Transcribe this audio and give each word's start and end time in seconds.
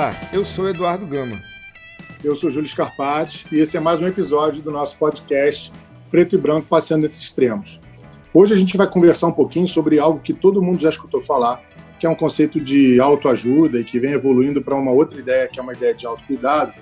Olá, 0.00 0.14
eu 0.32 0.46
sou 0.46 0.66
Eduardo 0.66 1.06
Gama. 1.06 1.42
Eu 2.24 2.34
sou 2.34 2.50
Júlio 2.50 2.66
Scarpati 2.66 3.44
e 3.52 3.58
esse 3.60 3.76
é 3.76 3.80
mais 3.80 4.00
um 4.00 4.06
episódio 4.06 4.62
do 4.62 4.70
nosso 4.70 4.96
podcast 4.96 5.70
Preto 6.10 6.34
e 6.34 6.38
Branco 6.38 6.66
Passeando 6.66 7.04
Entre 7.04 7.18
Extremos. 7.18 7.78
Hoje 8.32 8.54
a 8.54 8.56
gente 8.56 8.78
vai 8.78 8.88
conversar 8.88 9.26
um 9.26 9.32
pouquinho 9.32 9.68
sobre 9.68 9.98
algo 9.98 10.18
que 10.18 10.32
todo 10.32 10.62
mundo 10.62 10.80
já 10.80 10.88
escutou 10.88 11.20
falar, 11.20 11.62
que 11.98 12.06
é 12.06 12.08
um 12.08 12.14
conceito 12.14 12.58
de 12.58 12.98
autoajuda 12.98 13.78
e 13.78 13.84
que 13.84 13.98
vem 13.98 14.12
evoluindo 14.12 14.62
para 14.62 14.74
uma 14.74 14.90
outra 14.90 15.18
ideia, 15.18 15.46
que 15.46 15.60
é 15.60 15.62
uma 15.62 15.74
ideia 15.74 15.92
de 15.92 16.06
autocuidado, 16.06 16.72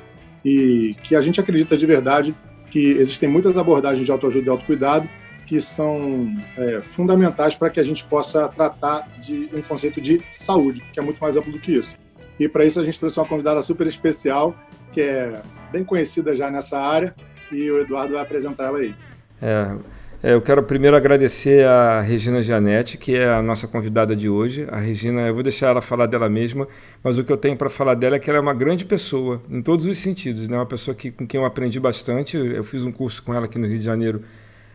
e 0.44 0.94
que 1.02 1.16
a 1.16 1.20
gente 1.20 1.40
acredita 1.40 1.76
de 1.76 1.86
verdade 1.86 2.32
que 2.70 2.78
existem 2.78 3.28
muitas 3.28 3.58
abordagens 3.58 4.06
de 4.06 4.12
autoajuda 4.12 4.46
e 4.46 4.48
autocuidado 4.48 5.08
que 5.44 5.60
são 5.60 6.32
é, 6.56 6.82
fundamentais 6.82 7.56
para 7.56 7.68
que 7.68 7.80
a 7.80 7.82
gente 7.82 8.04
possa 8.04 8.46
tratar 8.46 9.08
de 9.20 9.50
um 9.52 9.60
conceito 9.60 10.00
de 10.00 10.22
saúde, 10.30 10.84
que 10.92 11.00
é 11.00 11.02
muito 11.02 11.18
mais 11.18 11.36
amplo 11.36 11.50
do 11.50 11.58
que 11.58 11.72
isso. 11.72 11.96
E 12.38 12.48
para 12.48 12.64
isso 12.64 12.80
a 12.80 12.84
gente 12.84 12.98
trouxe 12.98 13.18
uma 13.18 13.26
convidada 13.26 13.62
super 13.62 13.86
especial, 13.86 14.54
que 14.92 15.00
é 15.00 15.42
bem 15.72 15.84
conhecida 15.84 16.34
já 16.34 16.50
nessa 16.50 16.78
área, 16.78 17.14
e 17.50 17.70
o 17.70 17.80
Eduardo 17.80 18.14
vai 18.14 18.22
apresentar 18.22 18.64
ela 18.64 18.78
aí. 18.78 18.94
É, 19.40 19.76
é, 20.20 20.34
eu 20.34 20.42
quero 20.42 20.62
primeiro 20.64 20.96
agradecer 20.96 21.64
a 21.64 22.00
Regina 22.00 22.42
Gianetti, 22.42 22.98
que 22.98 23.14
é 23.14 23.28
a 23.28 23.40
nossa 23.40 23.68
convidada 23.68 24.16
de 24.16 24.28
hoje. 24.28 24.66
A 24.70 24.76
Regina, 24.76 25.22
eu 25.22 25.34
vou 25.34 25.42
deixar 25.44 25.68
ela 25.68 25.80
falar 25.80 26.06
dela 26.06 26.28
mesma, 26.28 26.66
mas 27.04 27.18
o 27.18 27.24
que 27.24 27.32
eu 27.32 27.36
tenho 27.36 27.56
para 27.56 27.68
falar 27.68 27.94
dela 27.94 28.16
é 28.16 28.18
que 28.18 28.28
ela 28.28 28.38
é 28.38 28.42
uma 28.42 28.54
grande 28.54 28.84
pessoa, 28.84 29.40
em 29.48 29.62
todos 29.62 29.86
os 29.86 29.96
sentidos. 29.98 30.48
Né? 30.48 30.56
Uma 30.56 30.66
pessoa 30.66 30.94
que, 30.94 31.12
com 31.12 31.24
quem 31.24 31.40
eu 31.40 31.46
aprendi 31.46 31.78
bastante. 31.78 32.36
Eu 32.36 32.64
fiz 32.64 32.84
um 32.84 32.90
curso 32.90 33.22
com 33.22 33.32
ela 33.32 33.44
aqui 33.44 33.58
no 33.58 33.66
Rio 33.66 33.78
de 33.78 33.84
Janeiro 33.84 34.22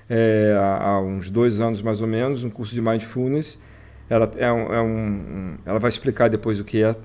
é, 0.10 0.56
há, 0.58 1.00
uns 1.02 1.30
dois 1.30 1.60
anos 1.60 1.82
mais 1.82 2.02
ou 2.02 2.08
menos, 2.08 2.44
um 2.44 2.50
curso 2.50 2.74
de 2.74 2.82
Mindfulness. 2.82 3.60
Ela, 4.10 4.32
é 4.38 4.52
um, 4.52 4.74
é 4.74 4.82
um, 4.82 5.56
ela 5.66 5.80
vai 5.80 5.90
explicar 5.90 6.30
depois 6.30 6.60
o 6.60 6.64
que 6.64 6.84
é 6.84 6.96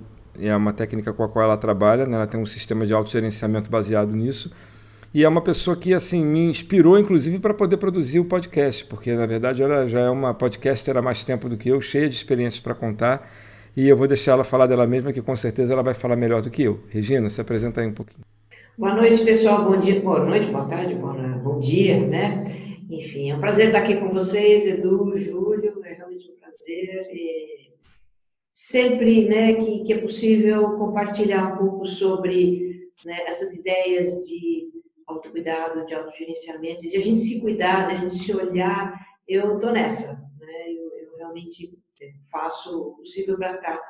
é 0.40 0.54
uma 0.54 0.72
técnica 0.72 1.12
com 1.12 1.22
a 1.22 1.28
qual 1.28 1.44
ela 1.44 1.56
trabalha, 1.56 2.06
né? 2.06 2.16
ela 2.16 2.26
tem 2.26 2.40
um 2.40 2.46
sistema 2.46 2.86
de 2.86 2.92
autogerenciamento 2.92 3.70
baseado 3.70 4.14
nisso. 4.14 4.52
E 5.12 5.24
é 5.24 5.28
uma 5.28 5.40
pessoa 5.40 5.74
que 5.76 5.94
assim 5.94 6.24
me 6.24 6.50
inspirou, 6.50 6.98
inclusive, 6.98 7.38
para 7.38 7.54
poder 7.54 7.78
produzir 7.78 8.20
o 8.20 8.24
podcast, 8.24 8.84
porque 8.84 9.14
na 9.14 9.24
verdade 9.24 9.62
ela 9.62 9.88
já 9.88 10.00
é 10.00 10.10
uma 10.10 10.34
podcaster 10.34 10.96
há 10.96 11.02
mais 11.02 11.24
tempo 11.24 11.48
do 11.48 11.56
que 11.56 11.70
eu, 11.70 11.80
cheia 11.80 12.08
de 12.08 12.14
experiências 12.14 12.60
para 12.60 12.74
contar. 12.74 13.30
E 13.74 13.88
eu 13.88 13.96
vou 13.96 14.06
deixar 14.06 14.32
ela 14.32 14.44
falar 14.44 14.66
dela 14.66 14.86
mesma, 14.86 15.12
que 15.12 15.22
com 15.22 15.34
certeza 15.34 15.72
ela 15.72 15.82
vai 15.82 15.94
falar 15.94 16.16
melhor 16.16 16.42
do 16.42 16.50
que 16.50 16.62
eu. 16.62 16.80
Regina, 16.88 17.30
se 17.30 17.40
apresenta 17.40 17.80
aí 17.80 17.86
um 17.86 17.92
pouquinho. 17.92 18.20
Boa 18.76 18.94
noite, 18.94 19.24
pessoal. 19.24 19.64
Bom 19.64 19.78
dia, 19.78 20.00
boa 20.00 20.24
noite, 20.24 20.46
boa 20.50 20.64
tarde, 20.66 20.94
bom 20.94 21.58
dia, 21.58 22.06
né? 22.06 22.44
Enfim, 22.90 23.30
é 23.30 23.36
um 23.36 23.40
prazer 23.40 23.66
estar 23.66 23.80
aqui 23.80 23.96
com 23.96 24.10
vocês, 24.10 24.66
Edu, 24.66 25.16
Júlio, 25.16 25.80
é 25.84 25.94
realmente 25.94 26.30
um 26.30 26.34
prazer. 26.40 27.08
E 27.12 27.57
sempre 28.68 29.26
né, 29.26 29.54
que, 29.54 29.82
que 29.82 29.92
é 29.94 29.98
possível 29.98 30.76
compartilhar 30.76 31.54
um 31.54 31.56
pouco 31.56 31.86
sobre 31.86 32.90
né, 33.02 33.22
essas 33.22 33.54
ideias 33.54 34.26
de 34.26 34.68
autocuidado, 35.06 35.86
de 35.86 35.94
autogerenciamento, 35.94 36.82
de 36.82 36.94
a 36.98 37.00
gente 37.00 37.18
se 37.18 37.40
cuidar, 37.40 37.86
de 37.86 37.94
a 37.94 37.96
gente 37.96 38.14
se 38.14 38.30
olhar. 38.36 38.94
Eu 39.26 39.54
estou 39.54 39.72
nessa, 39.72 40.12
né? 40.38 40.70
eu, 40.70 40.84
eu, 40.98 41.16
realmente 41.16 41.78
faço 42.30 42.78
o 42.78 42.96
possível 42.96 43.38
para 43.38 43.54
estar 43.54 43.80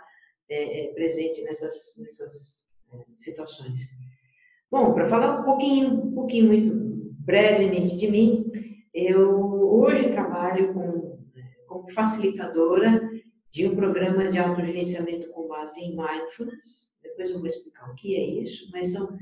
é, 0.49 0.85
é, 0.85 0.95
presente 0.95 1.43
nessas, 1.43 1.97
nessas 1.99 2.65
é, 2.93 2.99
situações. 3.17 3.81
Bom, 4.71 4.95
para 4.95 5.09
falar 5.09 5.41
um 5.41 5.45
pouquinho, 5.45 5.89
um 5.89 6.15
pouquinho 6.15 6.47
muito 6.47 6.73
brevemente 7.19 7.97
de 7.97 8.09
mim, 8.09 8.45
eu 8.95 9.41
hoje 9.73 10.11
trabalho 10.11 10.73
com, 10.73 11.19
como 11.67 11.91
facilitadora 11.91 13.08
de 13.51 13.67
um 13.67 13.75
programa 13.75 14.29
de 14.29 14.39
autogerenciamento 14.39 15.29
com 15.31 15.49
base 15.49 15.81
em 15.81 15.97
mindfulness. 15.97 16.95
Depois 17.03 17.31
eu 17.31 17.39
vou 17.39 17.47
explicar 17.47 17.91
o 17.91 17.95
que 17.95 18.17
é 18.17 18.25
isso, 18.25 18.69
mas 18.73 18.93
são, 18.93 19.17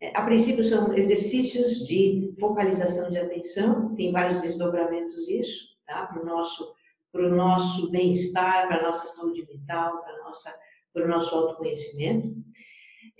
é, 0.00 0.16
a 0.16 0.22
princípio, 0.22 0.64
são 0.64 0.94
exercícios 0.96 1.86
de 1.86 2.34
focalização 2.38 3.08
de 3.08 3.18
atenção, 3.18 3.94
tem 3.94 4.12
vários 4.12 4.42
desdobramentos 4.42 5.28
isso, 5.28 5.68
tá? 5.86 6.06
Para 6.06 6.22
o 6.22 6.26
nosso, 6.26 6.74
nosso 7.14 7.90
bem-estar, 7.90 8.68
para 8.68 8.78
a 8.78 8.82
nossa 8.82 9.06
saúde 9.06 9.46
mental, 9.46 10.02
para 10.02 11.04
o 11.04 11.08
nosso 11.08 11.34
autoconhecimento. 11.34 12.34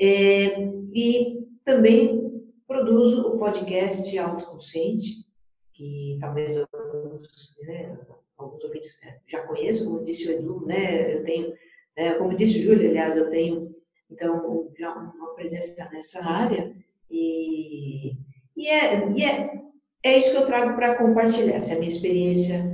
É, 0.01 0.63
e 0.93 1.47
também 1.65 2.21
produzo 2.67 3.29
o 3.29 3.39
podcast 3.39 4.17
Autoconsciente, 4.19 5.27
que 5.73 6.17
talvez 6.21 6.57
alguns, 6.57 7.57
né, 7.67 7.99
alguns 8.45 8.65
ouvintes 8.65 9.03
é, 9.05 9.19
já 9.27 9.43
conheço, 9.43 9.85
como 9.85 10.03
disse 10.03 10.29
o 10.29 10.33
Edu, 10.33 10.67
né? 10.67 11.15
Eu 11.15 11.25
tenho, 11.25 11.53
é, 11.97 12.13
como 12.15 12.35
disse 12.35 12.59
o 12.59 12.63
Júlio, 12.63 12.89
aliás, 12.89 13.17
eu 13.17 13.29
tenho 13.29 13.75
então 14.11 14.71
já 14.79 14.93
uma 14.93 15.35
presença 15.35 15.89
nessa 15.93 16.25
área 16.25 16.75
e, 17.11 18.13
e, 18.57 18.69
é, 18.69 19.09
e 19.11 19.25
é, 19.25 19.63
é 20.03 20.19
isso 20.19 20.31
que 20.31 20.37
eu 20.37 20.47
trago 20.47 20.75
para 20.75 20.97
compartilhar, 20.97 21.57
essa 21.57 21.73
é 21.73 21.77
a 21.77 21.79
minha 21.79 21.91
experiência 21.91 22.65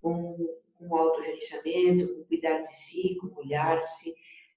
com, 0.00 0.36
com 0.78 0.88
o 0.88 0.96
autogerenciamento, 0.96 2.14
com 2.14 2.24
cuidar 2.24 2.60
de 2.62 2.76
si, 2.76 3.16
com 3.16 3.40
olhar-se, 3.40 4.14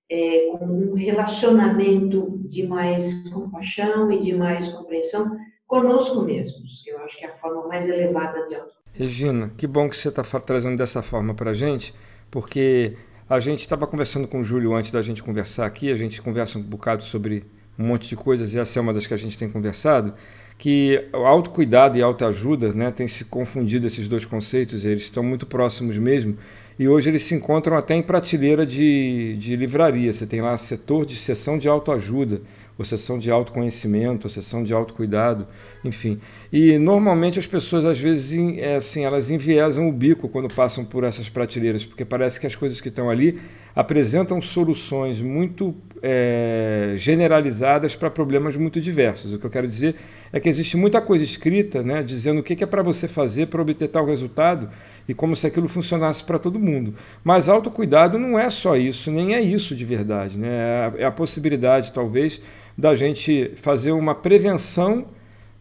é, 0.10 0.52
com 0.52 0.66
um 0.66 0.94
relacionamento 0.94 2.40
de 2.48 2.66
mais 2.66 3.30
compaixão 3.30 4.12
e 4.12 4.20
de 4.20 4.34
mais 4.34 4.70
compreensão 4.70 5.38
conosco 5.68 6.22
mesmos. 6.22 6.86
Eu 6.86 7.00
acho 7.00 7.18
que 7.18 7.26
é 7.26 7.30
a 7.30 7.38
forma 7.38 7.68
mais 7.68 7.88
elevada 7.88 8.46
de 8.46 8.56
auto 8.56 8.85
Regina, 8.98 9.52
que 9.58 9.68
bom 9.68 9.90
que 9.90 9.98
você 9.98 10.08
está 10.08 10.24
trazendo 10.24 10.78
dessa 10.78 11.02
forma 11.02 11.34
para 11.34 11.52
a 11.52 11.54
gente, 11.54 11.94
porque 12.32 12.94
a 13.30 13.42
gente 13.42 13.60
estava 13.60 13.86
conversando 13.86 14.26
com 14.26 14.40
o 14.40 14.44
Júlio 14.44 14.74
antes 14.74 14.90
da 14.90 15.02
gente 15.02 15.22
conversar 15.22 15.66
aqui, 15.66 15.92
a 15.92 15.98
gente 15.98 16.22
conversa 16.22 16.58
um 16.58 16.62
bocado 16.62 17.04
sobre 17.04 17.44
um 17.78 17.88
monte 17.88 18.08
de 18.08 18.16
coisas, 18.16 18.54
e 18.54 18.58
essa 18.58 18.80
é 18.80 18.82
uma 18.82 18.94
das 18.94 19.06
que 19.06 19.14
a 19.14 19.18
gente 19.18 19.38
tem 19.38 19.50
conversado, 19.50 20.14
que 20.58 21.10
autocuidado 21.12 21.98
e 21.98 22.02
autoajuda 22.02 22.72
né, 22.72 22.90
tem 22.90 23.06
se 23.06 23.26
confundido 23.26 23.86
esses 23.86 24.08
dois 24.08 24.24
conceitos, 24.24 24.86
eles 24.86 25.04
estão 25.04 25.22
muito 25.22 25.46
próximos 25.46 25.98
mesmo, 25.98 26.38
e 26.80 26.88
hoje 26.88 27.10
eles 27.10 27.24
se 27.24 27.36
encontram 27.36 27.76
até 27.76 27.96
em 27.96 28.02
prateleira 28.02 28.66
de, 28.66 29.36
de 29.38 29.58
livraria. 29.58 30.12
Você 30.12 30.26
tem 30.26 30.42
lá 30.42 30.56
setor 30.56 31.06
de 31.06 31.18
sessão 31.18 31.58
de 31.58 31.68
autoajuda, 31.68 32.42
ou 32.78 32.84
sessão 32.84 33.18
de 33.18 33.32
autoconhecimento, 33.32 34.28
ou 34.28 34.30
sessão 34.30 34.64
de 34.64 34.74
autocuidado, 34.74 35.48
enfim. 35.84 36.20
E 36.52 36.78
normalmente 36.78 37.40
as 37.40 37.48
pessoas 37.48 37.86
às 37.86 38.00
vezes 38.00 38.58
é, 38.58 38.76
assim, 38.76 39.06
elas 39.06 39.30
enviesam 39.30 39.88
o 39.88 39.92
bico 39.92 40.28
quando 40.28 40.54
passam 40.54 40.84
por 40.84 41.04
essas 41.04 41.30
prateleiras, 41.30 41.86
porque 41.86 42.04
parece 42.04 42.40
que 42.40 42.48
as 42.48 42.56
coisas 42.56 42.82
que 42.82 42.90
estão 42.90 43.10
ali 43.10 43.40
apresentam 43.76 44.42
soluções 44.42 45.22
muito 45.22 45.76
é, 46.08 46.94
generalizadas 46.98 47.96
para 47.96 48.12
problemas 48.12 48.56
muito 48.56 48.80
diversos. 48.80 49.34
O 49.34 49.40
que 49.40 49.46
eu 49.48 49.50
quero 49.50 49.68
dizer 49.68 49.96
é 50.32 50.40
que 50.40 50.48
existe 50.48 50.78
muita 50.78 51.02
coisa 51.02 51.24
escrita, 51.24 51.82
né, 51.82 52.04
dizendo 52.04 52.42
o 52.42 52.44
que 52.44 52.64
é 52.64 52.68
para 52.68 52.84
você 52.84 53.08
fazer 53.08 53.48
para 53.48 53.60
obter 53.60 53.88
tal 53.88 54.06
resultado 54.06 54.70
e 55.10 55.16
como 55.16 55.36
se 55.36 55.48
aquilo 55.48 55.68
funcionasse 55.68 56.24
para 56.24 56.38
todo 56.38 56.60
mundo. 56.60 56.94
Mas 57.24 57.50
autocuidado 57.50 58.20
não 58.20 58.38
é 58.38 58.52
só 58.52 58.78
isso, 58.78 59.12
nem 59.12 59.34
é 59.34 59.42
isso 59.42 59.76
de 59.76 59.84
verdade. 59.84 60.38
Né? 60.38 60.48
É 60.48 61.02
a, 61.02 61.02
é 61.02 61.06
a 61.06 61.12
possibilidade, 61.12 61.92
talvez, 61.92 62.40
da 62.78 62.94
gente 62.94 63.54
fazer 63.56 63.92
uma 63.92 64.14
prevenção 64.14 65.08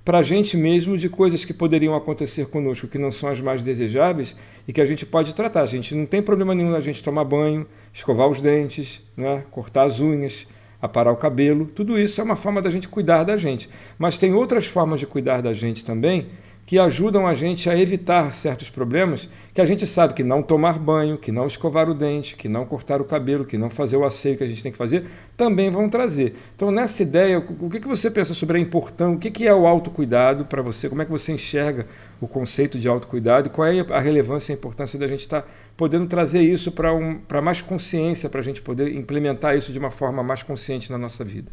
para 0.04 0.18
a 0.18 0.22
gente 0.22 0.56
mesmo 0.56 0.98
de 0.98 1.08
coisas 1.08 1.44
que 1.44 1.54
poderiam 1.54 1.94
acontecer 1.94 2.46
conosco 2.46 2.86
que 2.86 2.98
não 2.98 3.10
são 3.10 3.28
as 3.28 3.40
mais 3.40 3.62
desejáveis 3.62 4.36
e 4.68 4.72
que 4.72 4.80
a 4.80 4.86
gente 4.86 5.06
pode 5.06 5.34
tratar. 5.34 5.62
A 5.62 5.66
gente 5.66 5.94
não 5.94 6.04
tem 6.04 6.20
problema 6.20 6.54
nenhum 6.54 6.70
na 6.70 6.80
gente 6.80 7.02
tomar 7.02 7.24
banho, 7.24 7.66
escovar 7.92 8.28
os 8.28 8.40
dentes, 8.40 9.00
né? 9.16 9.44
cortar 9.50 9.84
as 9.84 10.00
unhas, 10.00 10.46
aparar 10.80 11.10
o 11.10 11.16
cabelo. 11.16 11.64
Tudo 11.64 11.98
isso 11.98 12.20
é 12.20 12.24
uma 12.24 12.36
forma 12.36 12.60
da 12.60 12.70
gente 12.70 12.86
cuidar 12.86 13.24
da 13.24 13.38
gente. 13.38 13.70
Mas 13.98 14.18
tem 14.18 14.34
outras 14.34 14.66
formas 14.66 15.00
de 15.00 15.06
cuidar 15.06 15.40
da 15.40 15.54
gente 15.54 15.82
também 15.82 16.26
que 16.66 16.78
ajudam 16.78 17.26
a 17.26 17.34
gente 17.34 17.68
a 17.68 17.78
evitar 17.78 18.32
certos 18.32 18.70
problemas 18.70 19.28
que 19.52 19.60
a 19.60 19.66
gente 19.66 19.86
sabe 19.86 20.14
que 20.14 20.24
não 20.24 20.42
tomar 20.42 20.78
banho, 20.78 21.18
que 21.18 21.30
não 21.30 21.46
escovar 21.46 21.88
o 21.88 21.94
dente, 21.94 22.36
que 22.36 22.48
não 22.48 22.64
cortar 22.64 23.00
o 23.00 23.04
cabelo, 23.04 23.44
que 23.44 23.58
não 23.58 23.70
fazer 23.70 23.96
o 23.96 24.04
asseio 24.04 24.36
que 24.36 24.44
a 24.44 24.46
gente 24.46 24.62
tem 24.62 24.72
que 24.72 24.78
fazer, 24.78 25.04
também 25.36 25.70
vão 25.70 25.88
trazer. 25.88 26.34
Então, 26.56 26.70
nessa 26.70 27.02
ideia, 27.02 27.38
o 27.38 27.68
que 27.68 27.86
você 27.86 28.10
pensa 28.10 28.34
sobre 28.34 28.56
a 28.56 28.60
importância, 28.60 29.14
o 29.14 29.18
que 29.18 29.46
é 29.46 29.54
o 29.54 29.66
autocuidado 29.66 30.44
para 30.46 30.62
você, 30.62 30.88
como 30.88 31.02
é 31.02 31.04
que 31.04 31.10
você 31.10 31.32
enxerga 31.32 31.86
o 32.20 32.26
conceito 32.26 32.78
de 32.78 32.88
autocuidado 32.88 33.50
qual 33.50 33.68
é 33.68 33.80
a 33.90 34.00
relevância 34.00 34.52
e 34.52 34.54
a 34.54 34.58
importância 34.58 34.98
da 34.98 35.06
gente 35.06 35.20
estar 35.20 35.42
tá 35.42 35.48
podendo 35.76 36.06
trazer 36.06 36.40
isso 36.40 36.72
para 36.72 36.94
um, 36.94 37.20
mais 37.42 37.60
consciência, 37.60 38.28
para 38.28 38.40
a 38.40 38.44
gente 38.44 38.62
poder 38.62 38.94
implementar 38.94 39.56
isso 39.56 39.72
de 39.72 39.78
uma 39.78 39.90
forma 39.90 40.22
mais 40.22 40.42
consciente 40.42 40.90
na 40.90 40.98
nossa 40.98 41.24
vida? 41.24 41.50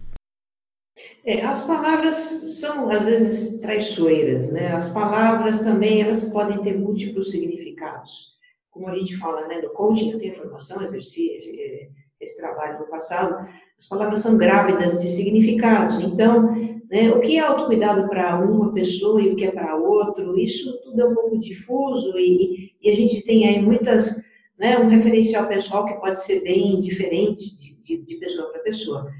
É, 1.25 1.41
as 1.45 1.61
palavras 1.65 2.15
são 2.59 2.89
às 2.89 3.05
vezes 3.05 3.59
traiçoeiras, 3.59 4.51
né? 4.51 4.73
As 4.73 4.89
palavras 4.89 5.59
também 5.59 6.01
elas 6.01 6.23
podem 6.23 6.61
ter 6.61 6.77
múltiplos 6.77 7.31
significados. 7.31 8.31
Como 8.69 8.88
a 8.88 8.95
gente 8.95 9.17
fala, 9.17 9.47
né, 9.47 9.61
no 9.61 9.69
coaching, 9.69 10.11
eu 10.11 10.19
tenho 10.19 10.35
formação, 10.35 10.81
exerci 10.81 11.31
esse, 11.31 11.91
esse 12.19 12.38
trabalho 12.38 12.79
no 12.79 12.88
passado, 12.88 13.47
as 13.77 13.85
palavras 13.85 14.19
são 14.19 14.38
grávidas 14.38 15.01
de 15.01 15.07
significados. 15.07 15.99
Então, 15.99 16.51
né, 16.89 17.09
o 17.11 17.19
que 17.19 17.37
é 17.37 17.39
autocuidado 17.39 18.07
para 18.07 18.39
uma 18.39 18.73
pessoa 18.73 19.21
e 19.21 19.29
o 19.29 19.35
que 19.35 19.45
é 19.45 19.51
para 19.51 19.75
outro, 19.75 20.37
isso 20.37 20.81
tudo 20.83 21.01
é 21.01 21.05
um 21.05 21.13
pouco 21.13 21.39
difuso 21.39 22.17
e, 22.17 22.73
e 22.81 22.89
a 22.89 22.95
gente 22.95 23.23
tem 23.23 23.47
aí 23.47 23.61
muitas, 23.61 24.21
né, 24.57 24.77
um 24.77 24.87
referencial 24.87 25.47
pessoal 25.47 25.85
que 25.85 25.94
pode 25.95 26.21
ser 26.23 26.41
bem 26.41 26.79
diferente 26.79 27.57
de, 27.57 27.75
de, 27.75 27.97
de 28.05 28.15
pessoa 28.17 28.51
para 28.51 28.61
pessoa. 28.61 29.11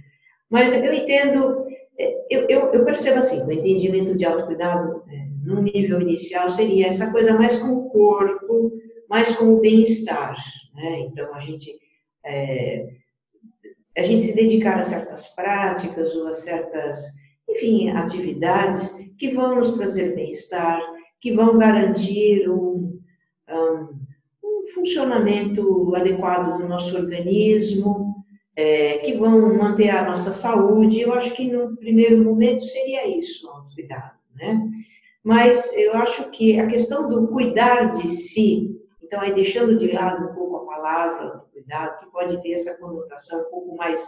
Mas 0.52 0.74
eu 0.74 0.94
entendo, 0.94 1.66
é, 1.98 2.26
eu, 2.30 2.42
eu, 2.50 2.74
eu 2.74 2.84
percebo 2.84 3.20
assim, 3.20 3.42
o 3.42 3.52
entendimento 3.52 4.16
de 4.18 4.26
autocuidado, 4.26 5.02
é, 5.10 5.26
no 5.46 5.62
nível 5.62 6.02
inicial, 6.02 6.50
seria 6.50 6.88
essa 6.88 7.10
coisa 7.10 7.34
mais 7.34 7.56
com 7.56 7.70
o 7.70 7.90
corpo, 7.90 8.74
mais 9.10 9.34
com 9.36 9.46
o 9.46 9.62
bem-estar. 9.62 10.36
Né? 10.76 11.00
Então, 11.00 11.34
a 11.34 11.40
gente, 11.40 11.74
é, 12.26 12.86
a 13.98 14.04
gente 14.04 14.22
se 14.22 14.36
dedicar 14.36 14.78
a 14.78 14.84
certas 14.84 15.28
práticas 15.28 16.14
ou 16.16 16.28
a 16.28 16.34
certas, 16.34 17.00
enfim, 17.50 17.90
atividades 17.90 18.94
que 19.18 19.30
vão 19.30 19.56
nos 19.56 19.78
trazer 19.78 20.14
bem-estar, 20.14 20.82
que 21.22 21.32
vão 21.32 21.58
garantir 21.58 22.50
um, 22.50 23.00
um, 23.50 23.88
um 24.44 24.68
funcionamento 24.74 25.96
adequado 25.96 26.58
do 26.58 26.68
nosso 26.68 26.94
organismo, 26.96 28.11
é, 28.56 28.98
que 29.00 29.14
vão 29.14 29.58
manter 29.58 29.90
a 29.90 30.06
nossa 30.06 30.32
saúde. 30.32 31.02
Eu 31.02 31.14
acho 31.14 31.34
que 31.34 31.52
no 31.52 31.76
primeiro 31.78 32.24
momento 32.24 32.64
seria 32.64 33.08
isso, 33.08 33.48
o 33.48 33.52
autocuidado, 33.52 34.14
né? 34.36 34.70
Mas 35.24 35.72
eu 35.78 35.94
acho 35.96 36.30
que 36.32 36.60
a 36.60 36.68
questão 36.68 37.08
do 37.08 37.28
cuidar 37.28 37.92
de 37.92 38.08
si, 38.08 38.76
então 39.04 39.22
aí 39.22 39.34
deixando 39.34 39.78
de 39.78 39.92
lado 39.92 40.30
um 40.30 40.34
pouco 40.34 40.58
a 40.58 40.66
palavra 40.66 41.44
cuidado, 41.52 42.00
que 42.00 42.12
pode 42.12 42.42
ter 42.42 42.54
essa 42.54 42.78
conotação 42.78 43.42
um 43.42 43.50
pouco 43.52 43.76
mais 43.76 44.08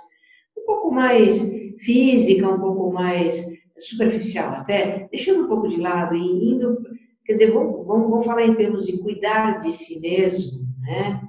um 0.57 0.65
pouco 0.65 0.91
mais 0.91 1.41
física, 1.79 2.47
um 2.47 2.59
pouco 2.59 2.91
mais 2.91 3.43
superficial 3.79 4.53
até, 4.53 5.07
deixando 5.09 5.45
um 5.45 5.47
pouco 5.47 5.67
de 5.67 5.77
lado 5.77 6.15
e 6.15 6.51
indo, 6.51 6.79
quer 7.25 7.33
dizer, 7.33 7.51
vamos, 7.51 7.85
vamos, 7.85 8.09
vamos 8.09 8.25
falar 8.25 8.45
em 8.45 8.55
termos 8.55 8.85
de 8.85 8.97
cuidar 8.99 9.59
de 9.59 9.73
si 9.73 9.99
mesmo, 9.99 10.63
né? 10.81 11.21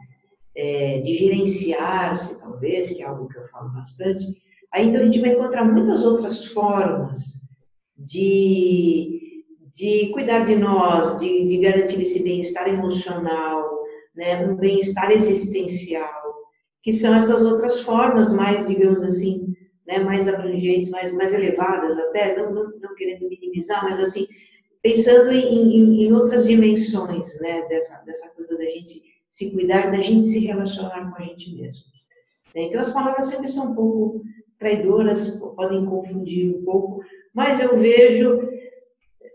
É, 0.56 1.00
de 1.00 1.14
gerenciar-se, 1.14 2.38
talvez, 2.38 2.88
que 2.90 3.02
é 3.02 3.06
algo 3.06 3.28
que 3.28 3.36
eu 3.36 3.48
falo 3.48 3.70
bastante. 3.70 4.24
Aí 4.72 4.86
então 4.86 5.00
a 5.00 5.04
gente 5.04 5.20
vai 5.20 5.30
encontrar 5.30 5.64
muitas 5.64 6.04
outras 6.04 6.44
formas 6.44 7.40
de 7.98 9.14
de 9.74 10.10
cuidar 10.12 10.44
de 10.44 10.54
nós, 10.54 11.18
de, 11.18 11.46
de 11.46 11.58
garantir 11.58 12.00
esse 12.00 12.22
bem-estar 12.22 12.68
emocional, 12.68 13.68
né, 14.14 14.46
um 14.46 14.54
bem-estar 14.54 15.10
existencial, 15.10 16.22
que 16.80 16.92
são 16.92 17.14
essas 17.16 17.42
outras 17.42 17.80
formas 17.80 18.30
mais, 18.30 18.68
digamos 18.68 19.02
assim, 19.02 19.52
né, 19.84 19.98
mais 19.98 20.28
abrangentes, 20.28 20.90
mais, 20.90 21.12
mais 21.12 21.34
elevadas 21.34 21.98
até, 21.98 22.36
não, 22.36 22.54
não, 22.54 22.70
não 22.80 22.94
querendo 22.94 23.28
minimizar, 23.28 23.82
mas 23.82 23.98
assim, 23.98 24.28
pensando 24.80 25.32
em, 25.32 25.76
em, 25.76 26.04
em, 26.04 26.12
outras 26.12 26.46
dimensões, 26.46 27.40
né, 27.40 27.62
dessa, 27.68 28.00
dessa 28.04 28.28
coisa 28.30 28.56
da 28.56 28.64
gente 28.64 29.02
se 29.34 29.50
cuidar, 29.50 29.90
da 29.90 30.00
gente 30.00 30.26
se 30.26 30.38
relacionar 30.38 31.10
com 31.10 31.20
a 31.20 31.26
gente 31.26 31.52
mesmo. 31.56 31.82
Então, 32.54 32.80
as 32.80 32.90
palavras 32.90 33.26
sempre 33.26 33.48
são 33.48 33.72
um 33.72 33.74
pouco 33.74 34.22
traidoras, 34.60 35.28
podem 35.56 35.84
confundir 35.84 36.56
um 36.56 36.64
pouco, 36.64 37.00
mas 37.34 37.58
eu 37.58 37.76
vejo 37.76 38.48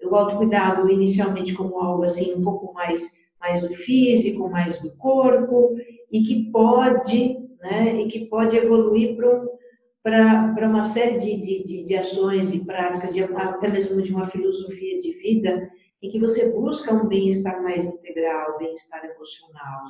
o 0.10 0.16
autocuidado 0.16 0.90
inicialmente 0.90 1.54
como 1.54 1.82
algo 1.82 2.04
assim 2.04 2.34
um 2.34 2.42
pouco 2.42 2.74
mais 2.74 3.20
mais 3.42 3.62
do 3.62 3.74
físico, 3.74 4.50
mais 4.50 4.80
do 4.80 4.90
corpo 4.92 5.76
e 6.10 6.24
que 6.24 6.50
pode, 6.50 7.38
né, 7.62 8.02
e 8.02 8.08
que 8.08 8.26
pode 8.28 8.56
evoluir 8.56 9.18
para 9.18 10.54
para 10.54 10.68
uma 10.68 10.82
série 10.82 11.18
de, 11.18 11.64
de, 11.64 11.84
de, 11.84 11.96
ações 11.96 12.54
e 12.54 12.64
práticas, 12.64 13.14
de, 13.14 13.22
até 13.22 13.68
mesmo 13.68 14.02
de 14.02 14.14
uma 14.14 14.26
filosofia 14.26 14.98
de 14.98 15.12
vida, 15.12 15.70
em 16.02 16.10
que 16.10 16.20
você 16.20 16.50
busca 16.52 16.94
um 16.94 17.08
bem-estar 17.08 17.62
mais 17.62 17.86
integral, 17.86 18.58
bem-estar 18.58 19.04
emocional, 19.06 19.84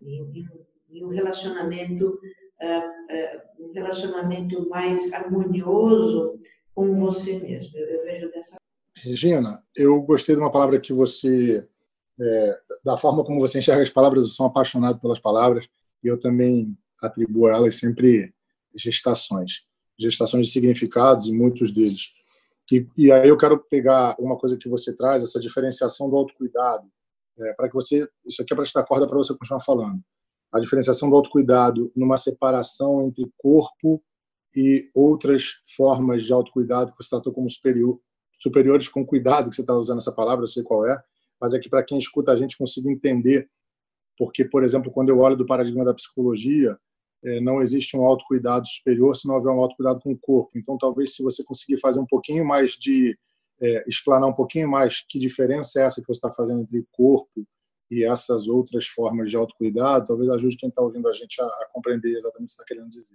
e, 0.00 0.44
e, 0.90 1.04
um 1.04 1.08
relacionamento, 1.08 2.06
uh, 2.08 3.64
uh, 3.64 3.68
um 3.68 3.72
relacionamento 3.72 4.68
mais 4.68 5.12
harmonioso 5.12 6.40
com 6.74 6.98
você 6.98 7.38
mesmo. 7.38 7.76
Eu, 7.76 7.86
eu 7.86 8.04
vejo 8.04 8.30
dessa 8.30 8.56
Regina, 8.96 9.62
eu 9.76 10.00
gostei 10.02 10.34
de 10.34 10.40
uma 10.40 10.50
palavra 10.50 10.78
que 10.78 10.92
você, 10.92 11.66
é, 12.20 12.58
da 12.84 12.96
forma 12.96 13.24
como 13.24 13.40
você 13.40 13.58
enxerga 13.58 13.82
as 13.82 13.90
palavras, 13.90 14.24
eu 14.24 14.30
sou 14.30 14.46
apaixonado 14.46 15.00
pelas 15.00 15.18
palavras 15.18 15.68
e 16.04 16.06
eu 16.06 16.20
também 16.20 16.76
atribuo 17.02 17.46
a 17.46 17.56
elas 17.56 17.76
sempre 17.76 18.32
gestações, 18.74 19.64
gestações 19.98 20.46
de 20.46 20.52
significados 20.52 21.26
e 21.26 21.32
muitos 21.32 21.72
deles. 21.72 22.12
E, 22.70 22.86
e 22.96 23.10
aí 23.10 23.28
eu 23.28 23.36
quero 23.36 23.58
pegar 23.58 24.14
uma 24.18 24.36
coisa 24.36 24.56
que 24.56 24.68
você 24.68 24.94
traz, 24.94 25.22
essa 25.22 25.40
diferenciação 25.40 26.08
do 26.08 26.16
autocuidado, 26.16 26.88
é, 27.38 27.52
para 27.54 27.68
que 27.68 27.74
você, 27.74 28.08
isso 28.26 28.42
aqui 28.42 28.52
é 28.52 28.56
para 28.56 28.64
te 28.64 28.74
dar 28.74 28.84
corda 28.84 29.06
para 29.06 29.16
você 29.16 29.32
continuar 29.36 29.60
falando. 29.60 30.00
A 30.52 30.60
diferenciação 30.60 31.08
do 31.08 31.16
autocuidado 31.16 31.90
numa 31.96 32.16
separação 32.16 33.06
entre 33.06 33.30
corpo 33.38 34.02
e 34.54 34.90
outras 34.94 35.62
formas 35.76 36.22
de 36.22 36.32
autocuidado 36.32 36.92
que 36.92 37.02
você 37.02 37.10
tratou 37.10 37.32
como 37.32 37.48
superior, 37.48 37.98
superiores 38.38 38.88
com 38.88 39.04
cuidado 39.04 39.48
que 39.48 39.56
você 39.56 39.62
está 39.62 39.74
usando 39.74 39.98
essa 39.98 40.12
palavra, 40.12 40.44
eu 40.44 40.48
sei 40.48 40.62
qual 40.62 40.86
é, 40.86 41.02
mas 41.40 41.54
é 41.54 41.58
que 41.58 41.68
para 41.68 41.82
quem 41.82 41.98
escuta 41.98 42.32
a 42.32 42.36
gente 42.36 42.56
consiga 42.56 42.90
entender, 42.90 43.48
porque, 44.18 44.44
por 44.44 44.62
exemplo, 44.62 44.92
quando 44.92 45.08
eu 45.08 45.18
olho 45.18 45.36
do 45.36 45.46
paradigma 45.46 45.84
da 45.84 45.94
psicologia, 45.94 46.78
não 47.40 47.62
existe 47.62 47.96
um 47.96 48.04
autocuidado 48.04 48.66
superior 48.66 49.14
se 49.14 49.28
não 49.28 49.36
houver 49.36 49.52
um 49.52 49.60
autocuidado 49.60 50.00
com 50.00 50.12
o 50.12 50.18
corpo. 50.18 50.50
Então, 50.56 50.76
talvez 50.76 51.14
se 51.14 51.22
você 51.22 51.44
conseguir 51.44 51.78
fazer 51.78 52.00
um 52.00 52.06
pouquinho 52.06 52.44
mais 52.44 52.72
de, 52.72 53.16
é, 53.62 53.84
explanar 53.86 54.28
um 54.28 54.34
pouquinho 54.34 54.68
mais 54.68 55.04
que 55.08 55.18
diferença 55.18 55.80
é 55.80 55.84
essa 55.84 56.00
que 56.00 56.06
você 56.06 56.18
está 56.18 56.32
fazendo 56.32 56.62
entre 56.62 56.84
corpo 56.90 57.46
e 57.88 58.04
essas 58.04 58.48
outras 58.48 58.86
formas 58.86 59.30
de 59.30 59.36
autocuidado, 59.36 60.06
talvez 60.06 60.28
ajude 60.30 60.56
quem 60.56 60.68
está 60.68 60.82
ouvindo 60.82 61.08
a 61.08 61.12
gente 61.12 61.40
a, 61.40 61.44
a 61.44 61.68
compreender 61.72 62.16
exatamente 62.16 62.48
o 62.48 62.56
que 62.56 62.62
está 62.62 62.64
querendo 62.64 62.90
dizer. 62.90 63.14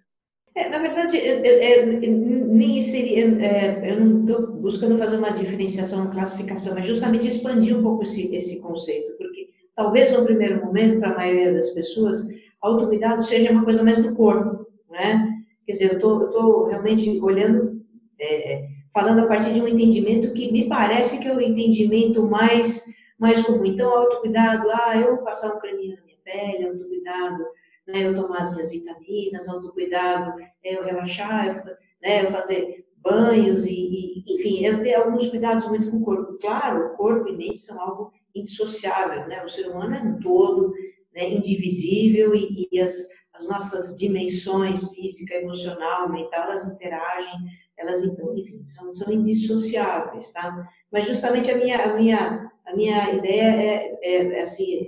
É, 0.55 0.69
na 0.69 0.79
verdade, 0.79 1.17
é, 1.19 1.85
nem 1.85 2.81
seria, 2.81 3.25
é, 3.43 3.91
eu 3.91 3.99
não 3.99 4.21
estou 4.21 4.53
buscando 4.53 4.97
fazer 4.97 5.17
uma 5.17 5.31
diferenciação, 5.31 5.99
uma 5.99 6.11
classificação, 6.11 6.73
mas 6.73 6.85
justamente 6.85 7.27
expandir 7.27 7.77
um 7.77 7.83
pouco 7.83 8.03
esse, 8.03 8.33
esse 8.33 8.61
conceito, 8.61 9.17
porque 9.17 9.49
talvez 9.75 10.11
no 10.11 10.25
primeiro 10.25 10.65
momento, 10.65 10.99
para 10.99 11.11
a 11.11 11.17
maioria 11.17 11.53
das 11.53 11.69
pessoas, 11.71 12.27
autocuidado 12.61 13.23
seja 13.23 13.51
uma 13.51 13.63
coisa 13.63 13.83
mais 13.83 14.01
do 14.01 14.15
corpo, 14.15 14.67
né? 14.89 15.33
Quer 15.65 15.71
dizer, 15.71 15.93
eu 15.93 15.99
tô, 15.99 16.25
estou 16.25 16.65
realmente 16.65 17.19
olhando, 17.21 17.81
é, 18.19 18.67
falando 18.93 19.19
a 19.19 19.27
partir 19.27 19.53
de 19.53 19.61
um 19.61 19.67
entendimento 19.67 20.33
que 20.33 20.51
me 20.51 20.67
parece 20.67 21.19
que 21.19 21.27
é 21.27 21.35
o 21.35 21.41
entendimento 21.41 22.23
mais, 22.23 22.83
mais 23.19 23.41
comum. 23.45 23.65
Então, 23.65 23.89
autocuidado, 23.89 24.67
ah, 24.71 24.97
eu 24.97 25.17
passar 25.17 25.53
um 25.53 25.59
creminho 25.59 25.97
na 25.97 26.03
minha 26.03 26.17
pele, 26.23 26.67
autocuidado, 26.67 27.43
né, 27.87 28.05
eu 28.07 28.15
tomar 28.15 28.41
as 28.41 28.53
minhas 28.53 28.69
vitaminas, 28.69 29.47
autocuidado, 29.47 30.39
é, 30.63 30.75
eu 30.75 30.83
relaxar, 30.83 31.47
eu, 31.47 31.75
né, 32.01 32.25
eu 32.25 32.31
fazer 32.31 32.85
banhos 32.97 33.65
e, 33.65 33.71
e, 33.71 34.35
enfim, 34.35 34.65
eu 34.65 34.83
ter 34.83 34.95
alguns 34.95 35.27
cuidados 35.27 35.67
muito 35.67 35.89
com 35.89 35.97
o 35.97 36.03
corpo. 36.03 36.37
Claro, 36.39 36.87
o 36.87 36.97
corpo 36.97 37.29
e 37.29 37.37
mente 37.37 37.59
são 37.59 37.79
algo 37.79 38.11
indissociável, 38.35 39.27
né? 39.27 39.43
O 39.43 39.49
ser 39.49 39.67
humano 39.67 39.95
é 39.95 39.99
um 39.99 40.19
todo, 40.19 40.73
né, 41.17 41.29
indivisível 41.29 42.35
e, 42.35 42.69
e 42.71 42.79
as, 42.79 42.93
as 43.33 43.47
nossas 43.47 43.97
dimensões 43.97 44.87
física, 44.91 45.33
emocional, 45.33 46.09
mental, 46.09 46.43
elas 46.43 46.63
interagem, 46.63 47.33
elas 47.75 48.03
então, 48.03 48.37
enfim, 48.37 48.63
são, 48.63 48.93
são 48.93 49.11
indissociáveis, 49.11 50.31
tá? 50.31 50.69
Mas 50.91 51.07
justamente 51.07 51.49
a 51.49 51.57
minha, 51.57 51.83
a 51.83 51.95
minha, 51.95 52.51
a 52.65 52.75
minha 52.75 53.11
ideia 53.15 53.43
é, 53.43 53.99
é, 54.03 54.39
é 54.39 54.41
assim, 54.41 54.87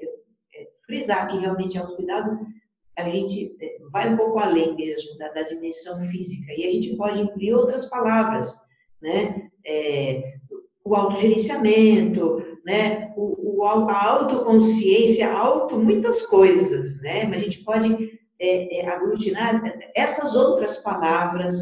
é 0.53 0.67
frisar 0.85 1.27
que 1.27 1.39
realmente 1.39 1.77
é 1.77 1.81
autocuidado 1.81 2.39
a 2.95 3.07
gente 3.07 3.55
é, 3.61 3.77
vai 3.91 4.13
um 4.13 4.17
pouco 4.17 4.39
além 4.39 4.75
mesmo 4.75 5.17
da, 5.17 5.29
da 5.29 5.41
dimensão 5.43 6.03
física 6.05 6.53
e 6.53 6.65
a 6.65 6.71
gente 6.71 6.95
pode 6.95 7.21
incluir 7.21 7.53
outras 7.53 7.85
palavras, 7.85 8.53
né? 9.01 9.49
É, 9.65 10.35
o 10.83 10.95
autogerenciamento, 10.95 12.48
né? 12.65 13.13
O, 13.15 13.59
o, 13.59 13.65
a 13.65 14.05
autoconsciência, 14.05 15.31
auto 15.31 15.77
muitas 15.77 16.25
coisas, 16.25 17.01
né? 17.01 17.25
Mas 17.25 17.41
a 17.41 17.43
gente 17.43 17.63
pode 17.63 18.19
é, 18.39 18.79
é, 18.79 18.87
aglutinar 18.87 19.61
essas 19.95 20.35
outras 20.35 20.77
palavras 20.77 21.55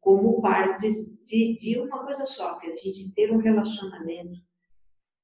como 0.00 0.40
partes 0.40 1.06
de, 1.24 1.56
de 1.56 1.78
uma 1.78 2.04
coisa 2.04 2.24
só, 2.24 2.58
que 2.58 2.66
é 2.66 2.72
a 2.72 2.76
gente 2.76 3.12
ter 3.14 3.30
um 3.30 3.38
relacionamento 3.38 4.38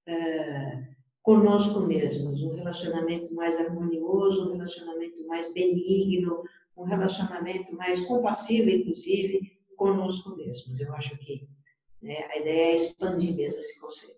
uh, 0.08 0.98
conosco 1.22 1.80
mesmos, 1.80 2.42
um 2.42 2.54
relacionamento 2.54 3.34
mais 3.34 3.58
harmonioso, 3.58 4.48
um 4.48 4.52
relacionamento 4.52 5.26
mais 5.26 5.52
benigno, 5.52 6.42
um 6.76 6.84
relacionamento 6.84 7.74
mais 7.74 8.00
compassivo, 8.02 8.70
inclusive, 8.70 9.58
conosco 9.76 10.36
mesmos. 10.36 10.78
Eu 10.78 10.94
acho 10.94 11.18
que 11.18 11.48
né, 12.00 12.24
a 12.30 12.38
ideia 12.38 12.72
é 12.72 12.74
expandir 12.74 13.34
mesmo 13.34 13.58
esse 13.58 13.78
conceito. 13.80 14.17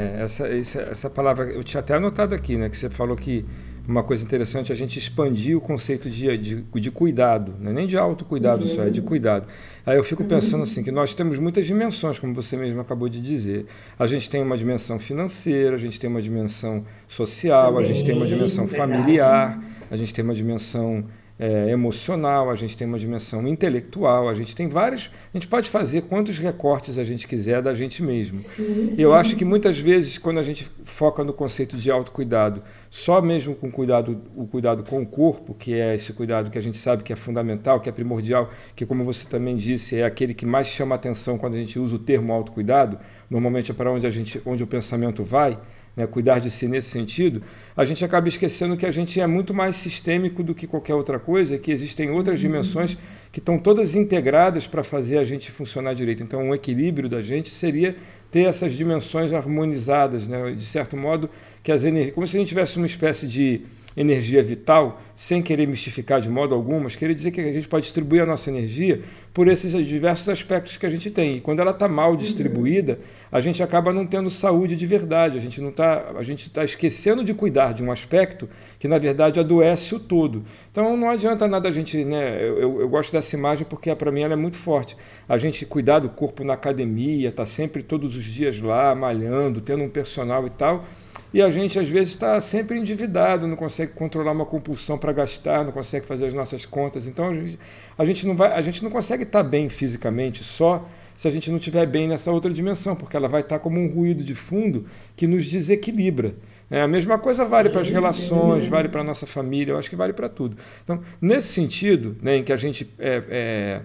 É, 0.00 0.22
essa, 0.22 0.46
essa, 0.46 0.80
essa 0.80 1.10
palavra, 1.10 1.44
eu 1.44 1.62
tinha 1.62 1.80
até 1.80 1.94
anotado 1.94 2.34
aqui, 2.34 2.56
né, 2.56 2.68
que 2.70 2.76
você 2.76 2.88
falou 2.88 3.16
que 3.16 3.44
uma 3.86 4.02
coisa 4.02 4.22
interessante 4.24 4.70
é 4.70 4.74
a 4.74 4.76
gente 4.76 4.98
expandir 4.98 5.56
o 5.56 5.60
conceito 5.60 6.08
de, 6.08 6.36
de, 6.38 6.62
de 6.62 6.90
cuidado, 6.90 7.54
né? 7.58 7.72
nem 7.72 7.86
de 7.86 7.96
autocuidado 7.96 8.64
uhum. 8.64 8.74
só, 8.74 8.82
é 8.84 8.90
de 8.90 9.02
cuidado. 9.02 9.46
Aí 9.84 9.96
eu 9.96 10.04
fico 10.04 10.22
pensando 10.24 10.62
assim, 10.62 10.82
que 10.82 10.92
nós 10.92 11.12
temos 11.12 11.38
muitas 11.38 11.66
dimensões, 11.66 12.18
como 12.18 12.32
você 12.32 12.56
mesmo 12.56 12.80
acabou 12.80 13.08
de 13.08 13.20
dizer. 13.20 13.66
A 13.98 14.06
gente 14.06 14.30
tem 14.30 14.42
uma 14.42 14.56
dimensão 14.56 14.98
financeira, 14.98 15.74
a 15.74 15.78
gente 15.78 15.98
tem 15.98 16.08
uma 16.08 16.22
dimensão 16.22 16.84
social, 17.08 17.78
a 17.78 17.82
gente 17.82 18.04
tem 18.04 18.14
uma 18.14 18.26
dimensão 18.26 18.68
familiar, 18.68 19.60
a 19.90 19.96
gente 19.96 20.14
tem 20.14 20.24
uma 20.24 20.34
dimensão 20.34 21.04
é, 21.40 21.70
emocional, 21.70 22.50
a 22.50 22.54
gente 22.54 22.76
tem 22.76 22.86
uma 22.86 22.98
dimensão 22.98 23.48
intelectual, 23.48 24.28
a 24.28 24.34
gente 24.34 24.54
tem 24.54 24.68
vários. 24.68 25.10
A 25.32 25.38
gente 25.38 25.48
pode 25.48 25.70
fazer 25.70 26.02
quantos 26.02 26.38
recortes 26.38 26.98
a 26.98 27.04
gente 27.04 27.26
quiser 27.26 27.62
da 27.62 27.74
gente 27.74 28.02
mesmo. 28.02 28.36
Sim, 28.36 28.90
sim. 28.90 29.00
Eu 29.00 29.14
acho 29.14 29.34
que 29.34 29.44
muitas 29.44 29.78
vezes, 29.78 30.18
quando 30.18 30.36
a 30.36 30.42
gente 30.42 30.70
foca 30.84 31.24
no 31.24 31.32
conceito 31.32 31.78
de 31.78 31.90
autocuidado, 31.90 32.62
só 32.90 33.22
mesmo 33.22 33.54
com 33.54 33.70
cuidado, 33.70 34.20
o 34.36 34.46
cuidado 34.46 34.84
com 34.84 35.00
o 35.00 35.06
corpo, 35.06 35.54
que 35.54 35.72
é 35.72 35.94
esse 35.94 36.12
cuidado 36.12 36.50
que 36.50 36.58
a 36.58 36.62
gente 36.62 36.76
sabe 36.76 37.02
que 37.02 37.10
é 37.10 37.16
fundamental, 37.16 37.80
que 37.80 37.88
é 37.88 37.92
primordial, 37.92 38.50
que, 38.76 38.84
como 38.84 39.02
você 39.02 39.26
também 39.26 39.56
disse, 39.56 39.96
é 39.96 40.04
aquele 40.04 40.34
que 40.34 40.44
mais 40.44 40.66
chama 40.66 40.94
atenção 40.94 41.38
quando 41.38 41.54
a 41.54 41.58
gente 41.58 41.78
usa 41.78 41.96
o 41.96 41.98
termo 41.98 42.34
autocuidado, 42.34 42.98
normalmente 43.30 43.70
é 43.70 43.74
para 43.74 43.90
onde, 43.90 44.06
a 44.06 44.10
gente, 44.10 44.42
onde 44.44 44.62
o 44.62 44.66
pensamento 44.66 45.24
vai 45.24 45.58
né, 46.00 46.06
cuidar 46.06 46.38
de 46.38 46.50
si 46.50 46.66
nesse 46.66 46.88
sentido, 46.88 47.42
a 47.76 47.84
gente 47.84 48.04
acaba 48.04 48.28
esquecendo 48.28 48.76
que 48.76 48.86
a 48.86 48.90
gente 48.90 49.20
é 49.20 49.26
muito 49.26 49.52
mais 49.52 49.76
sistêmico 49.76 50.42
do 50.42 50.54
que 50.54 50.66
qualquer 50.66 50.94
outra 50.94 51.18
coisa, 51.18 51.58
que 51.58 51.70
existem 51.70 52.10
outras 52.10 52.38
uhum. 52.38 52.48
dimensões 52.48 52.96
que 53.30 53.38
estão 53.38 53.58
todas 53.58 53.94
integradas 53.94 54.66
para 54.66 54.82
fazer 54.82 55.18
a 55.18 55.24
gente 55.24 55.50
funcionar 55.50 55.94
direito. 55.94 56.22
Então, 56.22 56.42
um 56.42 56.54
equilíbrio 56.54 57.08
da 57.08 57.22
gente 57.22 57.50
seria 57.50 57.94
ter 58.30 58.42
essas 58.42 58.72
dimensões 58.72 59.32
harmonizadas, 59.32 60.26
né, 60.26 60.52
de 60.52 60.64
certo 60.64 60.96
modo, 60.96 61.28
que 61.62 61.70
as 61.70 61.84
energias, 61.84 62.14
como 62.14 62.26
se 62.26 62.36
a 62.36 62.40
gente 62.40 62.48
tivesse 62.48 62.76
uma 62.76 62.86
espécie 62.86 63.26
de 63.26 63.62
energia 63.96 64.42
vital, 64.42 65.02
sem 65.16 65.42
querer 65.42 65.66
mistificar 65.66 66.20
de 66.20 66.30
modo 66.30 66.54
algum, 66.54 66.80
mas 66.80 66.94
querer 66.94 67.14
dizer 67.14 67.30
que 67.32 67.40
a 67.40 67.52
gente 67.52 67.68
pode 67.68 67.82
distribuir 67.82 68.22
a 68.22 68.26
nossa 68.26 68.48
energia 68.48 69.02
por 69.32 69.46
esses 69.46 69.72
diversos 69.86 70.28
aspectos 70.28 70.76
que 70.76 70.84
a 70.84 70.90
gente 70.90 71.10
tem. 71.10 71.36
E 71.36 71.40
quando 71.40 71.60
ela 71.60 71.70
está 71.70 71.86
mal 71.86 72.16
distribuída, 72.16 72.98
a 73.30 73.40
gente 73.40 73.62
acaba 73.62 73.92
não 73.92 74.04
tendo 74.06 74.28
saúde 74.28 74.76
de 74.76 74.86
verdade. 74.86 75.38
A 75.38 75.40
gente 75.40 75.60
não 75.60 75.70
tá, 75.70 76.12
a 76.16 76.22
gente 76.22 76.48
está 76.48 76.64
esquecendo 76.64 77.22
de 77.22 77.32
cuidar 77.32 77.72
de 77.72 77.82
um 77.82 77.92
aspecto 77.92 78.48
que 78.78 78.88
na 78.88 78.98
verdade 78.98 79.38
adoece 79.38 79.94
o 79.94 80.00
todo. 80.00 80.44
Então 80.72 80.96
não 80.96 81.08
adianta 81.08 81.46
nada 81.46 81.68
a 81.68 81.72
gente, 81.72 82.04
né? 82.04 82.42
Eu, 82.42 82.58
eu, 82.58 82.80
eu 82.80 82.88
gosto 82.88 83.12
dessa 83.12 83.36
imagem 83.36 83.66
porque 83.68 83.94
para 83.94 84.10
mim 84.10 84.22
ela 84.22 84.32
é 84.32 84.36
muito 84.36 84.56
forte. 84.56 84.96
A 85.28 85.38
gente 85.38 85.64
cuidar 85.64 86.00
do 86.00 86.08
corpo 86.08 86.42
na 86.42 86.54
academia, 86.54 87.30
tá 87.30 87.46
sempre 87.46 87.82
todos 87.82 88.16
os 88.16 88.24
dias 88.24 88.60
lá 88.60 88.94
malhando, 88.94 89.60
tendo 89.60 89.84
um 89.84 89.88
personal 89.88 90.46
e 90.46 90.50
tal 90.50 90.84
e 91.32 91.40
a 91.40 91.48
gente, 91.48 91.78
às 91.78 91.88
vezes, 91.88 92.08
está 92.10 92.40
sempre 92.40 92.76
endividado, 92.76 93.46
não 93.46 93.54
consegue 93.54 93.92
controlar 93.92 94.32
uma 94.32 94.44
compulsão 94.44 94.98
para 94.98 95.12
gastar, 95.12 95.64
não 95.64 95.70
consegue 95.70 96.04
fazer 96.04 96.26
as 96.26 96.34
nossas 96.34 96.66
contas. 96.66 97.06
Então, 97.06 97.28
a 97.28 97.34
gente, 97.34 97.58
a 97.96 98.04
gente, 98.04 98.26
não, 98.26 98.34
vai, 98.34 98.52
a 98.52 98.60
gente 98.60 98.82
não 98.82 98.90
consegue 98.90 99.19
estar 99.24 99.42
tá 99.42 99.48
bem 99.48 99.68
fisicamente 99.68 100.42
só 100.44 100.88
se 101.16 101.28
a 101.28 101.30
gente 101.30 101.50
não 101.50 101.58
estiver 101.58 101.86
bem 101.86 102.08
nessa 102.08 102.32
outra 102.32 102.50
dimensão, 102.50 102.96
porque 102.96 103.14
ela 103.14 103.28
vai 103.28 103.42
estar 103.42 103.58
tá 103.58 103.62
como 103.62 103.78
um 103.78 103.88
ruído 103.88 104.24
de 104.24 104.34
fundo 104.34 104.86
que 105.14 105.26
nos 105.26 105.44
desequilibra. 105.44 106.34
É, 106.70 106.80
a 106.82 106.88
mesma 106.88 107.18
coisa 107.18 107.44
vale 107.44 107.68
para 107.68 107.80
as 107.82 107.90
relações, 107.90 108.66
vale 108.66 108.88
para 108.88 109.02
a 109.02 109.04
nossa 109.04 109.26
família, 109.26 109.72
eu 109.72 109.78
acho 109.78 109.90
que 109.90 109.96
vale 109.96 110.12
para 110.12 110.28
tudo. 110.28 110.56
Então, 110.82 111.00
nesse 111.20 111.48
sentido, 111.48 112.16
né, 112.22 112.36
em 112.36 112.44
que 112.44 112.52
a 112.52 112.56
gente 112.56 112.88
é, 112.98 113.22
é, 113.28 113.80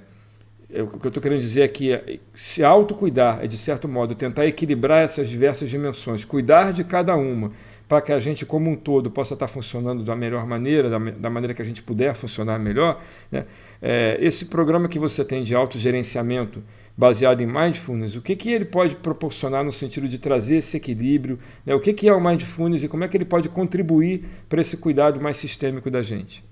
o 0.81 0.87
que 0.87 1.05
eu 1.05 1.09
estou 1.09 1.21
querendo 1.21 1.39
dizer 1.39 1.61
é 1.61 1.67
que 1.67 2.19
se 2.35 2.63
autocuidar 2.63 3.43
é, 3.43 3.47
de 3.47 3.57
certo 3.57 3.87
modo, 3.87 4.15
tentar 4.15 4.45
equilibrar 4.45 5.03
essas 5.03 5.29
diversas 5.29 5.69
dimensões, 5.69 6.25
cuidar 6.25 6.73
de 6.73 6.83
cada 6.83 7.15
uma, 7.15 7.51
para 7.87 8.01
que 8.01 8.11
a 8.11 8.19
gente, 8.19 8.45
como 8.45 8.69
um 8.69 8.75
todo, 8.75 9.11
possa 9.11 9.33
estar 9.33 9.47
funcionando 9.47 10.03
da 10.03 10.15
melhor 10.15 10.45
maneira, 10.45 10.89
da, 10.89 10.97
da 10.97 11.29
maneira 11.29 11.53
que 11.53 11.61
a 11.61 11.65
gente 11.65 11.83
puder 11.83 12.15
funcionar 12.15 12.59
melhor. 12.59 13.01
Né? 13.31 13.45
É, 13.81 14.17
esse 14.19 14.45
programa 14.45 14.87
que 14.87 14.97
você 14.97 15.23
tem 15.23 15.43
de 15.43 15.53
autogerenciamento 15.55 16.63
baseado 16.97 17.41
em 17.41 17.45
mindfulness, 17.45 18.15
o 18.15 18.21
que, 18.21 18.35
que 18.35 18.51
ele 18.51 18.65
pode 18.65 18.95
proporcionar 18.95 19.63
no 19.63 19.71
sentido 19.71 20.07
de 20.07 20.17
trazer 20.17 20.57
esse 20.57 20.77
equilíbrio? 20.77 21.37
Né? 21.65 21.75
O 21.75 21.79
que, 21.79 21.93
que 21.93 22.07
é 22.07 22.13
o 22.13 22.23
mindfulness 22.23 22.83
e 22.83 22.87
como 22.87 23.03
é 23.03 23.07
que 23.07 23.17
ele 23.17 23.25
pode 23.25 23.49
contribuir 23.49 24.25
para 24.47 24.61
esse 24.61 24.77
cuidado 24.77 25.21
mais 25.21 25.37
sistêmico 25.37 25.91
da 25.91 26.01
gente? 26.01 26.43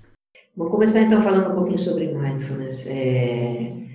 Vou 0.56 0.70
começar 0.70 1.00
então 1.00 1.20
falando 1.20 1.50
um 1.50 1.54
pouquinho 1.54 1.78
sobre 1.78 2.14
mindfulness. 2.14 2.86
É... 2.86 3.93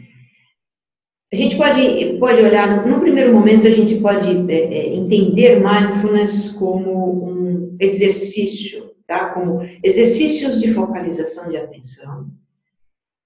A 1.31 1.36
gente 1.36 1.55
pode, 1.55 2.17
pode 2.19 2.41
olhar, 2.41 2.88
no 2.88 3.00
primeiro 3.00 3.31
momento, 3.31 3.67
a 3.67 3.71
gente 3.71 4.00
pode 4.00 4.51
é, 4.51 4.55
é, 4.55 4.95
entender 4.95 5.62
mindfulness 5.63 6.53
como 6.53 7.29
um 7.29 7.77
exercício, 7.79 8.95
tá? 9.05 9.29
como 9.29 9.62
exercícios 9.83 10.59
de 10.59 10.74
focalização 10.74 11.48
de 11.48 11.57
atenção, 11.57 12.31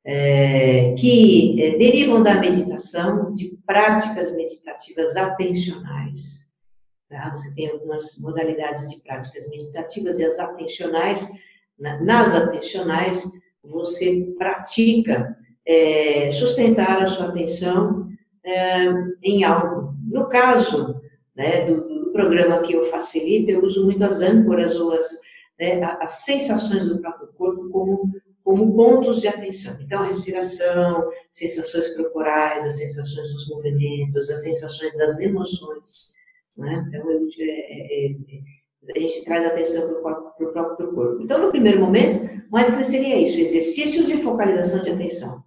é, 0.03 0.93
que 0.95 1.61
é, 1.63 1.77
derivam 1.77 2.21
da 2.21 2.35
meditação, 2.35 3.33
de 3.33 3.57
práticas 3.65 4.35
meditativas 4.35 5.15
atencionais. 5.15 6.45
Tá? 7.09 7.31
Você 7.31 7.55
tem 7.55 7.69
algumas 7.69 8.19
modalidades 8.19 8.89
de 8.89 9.01
práticas 9.01 9.47
meditativas 9.47 10.19
e 10.19 10.25
as 10.25 10.37
atencionais, 10.39 11.31
na, 11.79 12.01
nas 12.01 12.35
atencionais, 12.35 13.23
você 13.63 14.33
pratica 14.37 15.37
é, 15.65 16.31
sustentar 16.31 17.01
a 17.01 17.07
sua 17.07 17.27
atenção 17.27 18.09
é, 18.43 18.87
em 19.23 19.43
algo. 19.43 19.93
No 20.05 20.27
caso 20.27 21.01
né, 21.35 21.65
do, 21.65 21.81
do, 21.81 22.11
programa 22.11 22.61
que 22.61 22.73
eu 22.73 22.83
facilito, 22.85 23.49
eu 23.49 23.63
uso 23.63 23.85
muito 23.85 24.03
as 24.03 24.21
âncoras 24.21 24.75
ou 24.75 24.91
as, 24.91 25.09
né, 25.59 25.81
as 25.99 26.23
sensações 26.23 26.87
do 26.87 26.99
próprio 26.99 27.27
corpo 27.33 27.69
como, 27.69 28.11
como 28.43 28.75
pontos 28.75 29.21
de 29.21 29.27
atenção. 29.27 29.75
Então, 29.81 30.01
a 30.01 30.05
respiração, 30.05 31.09
sensações 31.31 31.89
corporais, 31.95 32.63
as 32.65 32.77
sensações 32.77 33.33
dos 33.33 33.49
movimentos, 33.49 34.29
as 34.29 34.43
sensações 34.43 34.95
das 34.95 35.19
emoções. 35.19 36.13
Né? 36.55 36.85
Então, 36.87 37.09
eu, 37.09 37.27
é, 37.39 38.05
é, 38.05 38.11
é 38.11 38.13
a 38.95 38.99
gente 38.99 39.23
traz 39.23 39.45
atenção 39.45 39.87
para 40.03 40.19
o 40.19 40.51
próprio 40.51 40.93
corpo. 40.93 41.23
Então, 41.23 41.39
no 41.39 41.49
primeiro 41.49 41.79
momento, 41.79 42.29
mindfulness 42.51 42.87
seria 42.87 43.17
isso, 43.17 43.39
exercícios 43.39 44.05
de 44.05 44.21
focalização 44.21 44.83
de 44.83 44.89
atenção 44.89 45.41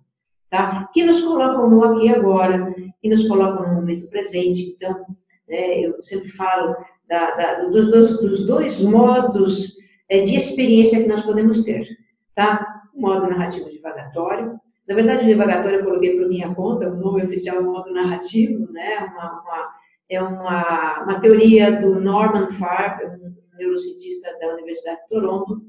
tá? 0.56 0.88
que 0.92 1.04
nos 1.04 1.20
colocam 1.20 1.68
no 1.68 1.84
aqui 1.84 2.06
e 2.06 2.08
agora, 2.08 2.74
que 3.00 3.08
nos 3.08 3.26
colocam 3.28 3.68
no 3.68 3.74
momento 3.74 4.08
presente. 4.08 4.74
Então, 4.74 5.04
né, 5.48 5.80
eu 5.80 6.02
sempre 6.02 6.28
falo 6.30 6.74
da, 7.08 7.34
da, 7.34 7.64
dos, 7.64 7.90
dos, 7.90 8.20
dos, 8.20 8.46
dois 8.46 8.80
modos 8.80 9.76
é, 10.08 10.20
de 10.20 10.36
experiência 10.36 11.02
que 11.02 11.08
nós 11.08 11.22
podemos 11.22 11.62
ter. 11.62 11.86
Tá? 12.34 12.82
O 12.94 13.00
modo 13.00 13.28
narrativo 13.28 13.70
divagatório. 13.70 14.58
Na 14.88 14.94
verdade, 14.94 15.24
o 15.24 15.26
divagatório 15.26 15.80
eu 15.80 15.84
coloquei 15.84 16.16
por 16.16 16.28
minha 16.28 16.54
conta, 16.54 16.88
o 16.88 16.96
nome 16.96 17.22
oficial 17.22 17.56
é 17.56 17.60
o 17.60 17.72
modo 17.72 17.92
narrativo, 17.92 18.70
né? 18.72 18.98
uma, 18.98 19.42
uma, 19.42 19.70
é 20.08 20.22
uma, 20.22 21.02
uma 21.02 21.20
teoria 21.20 21.72
do 21.72 22.00
Norman 22.00 22.50
Farb, 22.52 23.04
um 23.04 23.34
neurocientista 23.58 24.36
da 24.38 24.52
Universidade 24.54 25.00
de 25.02 25.08
Toronto, 25.08 25.60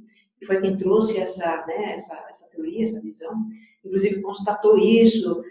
foi 0.46 0.62
quem 0.62 0.78
trouxe 0.78 1.18
essa, 1.18 1.66
né, 1.66 1.94
essa, 1.96 2.16
essa 2.30 2.48
teoria, 2.50 2.84
essa 2.84 3.02
visão, 3.02 3.34
inclusive 3.84 4.22
constatou 4.22 4.78
isso 4.78 5.44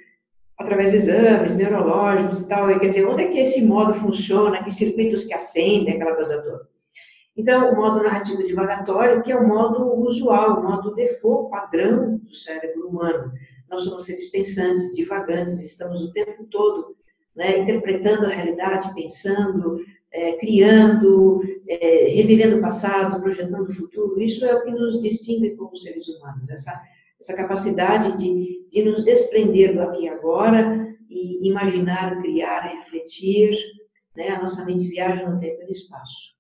através 0.59 0.91
de 0.91 0.97
exames 0.97 1.57
neurológicos 1.57 2.41
e 2.41 2.49
tal, 2.49 2.71
e 2.71 2.79
quer 2.79 2.87
dizer, 2.87 3.07
onde 3.07 3.25
é 3.25 3.29
que 3.29 3.39
esse 3.39 3.65
modo 3.65 3.93
funciona, 3.95 4.63
que 4.63 4.71
circuitos 4.71 5.25
que 5.25 5.35
acendem, 5.35 5.95
aquela 5.95 6.15
coisa 6.15 6.41
toda. 6.43 6.67
Então, 7.37 7.71
o 7.71 7.77
modo 7.77 8.03
narrativo 8.03 8.43
divagatório, 8.43 9.23
que 9.23 9.31
é 9.31 9.37
o 9.37 9.47
modo 9.47 9.95
usual, 10.01 10.61
o 10.61 10.63
modo 10.63 10.95
default, 10.95 11.51
padrão 11.51 12.17
do 12.17 12.35
cérebro 12.35 12.89
humano. 12.89 13.31
Nós 13.69 13.83
somos 13.83 14.07
seres 14.07 14.31
pensantes, 14.31 14.97
divagantes, 14.97 15.59
estamos 15.61 16.01
o 16.01 16.13
tempo 16.13 16.45
todo 16.45 16.97
né, 17.37 17.59
interpretando 17.59 18.25
a 18.25 18.31
realidade, 18.31 18.95
pensando, 18.95 19.79
é, 20.17 20.33
criando, 20.39 21.43
é, 21.69 22.09
revivendo 22.09 22.57
o 22.57 22.61
passado, 22.63 23.21
projetando 23.21 23.69
o 23.69 23.73
futuro. 23.73 24.19
Isso 24.21 24.47
é 24.47 24.55
o 24.55 24.65
que 24.65 24.71
nos 24.71 24.99
distingue 24.99 25.55
como 25.57 25.77
seres 25.77 26.09
humanos, 26.09 26.49
essa, 26.49 26.81
essa 27.21 27.35
capacidade 27.35 28.17
de, 28.17 28.67
de 28.71 28.83
nos 28.83 29.05
desprender 29.05 29.75
do 29.75 29.83
aqui 29.83 30.05
e 30.05 30.09
agora 30.09 30.89
e 31.11 31.47
imaginar, 31.47 32.19
criar, 32.23 32.61
refletir. 32.61 33.55
Né? 34.17 34.31
A 34.31 34.41
nossa 34.41 34.65
mente 34.65 34.89
viaja 34.89 35.29
no 35.29 35.39
tempo 35.39 35.61
e 35.61 35.65
no 35.67 35.71
espaço. 35.71 36.35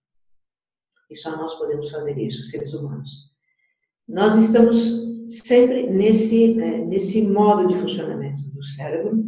E 1.10 1.14
só 1.14 1.36
nós 1.36 1.54
podemos 1.54 1.90
fazer 1.90 2.18
isso, 2.18 2.42
seres 2.44 2.72
humanos. 2.72 3.30
Nós 4.08 4.34
estamos 4.36 5.04
sempre 5.28 5.86
nesse, 5.90 6.54
né, 6.54 6.78
nesse 6.78 7.20
modo 7.20 7.66
de 7.68 7.76
funcionamento 7.76 8.42
do 8.42 8.64
cérebro. 8.64 9.22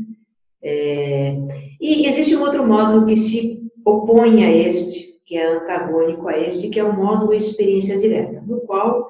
É, 0.62 1.36
e 1.78 2.06
existe 2.06 2.34
um 2.34 2.40
outro 2.40 2.66
modo 2.66 3.04
que 3.04 3.14
se 3.14 3.67
opõe 3.84 4.44
a 4.44 4.50
este, 4.50 5.20
que 5.24 5.36
é 5.36 5.46
antagônico 5.46 6.28
a 6.28 6.38
este, 6.38 6.68
que 6.68 6.80
é 6.80 6.84
o 6.84 6.92
modo 6.92 7.32
experiência 7.32 7.98
direta, 7.98 8.42
no 8.46 8.60
qual 8.62 9.08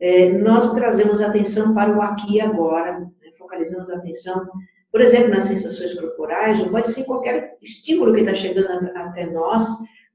é, 0.00 0.30
nós 0.30 0.74
trazemos 0.74 1.20
atenção 1.20 1.74
para 1.74 1.96
o 1.96 2.02
aqui 2.02 2.34
e 2.34 2.40
agora, 2.40 3.00
né, 3.00 3.32
focalizamos 3.38 3.90
a 3.90 3.96
atenção, 3.96 4.46
por 4.90 5.00
exemplo, 5.00 5.30
nas 5.30 5.46
sensações 5.46 5.94
corporais, 5.94 6.60
ou 6.60 6.68
pode 6.68 6.90
ser 6.90 7.04
qualquer 7.04 7.56
estímulo 7.62 8.12
que 8.12 8.20
está 8.20 8.34
chegando 8.34 8.90
até 8.94 9.26
nós, 9.26 9.66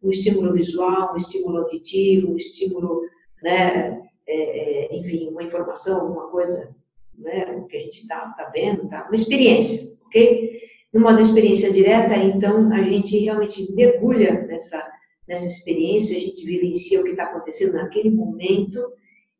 um 0.02 0.12
estímulo 0.12 0.54
visual, 0.54 1.14
um 1.14 1.18
estímulo 1.18 1.58
auditivo, 1.60 2.34
um 2.34 2.38
estímulo, 2.38 3.02
né, 3.42 4.02
é, 4.28 4.34
é, 4.34 4.96
enfim, 4.96 5.30
uma 5.30 5.44
informação, 5.44 6.02
alguma 6.02 6.28
coisa 6.28 6.70
né, 7.18 7.66
que 7.70 7.78
a 7.78 7.80
gente 7.80 8.02
está 8.02 8.30
tá 8.38 8.50
vendo, 8.54 8.88
tá? 8.88 9.06
uma 9.08 9.16
experiência, 9.16 9.92
ok? 10.06 10.62
No 10.94 11.02
modo 11.02 11.22
experiência 11.22 11.72
direta, 11.72 12.16
então, 12.16 12.72
a 12.74 12.82
gente 12.82 13.18
realmente 13.18 13.72
mergulha 13.74 14.46
nessa, 14.48 14.84
nessa 15.28 15.46
experiência, 15.46 16.18
a 16.18 16.20
gente 16.20 16.44
vivencia 16.44 17.00
o 17.00 17.04
que 17.04 17.12
está 17.12 17.26
acontecendo 17.26 17.74
naquele 17.74 18.10
momento 18.10 18.80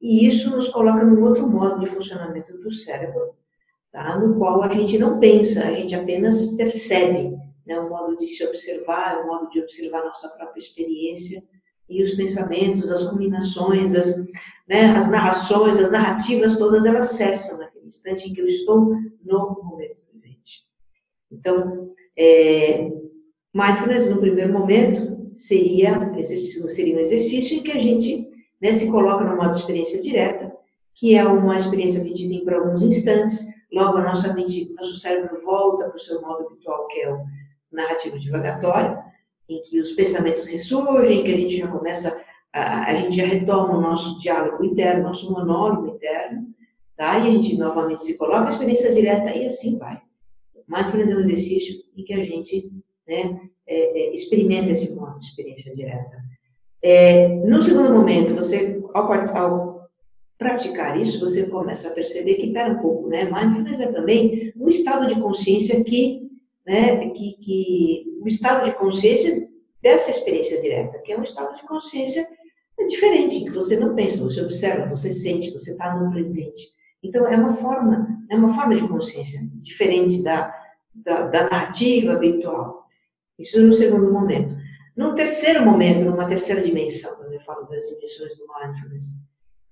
E 0.02 0.26
isso 0.26 0.50
nos 0.52 0.68
coloca 0.68 1.04
num 1.04 1.24
outro 1.24 1.48
modo 1.48 1.80
de 1.80 1.88
funcionamento 1.88 2.58
do 2.58 2.72
cérebro, 2.72 3.34
tá? 3.92 4.18
no 4.18 4.38
qual 4.38 4.64
a 4.64 4.70
gente 4.70 4.98
não 4.98 5.20
pensa, 5.20 5.66
a 5.66 5.74
gente 5.74 5.94
apenas 5.94 6.46
percebe, 6.56 7.36
né? 7.66 7.80
o 7.80 7.90
modo 7.90 8.16
de 8.16 8.28
se 8.28 8.46
observar, 8.46 9.24
o 9.24 9.28
modo 9.28 9.50
de 9.50 9.60
observar 9.60 10.06
nossa 10.06 10.30
própria 10.30 10.60
experiência 10.60 11.44
e 11.90 12.04
os 12.04 12.12
pensamentos, 12.12 12.90
as 12.90 13.02
ruminações, 13.02 13.96
as, 13.96 14.16
né, 14.68 14.96
as 14.96 15.10
narrações, 15.10 15.80
as 15.80 15.92
narrativas, 15.92 16.58
todas 16.58 16.86
elas 16.86 17.08
cessam 17.08 17.58
naquele 17.58 17.88
instante 17.88 18.30
em 18.30 18.34
que 18.34 18.40
eu 18.40 18.48
estou 18.48 18.96
no 19.26 19.64
momento. 19.64 19.99
Então, 21.32 21.92
é, 22.18 22.90
mindfulness, 23.54 24.10
no 24.10 24.20
primeiro 24.20 24.52
momento, 24.52 25.32
seria, 25.38 26.12
seria 26.68 26.98
um 26.98 27.00
exercício 27.00 27.58
em 27.58 27.64
que 27.64 27.72
a 27.72 27.80
gente 27.80 28.28
né, 28.62 28.74
se 28.74 28.92
coloca 28.92 29.24
no 29.24 29.38
modo 29.38 29.54
de 29.54 29.60
experiência 29.60 30.02
direta, 30.02 30.52
que 30.96 31.16
é 31.16 31.24
uma 31.24 31.56
experiência 31.56 32.04
medida 32.04 32.44
por 32.44 32.54
alguns 32.54 32.84
instantes, 32.84 33.48
logo 33.72 33.98
a 33.98 34.04
nossa 34.04 34.34
mente, 34.34 34.74
nosso 34.76 34.96
cérebro 34.96 35.40
volta 35.42 35.86
para 35.86 35.96
o 35.96 36.00
seu 36.00 36.22
modo 36.22 36.46
habitual, 36.46 36.88
que 36.88 37.00
é 37.00 37.14
o 37.14 37.24
narrativo 37.72 38.20
divagatório, 38.20 38.98
em 39.48 39.62
que 39.62 39.80
os 39.80 39.92
pensamentos 39.92 40.48
ressurgem, 40.48 41.24
que 41.24 41.32
a 41.32 41.38
gente 41.38 41.58
já 41.58 41.68
começa, 41.68 42.22
a, 42.52 42.92
a 42.92 42.96
gente 42.96 43.16
já 43.16 43.26
retoma 43.26 43.78
o 43.78 43.82
nosso 43.82 44.20
diálogo 44.20 44.64
interno, 44.64 45.04
nosso 45.04 45.32
monólogo 45.32 45.88
interno, 45.96 46.48
tá? 46.98 47.18
E 47.18 47.28
a 47.28 47.32
gente 47.32 47.58
novamente 47.58 48.04
se 48.04 48.18
coloca 48.18 48.48
a 48.48 48.50
experiência 48.50 48.94
direta 48.94 49.34
e 49.36 49.46
assim 49.46 49.78
vai. 49.78 50.02
Mindfulness 50.70 51.10
é 51.10 51.16
um 51.16 51.20
exercício 51.22 51.76
em 51.98 52.04
que 52.04 52.14
a 52.14 52.22
gente 52.22 52.72
né, 53.08 53.40
é, 53.68 54.00
é, 54.00 54.14
experimenta 54.14 54.70
esse 54.70 54.94
modo 54.94 55.20
de 55.20 55.26
experiência 55.26 55.74
direta. 55.76 56.18
É, 56.82 57.28
no 57.28 57.62
segundo 57.62 57.92
momento, 57.92 58.36
você, 58.36 58.82
ao, 58.94 59.12
ao, 59.12 59.90
praticar 60.38 61.00
isso, 61.00 61.20
você 61.20 61.48
começa 61.48 61.90
a 61.90 61.92
perceber 61.92 62.36
que, 62.36 62.54
pera 62.54 62.72
um 62.72 62.80
pouco, 62.80 63.10
né? 63.10 63.26
Mindfulness 63.26 63.80
é 63.80 63.92
também 63.92 64.54
um 64.56 64.70
estado 64.70 65.08
de 65.08 65.20
consciência 65.20 65.84
que, 65.84 66.30
né, 66.66 67.10
que, 67.10 67.34
que 67.42 68.20
um 68.22 68.28
estado 68.28 68.64
de 68.64 68.72
consciência 68.78 69.50
dessa 69.82 70.12
experiência 70.12 70.62
direta, 70.62 71.00
que 71.00 71.12
é 71.12 71.18
um 71.18 71.24
estado 71.24 71.56
de 71.56 71.64
consciência 71.68 72.26
diferente, 72.88 73.44
que 73.44 73.50
você 73.50 73.78
não 73.78 73.94
pensa, 73.94 74.24
você 74.24 74.42
observa, 74.42 74.90
você 74.90 75.12
sente, 75.12 75.52
você 75.52 75.72
está 75.72 75.96
no 75.96 76.12
presente. 76.12 76.62
Então, 77.04 77.28
é 77.28 77.36
uma 77.36 77.54
forma, 77.54 78.08
é 78.30 78.36
uma 78.36 78.54
forma 78.54 78.76
de 78.76 78.88
consciência 78.88 79.40
diferente 79.62 80.24
da, 80.24 80.54
da, 81.04 81.28
da 81.28 81.50
narrativa 81.50 82.14
habitual. 82.14 82.88
Isso 83.38 83.62
no 83.62 83.74
segundo 83.74 84.12
momento. 84.12 84.56
Num 84.96 85.16
terceiro 85.16 85.64
momento, 85.66 86.04
numa 86.04 86.28
terceira 86.28 86.62
dimensão, 86.62 87.16
quando 87.16 87.34
eu 87.34 87.40
falo 87.42 87.66
das 87.68 87.84
dimensões 87.84 88.38
do 88.38 88.46
mindfulness, 88.48 89.06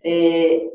é, 0.03 0.69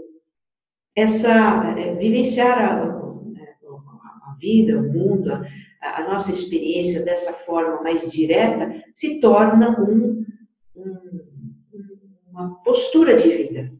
essa, 0.94 1.74
é, 1.78 1.94
vivenciar 1.94 2.58
a, 2.60 2.82
a, 2.82 4.36
vida, 4.38 4.78
o 4.78 4.82
mundo, 4.82 5.32
a, 5.32 6.02
a, 6.02 6.04
nossa 6.04 6.30
experiência 6.30 7.02
dessa 7.02 7.32
forma 7.32 7.82
mais 7.82 8.12
direta, 8.12 8.84
se 8.94 9.20
torna 9.20 9.80
um, 9.80 10.26
um, 10.76 11.20
uma 12.30 12.62
postura 12.62 13.16
de 13.16 13.28
vida, 13.30 13.72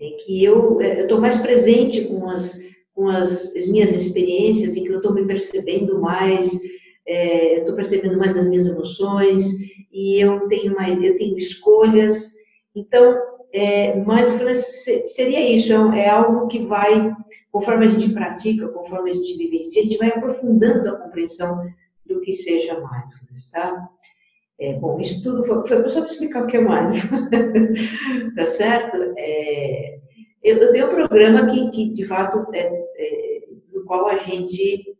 em 0.00 0.16
que 0.16 0.42
eu 0.42 0.80
estou 0.80 1.20
mais 1.20 1.36
presente 1.36 2.06
com 2.06 2.30
as, 2.30 2.58
com 2.96 3.10
as 3.10 3.52
minhas 3.68 3.92
experiências, 3.92 4.74
em 4.74 4.82
que 4.82 4.88
eu 4.88 4.96
estou 4.96 5.12
me 5.12 5.26
percebendo 5.26 6.00
mais, 6.00 6.50
é, 7.06 7.58
estou 7.58 7.74
percebendo 7.74 8.16
mais 8.16 8.34
as 8.34 8.46
minhas 8.46 8.64
emoções, 8.64 9.44
e 9.92 10.18
eu 10.18 10.48
tenho 10.48 10.74
mais, 10.74 11.00
eu 11.02 11.16
tenho 11.18 11.36
escolhas. 11.36 12.32
Então, 12.74 13.14
é, 13.52 13.94
mindfulness 13.96 14.86
seria 15.08 15.54
isso, 15.54 15.72
é, 15.92 16.00
é, 16.00 16.08
algo 16.08 16.48
que 16.48 16.64
vai, 16.64 17.14
conforme 17.52 17.86
a 17.86 17.90
gente 17.90 18.14
pratica, 18.14 18.66
conforme 18.68 19.10
a 19.10 19.14
gente 19.14 19.36
vivencia, 19.36 19.82
a 19.82 19.84
gente 19.84 19.98
vai 19.98 20.08
aprofundando 20.08 20.88
a 20.88 20.98
compreensão 20.98 21.66
do 22.06 22.20
que 22.22 22.32
seja 22.32 22.74
mindfulness, 22.74 23.50
tá? 23.50 23.88
É, 24.58 24.72
bom, 24.72 24.98
isso 24.98 25.22
tudo 25.22 25.44
foi, 25.44 25.66
foi 25.66 25.88
só 25.90 26.00
para 26.00 26.10
explicar 26.10 26.44
o 26.44 26.46
que 26.46 26.56
é 26.56 26.62
mindfulness, 26.62 27.78
tá 28.34 28.46
certo? 28.46 28.96
É, 29.18 29.98
eu, 30.46 30.58
eu, 30.58 30.72
tenho 30.72 30.86
um 30.86 30.94
programa 30.94 31.46
que, 31.46 31.70
que 31.70 31.90
de 31.90 32.04
fato, 32.04 32.46
é, 32.54 32.60
é 32.62 33.48
no 33.72 33.84
qual 33.84 34.06
a 34.08 34.16
gente 34.16 34.96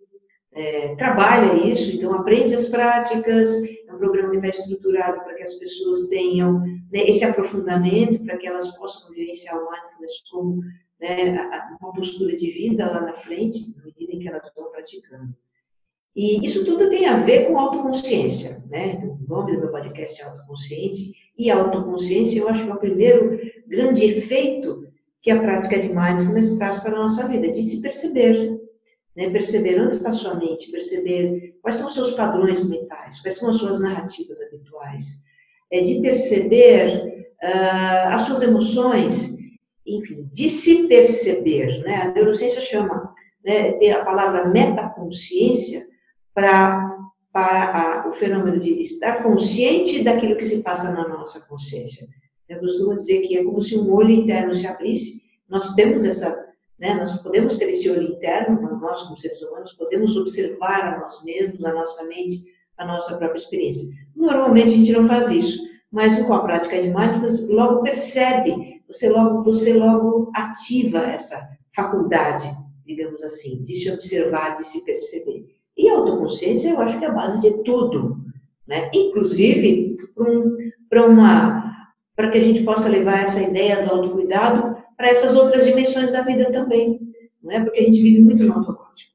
é, 0.53 0.95
trabalha 0.97 1.55
isso, 1.69 1.95
então 1.95 2.15
aprende 2.15 2.55
as 2.55 2.67
práticas, 2.67 3.51
um 3.97 3.99
programa 3.99 4.31
que 4.31 4.37
está 4.37 4.49
estruturado 4.49 5.21
para 5.23 5.35
que 5.35 5.43
as 5.43 5.55
pessoas 5.55 6.09
tenham 6.09 6.61
né, 6.93 7.09
esse 7.09 7.25
aprofundamento, 7.25 8.23
para 8.25 8.37
que 8.37 8.47
elas 8.47 8.77
possam 8.77 9.11
vivenciar 9.11 9.57
o 9.57 9.71
mindfulness 9.71 10.23
como 10.31 10.61
né, 11.01 11.39
uma 11.81 11.93
postura 11.93 12.37
de 12.37 12.51
vida 12.51 12.91
lá 12.91 13.01
na 13.01 13.15
frente, 13.15 13.75
na 13.77 13.85
medida 13.85 14.13
em 14.13 14.19
que 14.19 14.29
elas 14.29 14.51
vão 14.55 14.71
praticando. 14.71 15.35
E 16.15 16.45
isso 16.45 16.65
tudo 16.65 16.89
tem 16.89 17.07
a 17.07 17.19
ver 17.19 17.47
com 17.47 17.59
autoconsciência, 17.59 18.65
né? 18.71 18.93
Então, 18.93 19.19
o 19.23 19.29
nome 19.29 19.53
do 19.53 19.61
meu 19.61 19.71
podcast 19.71 20.23
é 20.23 20.25
Autoconsciente, 20.25 21.13
e 21.39 21.51
a 21.51 21.59
autoconsciência 21.59 22.41
eu 22.41 22.49
acho 22.49 22.65
que 22.65 22.71
é 22.71 22.75
o 22.75 22.79
primeiro 22.79 23.39
grande 23.67 24.03
efeito 24.03 24.87
que 25.27 25.31
a 25.33 25.41
prática 25.41 25.77
de 25.77 25.89
mindfulness 25.89 26.57
traz 26.57 26.79
para 26.79 26.97
a 26.97 27.03
nossa 27.03 27.27
vida, 27.27 27.51
de 27.51 27.61
se 27.61 27.83
perceber, 27.83 28.61
né? 29.17 29.29
perceber 29.29 29.83
onde 29.83 29.97
está 29.97 30.13
sua 30.13 30.37
mente, 30.37 30.71
perceber 30.71 31.59
quais 31.61 31.75
são 31.75 31.89
os 31.89 31.95
seus 31.95 32.13
padrões 32.13 32.65
mentais, 32.65 33.19
quais 33.19 33.37
são 33.37 33.51
as 33.51 33.57
suas 33.57 33.81
narrativas 33.81 34.41
habituais, 34.41 35.05
é 35.69 35.81
de 35.81 36.01
perceber 36.01 37.27
uh, 37.43 38.15
as 38.15 38.23
suas 38.23 38.41
emoções, 38.41 39.37
enfim, 39.85 40.31
de 40.33 40.49
se 40.49 40.87
perceber. 40.87 41.81
Né? 41.81 42.03
A 42.03 42.13
neurociência 42.13 42.61
chama, 42.61 43.13
né, 43.45 43.73
tem 43.73 43.91
a 43.91 44.05
palavra 44.05 44.49
metaconsciência 44.49 45.89
para 46.33 46.95
para 47.33 48.05
a, 48.05 48.09
o 48.09 48.13
fenômeno 48.15 48.61
de 48.61 48.81
estar 48.81 49.23
consciente 49.25 50.03
daquilo 50.03 50.37
que 50.37 50.45
se 50.45 50.63
passa 50.63 50.91
na 50.91 51.07
nossa 51.07 51.47
consciência. 51.47 52.07
Eu 52.49 52.61
costumo 52.61 52.97
dizer 52.97 53.21
que 53.23 53.37
é 53.37 53.45
como 53.45 53.61
se 53.61 53.77
um 53.77 53.93
olho 53.93 54.11
interno 54.11 54.55
se 54.55 54.67
abrisse. 54.67 55.23
Nós 55.49 55.75
temos 55.75 56.05
essa 56.05 56.47
né? 56.79 56.95
Nós 56.95 57.21
podemos 57.23 57.57
ter 57.57 57.71
esse 57.71 57.89
olho 57.91 58.03
interno, 58.03 58.61
nós 58.81 59.03
como 59.03 59.17
seres 59.17 59.41
humanos 59.43 59.73
podemos 59.73 60.17
observar 60.17 60.95
a 60.95 61.01
nós 61.01 61.23
mesmos, 61.25 61.65
a 61.65 61.73
nossa 61.73 62.05
mente, 62.05 62.45
a 62.77 62.87
nossa 62.87 63.17
própria 63.17 63.39
experiência. 63.39 63.89
Normalmente 64.15 64.75
a 64.75 64.77
gente 64.77 64.93
não 64.93 65.07
faz 65.07 65.31
isso, 65.31 65.59
mas 65.91 66.19
com 66.23 66.35
a 66.35 66.45
prática 66.45 66.81
de 66.81 66.89
mindfulness 66.89 67.49
logo 67.49 67.83
percebe, 67.83 68.83
você 68.87 69.09
logo 69.09 69.43
você 69.43 69.73
logo 69.73 70.31
ativa 70.35 70.99
essa 70.99 71.49
faculdade, 71.75 72.55
digamos 72.85 73.23
assim, 73.23 73.63
de 73.63 73.75
se 73.75 73.91
observar, 73.91 74.59
de 74.59 74.67
se 74.67 74.85
perceber. 74.85 75.47
E 75.77 75.89
a 75.89 75.97
autoconsciência 75.97 76.71
eu 76.71 76.81
acho 76.81 76.99
que 76.99 77.05
é 77.05 77.09
a 77.09 77.13
base 77.13 77.39
de 77.41 77.63
tudo, 77.63 78.19
né? 78.67 78.91
Inclusive 78.93 79.97
para 80.89 81.07
um, 81.07 81.13
uma 81.13 81.66
para 82.17 82.31
que 82.31 82.39
a 82.39 82.43
gente 82.43 82.65
possa 82.65 82.89
levar 82.89 83.23
essa 83.23 83.41
ideia 83.41 83.85
do 83.85 83.91
autocuidado 83.93 84.77
para 84.97 85.09
essas 85.09 85.37
outras 85.37 85.65
dimensões 85.65 86.11
da 86.11 86.23
vida 86.23 86.51
também, 86.51 86.99
não 87.43 87.53
é? 87.53 87.63
Porque 87.63 87.79
a 87.79 87.83
gente 87.83 88.03
vive 88.03 88.23
muito 88.23 88.43
no 88.43 88.55
automático. 88.55 89.13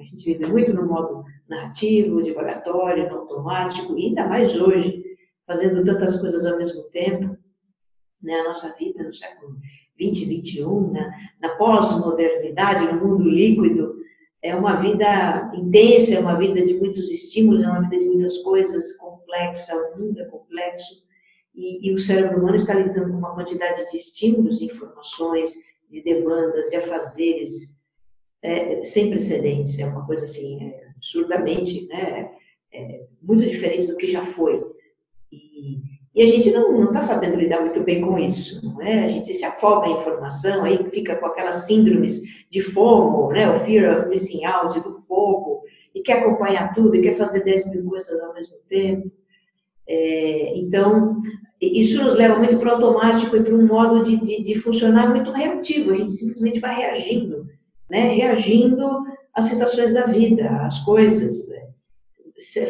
A 0.00 0.02
gente 0.02 0.24
vive 0.24 0.46
muito 0.46 0.72
no 0.72 0.86
modo 0.86 1.24
narrativo, 1.46 2.22
divagatório, 2.22 3.08
no 3.08 3.18
automático, 3.18 3.96
e 3.98 4.06
ainda 4.06 4.26
mais 4.26 4.58
hoje, 4.58 5.04
fazendo 5.46 5.84
tantas 5.84 6.18
coisas 6.18 6.46
ao 6.46 6.56
mesmo 6.56 6.82
tempo, 6.84 7.36
né? 8.22 8.40
A 8.40 8.44
nossa 8.44 8.74
vida 8.74 9.04
no 9.04 9.12
século 9.12 9.56
20, 9.98 10.24
21, 10.24 10.90
né? 10.90 11.12
na 11.40 11.50
pós-modernidade, 11.50 12.90
no 12.92 13.06
mundo 13.06 13.28
líquido, 13.28 13.94
é 14.42 14.54
uma 14.54 14.76
vida 14.76 15.50
intensa, 15.54 16.14
é 16.14 16.18
uma 16.18 16.36
vida 16.36 16.62
de 16.64 16.74
muitos 16.74 17.10
estímulos, 17.10 17.62
é 17.62 17.68
uma 17.68 17.82
vida 17.82 17.98
de 17.98 18.04
muitas 18.06 18.38
coisas 18.38 18.96
complexa, 18.96 19.74
o 19.74 19.98
mundo 19.98 20.20
é 20.20 20.24
complexo, 20.26 21.02
e, 21.54 21.88
e, 21.88 21.94
o 21.94 21.98
cérebro 21.98 22.38
humano 22.38 22.56
está 22.56 22.74
lidando 22.74 23.12
com 23.12 23.18
uma 23.18 23.34
quantidade 23.34 23.88
de 23.90 23.96
estímulos, 23.96 24.58
de 24.58 24.64
informações, 24.64 25.52
de 25.88 26.02
demandas, 26.02 26.68
de 26.68 26.76
afazeres 26.76 27.74
é, 28.42 28.82
sem 28.82 29.10
precedentes. 29.10 29.78
É 29.78 29.86
uma 29.86 30.04
coisa 30.04 30.24
assim, 30.24 30.62
é, 30.64 30.88
absurdamente, 30.96 31.86
né, 31.86 32.30
é, 32.72 33.06
muito 33.22 33.48
diferente 33.48 33.86
do 33.86 33.96
que 33.96 34.08
já 34.08 34.26
foi. 34.26 34.60
E, 35.30 35.80
e 36.14 36.22
a 36.22 36.26
gente 36.26 36.50
não 36.50 36.84
está 36.84 37.00
sabendo 37.00 37.36
lidar 37.36 37.60
muito 37.60 37.80
bem 37.82 38.00
com 38.00 38.18
isso. 38.18 38.64
Não 38.64 38.82
é? 38.82 39.04
A 39.04 39.08
gente 39.08 39.32
se 39.32 39.44
afoga 39.44 39.88
em 39.88 39.94
informação, 39.94 40.64
aí 40.64 40.90
fica 40.90 41.14
com 41.16 41.26
aquelas 41.26 41.66
síndromes 41.66 42.20
de 42.50 42.60
FOMO, 42.60 43.28
né, 43.30 43.48
o 43.50 43.60
Fear 43.60 43.98
of 43.98 44.08
Missing 44.08 44.44
Out, 44.44 44.80
do 44.80 44.90
fogo, 44.90 45.62
e 45.94 46.00
quer 46.02 46.18
acompanhar 46.18 46.74
tudo, 46.74 46.96
e 46.96 47.00
quer 47.00 47.16
fazer 47.16 47.44
10 47.44 47.70
mil 47.70 47.84
coisas 47.84 48.20
ao 48.20 48.34
mesmo 48.34 48.56
tempo. 48.68 49.10
É, 49.86 50.56
então, 50.56 51.16
isso 51.72 52.02
nos 52.02 52.14
leva 52.14 52.38
muito 52.38 52.58
para 52.58 52.68
o 52.68 52.74
automático 52.74 53.36
e 53.36 53.42
para 53.42 53.54
um 53.54 53.66
modo 53.66 54.02
de, 54.02 54.16
de, 54.16 54.42
de, 54.42 54.54
funcionar 54.56 55.08
muito 55.08 55.30
reativo. 55.30 55.90
A 55.90 55.94
gente 55.94 56.12
simplesmente 56.12 56.60
vai 56.60 56.74
reagindo, 56.74 57.46
né? 57.90 58.08
reagindo 58.08 59.04
às 59.34 59.46
situações 59.46 59.92
da 59.92 60.06
vida, 60.06 60.48
às 60.62 60.78
coisas, 60.80 61.46
né? 61.48 61.64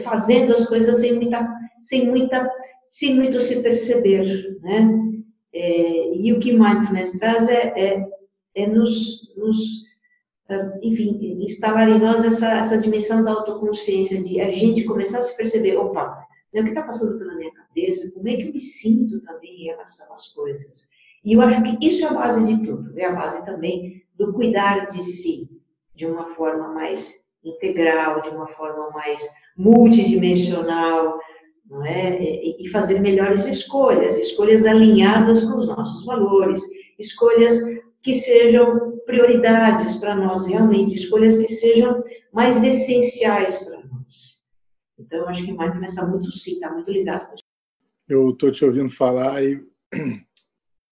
fazendo 0.03 0.53
as 0.53 0.67
coisas 0.67 0.97
sem 0.97 1.15
muita, 1.15 1.49
sem 1.81 2.07
muita, 2.07 2.51
sem 2.89 3.15
muito 3.15 3.41
se 3.41 3.61
perceber, 3.63 4.59
né? 4.63 5.01
É, 5.53 6.17
e 6.17 6.33
o 6.33 6.41
que 6.41 6.53
mindfulness 6.53 7.13
traz 7.13 7.49
é, 7.49 7.73
é, 7.77 8.09
é 8.57 8.67
nos, 8.67 9.33
nos, 9.37 9.85
enfim, 10.83 11.39
instalar 11.45 11.89
em 11.89 11.99
nós 11.99 12.25
essa, 12.25 12.59
essa 12.59 12.77
dimensão 12.77 13.23
da 13.23 13.31
autoconsciência, 13.31 14.21
de 14.21 14.41
a 14.41 14.51
gente 14.51 14.83
começar 14.83 15.19
a 15.19 15.23
se 15.23 15.37
perceber, 15.37 15.77
opa, 15.77 16.27
né, 16.53 16.61
o 16.61 16.65
que 16.65 16.71
está 16.71 16.83
passando 16.83 17.17
pela 17.19 17.37
minha 17.37 17.53
cabeça, 17.53 17.64
como 18.13 18.29
é 18.29 18.37
que 18.37 18.43
eu 18.43 18.53
me 18.53 18.61
sinto 18.61 19.21
também 19.21 19.63
em 19.63 19.65
relação 19.67 20.13
às 20.15 20.29
coisas. 20.29 20.89
E 21.25 21.33
eu 21.33 21.41
acho 21.41 21.63
que 21.63 21.87
isso 21.87 22.05
é 22.05 22.09
a 22.09 22.13
base 22.13 22.45
de 22.45 22.65
tudo, 22.65 22.99
é 22.99 23.07
a 23.07 23.13
base 23.13 23.45
também 23.45 24.03
do 24.15 24.33
cuidar 24.33 24.87
de 24.89 25.03
si, 25.03 25.49
de 25.95 26.07
uma 26.07 26.27
forma 26.27 26.69
mais 26.69 27.13
integral, 27.43 28.21
de 28.21 28.29
uma 28.31 28.47
forma 28.47 28.91
mais 28.91 29.27
multidimensional, 29.57 31.19
não 31.69 31.85
é? 31.85 32.23
E 32.23 32.69
fazer 32.69 33.01
melhores 33.01 33.47
escolhas, 33.47 34.19
escolhas 34.19 34.65
alinhadas 34.65 35.43
com 35.43 35.57
os 35.57 35.67
nossos 35.67 36.05
valores, 36.05 36.63
escolhas 36.99 37.61
que 38.03 38.15
sejam 38.15 38.99
prioridades 39.07 39.97
para 39.97 40.15
nós 40.15 40.47
realmente, 40.47 40.95
escolhas 40.95 41.39
que 41.39 41.49
sejam 41.49 42.03
mais 42.33 42.63
essenciais 42.63 43.59
para 43.59 43.79
nós. 43.79 44.45
Então, 44.99 45.29
acho 45.29 45.45
que 45.45 45.53
mindfulness 45.53 45.93
está 45.93 46.07
muito 46.07 46.31
sim, 46.33 46.53
está 46.53 46.71
muito 46.71 46.91
ligado 46.91 47.29
com. 47.29 47.44
Eu 48.09 48.31
estou 48.31 48.51
te 48.51 48.65
ouvindo 48.65 48.91
falar 48.91 49.43
e 49.43 49.63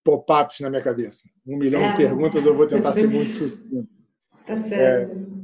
pop-ups 0.04 0.60
na 0.60 0.70
minha 0.70 0.82
cabeça. 0.82 1.28
Um 1.46 1.58
milhão 1.58 1.82
é. 1.82 1.90
de 1.90 1.96
perguntas, 1.96 2.44
eu 2.44 2.54
vou 2.54 2.66
tentar 2.66 2.92
ser 2.92 3.06
muito 3.06 3.30
sucinto. 3.30 3.88
Tá 4.46 4.56
certo. 4.56 5.12
É, 5.12 5.42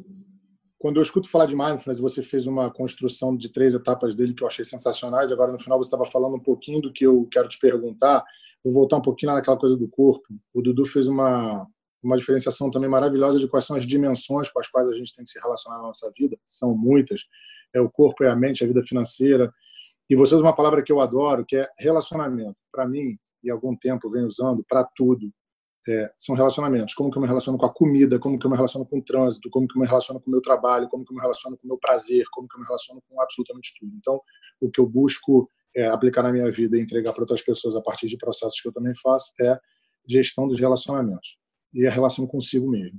quando 0.78 0.96
eu 0.96 1.02
escuto 1.02 1.28
falar 1.28 1.46
de 1.46 1.57
mindfulness, 1.57 2.00
você 2.00 2.22
fez 2.22 2.46
uma 2.46 2.70
construção 2.70 3.37
de 3.37 3.48
três 3.52 3.74
etapas 3.74 4.14
dele 4.14 4.33
que 4.33 4.44
eu 4.44 4.46
achei 4.46 4.64
sensacionais. 4.64 5.33
Agora, 5.33 5.52
no 5.52 5.59
final, 5.59 5.76
você 5.76 5.88
estava 5.88 6.07
falando 6.07 6.37
um 6.37 6.40
pouquinho 6.40 6.81
do 6.81 6.92
que 6.92 7.04
eu 7.04 7.26
quero 7.33 7.48
te 7.48 7.59
perguntar. 7.59 8.24
Vou 8.64 8.72
voltar 8.72 8.96
um 8.96 9.02
pouquinho 9.02 9.33
naquela 9.33 9.57
coisa 9.57 9.76
do 9.76 9.88
corpo. 9.88 10.28
O 10.54 10.62
Dudu 10.62 10.85
fez 10.85 11.09
uma, 11.09 11.66
uma 12.00 12.16
diferenciação 12.16 12.70
também 12.70 12.88
maravilhosa 12.88 13.40
de 13.40 13.48
quais 13.48 13.64
são 13.64 13.76
as 13.76 13.85
dimensões 13.85 14.50
com 14.50 14.61
as 14.61 14.68
quais 14.68 14.88
a 14.88 14.92
gente 14.92 15.14
tem 15.14 15.24
que 15.24 15.31
se 15.33 15.40
relacionar 15.40 15.78
na 15.78 15.83
nossa 15.88 16.11
vida. 16.16 16.38
São 16.46 16.76
muitas. 16.76 17.22
É 17.74 17.81
o 17.81 17.90
corpo, 17.90 18.22
é 18.22 18.31
a 18.31 18.37
mente, 18.37 18.62
a 18.62 18.66
vida 18.66 18.83
financeira. 18.85 19.52
E 20.09 20.16
você 20.16 20.35
usa 20.35 20.44
uma 20.44 20.55
palavra 20.55 20.83
que 20.83 20.92
eu 20.92 21.01
adoro, 21.01 21.44
que 21.47 21.57
é 21.57 21.68
relacionamento. 21.79 22.57
Para 22.73 22.87
mim, 22.87 23.16
e 23.42 23.51
algum 23.51 23.77
tempo 23.77 24.11
venho 24.11 24.27
usando, 24.27 24.64
para 24.68 24.85
tudo 24.97 25.31
é, 25.88 26.12
são 26.16 26.35
relacionamentos. 26.35 26.94
Como 26.94 27.11
que 27.11 27.16
eu 27.16 27.23
me 27.23 27.29
relaciono 27.29 27.59
com 27.59 27.66
a 27.66 27.73
comida, 27.73 28.18
como 28.18 28.38
que 28.38 28.47
eu 28.47 28.51
me 28.51 28.57
relaciono 28.57 28.87
com 28.87 28.99
o 28.99 29.03
trânsito, 29.03 29.49
como 29.51 29.66
que 29.66 29.77
eu 29.77 29.81
me 29.81 29.87
relaciono 29.87 30.21
com 30.21 30.29
o 30.29 30.33
meu 30.33 30.40
trabalho, 30.40 30.88
como 30.88 31.05
que 31.05 31.12
eu 31.12 31.16
me 31.16 31.23
relaciono 31.23 31.57
com 31.57 31.66
o 31.66 31.68
meu 31.68 31.79
prazer, 31.79 32.25
como 32.33 32.49
que 32.49 32.57
eu 32.57 32.61
me 32.61 32.66
relaciono 32.66 33.03
com 33.09 33.21
absolutamente 33.21 33.73
tudo. 33.79 33.92
Então, 33.97 34.21
o 34.61 34.71
que 34.71 34.81
eu 34.81 34.87
busco 34.87 35.49
é, 35.77 35.87
aplicar 35.87 36.23
na 36.23 36.33
minha 36.33 36.51
vida 36.51 36.77
e 36.77 36.81
entregar 36.81 37.12
para 37.12 37.23
outras 37.23 37.42
pessoas 37.42 37.77
a 37.77 37.81
partir 37.81 38.07
de 38.07 38.16
processos 38.16 38.61
que 38.61 38.68
eu 38.68 38.73
também 38.73 38.92
faço 38.97 39.33
é 39.40 39.59
gestão 40.07 40.49
dos 40.49 40.59
relacionamentos 40.59 41.38
e 41.73 41.87
a 41.87 41.90
relação 41.90 42.27
consigo 42.27 42.68
mesmo. 42.68 42.99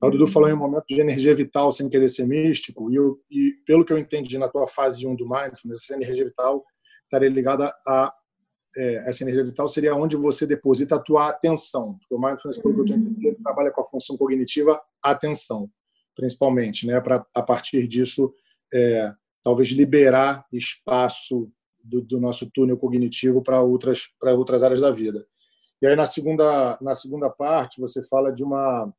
O 0.00 0.10
Dudu 0.10 0.26
falou 0.26 0.48
em 0.48 0.52
um 0.52 0.58
momento 0.58 0.84
de 0.88 1.00
energia 1.00 1.34
vital, 1.34 1.72
sem 1.72 1.88
querer 1.88 2.08
ser 2.08 2.26
místico, 2.26 2.90
e, 2.90 2.96
eu, 2.96 3.18
e 3.30 3.54
pelo 3.64 3.84
que 3.84 3.92
eu 3.92 3.98
entendi 3.98 4.36
na 4.36 4.48
tua 4.48 4.66
fase 4.66 5.06
1 5.06 5.16
do 5.16 5.24
Mindfulness, 5.24 5.82
essa 5.82 5.94
energia 5.94 6.24
vital 6.24 6.62
estaria 7.06 7.30
ligada 7.30 7.72
a 7.86 8.12
é, 8.76 9.08
essa 9.08 9.24
energia 9.24 9.44
vital 9.44 9.66
seria 9.68 9.94
onde 9.94 10.16
você 10.16 10.46
deposita 10.46 10.96
a 10.96 10.98
tua 10.98 11.28
atenção. 11.28 11.96
Porque 11.98 12.14
o 12.14 12.18
mindfulness, 12.18 12.60
pelo 12.60 12.74
que 12.74 12.80
eu 12.80 12.96
entendendo, 12.96 13.26
ele 13.26 13.36
trabalha 13.36 13.70
com 13.70 13.80
a 13.80 13.84
função 13.84 14.16
cognitiva 14.16 14.80
atenção, 15.02 15.70
principalmente, 16.14 16.86
né? 16.86 17.00
Para 17.00 17.24
a 17.34 17.42
partir 17.42 17.88
disso, 17.88 18.34
é, 18.72 19.12
talvez 19.42 19.68
liberar 19.68 20.44
espaço 20.52 21.50
do, 21.82 22.02
do, 22.02 22.20
nosso 22.20 22.50
túnel 22.50 22.76
cognitivo 22.76 23.42
para 23.42 23.62
outras 23.62 24.08
outras 24.22 24.62
áreas 24.62 24.80
da 24.80 24.90
vida. 24.90 25.26
E 25.80 25.86
aí 25.86 25.94
na 25.94 26.04
segunda 26.04 26.76
na 26.80 26.94
segunda 26.94 27.30
parte 27.30 27.80
você 27.80 28.02
fala 28.02 28.32
de 28.32 28.42
uma 28.42 28.92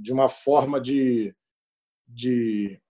de 0.00 0.12
uma 0.12 0.28
forma 0.28 0.80
de 0.80 1.34
de, 2.08 2.80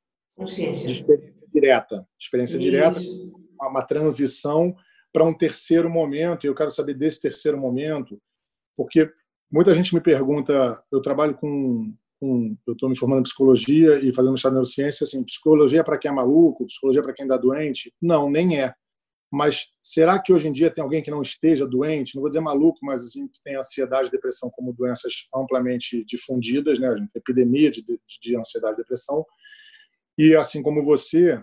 de 0.87 0.93
experiência 0.93 1.49
direta, 1.53 2.09
experiência 2.19 2.57
Isso. 2.57 2.63
direta, 2.63 3.01
uma, 3.59 3.69
uma 3.71 3.83
transição 3.83 4.77
para 5.13 5.25
um 5.25 5.35
terceiro 5.35 5.91
momento, 5.91 6.45
e 6.45 6.49
eu 6.49 6.55
quero 6.55 6.71
saber 6.71 6.95
desse 6.95 7.21
terceiro 7.21 7.59
momento, 7.59 8.21
porque 8.77 9.11
muita 9.51 9.75
gente 9.75 9.95
me 9.95 10.01
pergunta, 10.01 10.81
eu 10.93 11.01
trabalho 11.03 11.35
com, 11.35 11.93
com 12.21 12.57
eu 12.67 12.75
estou 12.75 12.89
me 12.89 12.97
formando 12.97 13.21
em 13.21 13.25
psicologia 13.25 13.99
e 13.99 14.13
fazendo 14.13 14.33
mestrado 14.33 14.53
em 14.53 14.57
neurociência, 14.57 15.05
assim, 15.05 15.25
psicologia 15.25 15.81
é 15.81 15.83
para 15.83 15.99
quem 15.99 16.11
é 16.11 16.15
maluco, 16.15 16.67
psicologia 16.67 17.01
é 17.01 17.03
para 17.03 17.15
quem 17.15 17.25
está 17.25 17.37
doente? 17.37 17.93
Não, 18.01 18.31
nem 18.31 18.61
é. 18.61 18.75
Mas 19.31 19.67
será 19.81 20.19
que 20.21 20.33
hoje 20.33 20.49
em 20.49 20.53
dia 20.53 20.71
tem 20.71 20.83
alguém 20.83 21.03
que 21.03 21.11
não 21.11 21.21
esteja 21.21 21.67
doente? 21.67 22.15
Não 22.15 22.23
vou 22.23 22.31
dizer 22.31 22.41
maluco, 22.41 22.79
mas 22.83 23.05
a 23.05 23.09
gente 23.09 23.43
tem 23.43 23.57
ansiedade 23.57 24.09
e 24.09 24.11
depressão 24.11 24.51
como 24.51 24.73
doenças 24.73 25.29
amplamente 25.35 26.03
difundidas, 26.05 26.79
né? 26.79 26.89
Epidemia 27.15 27.71
de, 27.71 27.83
de, 27.83 28.01
de 28.23 28.37
ansiedade 28.37 28.75
e 28.75 28.77
depressão. 28.77 29.25
E 30.17 30.35
assim 30.35 30.63
como 30.63 30.83
você, 30.83 31.41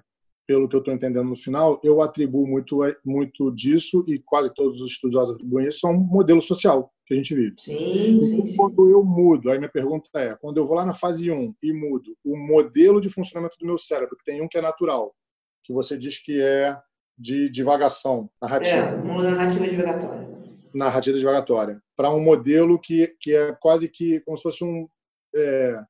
pelo 0.47 0.67
que 0.67 0.75
eu 0.75 0.79
estou 0.79 0.93
entendendo 0.93 1.29
no 1.29 1.35
final, 1.35 1.79
eu 1.83 2.01
atribuo 2.01 2.47
muito, 2.47 2.79
muito 3.05 3.51
disso, 3.51 4.03
e 4.07 4.19
quase 4.19 4.53
todos 4.53 4.81
os 4.81 4.91
estudiosos 4.91 5.35
atribuem 5.35 5.67
isso, 5.67 5.87
a 5.87 5.91
um 5.91 5.97
modelo 5.97 6.41
social 6.41 6.91
que 7.05 7.13
a 7.13 7.17
gente 7.17 7.35
vive. 7.35 7.55
Sim, 7.59 8.33
então, 8.33 8.47
sim, 8.47 8.55
quando 8.57 8.89
eu 8.89 9.03
mudo, 9.03 9.51
aí 9.51 9.59
minha 9.59 9.71
pergunta 9.71 10.09
é, 10.15 10.35
quando 10.35 10.57
eu 10.57 10.65
vou 10.65 10.75
lá 10.75 10.83
na 10.85 10.93
fase 10.93 11.31
1 11.31 11.55
e 11.61 11.71
mudo 11.71 12.17
o 12.23 12.35
modelo 12.35 12.99
de 12.99 13.09
funcionamento 13.09 13.55
do 13.59 13.65
meu 13.65 13.77
cérebro, 13.77 14.17
que 14.17 14.25
tem 14.25 14.41
um 14.41 14.47
que 14.47 14.57
é 14.57 14.61
natural, 14.61 15.15
que 15.63 15.71
você 15.71 15.97
diz 15.97 16.17
que 16.21 16.41
é 16.41 16.75
de 17.17 17.49
divagação 17.49 18.29
narrativa. 18.41 18.77
É, 18.77 18.95
muda 18.95 19.31
narrativa 19.31 19.67
divagatória. 19.67 20.27
Narrativa 20.73 21.17
divagatória. 21.17 21.81
Para 21.95 22.11
um 22.11 22.19
modelo 22.19 22.79
que, 22.79 23.15
que 23.19 23.33
é 23.33 23.53
quase 23.53 23.87
que 23.87 24.19
como 24.21 24.37
se 24.37 24.43
fosse 24.43 24.63
um... 24.63 24.87
É, 25.35 25.83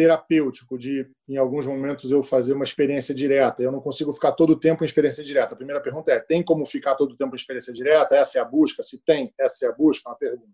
terapêutico 0.00 0.78
de, 0.78 1.06
em 1.28 1.36
alguns 1.36 1.66
momentos, 1.66 2.10
eu 2.10 2.22
fazer 2.22 2.54
uma 2.54 2.64
experiência 2.64 3.14
direta. 3.14 3.62
Eu 3.62 3.70
não 3.70 3.82
consigo 3.82 4.10
ficar 4.14 4.32
todo 4.32 4.54
o 4.54 4.58
tempo 4.58 4.82
em 4.82 4.86
experiência 4.86 5.22
direta. 5.22 5.52
A 5.52 5.56
primeira 5.56 5.78
pergunta 5.78 6.10
é: 6.10 6.18
tem 6.18 6.42
como 6.42 6.64
ficar 6.64 6.94
todo 6.94 7.12
o 7.12 7.16
tempo 7.18 7.34
em 7.34 7.36
experiência 7.36 7.70
direta? 7.70 8.16
Essa 8.16 8.38
é 8.38 8.40
a 8.40 8.44
busca? 8.46 8.82
Se 8.82 8.98
tem, 9.04 9.30
essa 9.38 9.66
é 9.66 9.68
a 9.68 9.72
busca? 9.72 10.08
É 10.08 10.10
uma 10.10 10.16
pergunta. 10.16 10.48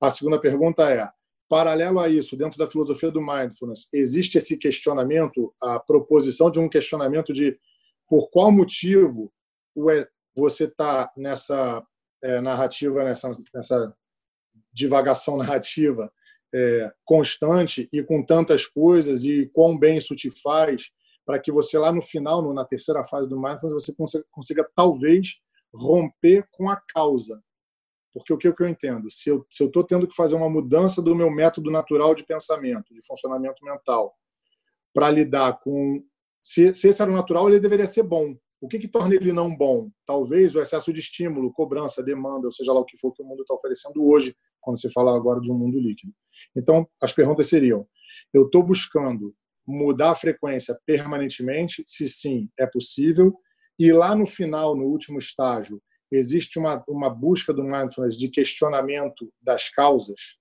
A 0.00 0.10
segunda 0.10 0.40
pergunta 0.40 0.90
é: 0.90 1.08
paralelo 1.48 2.00
a 2.00 2.08
isso, 2.08 2.36
dentro 2.36 2.58
da 2.58 2.66
filosofia 2.66 3.12
do 3.12 3.22
mindfulness, 3.22 3.86
existe 3.92 4.38
esse 4.38 4.58
questionamento, 4.58 5.54
a 5.62 5.78
proposição 5.78 6.50
de 6.50 6.58
um 6.58 6.68
questionamento 6.68 7.32
de 7.32 7.56
por 8.08 8.30
qual 8.30 8.52
motivo 8.52 9.32
você 10.34 10.64
está 10.64 11.12
nessa 11.16 11.84
é, 12.22 12.40
narrativa, 12.40 13.04
nessa, 13.04 13.30
nessa 13.52 13.96
divagação 14.72 15.36
narrativa 15.38 16.12
é, 16.54 16.92
constante 17.04 17.88
e 17.92 18.02
com 18.02 18.24
tantas 18.24 18.66
coisas 18.66 19.24
e 19.24 19.50
quão 19.52 19.76
bem 19.76 19.96
isso 19.96 20.14
te 20.14 20.30
faz 20.30 20.92
para 21.26 21.38
que 21.38 21.50
você 21.50 21.78
lá 21.78 21.90
no 21.90 22.02
final, 22.02 22.52
na 22.52 22.64
terceira 22.64 23.02
fase 23.04 23.28
do 23.28 23.40
mindfulness, 23.40 23.72
você 23.72 23.94
consiga, 23.94 24.24
consiga, 24.30 24.70
talvez 24.74 25.40
romper 25.74 26.46
com 26.52 26.68
a 26.68 26.76
causa. 26.76 27.42
Porque 28.12 28.32
o 28.32 28.38
que 28.38 28.62
eu 28.62 28.68
entendo? 28.68 29.10
Se 29.10 29.28
eu 29.28 29.44
estou 29.50 29.82
tendo 29.82 30.06
que 30.06 30.14
fazer 30.14 30.36
uma 30.36 30.48
mudança 30.48 31.02
do 31.02 31.16
meu 31.16 31.30
método 31.30 31.70
natural 31.70 32.14
de 32.14 32.24
pensamento, 32.24 32.94
de 32.94 33.04
funcionamento 33.04 33.64
mental, 33.64 34.14
para 34.92 35.10
lidar 35.10 35.58
com. 35.60 36.04
Se, 36.44 36.74
se 36.74 36.88
esse 36.88 37.00
era 37.00 37.10
o 37.10 37.14
natural, 37.14 37.48
ele 37.48 37.58
deveria 37.58 37.86
ser 37.86 38.02
bom. 38.02 38.36
O 38.60 38.68
que, 38.68 38.78
que 38.78 38.88
torna 38.88 39.14
ele 39.14 39.32
não 39.32 39.54
bom? 39.54 39.90
Talvez 40.06 40.54
o 40.54 40.60
excesso 40.60 40.92
de 40.92 41.00
estímulo, 41.00 41.52
cobrança, 41.52 42.02
demanda, 42.02 42.46
ou 42.46 42.52
seja 42.52 42.72
lá 42.72 42.80
o 42.80 42.84
que 42.84 42.98
for 42.98 43.12
que 43.12 43.22
o 43.22 43.26
mundo 43.26 43.42
está 43.42 43.54
oferecendo 43.54 44.06
hoje, 44.06 44.36
quando 44.60 44.78
se 44.78 44.90
fala 44.90 45.14
agora 45.16 45.40
de 45.40 45.50
um 45.50 45.58
mundo 45.58 45.78
líquido. 45.78 46.12
Então, 46.56 46.86
as 47.02 47.12
perguntas 47.12 47.48
seriam: 47.48 47.86
eu 48.32 48.44
estou 48.44 48.62
buscando 48.62 49.34
mudar 49.66 50.10
a 50.10 50.14
frequência 50.14 50.78
permanentemente? 50.86 51.82
Se 51.86 52.06
sim, 52.06 52.48
é 52.58 52.66
possível. 52.66 53.34
E 53.78 53.92
lá 53.92 54.14
no 54.14 54.26
final, 54.26 54.76
no 54.76 54.84
último 54.84 55.18
estágio, 55.18 55.82
existe 56.10 56.58
uma, 56.58 56.84
uma 56.86 57.10
busca 57.10 57.52
do 57.52 57.64
mindfulness 57.64 58.16
de 58.16 58.28
questionamento 58.28 59.32
das 59.42 59.68
causas? 59.68 60.38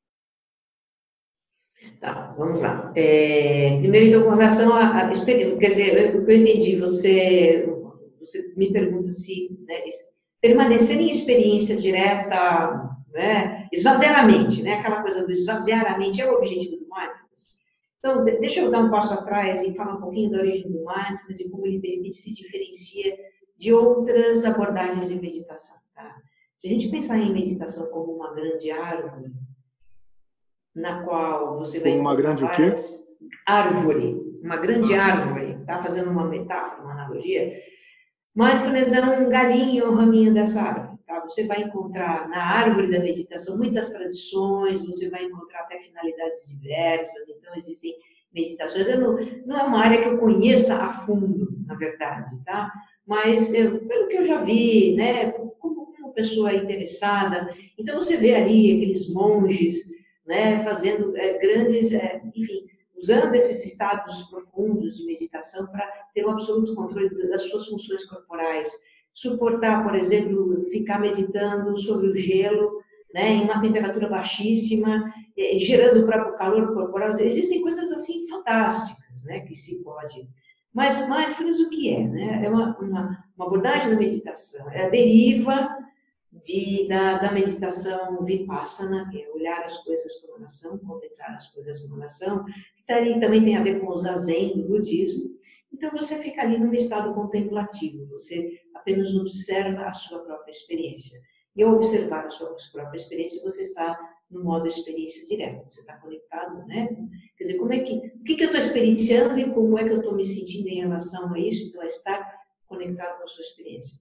Tá, 1.99 2.33
vamos 2.37 2.61
lá. 2.61 2.91
É, 2.95 3.77
primeiro, 3.79 4.07
então, 4.07 4.23
com 4.23 4.35
relação 4.35 4.73
à 4.75 5.11
experiência, 5.11 5.57
quer 5.57 5.67
dizer, 5.67 6.15
o 6.15 6.25
que 6.25 6.31
eu 6.31 6.37
entendi, 6.37 6.75
você, 6.75 7.69
você 8.19 8.53
me 8.57 8.71
pergunta 8.71 9.09
se 9.09 9.49
né, 9.67 9.75
permanecer 10.41 10.99
em 10.99 11.09
experiência 11.09 11.75
direta 11.75 12.93
né? 13.13 13.69
esvaziar 13.71 14.19
a 14.19 14.25
mente, 14.25 14.61
né? 14.61 14.73
aquela 14.73 15.01
coisa 15.01 15.25
do 15.25 15.31
esvaziar 15.31 15.85
a 15.85 15.97
mente 15.97 16.21
é 16.21 16.29
o 16.29 16.35
objetivo 16.35 16.77
do 16.77 16.87
mindfulness. 16.89 17.47
Então, 17.99 18.25
deixa 18.25 18.59
eu 18.59 18.71
dar 18.71 18.79
um 18.79 18.89
passo 18.89 19.13
atrás 19.13 19.61
e 19.61 19.73
falar 19.73 19.95
um 19.95 20.01
pouquinho 20.01 20.31
da 20.31 20.39
origem 20.39 20.69
do 20.69 20.83
mindfulness 20.83 21.39
e 21.39 21.49
como 21.49 21.65
ele 21.65 21.79
de 21.79 21.95
repente 21.95 22.15
se 22.15 22.33
diferencia 22.33 23.15
de 23.57 23.71
outras 23.71 24.43
abordagens 24.43 25.07
de 25.07 25.15
meditação. 25.15 25.77
Tá? 25.95 26.15
Se 26.57 26.67
a 26.67 26.69
gente 26.69 26.89
pensar 26.89 27.19
em 27.19 27.31
meditação 27.31 27.87
como 27.87 28.15
uma 28.15 28.33
grande 28.33 28.69
árvore, 28.71 29.31
na 30.75 31.03
qual 31.03 31.57
você 31.59 31.79
vai 31.79 31.97
uma 31.97 32.15
grande 32.15 32.43
o 32.43 32.51
quê? 32.51 32.73
árvore, 33.45 34.39
uma 34.43 34.57
grande 34.57 34.93
árvore, 34.93 35.57
tá 35.65 35.81
fazendo 35.81 36.09
uma 36.11 36.27
metáfora, 36.27 36.81
uma 36.81 36.93
analogia. 36.93 37.53
Mindfulness 38.35 38.91
é 38.91 39.01
um 39.01 39.29
galinho, 39.29 39.91
um 39.91 39.95
raminho 39.95 40.33
dessa 40.33 40.61
árvore. 40.61 40.97
Tá? 41.05 41.19
Você 41.21 41.45
vai 41.45 41.61
encontrar 41.61 42.27
na 42.27 42.43
árvore 42.43 42.91
da 42.91 42.99
meditação 42.99 43.57
muitas 43.57 43.89
tradições, 43.89 44.83
você 44.83 45.09
vai 45.09 45.25
encontrar 45.25 45.59
até 45.61 45.79
finalidades 45.79 46.47
diversas, 46.47 47.29
então 47.29 47.55
existem 47.55 47.93
meditações. 48.33 48.87
Não, 48.99 49.17
não 49.45 49.59
é 49.59 49.63
uma 49.63 49.79
área 49.79 50.01
que 50.01 50.07
eu 50.07 50.17
conheça 50.17 50.75
a 50.75 50.91
fundo, 50.91 51.47
na 51.67 51.75
verdade, 51.75 52.35
tá? 52.43 52.71
Mas 53.05 53.53
eu, 53.53 53.85
pelo 53.85 54.07
que 54.07 54.17
eu 54.17 54.23
já 54.23 54.41
vi, 54.41 54.95
né, 54.95 55.31
como, 55.31 55.93
como 55.93 56.13
pessoa 56.13 56.53
interessada, 56.53 57.53
então 57.77 57.95
você 57.95 58.17
vê 58.17 58.33
ali 58.33 58.75
aqueles 58.75 59.13
monges, 59.13 59.83
né, 60.25 60.63
fazendo 60.63 61.15
é, 61.17 61.37
grandes, 61.37 61.91
é, 61.91 62.21
enfim, 62.33 62.65
usando 62.97 63.35
esses 63.35 63.63
estados 63.65 64.23
profundos 64.23 64.97
de 64.97 65.05
meditação 65.05 65.67
para 65.67 65.85
ter 66.13 66.25
um 66.25 66.31
absoluto 66.31 66.73
controle 66.73 67.09
das 67.27 67.41
suas 67.41 67.67
funções 67.67 68.05
corporais, 68.05 68.71
suportar, 69.13 69.83
por 69.83 69.95
exemplo, 69.95 70.61
ficar 70.71 70.99
meditando 70.99 71.77
sobre 71.77 72.07
o 72.07 72.15
gelo, 72.15 72.81
né, 73.13 73.29
em 73.29 73.43
uma 73.43 73.61
temperatura 73.61 74.09
baixíssima, 74.09 75.13
eh, 75.37 75.57
gerando 75.59 76.01
o 76.01 76.05
próprio 76.05 76.35
calor 76.35 76.73
corporal. 76.73 77.19
Existem 77.19 77.61
coisas 77.61 77.91
assim 77.91 78.27
fantásticas, 78.27 79.23
né, 79.25 79.41
que 79.41 79.55
se 79.55 79.83
pode. 79.83 80.27
Mas 80.73 81.07
mindfulness 81.07 81.59
o 81.59 81.69
que 81.69 81.93
é? 81.93 82.07
Né? 82.07 82.41
É 82.43 82.49
uma, 82.49 82.75
uma, 82.79 83.23
uma 83.37 83.45
abordagem 83.45 83.91
da 83.91 83.95
meditação, 83.95 84.67
é 84.71 84.85
a 84.85 84.89
deriva 84.89 85.69
de, 86.41 86.87
da, 86.87 87.17
da 87.19 87.31
meditação 87.31 88.23
vipassana, 88.23 89.09
que 89.09 89.21
é 89.21 89.29
olhar 89.31 89.61
as 89.63 89.77
coisas 89.83 90.21
com 90.21 90.33
oração, 90.33 90.77
contemplar 90.79 91.35
as 91.35 91.47
coisas 91.53 91.79
com 91.79 91.93
oração, 91.95 92.43
que 92.45 93.19
também 93.19 93.43
tem 93.43 93.57
a 93.57 93.63
ver 93.63 93.79
com 93.79 93.87
o 93.87 93.97
zazen 93.97 94.57
do 94.57 94.67
budismo. 94.67 95.33
Então 95.71 95.91
você 95.91 96.17
fica 96.19 96.41
ali 96.41 96.57
num 96.57 96.73
estado 96.73 97.13
contemplativo, 97.13 98.05
você 98.07 98.59
apenas 98.73 99.13
observa 99.15 99.85
a 99.85 99.93
sua 99.93 100.19
própria 100.19 100.51
experiência. 100.51 101.19
E 101.55 101.63
ao 101.63 101.75
observar 101.75 102.25
a 102.25 102.29
sua 102.29 102.55
própria 102.71 102.97
experiência, 102.97 103.43
você 103.43 103.61
está 103.61 103.97
no 104.29 104.43
modo 104.43 104.67
experiência 104.67 105.25
direta, 105.27 105.63
você 105.69 105.81
está 105.81 105.95
conectado, 105.97 106.65
né? 106.65 106.87
Quer 107.37 107.43
dizer, 107.43 107.57
como 107.59 107.71
é 107.71 107.79
que, 107.79 107.93
o 107.93 108.23
que, 108.23 108.35
que 108.35 108.43
eu 108.43 108.47
estou 108.47 108.59
experienciando 108.59 109.37
e 109.39 109.53
como 109.53 109.77
é 109.77 109.83
que 109.83 109.91
eu 109.91 109.99
estou 109.99 110.15
me 110.15 110.25
sentindo 110.25 110.67
em 110.67 110.81
relação 110.81 111.31
a 111.31 111.39
isso, 111.39 111.67
então 111.67 111.83
é 111.83 111.85
estar 111.85 112.43
conectado 112.65 113.17
com 113.17 113.23
a 113.23 113.27
sua 113.27 113.43
experiência. 113.43 113.99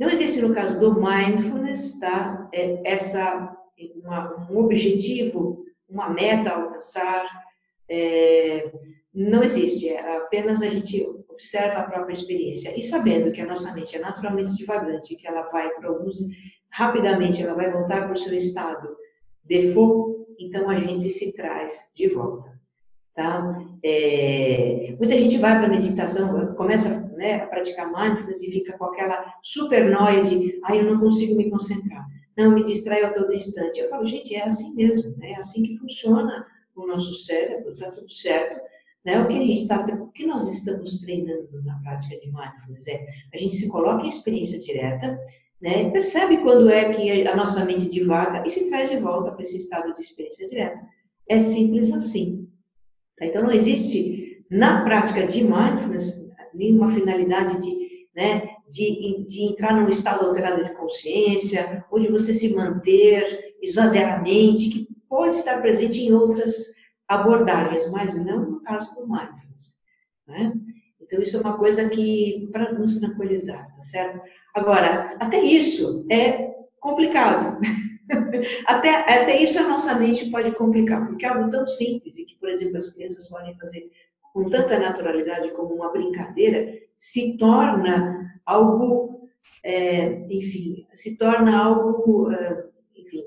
Não 0.00 0.08
existe 0.08 0.40
no 0.40 0.54
caso 0.54 0.80
do 0.80 0.94
mindfulness, 0.98 1.98
tá? 2.00 2.48
É 2.54 2.80
essa 2.90 3.54
uma, 4.02 4.50
um 4.50 4.58
objetivo, 4.58 5.62
uma 5.86 6.08
meta 6.08 6.50
a 6.50 6.54
alcançar, 6.54 7.28
é, 7.86 8.72
não 9.14 9.44
existe. 9.44 9.90
É 9.90 10.16
apenas 10.16 10.62
a 10.62 10.70
gente 10.70 11.06
observa 11.28 11.80
a 11.80 11.84
própria 11.84 12.14
experiência 12.14 12.76
e 12.76 12.82
sabendo 12.82 13.30
que 13.30 13.42
a 13.42 13.46
nossa 13.46 13.74
mente 13.74 13.94
é 13.94 14.00
naturalmente 14.00 14.56
divagante, 14.56 15.16
que 15.16 15.28
ela 15.28 15.42
vai 15.50 15.68
para 15.74 15.88
alguns 15.88 16.18
rapidamente 16.70 17.42
ela 17.42 17.54
vai 17.54 17.70
voltar 17.70 18.04
para 18.04 18.12
o 18.12 18.16
seu 18.16 18.32
estado 18.32 18.88
default, 19.44 20.26
então 20.38 20.70
a 20.70 20.76
gente 20.76 21.10
se 21.10 21.32
traz 21.32 21.72
de 21.94 22.08
volta. 22.08 22.58
Tá? 23.14 23.58
É, 23.84 24.94
muita 24.98 25.18
gente 25.18 25.36
vai 25.36 25.58
para 25.58 25.66
a 25.66 25.70
meditação, 25.70 26.54
começa 26.54 26.99
né, 27.20 27.34
a 27.34 27.46
praticar 27.46 27.92
mindfulness 27.92 28.42
e 28.42 28.50
fica 28.50 28.78
com 28.78 28.86
aquela 28.86 29.34
super 29.42 29.90
noia 29.90 30.22
de 30.22 30.58
ah, 30.64 30.74
eu 30.74 30.90
não 30.90 30.98
consigo 30.98 31.36
me 31.36 31.50
concentrar, 31.50 32.06
não, 32.34 32.50
me 32.50 32.64
distraio 32.64 33.06
a 33.06 33.12
todo 33.12 33.34
instante. 33.34 33.78
Eu 33.78 33.90
falo, 33.90 34.06
gente, 34.06 34.34
é 34.34 34.42
assim 34.42 34.74
mesmo, 34.74 35.14
né? 35.18 35.32
é 35.32 35.36
assim 35.36 35.62
que 35.62 35.76
funciona 35.76 36.46
o 36.74 36.86
nosso 36.86 37.12
cérebro, 37.12 37.72
está 37.72 37.90
tudo 37.90 38.10
certo. 38.10 38.58
Né? 39.04 39.20
O, 39.20 39.26
que 39.26 39.34
a 39.34 39.40
gente 39.40 39.68
tá, 39.68 39.84
o 40.00 40.08
que 40.08 40.26
nós 40.26 40.48
estamos 40.48 40.98
treinando 41.00 41.62
na 41.62 41.78
prática 41.80 42.18
de 42.18 42.32
mindfulness 42.32 42.86
é 42.86 43.06
a 43.34 43.36
gente 43.36 43.54
se 43.54 43.68
coloca 43.68 44.06
em 44.06 44.08
experiência 44.08 44.58
direta, 44.58 45.18
né? 45.60 45.90
Percebe 45.90 46.38
quando 46.38 46.70
é 46.70 46.90
que 46.90 47.26
a 47.26 47.36
nossa 47.36 47.62
mente 47.66 47.86
divaga 47.86 48.42
e 48.46 48.48
se 48.48 48.70
traz 48.70 48.88
de 48.88 48.96
volta 48.96 49.30
para 49.30 49.42
esse 49.42 49.58
estado 49.58 49.92
de 49.92 50.00
experiência 50.00 50.48
direta. 50.48 50.80
É 51.28 51.38
simples 51.38 51.92
assim. 51.92 52.48
Tá? 53.18 53.26
Então, 53.26 53.42
não 53.42 53.52
existe 53.52 54.42
na 54.50 54.82
prática 54.82 55.26
de 55.26 55.44
mindfulness 55.44 56.29
nenhuma 56.54 56.92
finalidade 56.92 57.58
de, 57.58 58.06
né, 58.14 58.56
de, 58.68 59.24
de 59.26 59.42
entrar 59.42 59.74
num 59.74 59.88
estado 59.88 60.26
alterado 60.26 60.64
de 60.64 60.74
consciência, 60.74 61.84
ou 61.90 61.98
de 61.98 62.08
você 62.08 62.32
se 62.32 62.54
manter, 62.54 63.54
esvaziar 63.60 64.18
a 64.18 64.22
mente, 64.22 64.70
que 64.70 64.88
pode 65.08 65.34
estar 65.34 65.60
presente 65.60 66.00
em 66.00 66.12
outras 66.12 66.54
abordagens, 67.08 67.90
mas 67.90 68.16
não 68.24 68.50
no 68.50 68.62
caso 68.62 68.94
do 68.94 69.06
mindfulness. 69.06 69.76
Né? 70.26 70.52
Então, 71.00 71.20
isso 71.20 71.36
é 71.36 71.40
uma 71.40 71.58
coisa 71.58 71.88
que, 71.88 72.48
para 72.52 72.72
nos 72.72 73.00
tranquilizar, 73.00 73.66
tá 73.74 73.82
certo? 73.82 74.20
Agora, 74.54 75.16
até 75.18 75.42
isso 75.42 76.06
é 76.08 76.54
complicado. 76.78 77.60
até, 78.66 78.94
até 78.94 79.42
isso 79.42 79.58
a 79.58 79.66
nossa 79.66 79.94
mente 79.94 80.30
pode 80.30 80.52
complicar, 80.52 81.06
porque 81.06 81.26
é 81.26 81.28
algo 81.28 81.50
tão 81.50 81.66
simples 81.66 82.16
e 82.16 82.24
que, 82.24 82.36
por 82.38 82.48
exemplo, 82.48 82.76
as 82.76 82.90
crianças 82.90 83.28
podem 83.28 83.56
fazer 83.58 83.90
com 84.32 84.48
tanta 84.48 84.78
naturalidade 84.78 85.50
como 85.52 85.74
uma 85.74 85.90
brincadeira, 85.90 86.78
se 86.96 87.36
torna 87.36 88.34
algo, 88.44 89.28
é, 89.62 90.26
enfim, 90.28 90.86
se 90.94 91.16
torna 91.16 91.58
algo, 91.58 92.30
é, 92.30 92.64
enfim, 92.96 93.24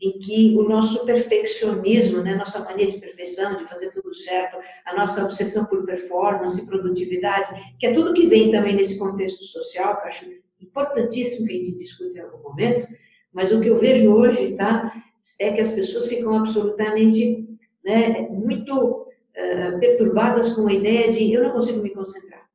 em 0.00 0.18
que 0.18 0.56
o 0.58 0.62
nosso 0.62 1.04
perfeccionismo, 1.04 2.22
né, 2.22 2.34
nossa 2.34 2.58
mania 2.64 2.86
de 2.86 2.98
perfeição, 2.98 3.56
de 3.56 3.68
fazer 3.68 3.90
tudo 3.90 4.14
certo, 4.14 4.58
a 4.84 4.96
nossa 4.96 5.24
obsessão 5.24 5.64
por 5.66 5.84
performance, 5.84 6.66
produtividade, 6.66 7.48
que 7.78 7.86
é 7.86 7.92
tudo 7.92 8.14
que 8.14 8.26
vem 8.26 8.50
também 8.50 8.74
nesse 8.74 8.98
contexto 8.98 9.44
social, 9.44 9.96
que 9.96 10.02
eu 10.02 10.08
acho 10.08 10.26
importantíssimo 10.60 11.46
que 11.46 11.52
a 11.52 11.56
gente 11.56 11.74
discute 11.76 12.16
em 12.16 12.20
algum 12.20 12.42
momento, 12.42 12.86
mas 13.32 13.52
o 13.52 13.60
que 13.60 13.68
eu 13.68 13.78
vejo 13.78 14.12
hoje, 14.12 14.54
tá, 14.54 14.92
é 15.38 15.52
que 15.52 15.60
as 15.60 15.72
pessoas 15.72 16.06
ficam 16.06 16.36
absolutamente, 16.36 17.46
né, 17.84 18.28
muito 18.30 19.06
uh, 19.36 19.78
perturbadas 19.78 20.52
com 20.52 20.66
a 20.66 20.72
ideia 20.72 21.10
de 21.10 21.32
eu 21.32 21.42
não 21.42 21.52
consigo 21.52 21.82
me 21.82 21.90
concentrar, 21.90 22.46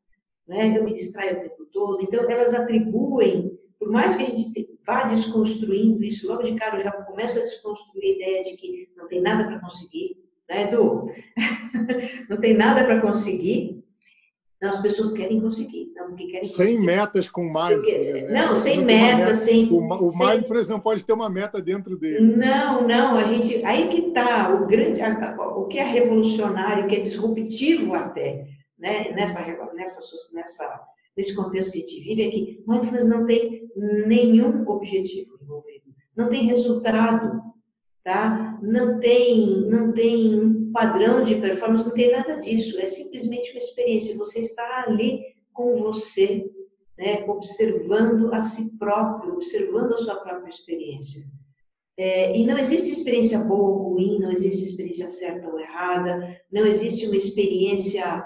né, 0.48 0.78
eu 0.78 0.84
me 0.84 0.94
distraio 0.94 1.38
o 1.38 1.42
tempo 1.42 1.66
todo, 1.72 2.02
então 2.02 2.30
elas 2.30 2.54
atribuem, 2.54 3.58
por 3.80 3.90
mais 3.90 4.16
que 4.16 4.24
a 4.24 4.26
gente 4.28 4.70
vá 4.86 5.04
desconstruindo 5.04 6.04
isso, 6.04 6.28
logo 6.28 6.44
de 6.44 6.56
cara 6.56 6.78
eu 6.78 6.84
já 6.84 6.92
começo 6.92 7.38
a 7.38 7.42
desconstruir 7.42 8.04
a 8.04 8.16
ideia 8.16 8.44
de 8.44 8.56
que 8.56 8.90
não 8.96 9.08
tem 9.08 9.22
nada 9.22 9.46
para 9.46 9.60
conseguir, 9.60 10.18
né, 10.48 10.64
Edu? 10.64 11.10
não 12.30 12.38
tem 12.38 12.54
nada 12.54 12.84
para 12.84 13.02
conseguir, 13.02 13.84
as 14.62 14.82
pessoas 14.82 15.12
querem 15.12 15.40
conseguir, 15.42 15.92
não, 15.96 16.08
porque 16.08 16.28
querem 16.28 16.44
Sem 16.44 16.80
metas 16.80 17.30
com 17.30 17.44
mindfulness. 17.44 18.14
Né? 18.14 18.30
Não, 18.30 18.56
sem 18.56 18.78
não 18.78 18.86
meta, 18.86 19.18
meta, 19.18 19.34
sem. 19.34 19.70
O, 19.70 20.06
o 20.06 20.10
sem... 20.10 20.28
mindfulness 20.28 20.70
não 20.70 20.80
pode 20.80 21.06
ter 21.06 21.14
uma 21.14 21.30
meta 21.30 21.62
dentro 21.62 21.98
dele. 21.98 22.36
Não, 22.36 22.88
não, 22.88 23.18
a 23.18 23.26
gente. 23.26 23.64
Aí 23.66 23.90
que 23.90 24.08
está 24.08 24.54
o 24.54 24.66
grande. 24.66 25.02
O 25.56 25.66
que 25.66 25.78
é 25.78 25.84
revolucionário, 25.84 26.86
o 26.86 26.88
que 26.88 26.96
é 26.96 27.00
disruptivo 27.02 27.94
até, 27.96 28.48
né? 28.80 29.12
nessa, 29.12 29.42
nessa, 29.74 30.00
nessa, 30.34 30.82
nesse 31.18 31.36
contexto 31.36 31.72
que 31.72 31.80
a 31.80 31.82
gente 31.82 32.00
vive, 32.02 32.24
é 32.24 32.32
que 32.32 32.64
mindfulness 32.66 33.08
não 33.08 33.26
tem 33.26 33.70
nenhum 34.08 34.68
objetivo 34.70 35.38
envolvido, 35.42 35.94
não 36.16 36.30
tem 36.30 36.46
resultado, 36.46 37.42
tá? 38.06 38.60
Não 38.62 39.00
tem, 39.00 39.62
não 39.68 39.92
tem 39.92 40.40
um 40.40 40.72
padrão 40.72 41.24
de 41.24 41.36
performance, 41.36 41.88
não 41.88 41.96
tem 41.96 42.12
nada 42.12 42.40
disso. 42.40 42.80
É 42.80 42.86
simplesmente 42.86 43.52
uma 43.52 43.58
experiência. 43.58 44.16
Você 44.18 44.42
está 44.42 44.86
ali 44.88 45.24
com 45.52 45.76
você, 45.76 46.46
né? 46.96 47.26
Observando 47.28 48.32
a 48.32 48.42
si 48.42 48.70
próprio, 48.78 49.34
observando 49.34 49.94
a 49.94 49.98
sua 49.98 50.16
própria 50.18 50.50
experiência. 50.50 51.24
É, 51.98 52.38
e 52.38 52.46
não 52.46 52.60
existe 52.60 52.92
experiência 52.92 53.40
boa 53.40 53.70
ou 53.70 53.94
ruim, 53.94 54.20
não 54.20 54.32
existe 54.32 54.64
experiência 54.64 55.08
certa 55.08 55.48
ou 55.50 55.60
errada, 55.60 56.40
não 56.52 56.68
existe 56.68 57.08
uma 57.08 57.16
experiência 57.16 58.24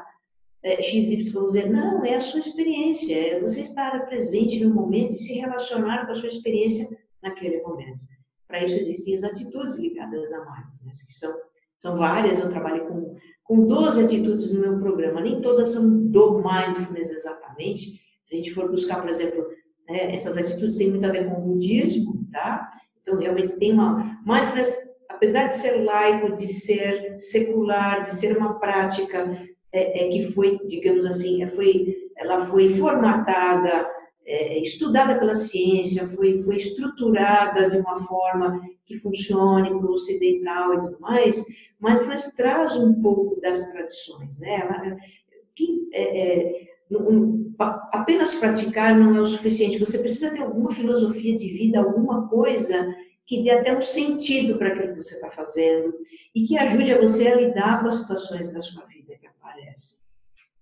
é, 0.62 0.82
XYZ. 0.82 1.34
Não, 1.70 2.04
é 2.04 2.16
a 2.16 2.20
sua 2.20 2.40
experiência, 2.40 3.16
é 3.16 3.40
você 3.40 3.62
estar 3.62 4.08
presente 4.08 4.66
no 4.66 4.74
momento 4.74 5.14
e 5.14 5.20
se 5.20 5.34
relacionar 5.36 6.06
com 6.06 6.12
a 6.12 6.16
sua 6.16 6.28
experiência 6.28 6.86
naquele 7.22 7.62
momento. 7.62 8.19
Para 8.50 8.66
isso 8.66 8.80
existem 8.80 9.14
as 9.16 9.24
atitudes 9.24 9.76
ligadas 9.76 10.34
a 10.34 10.40
mindfulness, 10.40 11.06
que 11.06 11.14
são, 11.14 11.32
são 11.78 11.96
várias, 11.96 12.40
eu 12.40 12.50
trabalho 12.50 12.88
com, 12.88 13.16
com 13.44 13.68
12 13.68 14.04
atitudes 14.04 14.52
no 14.52 14.60
meu 14.60 14.80
programa, 14.80 15.22
nem 15.22 15.40
todas 15.40 15.70
são 15.70 15.88
do 16.08 16.42
mindfulness 16.42 17.12
exatamente. 17.12 18.02
Se 18.24 18.34
a 18.34 18.38
gente 18.38 18.52
for 18.52 18.68
buscar, 18.68 19.02
por 19.02 19.10
exemplo, 19.10 19.46
né, 19.88 20.16
essas 20.16 20.36
atitudes 20.36 20.78
têm 20.78 20.90
muito 20.90 21.06
a 21.06 21.12
ver 21.12 21.30
com 21.30 21.40
o 21.40 21.54
budismo, 21.54 22.28
tá? 22.32 22.72
Então, 23.00 23.20
realmente 23.20 23.56
tem 23.58 23.72
uma... 23.72 24.20
Mindfulness, 24.26 24.76
apesar 25.08 25.46
de 25.46 25.56
ser 25.56 25.84
laico, 25.84 26.36
de 26.36 26.48
ser 26.48 27.20
secular, 27.20 28.02
de 28.02 28.16
ser 28.16 28.36
uma 28.36 28.60
prática 28.60 29.48
é, 29.72 30.06
é 30.06 30.10
que 30.10 30.32
foi, 30.32 30.58
digamos 30.66 31.06
assim, 31.06 31.44
é, 31.44 31.50
foi, 31.50 31.96
ela 32.18 32.40
foi 32.46 32.70
formatada 32.70 33.88
é, 34.30 34.60
estudada 34.60 35.18
pela 35.18 35.34
ciência, 35.34 36.08
foi, 36.10 36.38
foi 36.44 36.58
estruturada 36.58 37.68
de 37.68 37.78
uma 37.80 38.00
forma 38.00 38.62
que 38.86 39.00
funcione 39.00 39.70
para 39.70 39.88
o 39.88 39.92
ocidental 39.92 40.74
e 40.76 40.82
tudo 40.82 41.00
mais, 41.00 41.44
mindfulness 41.82 42.36
traz 42.36 42.78
um 42.78 43.02
pouco 43.02 43.42
das 43.42 43.72
tradições, 43.72 44.38
né? 44.38 44.60
Ela, 44.60 44.98
que, 45.56 45.90
é, 45.92 46.20
é, 46.22 46.70
apenas 47.92 48.36
praticar 48.36 48.96
não 48.96 49.16
é 49.16 49.22
o 49.22 49.26
suficiente. 49.26 49.80
Você 49.80 49.98
precisa 49.98 50.32
ter 50.32 50.42
alguma 50.42 50.72
filosofia 50.72 51.36
de 51.36 51.50
vida, 51.52 51.80
alguma 51.80 52.28
coisa 52.30 52.96
que 53.26 53.44
dê 53.44 53.50
até 53.50 53.76
um 53.76 53.82
sentido 53.82 54.58
para 54.58 54.70
aquilo 54.70 54.94
que 54.94 55.04
você 55.04 55.16
está 55.16 55.30
fazendo 55.32 55.94
e 56.36 56.44
que 56.44 56.58
ajude 56.58 56.92
a 56.92 57.02
você 57.02 57.28
a 57.28 57.36
lidar 57.36 57.82
com 57.82 57.88
as 57.88 57.96
situações 57.96 58.54
da 58.54 58.62
sua 58.62 58.86
vida 58.86 59.16
que 59.20 59.28
aparecem. 59.28 60.00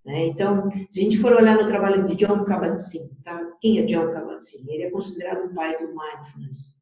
Né? 0.08 0.28
Então, 0.28 0.70
se 0.90 1.02
a 1.02 1.04
gente 1.04 1.18
for 1.18 1.34
olhar 1.34 1.58
no 1.58 1.66
trabalho 1.66 2.08
de 2.08 2.16
John 2.16 2.46
Kabat-Zinn, 2.46 3.10
tá? 3.26 3.46
quem 3.60 3.80
é 3.80 3.84
John 3.84 4.10
Kabat-Zinn? 4.10 4.66
Ele 4.70 4.84
é 4.84 4.90
considerado 4.90 5.46
o 5.46 5.54
pai 5.54 5.78
do 5.78 5.90
mindfulness. 5.90 6.78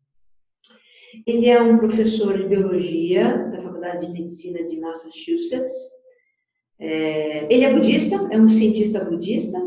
Ele 1.25 1.49
é 1.49 1.59
um 1.59 1.79
professor 1.79 2.37
de 2.37 2.47
biologia 2.47 3.35
da 3.51 3.63
Faculdade 3.63 4.05
de 4.05 4.13
Medicina 4.13 4.63
de 4.63 4.79
Massachusetts. 4.79 5.73
É, 6.77 7.51
ele 7.51 7.63
é 7.63 7.73
budista, 7.73 8.15
é 8.29 8.37
um 8.37 8.49
cientista 8.49 9.03
budista, 9.03 9.59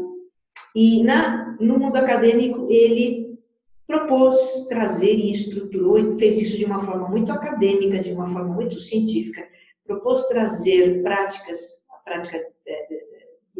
e 0.76 1.02
na, 1.02 1.56
no 1.58 1.78
mundo 1.78 1.96
acadêmico 1.96 2.70
ele 2.70 3.38
propôs 3.86 4.66
trazer 4.68 5.14
e 5.14 5.32
estruturou 5.32 5.98
e 5.98 6.18
fez 6.18 6.38
isso 6.38 6.58
de 6.58 6.66
uma 6.66 6.78
forma 6.80 7.08
muito 7.08 7.32
acadêmica, 7.32 7.98
de 7.98 8.12
uma 8.12 8.26
forma 8.26 8.54
muito 8.54 8.78
científica, 8.78 9.48
propôs 9.86 10.28
trazer 10.28 11.02
práticas, 11.02 11.58
a 11.90 11.96
prática 12.04 12.38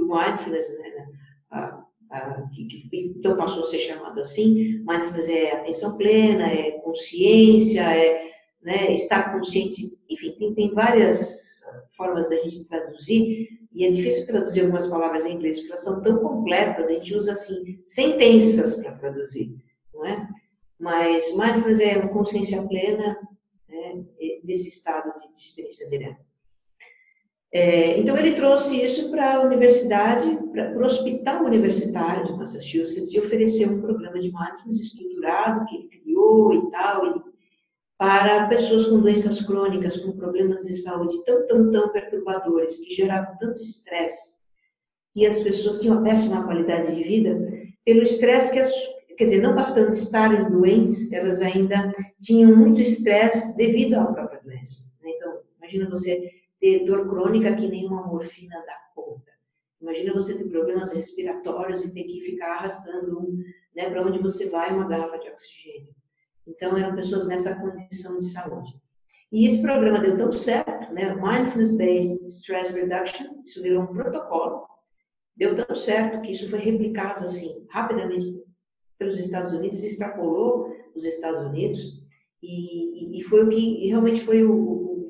mindfulness, 0.08 0.68
né, 0.78 0.88
né 0.90 1.06
a, 1.50 1.84
a, 2.10 2.42
que, 2.54 2.64
que, 2.64 3.14
então 3.16 3.36
passou 3.36 3.62
a 3.62 3.66
ser 3.66 3.78
chamado 3.78 4.18
assim, 4.20 4.82
mindfulness 4.86 5.28
é 5.28 5.52
atenção 5.52 5.96
plena, 5.96 6.46
é 6.46 6.72
consciência, 6.80 7.82
é 7.82 8.32
né, 8.62 8.92
estar 8.92 9.32
consciente, 9.32 9.96
enfim, 10.08 10.34
tem, 10.38 10.54
tem 10.54 10.74
várias 10.74 11.62
formas 11.96 12.28
da 12.28 12.36
gente 12.36 12.66
traduzir, 12.66 13.48
e 13.72 13.84
é 13.84 13.90
difícil 13.90 14.26
traduzir 14.26 14.62
algumas 14.62 14.86
palavras 14.86 15.24
em 15.24 15.34
inglês, 15.34 15.58
porque 15.58 15.72
elas 15.72 15.84
são 15.84 16.02
tão 16.02 16.18
completas, 16.18 16.88
a 16.88 16.94
gente 16.94 17.14
usa 17.14 17.32
assim, 17.32 17.78
sentenças 17.86 18.74
para 18.76 18.92
traduzir 18.92 19.54
não 19.98 20.06
é? 20.06 20.28
Mas 20.78 21.34
mindfulness 21.34 21.80
é 21.80 21.98
uma 21.98 22.08
consciência 22.08 22.62
plena 22.66 23.18
né, 23.68 24.04
desse 24.44 24.68
estado 24.68 25.12
de, 25.18 25.32
de 25.32 25.40
experiência 25.40 25.88
direta. 25.88 26.27
É, 27.52 27.98
então 27.98 28.16
ele 28.16 28.34
trouxe 28.34 28.82
isso 28.82 29.10
para 29.10 29.36
a 29.36 29.42
universidade, 29.42 30.26
para 30.52 30.76
o 30.76 30.84
hospital 30.84 31.44
universitário 31.44 32.26
de 32.26 32.32
Massachusetts 32.34 33.10
e 33.10 33.18
ofereceu 33.18 33.70
um 33.70 33.80
programa 33.80 34.18
de 34.20 34.30
mindfulness 34.30 34.80
estruturado 34.80 35.64
que 35.64 35.76
ele 35.76 35.88
criou 35.88 36.52
e 36.52 36.70
tal, 36.70 37.06
e, 37.06 37.22
para 37.96 38.46
pessoas 38.48 38.86
com 38.86 39.00
doenças 39.00 39.40
crônicas, 39.42 39.96
com 39.96 40.12
problemas 40.12 40.64
de 40.64 40.74
saúde 40.74 41.24
tão, 41.24 41.46
tão, 41.46 41.70
tão 41.70 41.88
perturbadores, 41.88 42.78
que 42.78 42.94
geravam 42.94 43.36
tanto 43.38 43.60
estresse, 43.62 44.36
e 45.16 45.26
as 45.26 45.38
pessoas 45.38 45.80
tinham 45.80 45.96
uma 45.96 46.04
péssima 46.04 46.44
qualidade 46.44 46.94
de 46.94 47.02
vida, 47.02 47.50
pelo 47.84 48.02
estresse 48.02 48.52
que 48.52 48.60
as 48.60 48.70
quer 49.18 49.24
dizer, 49.24 49.42
não 49.42 49.52
bastando 49.52 49.92
estarem 49.92 50.48
doentes, 50.48 51.12
elas 51.12 51.40
ainda 51.40 51.92
tinham 52.22 52.56
muito 52.56 52.80
estresse 52.80 53.54
devido 53.56 53.94
à 53.94 54.06
própria 54.06 54.40
doença. 54.40 54.84
Né? 55.02 55.10
Então, 55.10 55.40
imagina 55.58 55.90
você 55.90 56.30
ter 56.60 56.84
dor 56.84 57.08
crônica 57.08 57.54
que 57.54 57.68
nem 57.68 57.86
uma 57.86 58.06
morfina 58.06 58.56
dá 58.66 58.76
conta. 58.94 59.32
Imagina 59.80 60.12
você 60.12 60.36
ter 60.36 60.48
problemas 60.48 60.92
respiratórios 60.92 61.84
e 61.84 61.92
ter 61.92 62.04
que 62.04 62.20
ficar 62.20 62.54
arrastando 62.54 63.20
um, 63.20 63.38
né, 63.74 63.88
para 63.88 64.04
onde 64.04 64.18
você 64.18 64.48
vai 64.48 64.72
uma 64.74 64.88
garrafa 64.88 65.18
de 65.18 65.28
oxigênio. 65.28 65.94
Então, 66.46 66.76
eram 66.76 66.96
pessoas 66.96 67.26
nessa 67.26 67.54
condição 67.54 68.18
de 68.18 68.24
saúde. 68.24 68.80
E 69.30 69.46
esse 69.46 69.60
programa 69.60 70.00
deu 70.00 70.16
tão 70.16 70.32
certo, 70.32 70.92
né? 70.92 71.14
Mindfulness 71.14 71.76
Based 71.76 72.26
Stress 72.26 72.72
Reduction, 72.72 73.42
isso 73.44 73.62
virou 73.62 73.82
um 73.82 73.86
protocolo, 73.86 74.66
deu 75.36 75.54
tão 75.54 75.76
certo 75.76 76.22
que 76.22 76.32
isso 76.32 76.48
foi 76.48 76.58
replicado 76.58 77.24
assim 77.24 77.66
rapidamente 77.70 78.42
pelos 78.98 79.18
Estados 79.18 79.52
Unidos, 79.52 79.84
extrapolou 79.84 80.74
os 80.94 81.04
Estados 81.04 81.40
Unidos 81.40 82.02
e, 82.42 83.18
e, 83.18 83.22
foi 83.22 83.44
o 83.44 83.48
que 83.48 83.86
realmente 83.86 84.20
foi 84.22 84.44
o, 84.44 84.52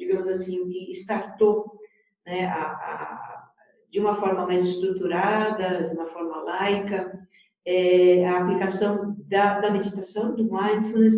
digamos 0.08 0.26
assim, 0.26 0.58
o 0.60 0.68
que 0.68 0.90
startou 0.92 1.78
né, 2.26 2.46
a, 2.46 2.62
a, 2.62 3.50
de 3.90 4.00
uma 4.00 4.14
forma 4.14 4.46
mais 4.46 4.64
estruturada, 4.64 5.88
de 5.88 5.94
uma 5.94 6.06
forma 6.06 6.42
laica, 6.42 7.20
é, 7.64 8.26
a 8.26 8.42
aplicação 8.42 9.14
da, 9.26 9.60
da 9.60 9.70
meditação, 9.70 10.34
do 10.34 10.44
mindfulness, 10.44 11.14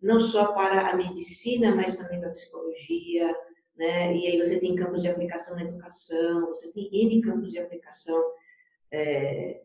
não 0.00 0.18
só 0.18 0.52
para 0.52 0.88
a 0.90 0.96
medicina, 0.96 1.74
mas 1.74 1.94
também 1.94 2.18
para 2.18 2.30
a 2.30 2.32
psicologia, 2.32 3.36
né? 3.76 4.16
E 4.16 4.26
aí 4.26 4.38
você 4.38 4.58
tem 4.58 4.74
campos 4.74 5.02
de 5.02 5.08
aplicação 5.08 5.54
na 5.54 5.64
educação, 5.64 6.46
você 6.46 6.72
tem 6.72 6.88
N 6.90 7.20
campos 7.20 7.52
de 7.52 7.58
aplicação 7.58 8.18
é, 8.90 9.60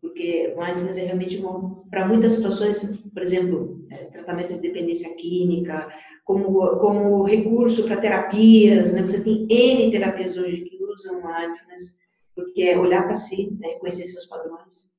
porque 0.00 0.54
mindfulness 0.56 0.96
é 0.96 1.04
realmente 1.04 1.38
bom 1.38 1.86
para 1.90 2.06
muitas 2.06 2.32
situações, 2.32 2.84
por 3.12 3.22
exemplo, 3.22 3.86
é, 3.90 4.04
tratamento 4.06 4.54
de 4.54 4.60
dependência 4.60 5.14
química, 5.16 5.88
como, 6.28 6.76
como 6.76 7.22
recurso 7.22 7.84
para 7.84 7.96
terapias, 7.96 8.92
né? 8.92 9.00
Você 9.00 9.18
tem 9.18 9.46
N 9.48 9.90
terapias 9.90 10.36
hoje 10.36 10.60
que 10.60 10.76
usam 10.84 11.22
mindfulness, 11.22 11.98
porque 12.36 12.64
é 12.64 12.78
olhar 12.78 13.04
para 13.04 13.16
si, 13.16 13.56
né? 13.58 13.68
reconhecer 13.68 14.04
seus 14.04 14.26
padrões. 14.26 14.92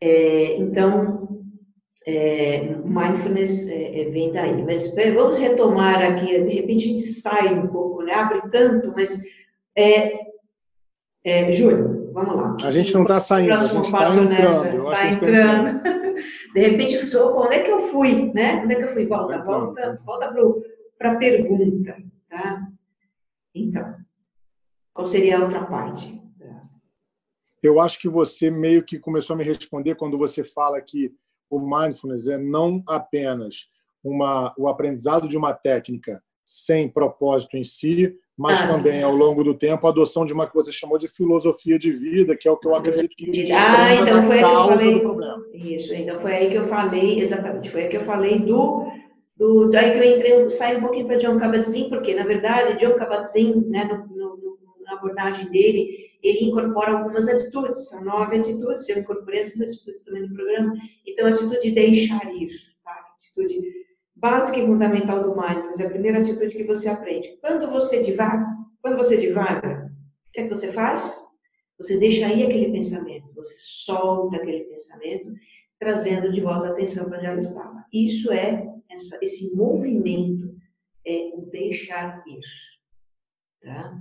É, 0.00 0.56
então, 0.56 1.44
é, 2.04 2.74
mindfulness 2.84 3.68
é, 3.68 4.00
é, 4.00 4.10
vem 4.10 4.32
daí. 4.32 4.64
Mas 4.64 4.92
vamos 5.14 5.38
retomar 5.38 6.02
aqui, 6.02 6.42
de 6.42 6.54
repente 6.54 6.86
a 6.86 6.88
gente 6.88 7.06
sai 7.06 7.54
um 7.54 7.68
pouco, 7.68 8.02
né? 8.02 8.14
abre 8.14 8.50
tanto, 8.50 8.92
mas, 8.96 9.22
é, 9.76 10.12
é 11.22 11.52
Júlio, 11.52 12.10
vamos 12.12 12.34
lá. 12.34 12.56
A 12.64 12.70
gente 12.72 12.92
não 12.92 13.02
está 13.02 13.20
saindo, 13.20 13.54
a 13.54 13.58
gente 13.58 13.84
está 13.84 14.02
entrando. 14.12 14.92
Está 14.92 15.06
entrando. 15.08 15.94
De 16.54 16.60
repente, 16.60 16.94
eu 16.94 17.06
falei, 17.06 17.46
onde 17.46 17.54
é 17.56 17.62
que 17.62 17.70
eu 17.70 17.80
fui? 17.80 18.32
Né? 18.32 18.62
Onde 18.62 18.74
é 18.74 18.76
que 18.76 18.84
eu 18.84 18.92
fui? 18.92 19.06
Volta, 19.06 19.42
volta, 19.42 20.00
volta 20.04 20.34
para 20.98 21.12
a 21.12 21.16
pergunta. 21.16 21.96
Tá? 22.28 22.68
Então, 23.54 23.96
qual 24.92 25.06
seria 25.06 25.38
a 25.38 25.42
outra 25.42 25.64
parte? 25.64 26.22
Eu 27.62 27.80
acho 27.80 27.98
que 27.98 28.08
você 28.08 28.50
meio 28.50 28.84
que 28.84 28.98
começou 28.98 29.32
a 29.32 29.36
me 29.38 29.44
responder 29.44 29.94
quando 29.94 30.18
você 30.18 30.44
fala 30.44 30.80
que 30.82 31.10
o 31.48 31.58
mindfulness 31.58 32.28
é 32.28 32.36
não 32.36 32.82
apenas 32.86 33.70
uma, 34.02 34.54
o 34.58 34.68
aprendizado 34.68 35.26
de 35.26 35.36
uma 35.36 35.54
técnica 35.54 36.22
sem 36.44 36.90
propósito 36.90 37.56
em 37.56 37.64
si, 37.64 38.14
mas 38.36 38.62
ah, 38.62 38.66
também, 38.66 39.00
ao 39.02 39.14
longo 39.14 39.44
do 39.44 39.54
tempo, 39.54 39.86
a 39.86 39.90
adoção 39.90 40.26
de 40.26 40.32
uma 40.32 40.46
que 40.46 40.54
você 40.54 40.72
chamou 40.72 40.98
de 40.98 41.06
filosofia 41.06 41.78
de 41.78 41.92
vida, 41.92 42.36
que 42.36 42.48
é 42.48 42.50
o 42.50 42.56
que 42.56 42.66
eu 42.66 42.74
acredito 42.74 43.14
que 43.16 43.30
te 43.30 43.52
ah, 43.52 43.94
então 43.94 44.24
foi 44.24 44.40
causa 44.40 44.76
falei, 44.76 44.94
do 44.94 45.00
problema. 45.00 45.46
Isso, 45.52 45.94
então 45.94 46.20
foi 46.20 46.32
aí 46.32 46.50
que 46.50 46.56
eu 46.56 46.66
falei, 46.66 47.20
exatamente, 47.20 47.70
foi 47.70 47.84
aí 47.84 47.88
que 47.88 47.96
eu 47.96 48.04
falei 48.04 48.40
do, 48.40 48.86
do 49.36 49.70
daí 49.70 49.92
que 49.92 49.98
eu 49.98 50.16
entrei, 50.16 50.50
saí 50.50 50.76
um 50.76 50.80
pouquinho 50.80 51.06
para 51.06 51.18
John 51.18 51.38
Kabat-Zinn, 51.38 51.88
porque, 51.88 52.12
na 52.12 52.24
verdade, 52.24 52.84
John 52.84 52.98
Kabat-Zinn, 52.98 53.66
né, 53.68 53.84
no, 53.84 54.36
no, 54.36 54.58
na 54.84 54.94
abordagem 54.94 55.48
dele, 55.50 56.10
ele 56.20 56.46
incorpora 56.46 56.90
algumas 56.90 57.28
atitudes, 57.28 57.88
são 57.88 58.02
nove 58.04 58.36
atitudes, 58.36 58.88
eu 58.88 58.98
incorporei 58.98 59.40
essas 59.40 59.60
atitudes 59.60 60.02
também 60.02 60.22
no 60.22 60.34
programa, 60.34 60.74
então, 61.06 61.26
a 61.26 61.30
atitude 61.30 61.60
de 61.60 61.70
deixar 61.70 62.34
ir, 62.34 62.50
tá? 62.82 62.90
atitude 63.14 63.83
básica 64.24 64.58
e 64.58 64.64
fundamental 64.64 65.22
do 65.22 65.38
mindfulness, 65.38 65.78
é 65.78 65.84
a 65.84 65.90
primeira 65.90 66.18
atitude 66.18 66.56
que 66.56 66.64
você 66.64 66.88
aprende. 66.88 67.36
Quando 67.42 67.70
você 67.70 68.02
divaga, 68.02 68.46
quando 68.80 68.96
você 68.96 69.18
divaga, 69.18 69.92
o 70.28 70.32
que 70.32 70.40
é 70.40 70.44
que 70.44 70.48
você 70.48 70.72
faz? 70.72 71.22
Você 71.76 71.98
deixa 71.98 72.26
aí 72.26 72.42
aquele 72.42 72.72
pensamento, 72.72 73.30
você 73.34 73.54
solta 73.58 74.36
aquele 74.36 74.64
pensamento, 74.64 75.30
trazendo 75.78 76.32
de 76.32 76.40
volta 76.40 76.68
a 76.68 76.70
atenção 76.70 77.04
para 77.04 77.18
onde 77.18 77.26
ela 77.26 77.38
estava. 77.38 77.84
Isso 77.92 78.32
é 78.32 78.66
essa, 78.90 79.18
esse 79.20 79.54
movimento, 79.54 80.56
é 81.06 81.30
o 81.34 81.42
deixar 81.50 82.24
ir. 82.26 82.40
Tá? 83.62 83.94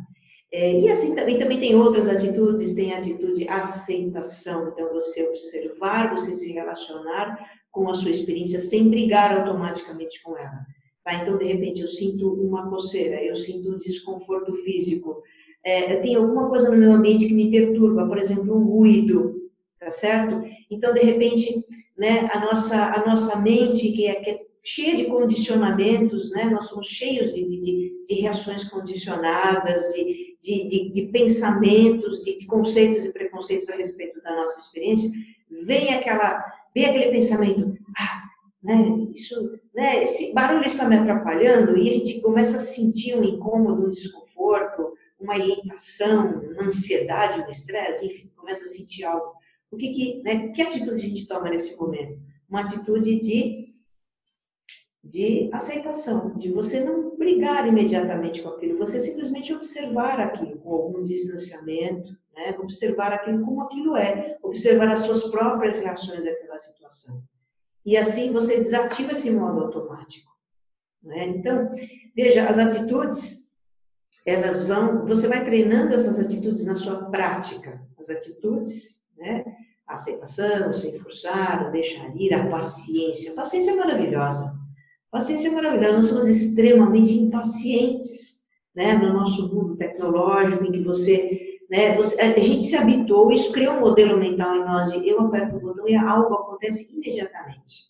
É, 0.55 0.79
e 0.79 0.87
assim 0.87 1.15
também, 1.15 1.39
também 1.39 1.59
tem 1.59 1.75
outras 1.75 2.07
atitudes, 2.07 2.75
tem 2.75 2.93
a 2.93 2.99
atitude 2.99 3.47
aceitação, 3.49 4.67
então 4.67 4.93
você 4.93 5.27
observar, 5.27 6.11
você 6.11 6.31
se 6.35 6.51
relacionar 6.51 7.39
com 7.71 7.89
a 7.89 7.95
sua 7.95 8.11
experiência 8.11 8.59
sem 8.59 8.87
brigar 8.87 9.35
automaticamente 9.35 10.21
com 10.21 10.37
ela. 10.37 10.63
Tá? 11.03 11.15
Então, 11.15 11.39
de 11.39 11.45
repente, 11.45 11.81
eu 11.81 11.87
sinto 11.87 12.31
uma 12.31 12.69
coceira, 12.69 13.19
eu 13.23 13.35
sinto 13.35 13.71
um 13.71 13.79
desconforto 13.79 14.53
físico, 14.53 15.23
é, 15.63 15.95
tem 15.95 16.15
alguma 16.15 16.47
coisa 16.47 16.69
no 16.69 16.77
meu 16.77 16.91
ambiente 16.91 17.25
que 17.25 17.33
me 17.33 17.49
perturba, 17.49 18.05
por 18.05 18.19
exemplo, 18.19 18.55
um 18.55 18.63
ruído, 18.63 19.49
tá 19.79 19.89
certo? 19.89 20.39
Então, 20.69 20.93
de 20.93 21.01
repente, 21.01 21.65
né, 21.97 22.29
a 22.33 22.39
nossa 22.39 22.75
a 22.75 23.05
nossa 23.05 23.35
mente 23.37 23.91
que 23.91 24.07
é, 24.07 24.15
que 24.15 24.29
é 24.29 24.39
cheia 24.63 24.95
de 24.95 25.05
condicionamentos, 25.05 26.31
né? 26.31 26.45
Nós 26.45 26.67
somos 26.67 26.87
cheios 26.87 27.33
de, 27.33 27.45
de, 27.45 28.03
de 28.07 28.13
reações 28.21 28.63
condicionadas, 28.63 29.93
de, 29.93 30.37
de, 30.41 30.89
de 30.89 31.01
pensamentos, 31.11 32.23
de, 32.23 32.45
conceitos 32.45 33.03
e 33.03 33.11
preconceitos 33.11 33.67
a 33.69 33.75
respeito 33.75 34.21
da 34.21 34.33
nossa 34.35 34.59
experiência. 34.59 35.11
Vem 35.65 35.93
aquela 35.93 36.43
vem 36.73 36.85
aquele 36.85 37.11
pensamento, 37.11 37.77
ah, 37.99 38.23
né, 38.63 39.07
isso, 39.13 39.59
né, 39.75 40.01
esse 40.01 40.33
barulho 40.33 40.65
está 40.65 40.87
me 40.89 40.95
atrapalhando 40.95 41.77
e 41.77 41.87
a 41.87 41.93
gente 41.93 42.19
começa 42.19 42.57
a 42.57 42.61
sentir 42.61 43.15
um 43.15 43.23
incômodo, 43.23 43.85
um 43.85 43.91
desconforto, 43.91 44.93
uma 45.19 45.37
irritação, 45.37 46.41
uma 46.51 46.63
ansiedade, 46.63 47.41
um 47.41 47.49
estresse, 47.49 48.05
enfim, 48.07 48.31
começa 48.35 48.63
a 48.63 48.67
sentir 48.67 49.03
algo. 49.03 49.33
O 49.73 49.77
que 49.77 49.89
que, 49.89 50.23
né, 50.23 50.49
que 50.49 50.61
atitude 50.61 50.95
a 50.95 51.07
gente 51.07 51.27
toma 51.27 51.49
nesse 51.49 51.75
momento? 51.77 52.19
Uma 52.49 52.61
atitude 52.61 53.19
de 53.19 53.63
de 55.03 55.49
aceitação, 55.51 56.37
de 56.37 56.49
você 56.49 56.79
não 56.79 57.17
brigar 57.17 57.67
imediatamente 57.67 58.41
com 58.41 58.49
aquilo, 58.49 58.77
você 58.77 59.01
simplesmente 59.01 59.53
observar 59.53 60.17
aquilo 60.19 60.57
com 60.59 60.71
algum 60.71 61.03
distanciamento, 61.03 62.15
né? 62.33 62.55
observar 62.57 63.11
aquilo 63.11 63.43
como 63.43 63.61
aquilo 63.63 63.97
é, 63.97 64.37
observar 64.41 64.89
as 64.89 65.01
suas 65.01 65.23
próprias 65.25 65.77
reações 65.77 66.25
àquela 66.25 66.57
situação. 66.57 67.21
E 67.85 67.97
assim 67.97 68.31
você 68.31 68.55
desativa 68.55 69.11
esse 69.11 69.29
modo 69.29 69.59
automático. 69.59 70.31
Né? 71.03 71.27
Então, 71.27 71.69
veja, 72.15 72.47
as 72.47 72.57
atitudes, 72.57 73.45
elas 74.25 74.63
vão, 74.63 75.05
você 75.05 75.27
vai 75.27 75.43
treinando 75.43 75.93
essas 75.93 76.17
atitudes 76.17 76.65
na 76.65 76.77
sua 76.77 77.09
prática. 77.09 77.85
As 77.99 78.09
atitudes, 78.09 79.02
né? 79.23 79.45
a 79.87 79.95
aceitação, 79.95 80.73
sem 80.73 80.99
forçar, 80.99 81.71
deixar 81.71 82.15
ir, 82.15 82.33
a 82.33 82.47
paciência. 82.47 83.31
A 83.31 83.35
paciência 83.35 83.71
é 83.71 83.75
maravilhosa. 83.75 84.53
Paciência 85.11 85.47
é 85.47 85.51
maravilhosa, 85.51 85.97
nós 85.97 86.07
somos 86.07 86.27
extremamente 86.27 87.13
impacientes, 87.13 88.43
né, 88.75 88.93
no 88.93 89.13
nosso 89.13 89.53
mundo 89.53 89.77
tecnológico, 89.77 90.65
em 90.65 90.71
que 90.71 90.79
você, 90.79 91.59
né, 91.69 91.95
você, 91.95 92.19
a 92.19 92.39
gente 92.39 92.63
se 92.63 92.75
habituou, 92.75 93.31
isso 93.31 93.51
criou 93.51 93.75
um 93.75 93.81
modelo 93.81 94.17
mental 94.17 94.55
em 94.55 94.65
nós 94.65 94.91
de 94.91 95.07
eu 95.07 95.21
aperto 95.21 95.57
o 95.57 95.59
botão 95.59 95.87
e 95.87 95.95
algo 95.95 96.33
acontece 96.33 96.91
imediatamente. 96.95 97.83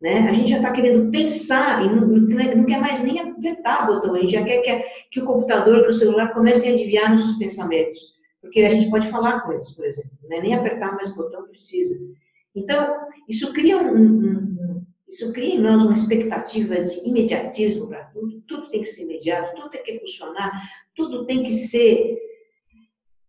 Né? 0.00 0.28
A 0.28 0.32
gente 0.32 0.50
já 0.50 0.58
está 0.58 0.70
querendo 0.70 1.10
pensar 1.10 1.84
e 1.84 1.88
não, 1.88 2.06
não, 2.06 2.64
quer 2.64 2.80
mais 2.80 3.02
nem 3.02 3.18
apertar 3.18 3.82
o 3.90 3.94
botão, 3.94 4.14
a 4.14 4.20
gente 4.20 4.32
já 4.32 4.44
quer 4.44 4.58
que, 4.58 4.84
que 5.10 5.20
o 5.20 5.24
computador, 5.24 5.82
que 5.82 5.90
o 5.90 5.94
celular 5.94 6.32
comecem 6.32 6.70
a 6.70 6.74
adivinhar 6.74 7.10
nossos 7.10 7.36
pensamentos, 7.38 8.12
porque 8.42 8.60
a 8.60 8.70
gente 8.70 8.90
pode 8.90 9.08
falar 9.08 9.40
com 9.40 9.52
eles, 9.52 9.70
por 9.70 9.86
exemplo, 9.86 10.18
né? 10.24 10.40
nem 10.40 10.52
apertar 10.52 10.92
mais 10.96 11.08
o 11.08 11.14
botão 11.14 11.46
precisa. 11.46 11.96
Então, 12.54 12.98
isso 13.28 13.52
cria 13.52 13.78
um, 13.78 13.96
um, 13.96 14.84
isso 15.08 15.32
cria 15.32 15.54
em 15.54 15.60
nós 15.60 15.84
uma 15.84 15.92
expectativa 15.92 16.82
de 16.82 16.98
imediatismo 17.08 17.86
para 17.86 18.04
tudo, 18.06 18.42
tudo 18.42 18.68
tem 18.68 18.82
que 18.82 18.88
ser 18.88 19.04
imediato, 19.04 19.54
tudo 19.54 19.70
tem 19.70 19.84
que 19.84 20.00
funcionar, 20.00 20.50
tudo 20.94 21.24
tem 21.24 21.44
que 21.44 21.52
ser. 21.52 22.18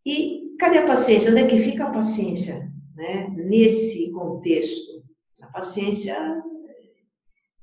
E 0.03 0.55
cadê 0.59 0.79
a 0.79 0.87
paciência? 0.87 1.29
Onde 1.29 1.41
é 1.41 1.47
que 1.47 1.57
fica 1.57 1.85
a 1.85 1.91
paciência 1.91 2.71
né? 2.95 3.29
nesse 3.29 4.11
contexto? 4.11 5.03
A 5.39 5.47
paciência, 5.47 6.17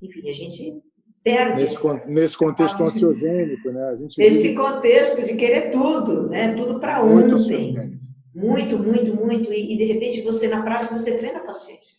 enfim, 0.01 0.31
a 0.31 0.33
gente 0.33 0.81
perde. 1.23 1.63
Nesse, 1.63 2.07
nesse 2.07 2.37
contexto 2.37 2.83
ansiogênico, 2.83 3.71
né? 3.71 3.89
A 3.89 3.97
gente 3.97 4.19
nesse 4.19 4.43
vive... 4.43 4.55
contexto 4.55 5.25
de 5.25 5.35
querer 5.35 5.71
tudo, 5.71 6.29
né? 6.29 6.55
tudo 6.55 6.81
para 6.81 7.03
ontem. 7.03 7.99
Muito, 8.35 8.79
muito, 8.79 9.15
muito. 9.15 9.53
E, 9.53 9.75
e 9.75 9.77
de 9.77 9.85
repente 9.85 10.23
você, 10.23 10.49
na 10.49 10.63
prática, 10.63 10.99
você 10.99 11.17
treina 11.17 11.39
a 11.39 11.45
paciência. 11.45 11.97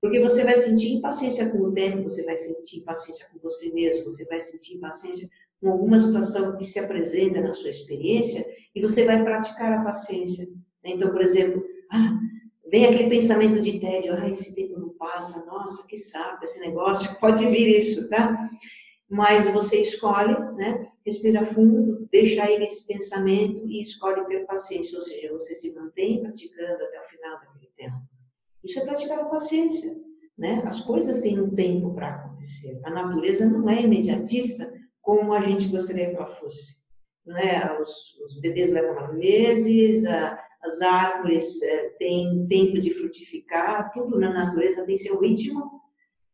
Porque 0.00 0.20
você 0.20 0.44
vai 0.44 0.56
sentir 0.56 0.92
impaciência 0.92 1.48
com 1.48 1.58
o 1.58 1.72
tempo, 1.72 2.02
você 2.04 2.22
vai 2.22 2.36
sentir 2.36 2.78
impaciência 2.78 3.26
com 3.32 3.38
você 3.38 3.72
mesmo, 3.72 4.04
você 4.04 4.24
vai 4.26 4.40
sentir 4.40 4.76
impaciência 4.76 5.28
com 5.60 5.70
alguma 5.70 5.98
situação 5.98 6.56
que 6.56 6.64
se 6.64 6.78
apresenta 6.78 7.40
na 7.40 7.54
sua 7.54 7.70
experiência 7.70 8.46
e 8.74 8.80
você 8.80 9.04
vai 9.04 9.22
praticar 9.24 9.72
a 9.72 9.82
paciência. 9.82 10.46
Então, 10.84 11.10
por 11.10 11.22
exemplo, 11.22 11.64
ah, 11.90 12.18
vem 12.70 12.86
aquele 12.86 13.08
pensamento 13.08 13.60
de 13.60 13.78
tédio, 13.78 14.14
ah, 14.14 14.28
esse 14.28 14.54
tempo 14.54 14.78
não 14.78 14.90
passa, 14.90 15.44
nossa, 15.44 15.86
que 15.86 15.96
saco 15.96 16.42
esse 16.44 16.58
negócio, 16.60 17.14
pode 17.20 17.46
vir 17.46 17.76
isso, 17.76 18.08
tá? 18.08 18.36
Mas 19.08 19.46
você 19.48 19.80
escolhe, 19.80 20.34
né? 20.56 20.88
Respira 21.04 21.46
fundo, 21.46 22.08
deixa 22.10 22.50
ir 22.50 22.60
esse 22.62 22.84
pensamento 22.86 23.64
e 23.66 23.80
escolhe 23.80 24.24
ter 24.26 24.44
paciência, 24.46 24.96
ou 24.96 25.02
seja, 25.02 25.32
você 25.32 25.54
se 25.54 25.72
mantém 25.74 26.20
praticando 26.20 26.84
até 26.84 27.00
o 27.00 27.08
final 27.08 27.38
daquele 27.38 27.70
tempo. 27.76 27.96
Isso 28.64 28.80
é 28.80 28.84
praticar 28.84 29.20
a 29.20 29.26
paciência. 29.26 29.94
Né? 30.36 30.62
As 30.66 30.80
coisas 30.80 31.20
têm 31.20 31.40
um 31.40 31.54
tempo 31.54 31.94
para 31.94 32.14
acontecer. 32.14 32.78
A 32.84 32.90
natureza 32.90 33.46
não 33.46 33.70
é 33.70 33.80
imediatista 33.80 34.70
como 35.00 35.32
a 35.32 35.40
gente 35.40 35.68
gostaria 35.68 36.10
que 36.10 36.16
ela 36.16 36.26
fosse. 36.26 36.84
Não 37.24 37.38
é? 37.38 37.80
os, 37.80 38.18
os 38.24 38.40
bebês 38.40 38.70
levam 38.70 38.94
nove 38.94 39.16
meses, 39.16 40.04
a, 40.04 40.38
as 40.66 40.82
árvores 40.82 41.62
é, 41.62 41.90
têm 41.98 42.46
tempo 42.48 42.80
de 42.80 42.90
frutificar, 42.90 43.92
tudo 43.92 44.18
na 44.18 44.32
natureza 44.32 44.84
tem 44.84 44.98
seu 44.98 45.18
ritmo. 45.20 45.80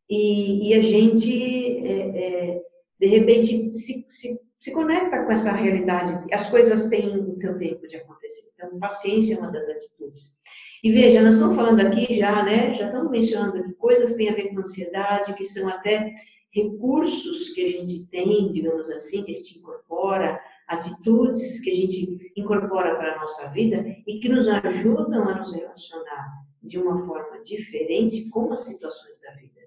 E, 0.08 0.70
e 0.70 0.74
a 0.74 0.82
gente, 0.82 1.86
é, 1.86 2.00
é, 2.18 2.62
de 2.98 3.06
repente, 3.06 3.74
se, 3.74 4.04
se, 4.08 4.40
se 4.58 4.72
conecta 4.72 5.22
com 5.24 5.32
essa 5.32 5.52
realidade. 5.52 6.24
As 6.32 6.50
coisas 6.50 6.88
têm 6.88 7.16
o 7.16 7.40
seu 7.40 7.58
tempo 7.58 7.86
de 7.86 7.96
acontecer. 7.96 8.50
Então, 8.54 8.78
paciência 8.78 9.34
é 9.34 9.38
uma 9.38 9.52
das 9.52 9.68
atitudes. 9.68 10.36
E 10.82 10.90
veja, 10.90 11.22
nós 11.22 11.34
estamos 11.34 11.54
falando 11.54 11.80
aqui 11.80 12.14
já, 12.14 12.42
né? 12.42 12.74
Já 12.74 12.86
estamos 12.86 13.10
mencionando 13.10 13.62
que 13.62 13.72
coisas 13.74 14.10
que 14.10 14.16
têm 14.16 14.30
a 14.30 14.34
ver 14.34 14.48
com 14.48 14.60
ansiedade, 14.60 15.34
que 15.34 15.44
são 15.44 15.68
até 15.68 16.12
recursos 16.52 17.50
que 17.50 17.64
a 17.64 17.68
gente 17.68 18.06
tem, 18.08 18.50
digamos 18.50 18.90
assim, 18.90 19.22
que 19.22 19.30
a 19.32 19.34
gente 19.34 19.58
incorpora, 19.58 20.40
atitudes 20.72 21.60
que 21.60 21.70
a 21.70 21.74
gente 21.74 22.32
incorpora 22.36 22.96
para 22.96 23.14
a 23.14 23.20
nossa 23.20 23.48
vida 23.50 23.84
e 24.06 24.18
que 24.18 24.28
nos 24.28 24.48
ajudam 24.48 25.28
a 25.28 25.38
nos 25.38 25.52
relacionar 25.52 26.42
de 26.62 26.78
uma 26.78 27.06
forma 27.06 27.42
diferente 27.42 28.28
com 28.30 28.52
as 28.52 28.60
situações 28.60 29.20
da 29.20 29.32
vida. 29.32 29.60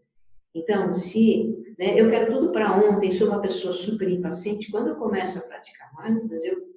Então, 0.54 0.92
se 0.92 1.54
né, 1.78 2.00
eu 2.00 2.10
quero 2.10 2.34
tudo 2.34 2.52
para 2.52 2.74
ontem, 2.78 3.12
sou 3.12 3.28
uma 3.28 3.42
pessoa 3.42 3.74
super 3.74 4.10
impaciente, 4.10 4.72
quando 4.72 4.90
eu 4.90 4.96
começo 4.96 5.38
a 5.38 5.42
praticar 5.42 5.92
mindfulness, 6.00 6.44
eu 6.44 6.76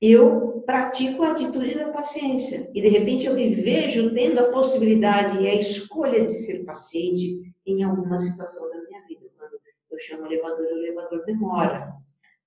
eu 0.00 0.62
pratico 0.66 1.22
a 1.22 1.30
atitude 1.30 1.74
da 1.76 1.88
paciência. 1.88 2.70
E 2.74 2.82
de 2.82 2.88
repente 2.88 3.24
eu 3.24 3.34
me 3.34 3.54
vejo 3.54 4.12
tendo 4.12 4.38
a 4.38 4.50
possibilidade 4.50 5.38
e 5.38 5.48
a 5.48 5.54
escolha 5.54 6.24
de 6.24 6.32
ser 6.32 6.62
paciente 6.64 7.40
em 7.64 7.82
alguma 7.82 8.18
situação 8.18 8.68
da 8.68 8.82
minha 8.82 9.02
vida. 9.06 9.26
Quando 9.38 9.52
eu 9.90 9.98
chamo 9.98 10.24
o 10.24 10.26
elevador, 10.26 10.66
o 10.66 10.78
elevador 10.78 11.24
demora. 11.24 11.94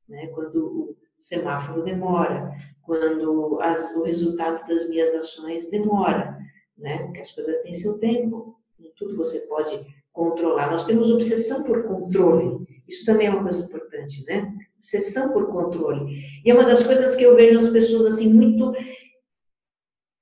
Né? 0.07 0.27
Quando 0.27 0.65
o 0.65 0.97
semáforo 1.19 1.83
demora. 1.83 2.51
Quando 2.81 3.59
as, 3.61 3.95
o 3.95 4.03
resultado 4.03 4.67
das 4.67 4.87
minhas 4.89 5.13
ações 5.13 5.69
demora. 5.69 6.37
Né? 6.77 7.03
Porque 7.03 7.21
as 7.21 7.31
coisas 7.31 7.61
têm 7.61 7.73
seu 7.73 7.97
tempo. 7.97 8.55
Tudo 8.95 9.15
você 9.15 9.39
pode 9.41 9.85
controlar. 10.11 10.71
Nós 10.71 10.85
temos 10.85 11.09
obsessão 11.09 11.63
por 11.63 11.83
controle. 11.83 12.65
Isso 12.87 13.05
também 13.05 13.27
é 13.27 13.29
uma 13.29 13.43
coisa 13.43 13.59
importante, 13.59 14.23
né? 14.25 14.53
obsessão 14.77 15.31
por 15.33 15.47
controle. 15.47 16.15
E 16.45 16.49
é 16.49 16.53
uma 16.53 16.63
das 16.63 16.83
coisas 16.83 17.15
que 17.15 17.23
eu 17.23 17.35
vejo 17.35 17.57
as 17.57 17.69
pessoas 17.69 18.05
assim 18.05 18.31
muito 18.31 18.73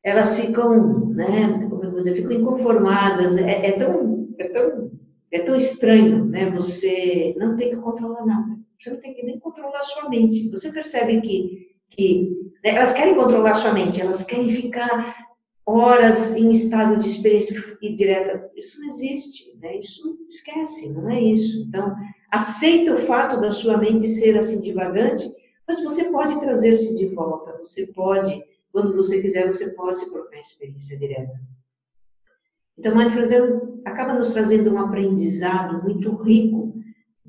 elas 0.06 0.36
ficam, 0.40 1.10
né, 1.10 1.68
como 1.68 1.84
eu 1.84 1.90
vou 1.90 2.00
dizer, 2.00 2.14
ficam 2.14 2.32
inconformadas. 2.32 3.36
É, 3.38 3.66
é, 3.66 3.72
tão, 3.72 4.30
é 4.38 4.48
tão, 4.50 4.92
é 5.32 5.40
tão 5.40 5.56
estranho, 5.56 6.26
né? 6.26 6.52
Você 6.52 7.34
não 7.40 7.56
tem 7.56 7.72
que 7.72 7.78
controlar 7.78 8.24
nada. 8.24 8.56
Você 8.80 8.90
não 8.90 9.00
tem 9.00 9.14
que 9.14 9.24
nem 9.24 9.40
controlar 9.40 9.82
sua 9.84 10.10
mente. 10.10 10.50
Você 10.50 10.72
percebe 10.72 11.22
que, 11.22 11.76
que 11.90 12.30
né, 12.64 12.72
elas 12.72 12.94
querem 12.94 13.16
controlar 13.16 13.56
sua 13.56 13.74
mente. 13.74 14.02
Elas 14.02 14.24
querem 14.24 14.50
ficar 14.50 15.16
horas 15.66 16.36
em 16.36 16.52
estado 16.52 17.00
de 17.00 17.10
experiência 17.10 17.60
direta. 17.82 18.52
Isso 18.56 18.80
não 18.80 18.88
existe, 18.88 19.58
né? 19.58 19.78
Isso 19.78 20.18
esquece, 20.30 20.94
não 20.94 21.10
é 21.10 21.20
isso. 21.20 21.64
Então, 21.68 21.96
aceita 22.32 22.94
o 22.94 22.98
fato 22.98 23.40
da 23.40 23.52
sua 23.52 23.78
mente 23.78 24.08
ser 24.08 24.38
assim 24.38 24.62
divagante, 24.62 25.28
mas 25.68 25.84
você 25.84 26.06
pode 26.12 26.40
trazer-se 26.40 26.96
de 26.96 27.08
volta, 27.08 27.58
você 27.58 27.88
pode, 27.88 28.40
quando 28.72 28.96
você 28.96 29.20
quiser, 29.22 29.48
você 29.48 29.72
pode 29.72 29.98
se 29.98 30.10
colocar 30.12 30.38
em 30.38 30.42
experiência 30.42 30.98
direta. 30.98 31.34
Então, 32.78 32.96
Mindfulness 32.96 33.32
acaba 33.86 34.14
nos 34.14 34.32
trazendo 34.32 34.72
um 34.72 34.78
aprendizado 34.78 35.82
muito 35.82 36.14
rico 36.18 36.65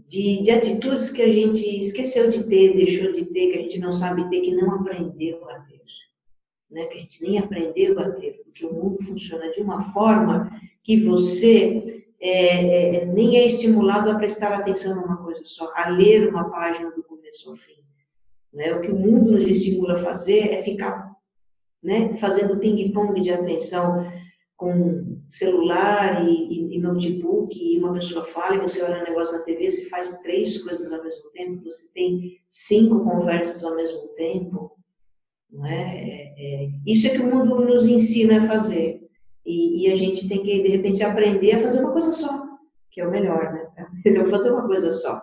de, 0.06 0.42
de 0.42 0.50
atitudes 0.50 1.10
que 1.10 1.22
a 1.22 1.28
gente 1.28 1.64
esqueceu 1.80 2.28
de 2.28 2.44
ter, 2.44 2.76
deixou 2.76 3.12
de 3.12 3.24
ter, 3.24 3.50
que 3.50 3.58
a 3.58 3.62
gente 3.62 3.78
não 3.78 3.92
sabe 3.92 4.28
ter, 4.30 4.40
que 4.40 4.54
não 4.54 4.74
aprendeu 4.74 5.48
a 5.50 5.60
ter. 5.60 5.80
Né? 6.70 6.86
Que 6.86 6.98
a 6.98 7.00
gente 7.00 7.22
nem 7.22 7.38
aprendeu 7.38 7.98
a 7.98 8.10
ter, 8.10 8.40
porque 8.44 8.64
o 8.64 8.72
mundo 8.72 9.02
funciona 9.02 9.50
de 9.50 9.60
uma 9.60 9.80
forma 9.92 10.50
que 10.82 11.00
você 11.00 12.04
é, 12.20 12.98
é, 12.98 13.06
nem 13.06 13.36
é 13.36 13.46
estimulado 13.46 14.10
a 14.10 14.14
prestar 14.14 14.52
atenção 14.52 14.94
numa 14.94 15.16
coisa 15.16 15.42
só, 15.44 15.72
a 15.74 15.88
ler 15.88 16.28
uma 16.28 16.50
página 16.50 16.90
do 16.90 17.02
começo 17.02 17.50
ao 17.50 17.56
fim. 17.56 17.74
Né? 18.52 18.72
O 18.74 18.80
que 18.80 18.90
o 18.90 18.96
mundo 18.96 19.32
nos 19.32 19.46
estimula 19.46 19.94
a 19.94 19.98
fazer 19.98 20.52
é 20.52 20.62
ficar 20.62 21.14
né, 21.82 22.16
fazendo 22.16 22.58
ping-pong 22.58 23.20
de 23.20 23.30
atenção 23.30 24.10
com 24.56 25.15
celular 25.30 26.26
e, 26.28 26.30
e, 26.30 26.76
e, 26.76 26.80
notebook, 26.80 27.58
e 27.58 27.78
uma 27.78 27.92
pessoa 27.92 28.24
fala 28.24 28.56
e 28.56 28.60
você 28.60 28.82
olha 28.82 29.00
um 29.00 29.04
negócio 29.04 29.36
na 29.36 29.44
TV, 29.44 29.70
você 29.70 29.88
faz 29.88 30.18
três 30.20 30.62
coisas 30.62 30.92
ao 30.92 31.02
mesmo 31.02 31.30
tempo, 31.30 31.64
você 31.64 31.88
tem 31.92 32.38
cinco 32.48 33.04
conversas 33.04 33.62
ao 33.64 33.74
mesmo 33.74 34.08
tempo. 34.08 34.72
Não 35.50 35.66
é? 35.66 35.82
É, 35.82 36.34
é, 36.38 36.68
isso 36.86 37.06
é 37.06 37.10
que 37.10 37.22
o 37.22 37.26
mundo 37.26 37.60
nos 37.60 37.86
ensina 37.86 38.38
a 38.38 38.46
fazer. 38.46 39.06
E, 39.44 39.84
e, 39.84 39.92
a 39.92 39.94
gente 39.94 40.28
tem 40.28 40.42
que, 40.42 40.62
de 40.62 40.68
repente, 40.68 41.02
aprender 41.02 41.52
a 41.52 41.60
fazer 41.60 41.80
uma 41.80 41.92
coisa 41.92 42.10
só, 42.10 42.44
que 42.90 43.00
é 43.00 43.06
o 43.06 43.10
melhor, 43.10 43.52
né? 43.52 43.88
Não 44.12 44.26
fazer 44.26 44.50
uma 44.50 44.66
coisa 44.66 44.90
só. 44.90 45.22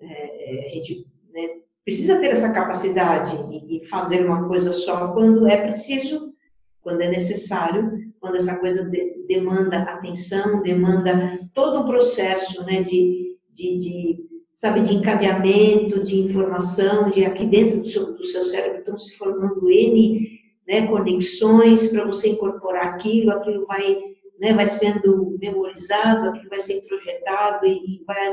É, 0.00 0.64
é, 0.64 0.66
a 0.66 0.68
gente 0.68 1.06
né, 1.32 1.48
precisa 1.82 2.18
ter 2.20 2.26
essa 2.26 2.52
capacidade 2.52 3.36
e 3.50 3.84
fazer 3.86 4.24
uma 4.24 4.46
coisa 4.46 4.70
só 4.72 5.12
quando 5.12 5.46
é 5.46 5.66
preciso, 5.66 6.34
quando 6.82 7.00
é 7.00 7.08
necessário, 7.08 8.12
quando 8.20 8.36
essa 8.36 8.58
coisa 8.58 8.84
de, 8.84 9.23
demanda 9.34 9.78
atenção, 9.78 10.62
demanda 10.62 11.40
todo 11.52 11.80
um 11.80 11.84
processo 11.84 12.64
né, 12.64 12.82
de, 12.82 13.36
de, 13.52 13.76
de, 13.76 14.26
sabe, 14.54 14.80
de 14.82 14.94
encadeamento, 14.94 16.04
de 16.04 16.20
informação, 16.20 17.10
de 17.10 17.24
aqui 17.24 17.44
dentro 17.44 17.80
do 17.80 17.88
seu, 17.88 18.14
do 18.14 18.24
seu 18.24 18.44
cérebro 18.44 18.78
estão 18.78 18.96
se 18.96 19.16
formando 19.16 19.68
N 19.68 20.40
né, 20.66 20.86
conexões 20.86 21.88
para 21.88 22.04
você 22.04 22.28
incorporar 22.28 22.86
aquilo, 22.86 23.32
aquilo 23.32 23.66
vai, 23.66 23.98
né, 24.38 24.52
vai 24.52 24.66
sendo 24.66 25.36
memorizado, 25.40 26.28
aquilo 26.28 26.48
vai 26.48 26.60
ser 26.60 26.74
introjetado 26.74 27.66
e, 27.66 27.72
e 27.72 28.04
vai, 28.06 28.28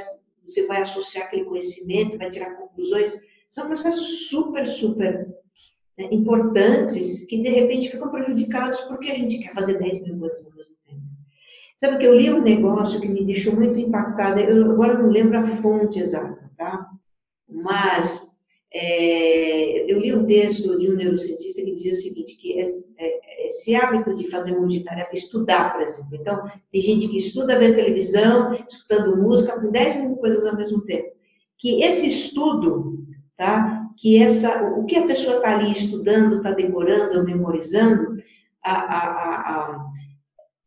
você 0.46 0.66
vai 0.68 0.82
associar 0.82 1.26
aquele 1.26 1.46
conhecimento, 1.46 2.18
vai 2.18 2.30
tirar 2.30 2.56
conclusões. 2.56 3.14
São 3.50 3.66
processos 3.66 4.30
super, 4.30 4.66
super 4.68 5.28
né, 5.98 6.08
importantes 6.12 7.26
que 7.26 7.42
de 7.42 7.50
repente 7.50 7.90
ficam 7.90 8.10
prejudicados 8.10 8.80
porque 8.82 9.10
a 9.10 9.16
gente 9.16 9.40
quer 9.40 9.54
fazer 9.54 9.78
10 9.78 10.04
mil 10.04 10.20
coisas. 10.20 10.71
Sabe 11.82 11.98
que 11.98 12.06
eu 12.06 12.16
li 12.16 12.32
um 12.32 12.44
negócio 12.44 13.02
que 13.02 13.08
me 13.08 13.26
deixou 13.26 13.56
muito 13.56 13.80
impactada, 13.80 14.40
eu 14.40 14.70
agora 14.70 15.00
não 15.00 15.10
lembro 15.10 15.40
a 15.40 15.44
fonte 15.44 16.00
exata, 16.00 16.52
tá? 16.56 16.88
Mas 17.50 18.32
é, 18.72 19.92
eu 19.92 19.98
li 19.98 20.14
um 20.14 20.28
texto 20.28 20.78
de 20.78 20.92
um 20.92 20.96
neurocientista 20.96 21.60
que 21.60 21.74
dizia 21.74 21.94
o 21.94 21.96
seguinte, 21.96 22.38
que 22.38 22.62
é, 22.62 23.48
esse 23.48 23.74
hábito 23.74 24.16
de 24.16 24.30
fazer 24.30 24.52
multitarefa, 24.52 25.10
estudar, 25.16 25.74
por 25.74 25.82
exemplo. 25.82 26.16
Então, 26.16 26.48
tem 26.72 26.82
gente 26.84 27.08
que 27.08 27.18
estuda 27.18 27.58
vendo 27.58 27.78
televisão, 27.78 28.54
escutando 28.54 29.18
música, 29.18 29.60
com 29.60 29.72
10 29.72 30.02
mil 30.02 30.18
coisas 30.18 30.46
ao 30.46 30.56
mesmo 30.56 30.82
tempo. 30.82 31.10
Que 31.58 31.82
esse 31.82 32.06
estudo, 32.06 33.08
tá? 33.36 33.88
que 33.98 34.22
essa, 34.22 34.68
o 34.78 34.86
que 34.86 34.98
a 34.98 35.08
pessoa 35.08 35.38
está 35.38 35.56
ali 35.58 35.72
estudando, 35.72 36.38
está 36.38 36.52
decorando, 36.52 37.24
memorizando, 37.24 38.22
a, 38.64 38.72
a, 38.72 39.06
a, 39.56 39.92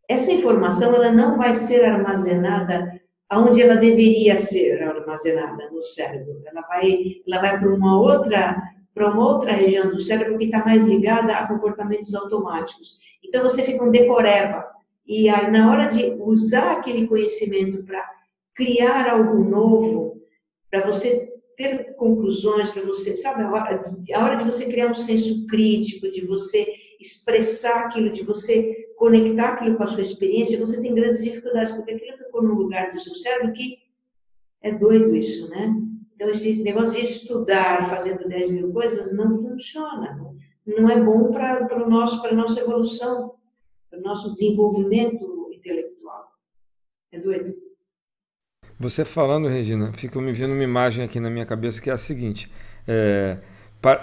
essa 0.08 0.32
informação 0.32 0.94
ela 0.94 1.10
não 1.10 1.36
vai 1.36 1.54
ser 1.54 1.84
armazenada 1.84 3.00
aonde 3.28 3.62
ela 3.62 3.76
deveria 3.76 4.36
ser 4.36 4.82
armazenada 4.82 5.70
no 5.70 5.82
cérebro. 5.82 6.42
Ela 6.46 6.60
vai, 6.62 7.16
ela 7.26 7.40
vai 7.40 7.58
para 7.58 7.74
uma 7.74 8.00
outra 8.00 8.62
para 8.94 9.10
uma 9.10 9.28
outra 9.28 9.52
região 9.52 9.90
do 9.90 10.00
cérebro 10.00 10.38
que 10.38 10.44
está 10.44 10.64
mais 10.64 10.84
ligada 10.84 11.32
a 11.32 11.48
comportamentos 11.48 12.14
automáticos. 12.14 13.00
Então 13.24 13.42
você 13.42 13.62
fica 13.62 13.82
um 13.82 13.90
decoreba 13.90 14.64
e 15.04 15.28
aí 15.28 15.50
na 15.50 15.68
hora 15.68 15.88
de 15.88 16.14
usar 16.20 16.74
aquele 16.74 17.06
conhecimento 17.08 17.82
para 17.82 18.08
criar 18.54 19.10
algo 19.10 19.42
novo, 19.42 20.22
para 20.70 20.86
você 20.86 21.28
ter 21.56 21.94
conclusões, 21.96 22.70
para 22.70 22.82
você, 22.82 23.16
sabe, 23.16 23.42
a 23.42 23.50
hora, 23.50 23.82
a 24.14 24.24
hora 24.24 24.36
de 24.36 24.44
você 24.44 24.66
criar 24.66 24.88
um 24.88 24.94
senso 24.94 25.44
crítico, 25.46 26.10
de 26.10 26.24
você 26.24 26.66
expressar 27.00 27.86
aquilo, 27.86 28.10
de 28.10 28.22
você 28.22 28.83
conectar 29.04 29.50
aquilo 29.50 29.76
com 29.76 29.82
a 29.82 29.86
sua 29.86 30.00
experiência, 30.00 30.58
você 30.58 30.80
tem 30.80 30.94
grandes 30.94 31.22
dificuldades, 31.22 31.72
porque 31.72 31.92
aquilo 31.92 32.16
ficou 32.16 32.42
num 32.42 32.54
lugar 32.54 32.90
do 32.90 32.98
seu 32.98 33.14
cérebro 33.14 33.52
que 33.52 33.76
é 34.62 34.72
doido 34.72 35.14
isso, 35.14 35.46
né? 35.50 35.76
Então, 36.14 36.30
esse 36.30 36.62
negócio 36.62 36.96
de 36.96 37.02
estudar 37.02 37.90
fazendo 37.90 38.26
10 38.26 38.50
mil 38.50 38.72
coisas 38.72 39.12
não 39.12 39.30
funciona, 39.42 40.18
não, 40.66 40.88
é 40.88 40.98
bom 40.98 41.30
para 41.30 41.66
a 41.70 41.86
nossa 42.34 42.58
evolução, 42.58 43.34
para 43.90 43.98
o 43.98 44.02
nosso 44.02 44.30
desenvolvimento 44.30 45.50
intelectual. 45.52 46.24
É 47.12 47.18
doido. 47.18 47.54
Você 48.80 49.04
falando, 49.04 49.48
Regina, 49.48 49.92
fica 49.92 50.18
me 50.18 50.32
vendo 50.32 50.54
uma 50.54 50.64
imagem 50.64 51.04
aqui 51.04 51.20
na 51.20 51.28
minha 51.28 51.44
cabeça 51.44 51.82
que 51.82 51.90
é 51.90 51.92
a 51.92 51.98
seguinte: 51.98 52.50
é, 52.88 53.38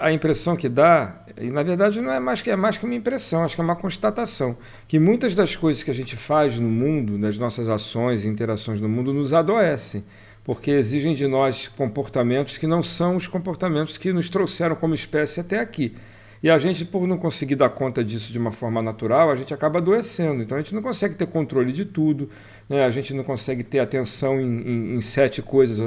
a 0.00 0.12
impressão 0.12 0.56
que 0.56 0.68
dá, 0.68 1.24
e 1.36 1.50
na 1.50 1.62
verdade 1.62 2.00
não 2.00 2.12
é 2.12 2.20
mais 2.20 2.40
que 2.40 2.50
é 2.50 2.56
mais 2.56 2.78
que 2.78 2.84
uma 2.84 2.94
impressão, 2.94 3.44
acho 3.44 3.54
que 3.54 3.60
é 3.60 3.64
uma 3.64 3.76
constatação, 3.76 4.56
que 4.86 4.98
muitas 4.98 5.34
das 5.34 5.56
coisas 5.56 5.82
que 5.82 5.90
a 5.90 5.94
gente 5.94 6.16
faz 6.16 6.58
no 6.58 6.68
mundo, 6.68 7.18
nas 7.18 7.38
nossas 7.38 7.68
ações 7.68 8.24
e 8.24 8.28
interações 8.28 8.80
no 8.80 8.88
mundo, 8.88 9.12
nos 9.12 9.32
adoecem, 9.32 10.04
porque 10.44 10.70
exigem 10.70 11.14
de 11.14 11.26
nós 11.26 11.68
comportamentos 11.68 12.58
que 12.58 12.66
não 12.66 12.82
são 12.82 13.16
os 13.16 13.26
comportamentos 13.26 13.96
que 13.96 14.12
nos 14.12 14.28
trouxeram 14.28 14.76
como 14.76 14.94
espécie 14.94 15.40
até 15.40 15.58
aqui. 15.58 15.94
E 16.42 16.50
a 16.50 16.58
gente, 16.58 16.84
por 16.84 17.06
não 17.06 17.16
conseguir 17.16 17.54
dar 17.54 17.68
conta 17.68 18.02
disso 18.02 18.32
de 18.32 18.38
uma 18.38 18.50
forma 18.50 18.82
natural, 18.82 19.30
a 19.30 19.36
gente 19.36 19.54
acaba 19.54 19.78
adoecendo. 19.78 20.42
Então 20.42 20.58
a 20.58 20.60
gente 20.60 20.74
não 20.74 20.82
consegue 20.82 21.14
ter 21.14 21.26
controle 21.26 21.72
de 21.72 21.84
tudo, 21.84 22.28
né? 22.68 22.84
a 22.84 22.90
gente 22.90 23.14
não 23.14 23.22
consegue 23.22 23.62
ter 23.62 23.78
atenção 23.78 24.40
em, 24.40 24.44
em, 24.44 24.94
em 24.96 25.00
sete 25.00 25.40
coisas. 25.40 25.78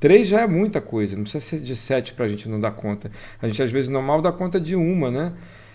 Três 0.00 0.28
já 0.28 0.40
é 0.40 0.46
muita 0.46 0.80
coisa, 0.80 1.14
não 1.14 1.24
precisa 1.24 1.44
ser 1.44 1.60
de 1.60 1.76
sete 1.76 2.14
para 2.14 2.24
a 2.24 2.28
gente 2.28 2.48
não 2.48 2.58
dar 2.58 2.70
conta. 2.70 3.10
A 3.42 3.48
gente 3.48 3.62
às 3.62 3.70
vezes 3.70 3.90
não 3.90 4.00
mal 4.00 4.22
dá 4.22 4.32
conta 4.32 4.58
de 4.58 4.74
uma, 4.74 5.10
né? 5.10 5.34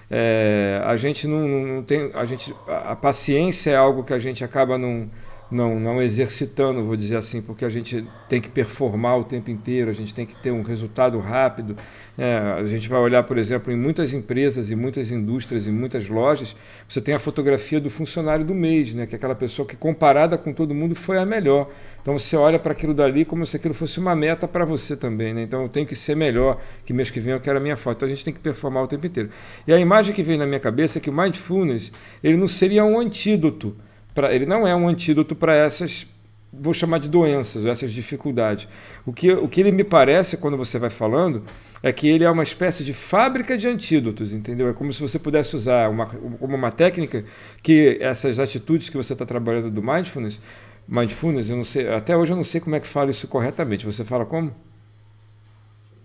É, 0.09 0.81
a 0.83 0.95
gente 0.97 1.27
não, 1.27 1.47
não 1.47 1.83
tem. 1.83 2.11
A, 2.13 2.25
gente, 2.25 2.53
a 2.67 2.95
paciência 2.95 3.71
é 3.71 3.75
algo 3.75 4.03
que 4.03 4.13
a 4.13 4.19
gente 4.19 4.43
acaba 4.43 4.77
não 4.77 5.09
não, 5.51 5.79
não 5.79 6.01
exercitando, 6.01 6.83
vou 6.83 6.95
dizer 6.95 7.17
assim, 7.17 7.41
porque 7.41 7.63
a 7.63 7.69
gente 7.69 8.07
tem 8.27 8.41
que 8.41 8.49
performar 8.49 9.19
o 9.19 9.23
tempo 9.23 9.51
inteiro, 9.51 9.89
a 9.89 9.93
gente 9.93 10.13
tem 10.13 10.25
que 10.25 10.35
ter 10.35 10.51
um 10.51 10.63
resultado 10.63 11.19
rápido. 11.19 11.77
É, 12.17 12.37
a 12.57 12.65
gente 12.65 12.89
vai 12.89 12.99
olhar, 12.99 13.23
por 13.23 13.37
exemplo, 13.37 13.71
em 13.71 13.77
muitas 13.77 14.13
empresas, 14.13 14.71
e 14.71 14.75
muitas 14.75 15.11
indústrias, 15.11 15.67
e 15.67 15.71
muitas 15.71 16.09
lojas, 16.09 16.55
você 16.87 16.99
tem 16.99 17.13
a 17.13 17.19
fotografia 17.19 17.79
do 17.79 17.89
funcionário 17.89 18.45
do 18.45 18.53
mês, 18.53 18.93
né, 18.93 19.05
que 19.05 19.15
é 19.15 19.17
aquela 19.17 19.35
pessoa 19.35 19.67
que, 19.67 19.75
comparada 19.75 20.37
com 20.37 20.51
todo 20.51 20.73
mundo, 20.73 20.95
foi 20.95 21.17
a 21.17 21.25
melhor. 21.25 21.69
Então 22.01 22.17
você 22.17 22.35
olha 22.35 22.59
para 22.59 22.73
aquilo 22.73 22.93
dali 22.93 23.23
como 23.23 23.45
se 23.45 23.55
aquilo 23.55 23.73
fosse 23.73 23.99
uma 23.99 24.15
meta 24.15 24.47
para 24.47 24.65
você 24.65 24.95
também. 24.95 25.33
Né? 25.33 25.43
Então 25.43 25.63
eu 25.63 25.69
tenho 25.69 25.87
que 25.87 25.95
ser 25.95 26.15
melhor, 26.15 26.59
que 26.83 26.93
mês 26.93 27.09
que 27.09 27.19
vem 27.19 27.33
eu 27.33 27.39
quero 27.39 27.57
a 27.57 27.61
minha 27.61 27.77
foto. 27.77 27.97
Então 27.97 28.07
a 28.07 28.09
gente 28.09 28.25
tem 28.25 28.33
que 28.33 28.39
performar 28.39 28.83
o 28.83 28.87
tempo 28.87 29.07
inteiro. 29.07 29.29
E 29.65 29.73
a 29.73 29.79
imagem 29.79 30.13
que 30.13 30.21
vem 30.21 30.37
na 30.37 30.45
minha 30.45 30.59
cabeça 30.59 30.97
é 30.97 31.01
que 31.01 31.09
o 31.09 31.13
mindfulness 31.13 31.91
ele 32.21 32.37
não 32.37 32.47
seria 32.47 32.83
um 32.83 32.99
antídoto 32.99 33.75
pra, 34.13 34.33
ele 34.33 34.45
não 34.45 34.67
é 34.67 34.75
um 34.75 34.87
antídoto 34.87 35.35
para 35.35 35.53
essas, 35.55 36.07
vou 36.51 36.73
chamar 36.73 36.99
de 36.99 37.09
doenças, 37.09 37.65
essas 37.65 37.91
dificuldades. 37.91 38.67
O 39.05 39.13
que, 39.13 39.31
o 39.31 39.47
que 39.47 39.61
ele 39.61 39.71
me 39.71 39.83
parece, 39.83 40.37
quando 40.37 40.57
você 40.57 40.77
vai 40.77 40.89
falando, 40.89 41.43
é 41.81 41.91
que 41.91 42.07
ele 42.07 42.23
é 42.23 42.29
uma 42.29 42.43
espécie 42.43 42.83
de 42.83 42.93
fábrica 42.93 43.57
de 43.57 43.67
antídotos, 43.67 44.33
entendeu? 44.33 44.69
É 44.69 44.73
como 44.73 44.93
se 44.93 45.01
você 45.01 45.19
pudesse 45.19 45.55
usar 45.55 45.89
uma, 45.89 46.05
como 46.05 46.55
uma 46.55 46.71
técnica 46.71 47.25
que 47.61 47.97
essas 47.99 48.39
atitudes 48.39 48.89
que 48.89 48.97
você 48.97 49.13
está 49.13 49.25
trabalhando 49.25 49.69
do 49.69 49.83
mindfulness, 49.83 50.39
mindfulness, 50.87 51.49
eu 51.49 51.57
não 51.57 51.65
sei, 51.65 51.89
até 51.89 52.15
hoje 52.15 52.31
eu 52.31 52.37
não 52.37 52.43
sei 52.43 52.61
como 52.61 52.75
é 52.75 52.79
que 52.79 52.87
fala 52.87 53.11
isso 53.11 53.27
corretamente. 53.27 53.85
Você 53.85 54.03
fala 54.03 54.25
como? 54.25 54.53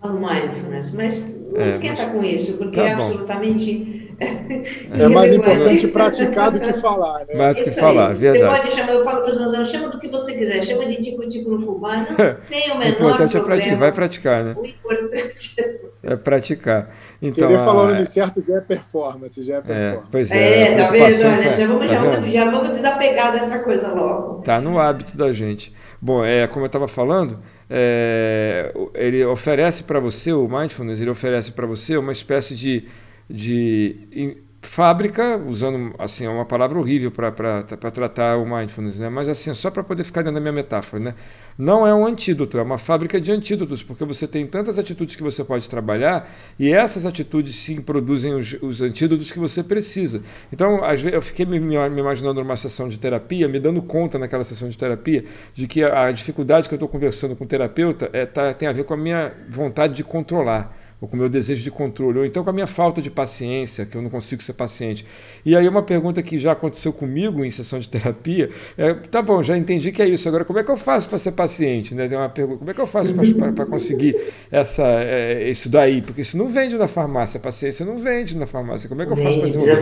mindfulness, 0.07 0.91
mas 0.91 1.35
não 1.51 1.61
é, 1.61 1.67
esquenta 1.67 2.03
mas... 2.03 2.13
com 2.13 2.23
isso, 2.23 2.53
porque 2.57 2.79
tá 2.79 2.87
é 2.87 2.93
absolutamente 2.93 4.08
é 4.19 5.07
mais 5.07 5.33
importante 5.33 5.87
praticar 5.87 6.51
do 6.51 6.59
que 6.59 6.73
falar, 6.73 7.25
né? 7.27 7.35
Mais 7.35 7.55
do 7.55 7.63
que 7.63 7.71
falar, 7.71 8.13
verdade. 8.13 8.39
Você 8.39 8.61
pode 8.61 8.75
chamar, 8.75 8.93
eu 8.93 9.03
falo 9.03 9.21
para 9.21 9.31
os 9.31 9.37
meus 9.37 9.53
alunos, 9.53 9.71
chama 9.71 9.89
do 9.89 9.99
que 9.99 10.07
você 10.09 10.33
quiser, 10.33 10.61
chama 10.63 10.85
de 10.85 10.97
tico-tico 10.97 11.49
no 11.49 11.59
fubá, 11.61 11.97
não 11.97 12.05
tem 12.49 12.71
o 12.71 12.77
menor 12.77 12.85
O 12.85 12.87
importante 12.89 13.31
problema. 13.31 13.37
é 13.37 13.41
praticar, 13.41 13.77
vai 13.77 13.91
praticar, 13.91 14.43
né? 14.43 14.55
O 14.57 14.65
importante 14.65 15.55
é, 16.03 16.13
é 16.13 16.15
praticar. 16.15 16.89
Então, 17.21 17.47
Querer 17.47 17.59
falar 17.63 17.83
o 17.83 17.87
nome 17.87 18.05
certo 18.05 18.43
já 18.45 18.57
é 18.57 18.61
performance, 18.61 19.43
já 19.43 19.55
é, 19.55 19.57
é 19.57 19.61
performance. 19.61 19.97
É, 19.97 20.09
pois 20.11 20.31
é, 20.31 20.61
é 20.61 20.77
tá 20.77 20.91
vendo? 20.91 21.03
Olha, 21.03 21.11
já, 21.11 21.67
vamos, 21.67 21.79
tá 21.79 21.93
já, 21.95 22.03
vamos, 22.03 22.25
já 22.27 22.51
vamos 22.51 22.71
desapegar 22.71 23.31
dessa 23.31 23.59
coisa 23.59 23.87
logo. 23.89 24.41
Tá 24.41 24.59
no 24.59 24.79
hábito 24.79 25.15
da 25.15 25.31
gente. 25.31 25.73
Bom, 26.01 26.23
é, 26.23 26.47
como 26.47 26.65
eu 26.65 26.67
estava 26.67 26.87
falando, 26.87 27.39
é, 27.69 28.73
ele 28.95 29.23
oferece 29.25 29.83
para 29.83 29.99
você, 29.99 30.33
o 30.33 30.47
Mindfulness, 30.47 30.99
ele 30.99 31.09
oferece 31.09 31.51
para 31.51 31.65
você 31.65 31.97
uma 31.97 32.11
espécie 32.11 32.55
de 32.55 32.85
de 33.29 34.37
fábrica, 34.61 35.37
usando 35.37 35.95
assim 35.97 36.25
é 36.25 36.29
uma 36.29 36.45
palavra 36.45 36.77
horrível 36.77 37.09
para 37.11 37.63
tratar 37.63 38.37
o 38.37 38.45
mindfulness, 38.45 38.97
né? 38.97 39.09
mas 39.09 39.29
assim, 39.29 39.53
só 39.53 39.71
para 39.71 39.83
poder 39.83 40.03
ficar 40.03 40.21
dentro 40.21 40.35
da 40.35 40.41
minha 40.41 40.51
metáfora, 40.51 41.01
né? 41.01 41.15
não 41.57 41.87
é 41.87 41.95
um 41.95 42.05
antídoto, 42.05 42.57
é 42.57 42.61
uma 42.61 42.77
fábrica 42.77 43.21
de 43.21 43.31
antídotos, 43.31 43.81
porque 43.81 44.03
você 44.03 44.27
tem 44.27 44.45
tantas 44.45 44.77
atitudes 44.77 45.15
que 45.15 45.23
você 45.23 45.43
pode 45.45 45.69
trabalhar 45.69 46.29
e 46.59 46.73
essas 46.73 47.05
atitudes 47.05 47.55
sim 47.55 47.81
produzem 47.81 48.33
os, 48.33 48.55
os 48.61 48.81
antídotos 48.81 49.31
que 49.31 49.39
você 49.39 49.63
precisa. 49.63 50.21
Então, 50.51 50.83
às 50.83 51.01
vezes, 51.01 51.15
eu 51.15 51.21
fiquei 51.21 51.45
me, 51.45 51.59
me, 51.59 51.75
imaginando 51.75 52.41
numa 52.41 52.57
sessão 52.57 52.89
de 52.89 52.99
terapia, 52.99 53.47
me 53.47 53.59
dando 53.59 53.81
conta 53.81 54.19
naquela 54.19 54.43
sessão 54.43 54.67
de 54.67 54.77
terapia 54.77 55.23
de 55.53 55.67
que 55.67 55.83
a, 55.83 56.05
a 56.05 56.11
dificuldade 56.11 56.67
que 56.67 56.73
eu 56.73 56.77
estou 56.77 56.89
conversando 56.89 57.35
com 57.35 57.45
o 57.45 57.47
terapeuta 57.47 58.09
é, 58.11 58.25
tá, 58.25 58.53
tem 58.53 58.67
a 58.67 58.73
ver 58.73 58.83
com 58.83 58.93
a 58.93 58.97
minha 58.97 59.33
vontade 59.49 59.93
de 59.93 60.03
controlar 60.03 60.75
ou 61.01 61.07
com 61.07 61.15
o 61.15 61.19
meu 61.19 61.29
desejo 61.29 61.63
de 61.63 61.71
controle, 61.71 62.19
ou 62.19 62.25
então 62.25 62.43
com 62.43 62.49
a 62.49 62.53
minha 62.53 62.67
falta 62.67 63.01
de 63.01 63.09
paciência, 63.09 63.85
que 63.85 63.95
eu 63.95 64.01
não 64.01 64.09
consigo 64.09 64.43
ser 64.43 64.53
paciente. 64.53 65.05
E 65.45 65.55
aí 65.55 65.67
uma 65.67 65.81
pergunta 65.81 66.21
que 66.21 66.37
já 66.37 66.51
aconteceu 66.51 66.91
comigo 66.91 67.43
em 67.45 67.51
sessão 67.51 67.79
de 67.79 67.87
terapia 67.87 68.49
é, 68.77 68.93
tá 68.93 69.21
bom, 69.21 69.41
já 69.41 69.57
entendi 69.57 69.91
que 69.91 70.01
é 70.01 70.07
isso, 70.07 70.27
agora 70.27 70.43
como 70.43 70.59
é 70.59 70.63
que 70.63 70.71
eu 70.71 70.77
faço 70.77 71.07
para 71.07 71.17
ser 71.17 71.31
paciente? 71.31 71.95
Né? 71.95 72.07
Deu 72.07 72.19
uma 72.19 72.29
pergunta, 72.29 72.59
como 72.59 72.71
é 72.71 72.73
que 72.73 72.81
eu 72.81 72.87
faço 72.87 73.13
para 73.55 73.65
conseguir 73.65 74.15
essa, 74.51 74.83
é, 74.85 75.49
isso 75.49 75.69
daí? 75.69 76.01
Porque 76.01 76.21
isso 76.21 76.37
não 76.37 76.47
vende 76.47 76.77
na 76.77 76.87
farmácia, 76.87 77.37
a 77.37 77.41
paciência 77.41 77.85
não 77.85 77.97
vende 77.97 78.35
na 78.35 78.45
farmácia. 78.45 78.89
Como 78.89 79.01
é 79.01 79.05
que 79.05 79.11
eu 79.11 79.17
faso 79.17 79.39
para 79.39 79.49
desenvolver? 79.49 79.73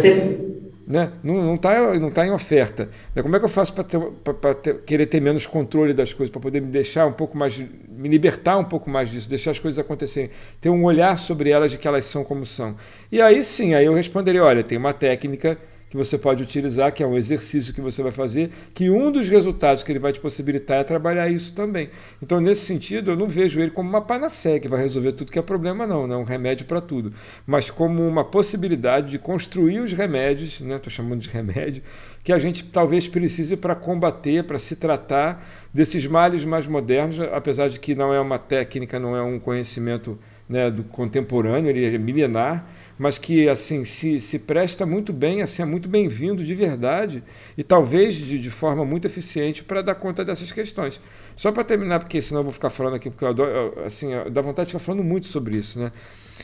Né? 0.87 1.11
não 1.21 1.55
está 1.55 1.99
não 1.99 2.09
tá 2.09 2.25
em 2.25 2.31
oferta. 2.31 2.89
Né? 3.13 3.21
Como 3.21 3.35
é 3.35 3.39
que 3.39 3.43
eu 3.43 3.49
faço 3.49 3.73
para 3.73 4.55
querer 4.85 5.05
ter 5.07 5.19
menos 5.19 5.45
controle 5.45 5.93
das 5.93 6.13
coisas, 6.13 6.31
para 6.31 6.39
poder 6.39 6.61
me 6.61 6.71
deixar 6.71 7.05
um 7.05 7.11
pouco 7.11 7.37
mais, 7.37 7.61
me 7.89 8.07
libertar 8.07 8.57
um 8.57 8.63
pouco 8.63 8.89
mais 8.89 9.11
disso, 9.11 9.29
deixar 9.29 9.51
as 9.51 9.59
coisas 9.59 9.77
acontecerem, 9.77 10.29
ter 10.61 10.69
um 10.69 10.85
olhar 10.85 11.19
sobre 11.19 11.49
elas 11.49 11.71
de 11.71 11.77
que 11.77 11.89
elas 11.89 12.05
são 12.05 12.23
como 12.23 12.45
são. 12.45 12.77
E 13.11 13.21
aí 13.21 13.43
sim, 13.43 13.73
aí 13.73 13.85
eu 13.85 13.93
responderia, 13.93 14.41
olha, 14.41 14.63
tem 14.63 14.77
uma 14.77 14.93
técnica 14.93 15.57
que 15.89 15.95
você 15.95 16.17
pode 16.17 16.43
utilizar, 16.43 16.91
que 16.91 17.01
é 17.01 17.07
um 17.07 17.15
exercício 17.15 17.73
que 17.73 17.79
você 17.79 18.03
vai 18.03 18.11
fazer, 18.11 18.51
que 18.73 18.89
um 18.89 19.11
dos 19.11 19.29
resultados 19.29 19.83
que 19.83 19.91
ele 19.91 19.99
vai 19.99 20.11
te 20.11 20.19
possibilitar 20.19 20.79
é 20.79 20.83
trabalhar 20.83 21.29
isso 21.29 21.53
também. 21.53 21.89
Então, 22.21 22.41
nesse 22.41 22.65
sentido, 22.65 23.11
eu 23.11 23.15
não 23.15 23.27
vejo 23.27 23.59
ele 23.59 23.71
como 23.71 23.89
uma 23.89 24.01
panaceia 24.01 24.59
que 24.59 24.67
vai 24.67 24.81
resolver 24.81 25.13
tudo 25.13 25.31
que 25.31 25.39
é 25.39 25.41
problema, 25.41 25.87
não, 25.87 26.05
não 26.05 26.15
é 26.15 26.17
um 26.19 26.23
remédio 26.23 26.65
para 26.65 26.81
tudo, 26.81 27.13
mas 27.45 27.71
como 27.71 28.05
uma 28.05 28.23
possibilidade 28.23 29.11
de 29.11 29.19
construir 29.19 29.79
os 29.79 29.93
remédios, 29.93 30.53
estou 30.53 30.67
né, 30.67 30.79
chamando 30.87 31.21
de 31.21 31.29
remédio, 31.29 31.81
que 32.23 32.33
a 32.33 32.37
gente 32.37 32.65
talvez 32.65 33.07
precise 33.07 33.55
para 33.55 33.73
combater, 33.73 34.43
para 34.43 34.57
se 34.57 34.75
tratar 34.75 35.45
desses 35.73 36.05
males 36.05 36.43
mais 36.43 36.67
modernos, 36.67 37.21
apesar 37.31 37.69
de 37.69 37.79
que 37.79 37.95
não 37.95 38.13
é 38.13 38.19
uma 38.19 38.37
técnica, 38.37 38.99
não 38.99 39.15
é 39.15 39.21
um 39.21 39.39
conhecimento 39.39 40.19
né, 40.49 40.71
do 40.71 40.83
contemporâneo, 40.83 41.69
ele 41.69 41.85
é 41.85 41.97
milenar, 41.97 42.65
mas 42.97 43.17
que 43.17 43.47
assim 43.47 43.85
se, 43.85 44.19
se 44.19 44.39
presta 44.39 44.85
muito 44.85 45.13
bem, 45.13 45.41
assim, 45.41 45.61
é 45.61 45.65
muito 45.65 45.87
bem-vindo 45.87 46.43
de 46.43 46.55
verdade 46.55 47.23
e 47.57 47.63
talvez 47.63 48.15
de, 48.15 48.39
de 48.39 48.49
forma 48.49 48.83
muito 48.83 49.05
eficiente 49.05 49.63
para 49.63 49.81
dar 49.81 49.95
conta 49.95 50.25
dessas 50.25 50.51
questões. 50.51 50.99
Só 51.35 51.51
para 51.51 51.63
terminar, 51.63 51.99
porque 51.99 52.21
senão 52.21 52.41
eu 52.41 52.45
vou 52.45 52.53
ficar 52.53 52.69
falando 52.69 52.95
aqui, 52.95 53.09
porque 53.09 53.23
eu 53.23 53.29
adoro, 53.29 53.83
assim, 53.85 54.09
dá 54.31 54.41
vontade 54.41 54.67
de 54.67 54.73
ficar 54.73 54.83
falando 54.83 55.03
muito 55.03 55.27
sobre 55.27 55.57
isso, 55.57 55.79
né? 55.79 55.91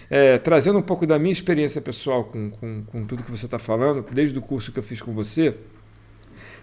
É, 0.10 0.38
trazendo 0.38 0.80
um 0.80 0.82
pouco 0.82 1.06
da 1.06 1.20
minha 1.20 1.32
experiência 1.32 1.82
pessoal 1.82 2.24
com, 2.24 2.49
com, 2.49 2.84
com 2.84 3.06
tudo 3.06 3.24
que 3.24 3.32
você 3.32 3.45
está 3.45 3.60
falando, 3.60 4.06
desde 4.12 4.38
o 4.38 4.41
curso 4.41 4.72
que 4.72 4.80
eu 4.80 4.84
fiz 4.84 5.01
com 5.01 5.14
você, 5.14 5.56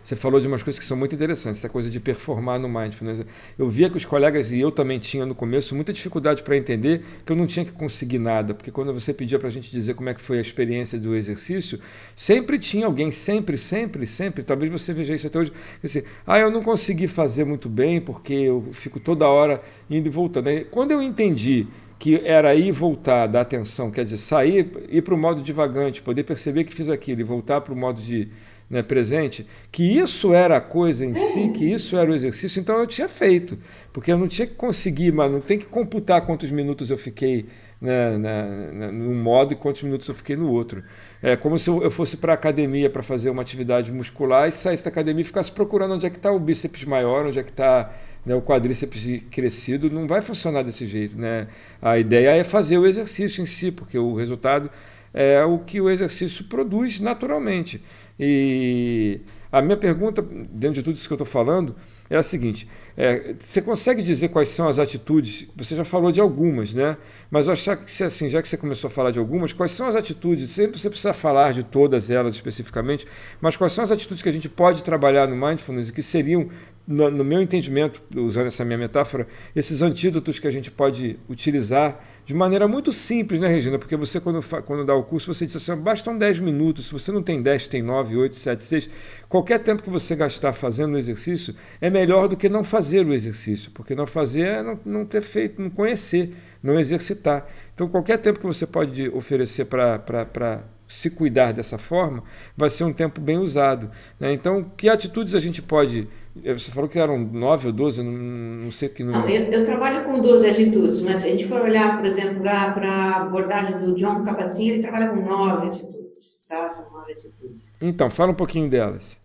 você 0.03 0.16
falou 0.16 0.40
de 0.40 0.46
umas 0.46 0.62
coisas 0.62 0.78
que 0.78 0.84
são 0.84 0.96
muito 0.96 1.14
interessantes, 1.14 1.61
essa 1.61 1.68
coisa 1.68 1.90
de 1.90 2.01
performar 2.01 2.59
no 2.59 2.68
mindfulness. 2.68 3.20
Eu 3.59 3.68
via 3.68 3.90
que 3.90 3.96
os 3.96 4.05
colegas 4.05 4.51
e 4.51 4.59
eu 4.59 4.70
também 4.70 4.98
tinha 4.98 5.26
no 5.26 5.34
começo 5.34 5.74
muita 5.74 5.92
dificuldade 5.92 6.42
para 6.42 6.57
entender 6.57 7.03
que 7.24 7.32
eu 7.32 7.36
não 7.36 7.46
tinha 7.46 7.64
que 7.64 7.72
conseguir 7.72 8.18
nada, 8.18 8.55
porque 8.55 8.70
quando 8.70 8.92
você 8.92 9.12
pedia 9.12 9.38
para 9.38 9.48
a 9.48 9.51
gente 9.51 9.70
dizer 9.70 9.94
como 9.94 10.09
é 10.09 10.14
que 10.14 10.20
foi 10.20 10.38
a 10.38 10.40
experiência 10.40 10.98
do 10.98 11.14
exercício, 11.14 11.78
sempre 12.16 12.59
tinha 12.59 12.86
alguém, 12.86 13.11
sempre, 13.11 13.59
sempre, 13.59 14.07
sempre, 14.07 14.42
talvez 14.42 14.70
você 14.70 14.92
veja 14.92 15.14
isso 15.14 15.26
até 15.26 15.38
hoje, 15.38 15.53
assim, 15.82 16.03
ah, 16.26 16.38
eu 16.38 16.51
não 16.51 16.62
consegui 16.62 17.07
fazer 17.07 17.44
muito 17.44 17.68
bem 17.68 18.01
porque 18.01 18.32
eu 18.32 18.68
fico 18.72 18.98
toda 18.98 19.26
hora 19.28 19.61
indo 19.88 20.07
e 20.07 20.11
voltando. 20.11 20.48
Quando 20.70 20.92
eu 20.92 21.03
entendi 21.03 21.66
que 21.98 22.16
era 22.24 22.55
ir 22.55 22.72
voltar 22.72 23.26
da 23.26 23.42
atenção, 23.42 23.90
quer 23.90 24.05
dizer, 24.05 24.16
sair, 24.16 24.70
ir 24.88 25.03
para 25.03 25.14
o 25.14 25.18
modo 25.18 25.42
divagante, 25.42 26.01
poder 26.01 26.24
perceber 26.24 26.64
que 26.64 26.72
fiz 26.72 26.88
aquilo 26.88 27.20
e 27.20 27.24
voltar 27.24 27.61
para 27.61 27.74
o 27.74 27.76
modo 27.76 28.01
de 28.01 28.26
né, 28.70 28.84
presente, 28.84 29.44
que 29.72 29.98
isso 29.98 30.32
era 30.32 30.58
a 30.58 30.60
coisa 30.60 31.04
em 31.04 31.14
si, 31.16 31.48
que 31.48 31.64
isso 31.64 31.96
era 31.96 32.08
o 32.08 32.14
exercício, 32.14 32.60
então 32.60 32.78
eu 32.78 32.86
tinha 32.86 33.08
feito, 33.08 33.58
porque 33.92 34.12
eu 34.12 34.16
não 34.16 34.28
tinha 34.28 34.46
que 34.46 34.54
conseguir, 34.54 35.12
mas 35.12 35.30
não 35.30 35.40
tem 35.40 35.58
que 35.58 35.66
computar 35.66 36.24
quantos 36.24 36.52
minutos 36.52 36.88
eu 36.88 36.96
fiquei 36.96 37.46
né, 37.80 38.16
na, 38.16 38.92
num 38.92 39.20
modo 39.20 39.54
e 39.54 39.56
quantos 39.56 39.82
minutos 39.82 40.06
eu 40.08 40.14
fiquei 40.14 40.36
no 40.36 40.48
outro. 40.50 40.84
É 41.20 41.34
como 41.34 41.58
se 41.58 41.68
eu 41.68 41.90
fosse 41.90 42.16
para 42.16 42.32
a 42.32 42.34
academia 42.34 42.88
para 42.88 43.02
fazer 43.02 43.30
uma 43.30 43.42
atividade 43.42 43.90
muscular 43.90 44.48
e 44.48 44.52
saísse 44.52 44.84
da 44.84 44.90
academia 44.90 45.22
e 45.22 45.24
ficasse 45.24 45.50
procurando 45.50 45.94
onde 45.94 46.06
é 46.06 46.10
que 46.10 46.16
está 46.16 46.30
o 46.30 46.38
bíceps 46.38 46.84
maior, 46.84 47.26
onde 47.26 47.38
é 47.38 47.42
que 47.42 47.50
está 47.50 47.90
né, 48.24 48.34
o 48.34 48.42
quadríceps 48.42 49.22
crescido, 49.30 49.90
não 49.90 50.06
vai 50.06 50.22
funcionar 50.22 50.62
desse 50.62 50.86
jeito. 50.86 51.18
Né? 51.18 51.48
A 51.80 51.98
ideia 51.98 52.36
é 52.36 52.44
fazer 52.44 52.78
o 52.78 52.86
exercício 52.86 53.42
em 53.42 53.46
si, 53.46 53.72
porque 53.72 53.98
o 53.98 54.14
resultado 54.14 54.70
é 55.12 55.42
o 55.44 55.58
que 55.58 55.80
o 55.80 55.90
exercício 55.90 56.44
produz 56.44 57.00
naturalmente. 57.00 57.82
E 58.22 59.22
a 59.50 59.62
minha 59.62 59.78
pergunta, 59.78 60.20
dentro 60.22 60.74
de 60.74 60.82
tudo 60.82 60.96
isso 60.96 61.08
que 61.08 61.12
eu 61.12 61.16
estou 61.16 61.26
falando, 61.26 61.74
é 62.10 62.16
a 62.16 62.22
seguinte: 62.22 62.68
é, 62.96 63.34
você 63.38 63.62
consegue 63.62 64.02
dizer 64.02 64.28
quais 64.28 64.50
são 64.50 64.68
as 64.68 64.78
atitudes? 64.78 65.46
Você 65.56 65.74
já 65.74 65.84
falou 65.84 66.12
de 66.12 66.20
algumas, 66.20 66.74
né? 66.74 66.98
Mas 67.30 67.46
eu 67.46 67.54
acho 67.54 67.76
que 67.78 68.02
assim, 68.04 68.28
já 68.28 68.42
que 68.42 68.48
você 68.48 68.58
começou 68.58 68.88
a 68.88 68.90
falar 68.90 69.10
de 69.10 69.18
algumas, 69.18 69.54
quais 69.54 69.72
são 69.72 69.88
as 69.88 69.96
atitudes? 69.96 70.50
Sempre 70.50 70.78
você 70.78 70.90
precisa 70.90 71.14
falar 71.14 71.52
de 71.54 71.64
todas 71.64 72.10
elas 72.10 72.34
especificamente, 72.34 73.06
mas 73.40 73.56
quais 73.56 73.72
são 73.72 73.82
as 73.82 73.90
atitudes 73.90 74.22
que 74.22 74.28
a 74.28 74.32
gente 74.32 74.48
pode 74.48 74.84
trabalhar 74.84 75.26
no 75.26 75.34
mindfulness 75.34 75.88
e 75.88 75.92
que 75.92 76.02
seriam 76.02 76.48
no, 76.86 77.10
no, 77.10 77.24
meu 77.24 77.40
entendimento, 77.40 78.02
usando 78.16 78.48
essa 78.48 78.64
minha 78.64 78.78
metáfora, 78.78 79.26
esses 79.54 79.80
antídotos 79.80 80.38
que 80.38 80.46
a 80.46 80.50
gente 80.50 80.70
pode 80.70 81.18
utilizar 81.28 82.04
de 82.30 82.34
maneira 82.34 82.68
muito 82.68 82.92
simples, 82.92 83.40
né, 83.40 83.48
Regina? 83.48 83.76
Porque 83.76 83.96
você, 83.96 84.20
quando, 84.20 84.40
quando 84.62 84.84
dá 84.84 84.94
o 84.94 85.02
curso, 85.02 85.34
você 85.34 85.44
diz 85.44 85.56
assim: 85.56 85.74
bastam 85.74 86.16
10 86.16 86.38
minutos. 86.38 86.86
Se 86.86 86.92
você 86.92 87.10
não 87.10 87.24
tem 87.24 87.42
10, 87.42 87.66
tem 87.66 87.82
9, 87.82 88.16
8, 88.16 88.36
7, 88.36 88.62
6. 88.62 88.90
Qualquer 89.28 89.58
tempo 89.58 89.82
que 89.82 89.90
você 89.90 90.14
gastar 90.14 90.52
fazendo 90.52 90.94
o 90.94 90.98
exercício 90.98 91.56
é 91.80 91.90
melhor 91.90 92.28
do 92.28 92.36
que 92.36 92.48
não 92.48 92.62
fazer 92.62 93.04
o 93.04 93.12
exercício, 93.12 93.72
porque 93.72 93.96
não 93.96 94.06
fazer 94.06 94.46
é 94.46 94.62
não, 94.62 94.78
não 94.84 95.04
ter 95.04 95.22
feito, 95.22 95.60
não 95.60 95.70
conhecer, 95.70 96.32
não 96.62 96.78
exercitar. 96.78 97.48
Então, 97.74 97.88
qualquer 97.88 98.18
tempo 98.18 98.38
que 98.38 98.46
você 98.46 98.64
pode 98.64 99.08
oferecer 99.08 99.64
para 99.64 100.62
se 100.86 101.10
cuidar 101.10 101.50
dessa 101.50 101.78
forma, 101.78 102.22
vai 102.56 102.70
ser 102.70 102.84
um 102.84 102.92
tempo 102.92 103.20
bem 103.20 103.38
usado. 103.38 103.90
Né? 104.20 104.32
Então, 104.32 104.70
que 104.76 104.88
atitudes 104.88 105.34
a 105.34 105.40
gente 105.40 105.60
pode 105.60 106.06
você 106.43 106.70
falou 106.70 106.88
que 106.88 106.99
eram 106.99 107.18
nove 107.18 107.68
ou 107.68 107.72
doze, 107.72 108.03
não, 108.03 108.12
não 108.12 108.70
sei 108.70 108.88
que 108.88 109.03
número. 109.03 109.22
Não, 109.22 109.28
eu, 109.28 109.53
eu, 109.53 109.64
trabalho 109.64 110.05
com 110.05 110.20
12 110.20 110.47
atitudes, 110.47 111.01
mas 111.01 111.20
se 111.20 111.26
a 111.26 111.30
gente 111.30 111.47
for 111.47 111.61
olhar, 111.61 111.97
por 111.97 112.07
exemplo, 112.07 112.41
para 112.41 112.88
a 112.88 113.16
abordagem 113.22 113.78
do 113.78 113.95
John 113.95 114.24
Kabat-Zinn, 114.24 114.68
ele 114.68 114.82
trabalha 114.82 115.09
com 115.09 115.16
nove 115.16 115.68
atitudes, 115.68 116.47
tá? 116.49 116.68
São 116.68 116.91
nove 116.91 117.12
atitudes. 117.12 117.72
Então, 117.80 118.11
fala 118.11 118.32
um 118.32 118.36
pouquinho 118.36 118.68
delas. 118.68 119.20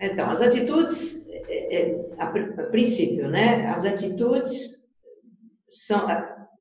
Então, 0.00 0.30
as 0.30 0.42
atitudes, 0.42 1.26
é, 1.28 1.76
é, 1.76 2.14
a, 2.18 2.24
a 2.26 2.64
princípio, 2.64 3.28
né? 3.28 3.66
As 3.68 3.84
atitudes 3.84 4.82
são, 5.68 6.06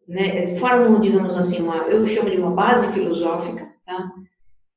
né, 0.07 0.55
formam, 0.55 0.99
digamos 0.99 1.35
assim, 1.35 1.61
uma, 1.61 1.77
eu 1.83 2.07
chamo 2.07 2.29
de 2.29 2.37
uma 2.37 2.51
base 2.51 2.87
filosófica, 2.93 3.67
tá? 3.85 4.11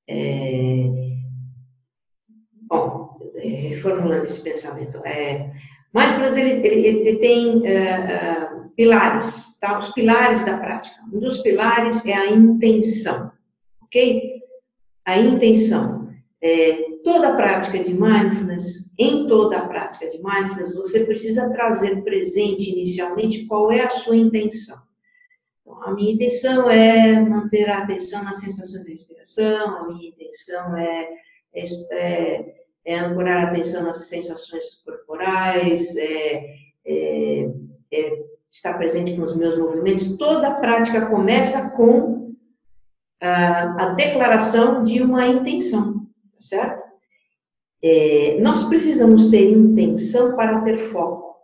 É, 0.09 0.84
reformulando 3.85 4.24
esse 4.24 4.41
pensamento. 4.41 4.99
É, 5.05 5.51
mindfulness 5.95 6.37
ele, 6.37 6.66
ele, 6.66 6.87
ele 6.87 7.18
tem 7.18 7.57
uh, 7.57 7.61
uh, 7.61 8.70
pilares, 8.74 9.59
tá? 9.61 9.78
Os 9.78 9.91
pilares 9.91 10.45
da 10.45 10.57
prática. 10.57 10.97
Um 11.12 11.20
dos 11.20 11.39
pilares 11.39 12.05
é 12.07 12.14
a 12.14 12.30
intenção, 12.30 13.30
ok? 13.82 14.43
A 15.05 15.18
intenção. 15.18 16.05
É, 16.43 16.95
toda 17.03 17.28
a 17.28 17.37
prática 17.37 17.78
de 17.78 17.95
mindfulness, 17.95 18.91
em 18.99 19.26
toda 19.26 19.59
a 19.59 19.66
prática 19.66 20.11
de 20.11 20.22
mindfulness, 20.22 20.74
você 20.74 21.05
precisa 21.05 21.51
trazer 21.51 22.03
presente 22.03 22.70
inicialmente 22.70 23.47
qual 23.47 23.72
é 23.72 23.82
a 23.82 23.91
sua 23.91 24.16
intenção. 24.16 24.78
Então, 25.62 25.82
a 25.82 25.95
minha 25.95 26.12
intenção 26.12 26.68
é 26.68 27.18
manter 27.18 27.70
a 27.70 27.78
atenção 27.78 28.22
nas 28.22 28.41
sensações 28.41 28.85
da 28.85 28.91
respiração, 28.91 29.78
a 29.78 29.89
minha 29.89 30.11
intenção 30.11 30.76
é, 30.76 31.09
é, 31.55 31.64
é 31.93 32.64
é 32.85 32.99
ancorar 32.99 33.45
a 33.45 33.51
atenção 33.51 33.82
nas 33.82 34.09
sensações 34.09 34.82
corporais, 34.85 35.97
é, 35.97 36.55
é, 36.87 37.51
é, 37.93 38.24
estar 38.51 38.74
presente 38.74 39.16
com 39.16 39.22
os 39.22 39.37
meus 39.37 39.59
movimentos. 39.59 40.16
Toda 40.16 40.49
a 40.49 40.55
prática 40.55 41.07
começa 41.07 41.70
com 41.70 42.35
a, 43.20 43.85
a 43.85 43.89
declaração 43.95 44.85
de 44.85 45.01
uma 45.03 45.26
intenção, 45.26 46.07
tá 46.32 46.41
certo? 46.41 46.85
É, 47.82 48.39
nós 48.41 48.64
precisamos 48.64 49.30
ter 49.30 49.51
intenção 49.51 50.37
para 50.37 50.61
ter 50.62 50.78
foco. 50.78 51.35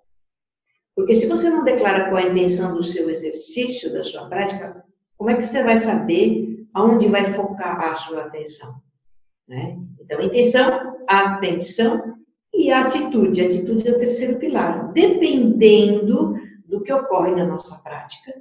Porque 0.95 1.15
se 1.15 1.27
você 1.27 1.49
não 1.49 1.65
declara 1.65 2.09
qual 2.09 2.19
é 2.19 2.25
a 2.25 2.31
intenção 2.31 2.75
do 2.75 2.83
seu 2.83 3.09
exercício, 3.11 3.93
da 3.93 4.03
sua 4.03 4.27
prática, 4.29 4.85
como 5.17 5.31
é 5.31 5.37
que 5.37 5.45
você 5.45 5.63
vai 5.63 5.79
saber 5.79 6.67
aonde 6.75 7.09
vai 7.09 7.33
focar 7.33 7.81
a 7.81 7.95
sua 7.95 8.25
atenção? 8.25 8.75
Né? 9.51 9.77
Então, 10.01 10.23
intenção, 10.23 10.97
atenção 11.09 12.15
e 12.55 12.71
atitude. 12.71 13.41
A 13.41 13.47
atitude 13.47 13.89
é 13.89 13.91
o 13.91 13.99
terceiro 13.99 14.39
pilar. 14.39 14.93
Dependendo 14.93 16.35
do 16.65 16.81
que 16.81 16.93
ocorre 16.93 17.35
na 17.35 17.45
nossa 17.45 17.83
prática, 17.83 18.33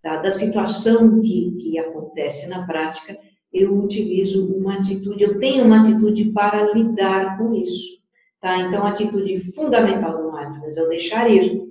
tá? 0.00 0.18
da 0.18 0.30
situação 0.30 1.20
que, 1.20 1.56
que 1.60 1.76
acontece 1.76 2.48
na 2.48 2.64
prática, 2.64 3.18
eu 3.52 3.76
utilizo 3.76 4.46
uma 4.54 4.74
atitude, 4.74 5.24
eu 5.24 5.38
tenho 5.40 5.64
uma 5.64 5.80
atitude 5.80 6.26
para 6.26 6.72
lidar 6.72 7.36
com 7.36 7.52
isso. 7.54 7.98
Tá? 8.40 8.60
Então, 8.60 8.84
a 8.84 8.90
atitude 8.90 9.40
fundamental 9.54 10.22
do 10.22 10.32
mindfulness 10.32 10.76
é 10.76 10.82
o 10.84 10.88
deixar 10.88 11.28
ir. 11.28 11.64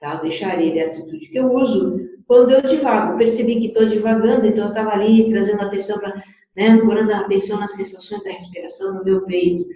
Tá? 0.00 0.16
O 0.16 0.22
deixar 0.22 0.58
ir 0.62 0.78
é 0.78 0.86
a 0.86 0.90
atitude 0.92 1.28
que 1.28 1.38
eu 1.38 1.52
uso 1.52 1.98
quando 2.26 2.52
eu 2.52 2.62
divago. 2.62 3.18
Percebi 3.18 3.60
que 3.60 3.66
estou 3.66 3.84
divagando, 3.84 4.46
então 4.46 4.64
eu 4.64 4.70
estava 4.70 4.92
ali 4.92 5.28
trazendo 5.30 5.60
atenção 5.60 5.98
para 5.98 6.22
né, 6.56 6.68
ancorando 6.68 7.12
a 7.12 7.20
atenção 7.20 7.58
nas 7.58 7.72
sensações 7.72 8.22
da 8.22 8.30
respiração 8.30 8.94
no 8.94 9.04
meu 9.04 9.22
peito. 9.22 9.66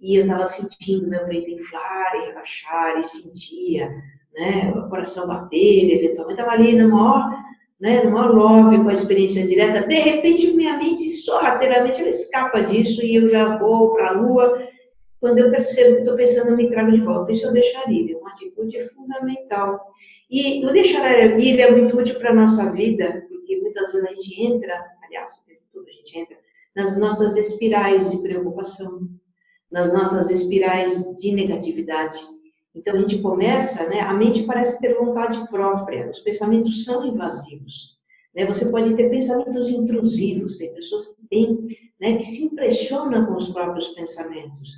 E 0.00 0.16
eu 0.16 0.22
estava 0.22 0.46
sentindo 0.46 1.08
meu 1.08 1.24
peito 1.26 1.50
inflar 1.50 2.14
e 2.14 2.26
relaxar, 2.26 2.98
e 2.98 3.02
sentia 3.02 3.90
né, 4.34 4.72
o 4.76 4.88
coração 4.88 5.26
bater, 5.26 5.90
eventualmente 5.90 6.40
estava 6.40 6.56
ali 6.56 6.74
na 6.74 6.86
maior 6.86 7.48
né, 7.80 8.02
no 8.02 8.10
maior 8.10 8.34
love, 8.34 8.82
com 8.82 8.88
a 8.88 8.92
experiência 8.92 9.46
direta, 9.46 9.86
de 9.86 9.94
repente 9.94 10.52
minha 10.52 10.76
mente 10.76 11.08
sorrateiramente 11.10 12.00
ela 12.00 12.10
escapa 12.10 12.60
disso 12.60 13.02
e 13.04 13.14
eu 13.14 13.28
já 13.28 13.56
vou 13.56 13.94
para 13.94 14.08
a 14.08 14.12
lua. 14.12 14.66
Quando 15.20 15.38
eu 15.38 15.50
percebo 15.50 15.96
que 15.96 16.00
estou 16.02 16.16
pensando, 16.16 16.50
eu 16.50 16.56
me 16.56 16.70
trago 16.70 16.92
de 16.92 17.00
volta. 17.00 17.32
Isso 17.32 17.44
eu 17.44 17.52
deixaria, 17.52 18.14
é 18.14 18.16
uma 18.16 18.30
atitude 18.30 18.80
fundamental. 18.90 19.92
E 20.30 20.64
o 20.64 20.72
deixar 20.72 21.40
ir 21.40 21.60
é 21.60 21.70
muito 21.70 21.98
útil 21.98 22.18
para 22.20 22.30
a 22.30 22.34
nossa 22.34 22.70
vida, 22.70 23.26
porque 23.28 23.56
muitas 23.56 23.92
vezes 23.92 24.06
a 24.06 24.12
gente 24.12 24.40
entra, 24.40 24.80
aliás, 25.02 25.32
gente 26.08 26.18
entra, 26.18 26.36
nas 26.74 26.96
nossas 26.98 27.36
espirais 27.36 28.10
de 28.10 28.18
preocupação, 28.18 29.08
nas 29.70 29.92
nossas 29.92 30.30
espirais 30.30 31.04
de 31.16 31.32
negatividade. 31.32 32.18
Então 32.74 32.94
a 32.94 33.00
gente 33.00 33.18
começa, 33.18 33.88
né, 33.88 34.00
a 34.00 34.14
mente 34.14 34.44
parece 34.44 34.80
ter 34.80 34.94
vontade 34.94 35.48
própria, 35.48 36.10
os 36.10 36.20
pensamentos 36.20 36.84
são 36.84 37.04
invasivos. 37.06 37.98
Né? 38.34 38.46
Você 38.46 38.66
pode 38.70 38.94
ter 38.94 39.10
pensamentos 39.10 39.68
intrusivos, 39.68 40.56
tem 40.56 40.72
pessoas 40.72 41.06
que 41.06 41.26
têm, 41.28 41.66
né, 42.00 42.16
que 42.16 42.24
se 42.24 42.44
impressionam 42.44 43.26
com 43.26 43.34
os 43.34 43.48
próprios 43.48 43.88
pensamentos. 43.88 44.70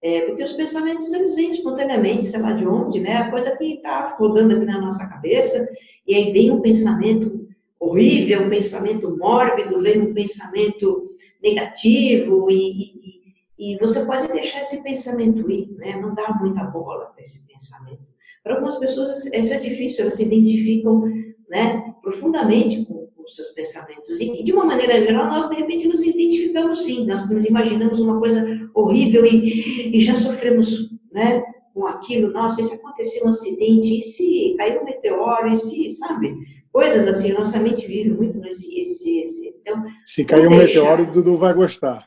É, 0.00 0.20
porque 0.26 0.44
os 0.44 0.52
pensamentos 0.52 1.12
eles 1.12 1.34
vêm 1.34 1.50
espontaneamente, 1.50 2.26
sei 2.26 2.40
lá 2.40 2.52
de 2.52 2.64
onde, 2.64 3.00
né? 3.00 3.16
A 3.16 3.30
coisa 3.32 3.56
que 3.56 3.74
está 3.74 4.14
rodando 4.16 4.54
aqui 4.54 4.64
na 4.64 4.80
nossa 4.80 5.08
cabeça, 5.08 5.68
e 6.06 6.14
aí 6.14 6.30
vem 6.30 6.52
um 6.52 6.60
pensamento 6.60 7.47
horrível, 7.80 8.42
um 8.42 8.50
pensamento 8.50 9.16
mórbido, 9.16 9.80
vem 9.80 10.00
um 10.00 10.14
pensamento 10.14 11.04
negativo, 11.42 12.50
e, 12.50 13.34
e, 13.58 13.74
e 13.74 13.78
você 13.78 14.04
pode 14.04 14.28
deixar 14.28 14.62
esse 14.62 14.82
pensamento 14.82 15.50
ir, 15.50 15.70
né? 15.76 15.96
Não 16.00 16.14
dá 16.14 16.36
muita 16.40 16.64
bola 16.64 17.06
para 17.06 17.22
esse 17.22 17.46
pensamento. 17.46 18.08
Para 18.42 18.54
algumas 18.54 18.76
pessoas 18.76 19.24
isso 19.26 19.52
é 19.52 19.58
difícil, 19.58 20.02
elas 20.02 20.14
se 20.14 20.22
identificam, 20.24 21.04
né, 21.48 21.94
profundamente 22.02 22.84
com 22.84 23.08
os 23.24 23.34
seus 23.34 23.48
pensamentos. 23.48 24.20
E, 24.20 24.42
de 24.42 24.52
uma 24.52 24.64
maneira 24.64 25.00
geral, 25.02 25.28
nós 25.28 25.48
de 25.48 25.56
repente 25.56 25.86
nos 25.86 26.02
identificamos 26.02 26.84
sim, 26.84 27.06
nós 27.06 27.28
nos 27.28 27.44
imaginamos 27.44 28.00
uma 28.00 28.18
coisa 28.18 28.44
horrível 28.74 29.24
e, 29.26 29.96
e 29.96 30.00
já 30.00 30.16
sofremos 30.16 30.90
né, 31.12 31.42
com 31.74 31.86
aquilo. 31.86 32.32
Nossa, 32.32 32.60
e 32.60 32.64
se 32.64 32.74
acontecer 32.74 33.24
um 33.24 33.28
acidente, 33.28 33.98
e 33.98 34.02
se 34.02 34.54
cair 34.56 34.80
um 34.80 34.84
meteoro, 34.84 35.52
e 35.52 35.56
se, 35.56 35.90
sabe? 35.90 36.34
Coisas 36.78 37.08
assim, 37.08 37.32
nossa 37.32 37.58
mente 37.58 37.88
vive 37.88 38.10
muito 38.10 38.38
nesse. 38.38 38.80
Esse, 38.80 39.18
esse. 39.18 39.48
Então, 39.48 39.84
se 40.04 40.24
cair 40.24 40.46
um 40.46 40.50
deixar. 40.50 40.80
meteoro, 40.80 41.02
o 41.02 41.10
Dudu 41.10 41.36
vai 41.36 41.52
gostar. 41.52 42.04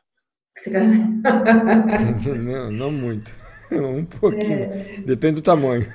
não, 2.39 2.71
não 2.71 2.89
muito. 2.89 3.33
Um 3.69 4.05
pouquinho. 4.05 4.63
É. 4.63 5.01
Depende 5.05 5.35
do 5.35 5.41
tamanho. 5.41 5.85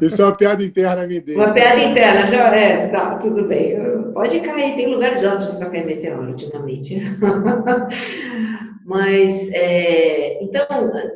Isso 0.00 0.22
é 0.22 0.24
uma 0.24 0.36
piada 0.36 0.64
interna 0.64 1.06
minha 1.06 1.20
dele. 1.20 1.38
Uma 1.38 1.52
piada 1.52 1.80
interna, 1.80 2.26
já 2.26 2.54
é, 2.54 2.88
tá, 2.88 3.16
tudo 3.18 3.46
bem. 3.46 3.76
Pode 4.18 4.40
cair, 4.40 4.74
tem 4.74 4.88
lugares 4.88 5.22
ótimos 5.22 5.54
para 5.58 5.70
cair 5.70 5.86
meteoro 5.86 6.30
ultimamente. 6.30 6.98
Mas, 8.84 9.48
é, 9.52 10.42
então, 10.42 10.66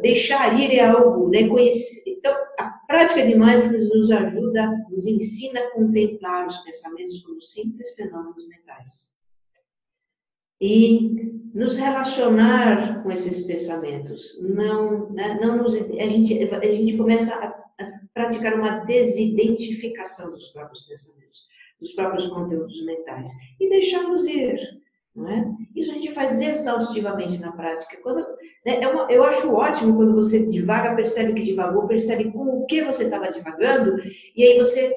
deixar 0.00 0.56
ir 0.56 0.76
é 0.76 0.84
algo, 0.84 1.28
né? 1.28 1.48
Conhecer, 1.48 2.08
então, 2.08 2.32
a 2.56 2.70
prática 2.86 3.26
de 3.26 3.34
mindfulness 3.34 3.88
nos 3.88 4.08
ajuda, 4.08 4.86
nos 4.88 5.04
ensina 5.04 5.58
a 5.58 5.70
contemplar 5.72 6.46
os 6.46 6.58
pensamentos 6.58 7.20
como 7.22 7.42
simples 7.42 7.92
fenômenos 7.96 8.46
mentais. 8.46 9.12
E 10.60 11.50
nos 11.52 11.76
relacionar 11.76 13.02
com 13.02 13.10
esses 13.10 13.44
pensamentos. 13.44 14.40
Não, 14.40 15.10
né, 15.10 15.40
não 15.42 15.56
nos, 15.56 15.74
a, 15.74 16.06
gente, 16.06 16.40
a 16.40 16.72
gente 16.72 16.96
começa 16.96 17.34
a 17.34 17.62
praticar 18.14 18.54
uma 18.54 18.84
desidentificação 18.84 20.30
dos 20.30 20.50
próprios 20.50 20.82
pensamentos, 20.82 21.50
dos 21.82 21.92
próprios 21.92 22.26
conteúdos 22.28 22.82
mentais 22.84 23.30
e 23.60 23.68
deixá-los 23.68 24.26
ir. 24.26 24.58
Não 25.14 25.28
é? 25.28 25.44
Isso 25.76 25.90
a 25.90 25.94
gente 25.94 26.12
faz 26.12 26.40
exaustivamente 26.40 27.38
na 27.38 27.52
prática. 27.52 27.98
Quando, 28.02 28.20
né, 28.64 28.80
é 28.80 28.88
uma, 28.88 29.12
eu 29.12 29.22
acho 29.24 29.52
ótimo 29.52 29.94
quando 29.94 30.14
você 30.14 30.46
divaga, 30.46 30.96
percebe 30.96 31.34
que 31.34 31.42
divagou, 31.42 31.86
percebe 31.86 32.32
com 32.32 32.44
o 32.44 32.64
que 32.64 32.82
você 32.82 33.04
estava 33.04 33.30
divagando, 33.30 34.00
e 34.34 34.42
aí 34.42 34.58
você 34.58 34.90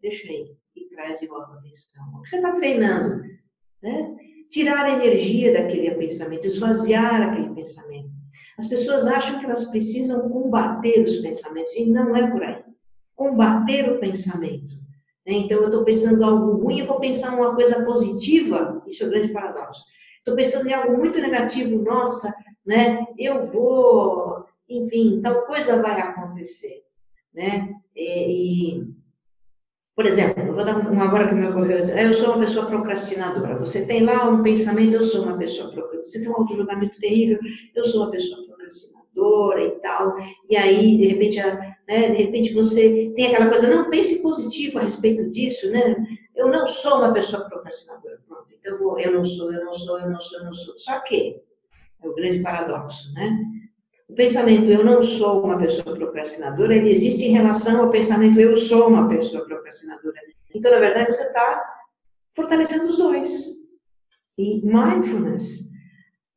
deixa 0.00 0.26
aí 0.26 0.50
e 0.74 0.88
traz 0.88 1.20
de 1.20 1.28
volta 1.28 1.52
a 1.52 1.58
atenção. 1.58 2.02
O 2.14 2.22
que 2.22 2.28
você 2.28 2.36
está 2.36 2.52
treinando? 2.52 3.22
Né? 3.80 4.16
Tirar 4.50 4.84
a 4.84 4.94
energia 4.94 5.52
daquele 5.52 5.92
pensamento, 5.92 6.46
esvaziar 6.46 7.22
aquele 7.22 7.54
pensamento. 7.54 8.10
As 8.58 8.66
pessoas 8.66 9.06
acham 9.06 9.38
que 9.38 9.44
elas 9.44 9.64
precisam 9.66 10.28
combater 10.28 11.04
os 11.04 11.18
pensamentos, 11.18 11.72
e 11.76 11.86
não 11.86 12.16
é 12.16 12.28
por 12.30 12.42
aí. 12.42 12.64
Combater 13.14 13.92
o 13.92 14.00
pensamento. 14.00 14.81
Né? 15.26 15.34
Então, 15.34 15.58
eu 15.58 15.66
estou 15.66 15.84
pensando 15.84 16.24
algo 16.24 16.62
ruim 16.62 16.78
e 16.78 16.86
vou 16.86 16.98
pensar 16.98 17.34
uma 17.34 17.54
coisa 17.54 17.84
positiva, 17.84 18.82
isso 18.86 19.04
é 19.04 19.06
o 19.06 19.10
grande 19.10 19.32
paradoxo. 19.32 19.84
Estou 20.18 20.36
pensando 20.36 20.68
em 20.68 20.72
algo 20.72 20.96
muito 20.96 21.20
negativo, 21.20 21.82
nossa, 21.82 22.32
né? 22.64 23.06
eu 23.18 23.44
vou, 23.44 24.44
enfim, 24.68 25.20
tal 25.20 25.46
coisa 25.46 25.80
vai 25.82 26.00
acontecer. 26.00 26.82
Né? 27.34 27.74
E, 27.94 28.76
e 28.78 29.02
por 29.94 30.06
exemplo, 30.06 30.42
eu 30.42 30.54
vou 30.54 30.64
dar 30.64 30.76
um 30.76 31.00
agora 31.00 31.28
que 31.28 31.34
me 31.34 31.46
ocorreu. 31.46 31.78
Eu 31.78 32.14
sou 32.14 32.30
uma 32.30 32.40
pessoa 32.40 32.66
procrastinadora. 32.66 33.58
Você 33.58 33.84
tem 33.84 34.04
lá 34.04 34.28
um 34.28 34.42
pensamento, 34.42 34.94
eu 34.94 35.04
sou 35.04 35.24
uma 35.24 35.36
pessoa 35.36 35.70
procrastinadora. 35.70 36.06
Você 36.06 36.20
tem 36.20 36.28
um 36.28 36.36
auto-julgamento 36.36 36.98
terrível, 36.98 37.38
eu 37.74 37.84
sou 37.84 38.02
uma 38.02 38.10
pessoa 38.10 38.44
procrastinadora 38.46 39.01
e 39.16 39.70
tal. 39.80 40.16
E 40.48 40.56
aí, 40.56 40.96
de 40.96 41.06
repente, 41.06 41.36
né, 41.36 42.10
de 42.10 42.22
repente 42.22 42.52
você 42.52 43.12
tem 43.14 43.26
aquela 43.26 43.48
coisa, 43.48 43.68
não, 43.68 43.90
pense 43.90 44.22
positivo 44.22 44.78
a 44.78 44.82
respeito 44.82 45.30
disso, 45.30 45.70
né? 45.70 45.96
Eu 46.34 46.48
não 46.48 46.66
sou 46.66 46.98
uma 46.98 47.12
pessoa 47.12 47.44
procrastinadora. 47.44 48.20
Pronto, 48.26 48.46
então 48.52 48.72
eu, 48.72 48.78
vou, 48.78 48.98
eu 48.98 49.12
não 49.12 49.24
sou, 49.24 49.52
eu 49.52 49.64
não 49.64 49.74
sou, 49.74 49.98
eu 49.98 50.10
não 50.10 50.20
sou, 50.20 50.38
eu 50.38 50.44
não 50.44 50.54
sou. 50.54 50.78
Só 50.78 51.00
que 51.00 51.40
é 52.02 52.08
o 52.08 52.14
grande 52.14 52.40
paradoxo, 52.40 53.12
né? 53.14 53.38
O 54.08 54.14
pensamento 54.14 54.70
eu 54.70 54.84
não 54.84 55.02
sou 55.02 55.42
uma 55.42 55.56
pessoa 55.56 55.96
procrastinadora, 55.96 56.76
ele 56.76 56.90
existe 56.90 57.24
em 57.24 57.32
relação 57.32 57.82
ao 57.82 57.90
pensamento 57.90 58.38
eu 58.38 58.56
sou 58.56 58.88
uma 58.88 59.08
pessoa 59.08 59.44
procrastinadora. 59.44 60.20
Então, 60.54 60.70
na 60.70 60.78
verdade, 60.78 61.14
você 61.14 61.22
está 61.22 61.62
fortalecendo 62.34 62.88
os 62.88 62.98
dois. 62.98 63.46
E 64.36 64.60
mindfulness, 64.64 65.70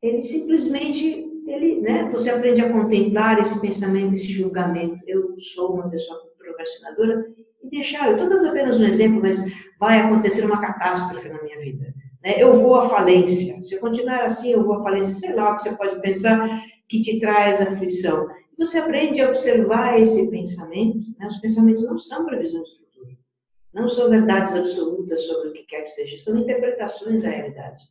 ele 0.01 0.21
simplesmente, 0.21 1.24
ele, 1.47 1.81
né, 1.81 2.09
você 2.11 2.29
aprende 2.29 2.61
a 2.61 2.71
contemplar 2.71 3.39
esse 3.39 3.59
pensamento, 3.61 4.15
esse 4.15 4.31
julgamento. 4.31 4.97
Eu 5.05 5.39
sou 5.39 5.73
uma 5.73 5.89
pessoa 5.89 6.19
procrastinadora 6.37 7.25
e 7.63 7.69
deixar. 7.69 8.07
Eu 8.07 8.13
estou 8.13 8.29
dando 8.29 8.47
apenas 8.47 8.79
um 8.79 8.85
exemplo, 8.85 9.21
mas 9.21 9.39
vai 9.79 9.99
acontecer 9.99 10.45
uma 10.45 10.59
catástrofe 10.59 11.29
na 11.29 11.41
minha 11.41 11.59
vida. 11.59 11.93
Né? 12.23 12.41
Eu 12.41 12.53
vou 12.53 12.75
à 12.75 12.89
falência. 12.89 13.61
Se 13.61 13.75
eu 13.75 13.79
continuar 13.79 14.25
assim, 14.25 14.51
eu 14.51 14.63
vou 14.63 14.73
à 14.75 14.83
falência. 14.83 15.13
Sei 15.13 15.33
lá 15.33 15.51
o 15.51 15.55
que 15.55 15.63
você 15.63 15.75
pode 15.75 16.01
pensar 16.01 16.63
que 16.89 16.99
te 16.99 17.19
traz 17.19 17.61
aflição. 17.61 18.27
Você 18.57 18.79
aprende 18.79 19.21
a 19.21 19.29
observar 19.29 19.99
esse 19.99 20.29
pensamento. 20.31 20.97
Né? 21.19 21.27
Os 21.27 21.37
pensamentos 21.37 21.83
não 21.83 21.97
são 21.97 22.25
previsões 22.25 22.67
do 22.69 22.77
futuro. 22.77 23.17
Não 23.73 23.87
são 23.87 24.09
verdades 24.09 24.55
absolutas 24.55 25.21
sobre 25.25 25.49
o 25.49 25.53
que 25.53 25.63
quer 25.63 25.81
que 25.81 25.89
seja. 25.89 26.17
São 26.17 26.37
interpretações 26.37 27.21
da 27.21 27.29
realidade. 27.29 27.83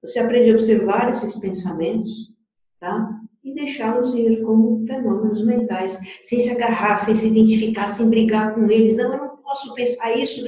Você 0.00 0.18
aprende 0.18 0.50
a 0.50 0.54
observar 0.54 1.10
esses 1.10 1.34
pensamentos, 1.34 2.35
tá? 2.80 3.20
E 3.44 3.54
deixá-los 3.54 4.14
ir 4.14 4.42
como 4.42 4.84
fenômenos 4.86 5.44
mentais, 5.44 5.98
sem 6.22 6.40
se 6.40 6.50
agarrar, 6.50 6.98
sem 6.98 7.14
se 7.14 7.28
identificar, 7.28 7.88
sem 7.88 8.08
brigar 8.08 8.54
com 8.54 8.70
eles. 8.70 8.96
Não, 8.96 9.12
eu 9.12 9.18
não 9.18 9.36
posso 9.36 9.72
pensar 9.74 10.16
isso. 10.16 10.44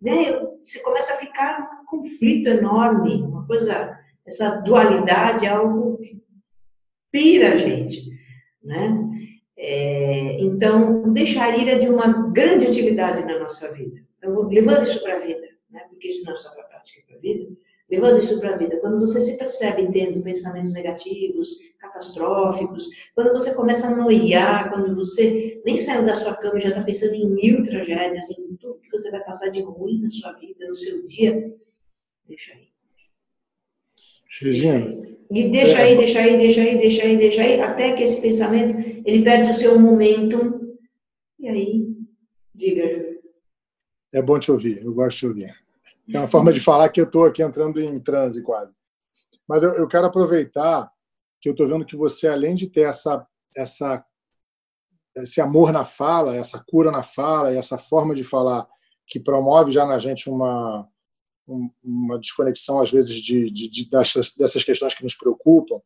Né? 0.00 0.32
Você 0.62 0.80
começa 0.80 1.14
a 1.14 1.16
ficar 1.16 1.82
um 1.82 1.86
conflito 1.86 2.48
enorme, 2.48 3.22
uma 3.22 3.46
coisa, 3.46 3.98
essa 4.26 4.50
dualidade 4.60 5.46
é 5.46 5.48
algo 5.48 5.98
pira 7.10 7.52
a 7.52 7.56
gente, 7.56 8.10
né? 8.64 8.98
É, 9.56 10.40
então, 10.40 11.12
deixar 11.12 11.56
ir 11.56 11.68
é 11.68 11.78
de 11.78 11.88
uma 11.88 12.30
grande 12.32 12.66
utilidade 12.66 13.24
na 13.24 13.38
nossa 13.38 13.70
vida. 13.72 14.02
Então, 14.18 14.48
levando 14.48 14.84
isso 14.84 15.00
para 15.02 15.16
a 15.16 15.20
vida, 15.20 15.46
né? 15.70 15.80
porque 15.88 16.08
isso 16.08 16.24
não 16.24 16.32
é 16.32 16.36
só 16.36 16.50
para 16.50 16.62
a 16.62 16.66
prática, 16.66 17.00
é 17.00 17.04
para 17.04 17.16
a 17.16 17.20
vida, 17.20 17.48
levando 17.92 18.18
isso 18.20 18.40
para 18.40 18.54
a 18.54 18.56
vida. 18.56 18.78
Quando 18.78 18.98
você 18.98 19.20
se 19.20 19.36
percebe 19.36 19.86
tendo 19.92 20.22
pensamentos 20.22 20.72
negativos, 20.72 21.58
catastróficos, 21.78 22.88
quando 23.14 23.32
você 23.34 23.54
começa 23.54 23.86
a 23.86 23.94
noiar, 23.94 24.70
quando 24.72 24.96
você 24.96 25.60
nem 25.62 25.76
saiu 25.76 26.02
da 26.02 26.14
sua 26.14 26.34
cama 26.34 26.56
e 26.56 26.62
já 26.62 26.70
está 26.70 26.82
pensando 26.82 27.14
em 27.14 27.28
mil 27.28 27.62
tragédias, 27.62 28.30
em 28.30 28.56
tudo 28.56 28.80
que 28.80 28.90
você 28.90 29.10
vai 29.10 29.22
passar 29.22 29.50
de 29.50 29.60
ruim 29.60 30.00
na 30.00 30.08
sua 30.08 30.32
vida, 30.32 30.66
no 30.66 30.74
seu 30.74 31.04
dia, 31.04 31.54
deixa 32.26 32.54
aí. 32.54 32.72
Regina, 34.40 35.06
e 35.30 35.50
deixa 35.50 35.78
aí, 35.78 35.96
deixa 35.96 36.20
aí, 36.20 36.38
deixa 36.38 36.62
aí, 36.62 36.78
deixa 36.78 37.02
aí, 37.02 37.16
deixa 37.18 37.42
aí, 37.42 37.60
até 37.60 37.92
que 37.92 38.02
esse 38.02 38.22
pensamento 38.22 39.02
ele 39.04 39.22
perde 39.22 39.50
o 39.50 39.54
seu 39.54 39.78
momento. 39.78 40.78
E 41.38 41.46
aí, 41.46 41.94
diga, 42.54 42.88
Júlio. 42.88 43.20
É 44.12 44.22
bom 44.22 44.38
te 44.38 44.50
ouvir, 44.50 44.82
eu 44.82 44.94
gosto 44.94 45.10
de 45.10 45.18
te 45.18 45.26
ouvir. 45.26 45.61
É 46.12 46.18
uma 46.18 46.28
forma 46.28 46.52
de 46.52 46.60
falar 46.60 46.88
que 46.88 47.00
eu 47.00 47.04
estou 47.04 47.24
aqui 47.24 47.42
entrando 47.42 47.80
em 47.80 47.98
transe 48.00 48.42
quase. 48.42 48.72
Mas 49.48 49.62
eu, 49.62 49.72
eu 49.74 49.86
quero 49.86 50.06
aproveitar 50.06 50.90
que 51.40 51.48
eu 51.48 51.52
estou 51.52 51.68
vendo 51.68 51.84
que 51.84 51.96
você, 51.96 52.28
além 52.28 52.54
de 52.54 52.68
ter 52.68 52.82
essa, 52.82 53.26
essa, 53.56 54.04
esse 55.16 55.40
amor 55.40 55.72
na 55.72 55.84
fala, 55.84 56.36
essa 56.36 56.62
cura 56.66 56.90
na 56.90 57.02
fala, 57.02 57.54
essa 57.54 57.78
forma 57.78 58.14
de 58.14 58.24
falar 58.24 58.66
que 59.06 59.20
promove 59.20 59.70
já 59.70 59.84
na 59.84 59.98
gente 59.98 60.30
uma, 60.30 60.88
uma 61.82 62.18
desconexão, 62.18 62.80
às 62.80 62.90
vezes, 62.90 63.16
de, 63.16 63.50
de, 63.50 63.68
de 63.68 63.90
dessas, 63.90 64.34
dessas 64.34 64.64
questões 64.64 64.94
que 64.94 65.02
nos 65.02 65.16
preocupam 65.16 65.80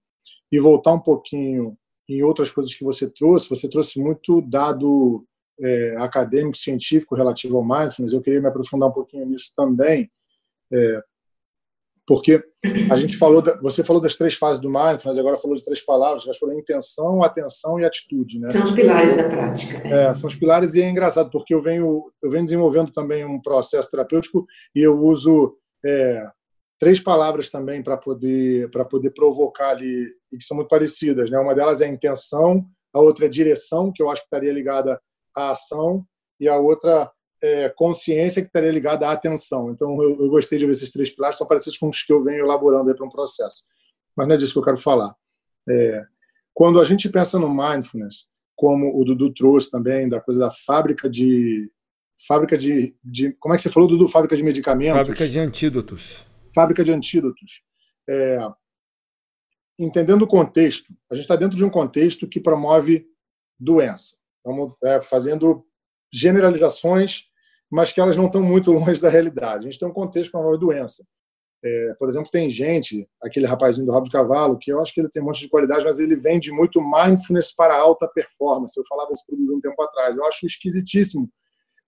e 0.51 0.61
voltar 0.61 0.93
um 0.93 1.01
pouquinho 1.01 1.77
em 2.09 2.23
outras 2.23 2.51
coisas 2.51 2.75
que 2.75 2.85
você 2.85 3.11
trouxe. 3.11 3.49
Você 3.49 3.69
trouxe 3.69 4.01
muito 4.01 4.41
dado 4.41 5.27
é, 5.61 5.97
acadêmico, 5.99 6.57
científico 6.57 7.15
relativo 7.15 7.57
ao 7.57 7.65
mindfulness. 7.65 8.13
Eu 8.13 8.21
queria 8.21 8.41
me 8.41 8.49
aprofundar 8.49 8.89
um 8.89 8.93
pouquinho 8.93 9.27
nisso 9.27 9.53
também, 9.57 10.11
é, 10.73 11.03
porque 12.07 12.43
a 12.91 12.97
gente 12.97 13.17
falou, 13.17 13.43
da, 13.43 13.61
você 13.61 13.83
falou 13.83 14.01
das 14.01 14.15
três 14.15 14.35
fases 14.35 14.63
do 14.63 14.71
mindfulness, 14.71 15.19
agora 15.19 15.37
falou 15.37 15.57
de 15.57 15.65
três 15.65 15.85
palavras, 15.85 16.25
mas 16.25 16.39
falou 16.39 16.57
intenção, 16.57 17.23
atenção 17.23 17.81
e 17.81 17.85
atitude, 17.85 18.39
né? 18.39 18.51
São 18.51 18.65
os 18.65 18.71
pilares 18.71 19.17
da 19.17 19.29
prática. 19.29 19.77
É, 19.89 20.15
são 20.15 20.29
os 20.29 20.37
pilares 20.37 20.75
e 20.75 20.83
é 20.83 20.89
engraçado 20.89 21.31
porque 21.31 21.53
eu 21.53 21.61
venho 21.61 22.05
eu 22.23 22.31
venho 22.31 22.45
desenvolvendo 22.45 22.93
também 22.93 23.25
um 23.25 23.41
processo 23.41 23.91
terapêutico 23.91 24.47
e 24.75 24.81
eu 24.81 24.95
uso 24.95 25.57
é, 25.85 26.29
três 26.79 27.01
palavras 27.01 27.51
também 27.51 27.83
para 27.83 27.97
poder 27.97 28.71
para 28.71 28.85
poder 28.85 29.11
provocar 29.11 29.71
ali 29.71 30.09
e 30.33 30.39
que 30.39 30.45
são 30.45 30.57
muito 30.57 30.69
parecidas, 30.69 31.29
né? 31.29 31.39
Uma 31.41 31.57
delas 31.57 31.81
é 31.81 31.89
intenção, 31.89 32.65
a 32.93 33.01
outra 33.01 33.27
é 33.27 33.29
direção, 33.29 33.93
que 33.93 34.03
eu 34.03 34.09
acho 34.09 34.23
que 34.23 34.27
estaria 34.27 34.53
ligada 34.53 35.01
à 35.37 35.51
ação 35.51 36.05
e 36.41 36.49
a 36.49 36.57
outra 36.57 37.11
é, 37.43 37.69
consciência 37.69 38.43
que 38.43 38.49
estaria 38.49 38.73
ligada 38.73 39.07
à 39.07 39.13
atenção. 39.13 39.71
Então, 39.71 40.03
eu, 40.03 40.21
eu, 40.21 40.29
gostei 40.29 40.59
de 40.59 40.65
ver 40.65 40.73
esses 40.73 40.91
três 40.91 41.11
pilares, 41.11 41.37
são 41.37 41.47
parecidos 41.47 41.79
com 41.79 41.89
os 41.89 42.03
que 42.03 42.13
eu 42.13 42.23
venho 42.25 42.45
elaborando 42.45 42.95
para 42.95 43.07
um 43.07 43.11
processo. 43.11 43.65
Mas 44.17 44.27
não 44.27 44.35
é 44.35 44.39
disso 44.39 44.53
que 44.53 44.59
eu 44.59 44.65
quero 44.65 44.77
falar. 44.77 45.15
É, 45.69 46.05
quando 46.55 46.81
a 46.81 46.85
gente 46.85 47.09
pensa 47.09 47.39
no 47.39 47.53
mindfulness, 47.53 48.29
como 48.57 48.99
o 48.99 49.05
Dudu 49.05 49.33
trouxe 49.35 49.71
também, 49.71 50.09
da 50.09 50.21
coisa 50.21 50.41
da 50.41 50.51
fábrica 50.51 51.09
de. 51.09 51.71
Fábrica 52.27 52.57
de, 52.57 52.97
de 53.05 53.33
como 53.33 53.55
é 53.55 53.59
que 53.59 53.63
você 53.63 53.71
falou, 53.71 53.87
Dudu? 53.87 54.09
Fábrica 54.09 54.35
de 54.35 54.43
medicamentos? 54.43 54.97
Fábrica 54.97 55.29
de 55.29 55.39
antídotos. 55.39 56.27
Fábrica 56.55 56.83
de 56.83 56.91
antídotos. 56.91 57.63
É, 58.09 58.39
entendendo 59.79 60.23
o 60.23 60.27
contexto, 60.27 60.91
a 61.11 61.15
gente 61.15 61.25
está 61.25 61.37
dentro 61.37 61.57
de 61.57 61.65
um 61.65 61.69
contexto 61.69 62.27
que 62.27 62.41
promove 62.41 63.07
doença. 63.59 64.17
É, 64.85 65.01
fazendo 65.03 65.65
generalizações, 66.13 67.25
mas 67.71 67.93
que 67.93 68.01
elas 68.01 68.17
não 68.17 68.27
estão 68.27 68.43
muito 68.43 68.73
longe 68.73 69.01
da 69.01 69.09
realidade. 69.09 69.67
A 69.67 69.71
gente 69.71 69.79
tem 69.79 69.89
um 69.89 69.93
contexto 69.93 70.33
com 70.33 70.39
uma 70.39 70.57
doença. 70.59 71.05
É, 71.65 71.95
por 71.99 72.09
exemplo, 72.09 72.31
tem 72.31 72.49
gente, 72.49 73.09
aquele 73.21 73.47
rapazinho 73.47 73.87
do 73.87 73.93
rabo 73.93 74.07
de 74.07 74.13
cavalo, 74.13 74.59
que 74.59 74.71
eu 74.71 74.81
acho 74.81 74.95
que 74.95 75.01
ele 75.01 75.09
tem 75.09 75.23
um 75.23 75.27
monte 75.27 75.41
de 75.41 75.49
qualidade, 75.49 75.85
mas 75.85 75.99
ele 75.99 76.15
vende 76.15 76.53
muito 76.53 76.81
mindfulness 76.81 77.55
para 77.55 77.77
alta 77.77 78.07
performance. 78.09 78.79
Eu 78.79 78.85
falava 78.87 79.11
isso 79.13 79.25
para 79.27 79.37
um 79.37 79.61
tempo 79.61 79.83
atrás. 79.83 80.17
Eu 80.17 80.25
acho 80.27 80.47
esquisitíssimo, 80.47 81.29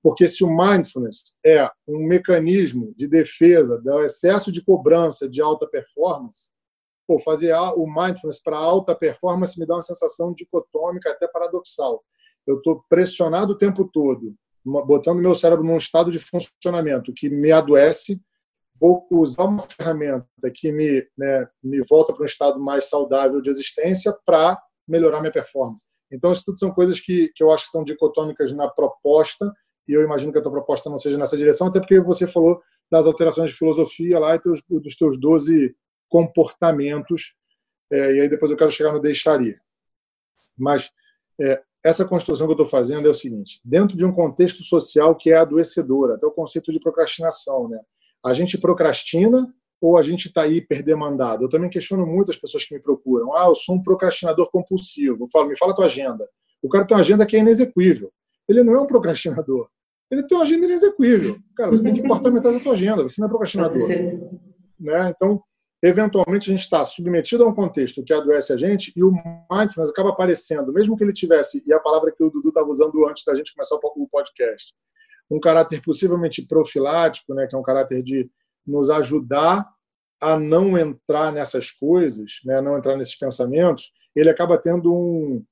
porque 0.03 0.27
se 0.27 0.43
o 0.43 0.49
mindfulness 0.49 1.37
é 1.45 1.71
um 1.87 2.07
mecanismo 2.07 2.93
de 2.97 3.07
defesa 3.07 3.79
do 3.79 4.03
excesso 4.03 4.51
de 4.51 4.65
cobrança 4.65 5.29
de 5.29 5.41
alta 5.41 5.69
performance, 5.69 6.51
pô, 7.07 7.19
fazer 7.19 7.55
o 7.77 7.87
mindfulness 7.87 8.43
para 8.43 8.57
alta 8.57 8.97
performance 8.97 9.59
me 9.59 9.67
dá 9.67 9.75
uma 9.75 9.83
sensação 9.83 10.33
dicotômica, 10.33 11.11
até 11.11 11.29
paradoxal 11.29 12.03
eu 12.49 12.57
estou 12.57 12.83
pressionado 12.89 13.53
o 13.53 13.59
tempo 13.59 13.85
todo, 13.85 14.35
botando 14.65 15.19
meu 15.19 15.35
cérebro 15.35 15.65
num 15.65 15.77
estado 15.77 16.11
de 16.11 16.19
funcionamento 16.19 17.13
que 17.15 17.29
me 17.29 17.53
adoece, 17.53 18.19
vou 18.81 19.07
usar 19.11 19.45
uma 19.45 19.61
ferramenta 19.61 20.27
que 20.55 20.73
me, 20.73 21.07
né, 21.17 21.47
me 21.63 21.83
volta 21.83 22.13
para 22.13 22.23
um 22.23 22.27
estado 22.27 22.59
mais 22.59 22.89
saudável 22.89 23.43
de 23.43 23.51
existência 23.51 24.17
para 24.25 24.59
melhorar 24.87 25.21
minha 25.21 25.33
performance. 25.33 25.85
Então, 26.11 26.33
isso 26.33 26.43
tudo 26.45 26.59
são 26.59 26.71
coisas 26.71 27.01
que, 27.01 27.31
que 27.35 27.45
eu 27.45 27.51
acho 27.51 27.67
que 27.67 27.71
são 27.71 27.85
dicotômicas 27.85 28.51
na 28.53 28.67
proposta, 28.67 29.53
e 29.87 29.93
eu 29.93 30.03
imagino 30.03 30.33
que 30.33 30.39
a 30.39 30.43
tua 30.43 30.53
proposta 30.53 30.89
não 30.89 30.99
seja 30.99 31.19
nessa 31.19 31.37
direção, 31.37 31.67
até 31.67 31.81
porque 31.81 32.01
você 32.01 32.27
falou 32.27 32.63
das 32.91 33.05
alterações 33.05 33.51
de 33.51 33.57
filosofia 33.57 34.19
lá 34.19 34.35
e 34.35 34.41
teus, 34.41 34.63
dos 34.67 34.97
teus 34.97 35.21
12 35.21 35.77
comportamentos, 36.09 37.35
é, 37.93 38.15
e 38.15 38.21
aí 38.23 38.29
depois 38.29 38.51
eu 38.51 38.57
quero 38.57 38.71
chegar 38.71 38.93
no 38.93 39.01
deixaria. 39.01 39.61
Mas 40.57 40.91
é, 41.41 41.61
essa 41.85 42.05
construção 42.05 42.47
que 42.47 42.53
eu 42.53 42.55
estou 42.55 42.67
fazendo 42.67 43.07
é 43.07 43.11
o 43.11 43.15
seguinte: 43.15 43.61
dentro 43.65 43.97
de 43.97 44.05
um 44.05 44.13
contexto 44.13 44.63
social 44.63 45.15
que 45.17 45.31
é 45.31 45.37
adoecedor, 45.37 46.13
até 46.13 46.27
o 46.27 46.31
conceito 46.31 46.73
de 46.73 46.81
procrastinação, 46.81 47.69
né? 47.69 47.79
A 48.25 48.33
gente 48.33 48.59
procrastina 48.59 49.53
ou 49.81 49.97
a 49.97 50.03
gente 50.03 50.27
está 50.27 50.47
hiperdemandado? 50.47 51.45
Eu 51.45 51.49
também 51.49 51.71
questiono 51.71 52.05
muito 52.05 52.31
as 52.31 52.37
pessoas 52.37 52.65
que 52.65 52.75
me 52.75 52.81
procuram. 52.81 53.37
Ah, 53.37 53.47
eu 53.47 53.55
sou 53.55 53.77
um 53.77 53.83
procrastinador 53.83 54.51
compulsivo. 54.51 55.25
Eu 55.25 55.29
falo, 55.29 55.49
me 55.49 55.57
fala 55.57 55.73
a 55.73 55.75
tua 55.75 55.85
agenda. 55.85 56.29
O 56.61 56.69
cara 56.69 56.85
tem 56.85 56.97
uma 56.97 57.01
agenda 57.01 57.25
que 57.25 57.37
é 57.37 57.41
inexequível. 57.41 58.11
Ele 58.49 58.65
não 58.65 58.75
é 58.75 58.81
um 58.81 58.87
procrastinador. 58.87 59.69
Ele 60.11 60.25
tem 60.25 60.37
uma 60.37 60.43
agenda 60.43 60.65
inexequível. 60.65 61.39
Cara, 61.57 61.71
você 61.71 61.85
tem 61.85 61.95
que 61.95 62.03
cortar 62.03 62.31
metade 62.31 62.57
da 62.57 62.63
tua 62.63 62.73
agenda. 62.73 63.03
Você 63.05 63.21
não 63.21 63.29
é 63.29 63.31
procrastinador. 63.31 63.89
Né? 64.81 65.13
Então, 65.15 65.41
eventualmente 65.83 66.51
a 66.51 66.53
gente 66.55 66.65
está 66.65 66.85
submetido 66.85 67.45
a 67.45 67.49
um 67.49 67.55
contexto 67.55 68.03
que 68.03 68.13
adoece 68.13 68.53
a 68.53 68.57
gente 68.57 68.93
e 68.97 69.03
o 69.03 69.13
mindfulness 69.51 69.91
acaba 69.91 70.11
aparecendo, 70.11 70.73
mesmo 70.73 70.97
que 70.97 71.05
ele 71.05 71.13
tivesse, 71.13 71.63
e 71.67 71.73
a 71.73 71.79
palavra 71.79 72.13
que 72.13 72.23
o 72.23 72.31
Dudu 72.31 72.49
estava 72.49 72.69
usando 72.69 73.07
antes 73.09 73.25
da 73.25 73.35
gente 73.35 73.55
começar 73.55 73.77
o 73.77 74.09
podcast, 74.09 74.75
um 75.31 75.39
caráter 75.39 75.81
possivelmente 75.83 76.47
profilático, 76.47 77.35
né, 77.35 77.47
que 77.47 77.55
é 77.55 77.59
um 77.59 77.63
caráter 77.63 78.03
de 78.03 78.29
nos 78.67 78.91
ajudar 78.91 79.67
a 80.21 80.39
não 80.39 80.77
entrar 80.77 81.33
nessas 81.33 81.71
coisas, 81.71 82.41
né, 82.45 82.61
não 82.61 82.77
entrar 82.77 82.97
nesses 82.97 83.17
pensamentos, 83.17 83.93
ele 84.17 84.29
acaba 84.29 84.59
tendo 84.59 84.93
um, 84.93 85.45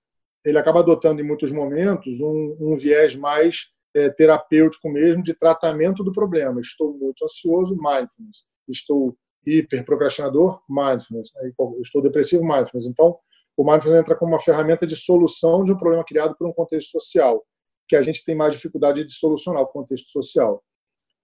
ele 0.45 0.59
acaba 0.59 0.81
adotando 0.81 1.20
em 1.20 1.27
muitos 1.27 1.53
momentos 1.53 2.20
um, 2.20 2.57
um 2.61 2.77
viés 2.77 3.14
mais 3.14 3.70
é, 3.95 4.11
terapêutico 4.11 4.89
mesmo 4.91 5.22
de 5.22 5.35
tratamento 5.35 6.03
do 6.03 6.12
problema. 6.12 6.61
Estou 6.61 6.97
muito 6.97 7.24
ansioso, 7.24 7.77
mindfulness. 7.77 8.45
Estou 8.68 9.16
hiperprocrastinador, 9.47 10.61
mindfulness. 10.68 11.32
Eu 11.59 11.80
estou 11.80 12.03
depressivo, 12.03 12.42
mindfulness. 12.42 12.86
Então, 12.86 13.18
o 13.57 13.64
mindfulness 13.64 14.01
entra 14.03 14.16
como 14.16 14.32
uma 14.32 14.38
ferramenta 14.38 14.86
de 14.86 14.97
solução 14.97 15.64
de 15.64 15.72
um 15.72 15.76
problema 15.76 16.05
criado 16.05 16.34
por 16.36 16.47
um 16.47 16.53
contexto 16.53 16.90
social, 16.90 17.44
que 17.88 17.97
a 17.97 18.03
gente 18.03 18.24
tem 18.24 18.34
mais 18.34 18.55
dificuldade 18.55 19.05
de 19.05 19.12
solucionar 19.12 19.62
o 19.62 19.66
contexto 19.66 20.11
social. 20.11 20.62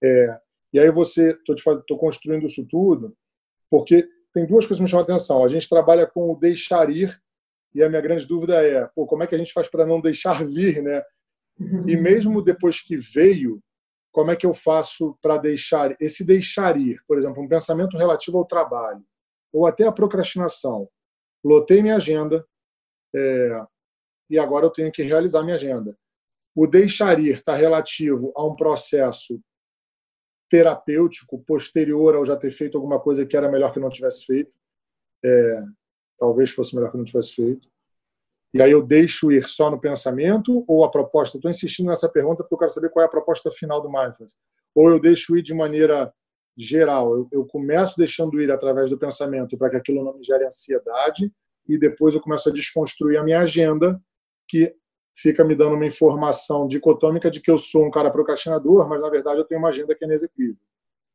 É, 0.03 0.37
e 0.73 0.79
aí 0.79 0.89
você, 0.91 1.37
estou 1.47 1.97
construindo 1.97 2.47
isso 2.47 2.65
tudo, 2.65 3.15
porque 3.69 4.07
tem 4.33 4.45
duas 4.45 4.65
coisas 4.65 4.77
que 4.77 4.83
me 4.83 4.89
chamam 4.89 5.01
a 5.01 5.03
atenção. 5.03 5.43
A 5.43 5.47
gente 5.47 5.69
trabalha 5.69 6.07
com 6.07 6.31
o 6.31 6.39
deixar 6.39 6.89
ir, 6.89 7.21
e 7.75 7.83
a 7.83 7.89
minha 7.89 8.01
grande 8.01 8.27
dúvida 8.27 8.63
é, 8.65 8.87
pô, 8.95 9.05
como 9.05 9.23
é 9.23 9.27
que 9.27 9.35
a 9.35 9.37
gente 9.37 9.53
faz 9.53 9.67
para 9.67 9.85
não 9.85 10.01
deixar 10.01 10.45
vir, 10.45 10.81
né? 10.81 11.03
E 11.87 11.95
mesmo 11.95 12.41
depois 12.41 12.81
que 12.81 12.95
veio, 12.97 13.61
como 14.13 14.29
é 14.29 14.35
que 14.35 14.45
eu 14.45 14.53
faço 14.53 15.17
para 15.19 15.37
deixar 15.37 15.97
esse 15.99 16.23
deixar 16.23 16.77
ir, 16.77 17.03
por 17.07 17.17
exemplo, 17.17 17.41
um 17.41 17.47
pensamento 17.47 17.97
relativo 17.97 18.37
ao 18.37 18.45
trabalho 18.45 19.03
ou 19.51 19.65
até 19.65 19.85
a 19.85 19.91
procrastinação. 19.91 20.87
Lotei 21.43 21.81
minha 21.81 21.95
agenda 21.95 22.45
é, 23.13 23.65
e 24.29 24.37
agora 24.37 24.67
eu 24.67 24.69
tenho 24.69 24.91
que 24.91 25.01
realizar 25.01 25.41
minha 25.41 25.55
agenda. 25.55 25.97
O 26.55 26.67
deixar 26.67 27.19
ir 27.19 27.33
está 27.33 27.55
relativo 27.55 28.31
a 28.35 28.45
um 28.45 28.55
processo 28.55 29.41
terapêutico 30.47 31.43
posterior 31.43 32.15
ao 32.15 32.23
já 32.23 32.37
ter 32.37 32.51
feito 32.51 32.77
alguma 32.77 32.99
coisa 32.99 33.25
que 33.25 33.35
era 33.35 33.51
melhor 33.51 33.73
que 33.73 33.79
não 33.79 33.89
tivesse 33.89 34.27
feito. 34.27 34.53
É, 35.25 35.63
talvez 36.19 36.51
fosse 36.51 36.75
melhor 36.75 36.91
que 36.91 36.97
não 36.97 37.03
tivesse 37.03 37.33
feito. 37.33 37.67
E 38.53 38.61
aí 38.61 38.71
eu 38.71 38.83
deixo 38.83 39.31
ir 39.31 39.43
só 39.43 39.69
no 39.71 39.79
pensamento 39.79 40.63
ou 40.67 40.83
a 40.83 40.91
proposta? 40.91 41.37
Estou 41.37 41.49
insistindo 41.49 41.87
nessa 41.87 42.07
pergunta 42.07 42.43
porque 42.43 42.53
eu 42.53 42.59
quero 42.59 42.71
saber 42.71 42.89
qual 42.89 43.03
é 43.03 43.07
a 43.07 43.09
proposta 43.09 43.49
final 43.49 43.81
do 43.81 43.89
mindfulness. 43.89 44.35
Ou 44.75 44.89
eu 44.89 44.99
deixo 44.99 45.35
ir 45.35 45.41
de 45.41 45.53
maneira 45.53 46.13
geral, 46.55 47.15
eu, 47.15 47.27
eu 47.31 47.45
começo 47.45 47.97
deixando 47.97 48.39
ir 48.39 48.51
através 48.51 48.91
do 48.91 48.97
pensamento 48.97 49.57
para 49.57 49.71
que 49.71 49.75
aquilo 49.75 50.03
não 50.03 50.15
me 50.15 50.23
gere 50.23 50.45
ansiedade 50.45 51.31
e 51.67 51.79
depois 51.79 52.13
eu 52.13 52.21
começo 52.21 52.47
a 52.47 52.53
desconstruir 52.53 53.17
a 53.17 53.23
minha 53.23 53.39
agenda 53.39 53.99
que 54.47 54.75
fica 55.15 55.43
me 55.43 55.55
dando 55.55 55.75
uma 55.75 55.85
informação 55.85 56.67
dicotômica 56.67 57.31
de 57.31 57.41
que 57.41 57.49
eu 57.49 57.57
sou 57.57 57.85
um 57.85 57.91
cara 57.91 58.11
procrastinador, 58.11 58.87
mas 58.87 59.01
na 59.01 59.09
verdade 59.09 59.39
eu 59.39 59.45
tenho 59.45 59.59
uma 59.59 59.69
agenda 59.69 59.95
que 59.95 60.03
é 60.03 60.07
inexequível. 60.07 60.57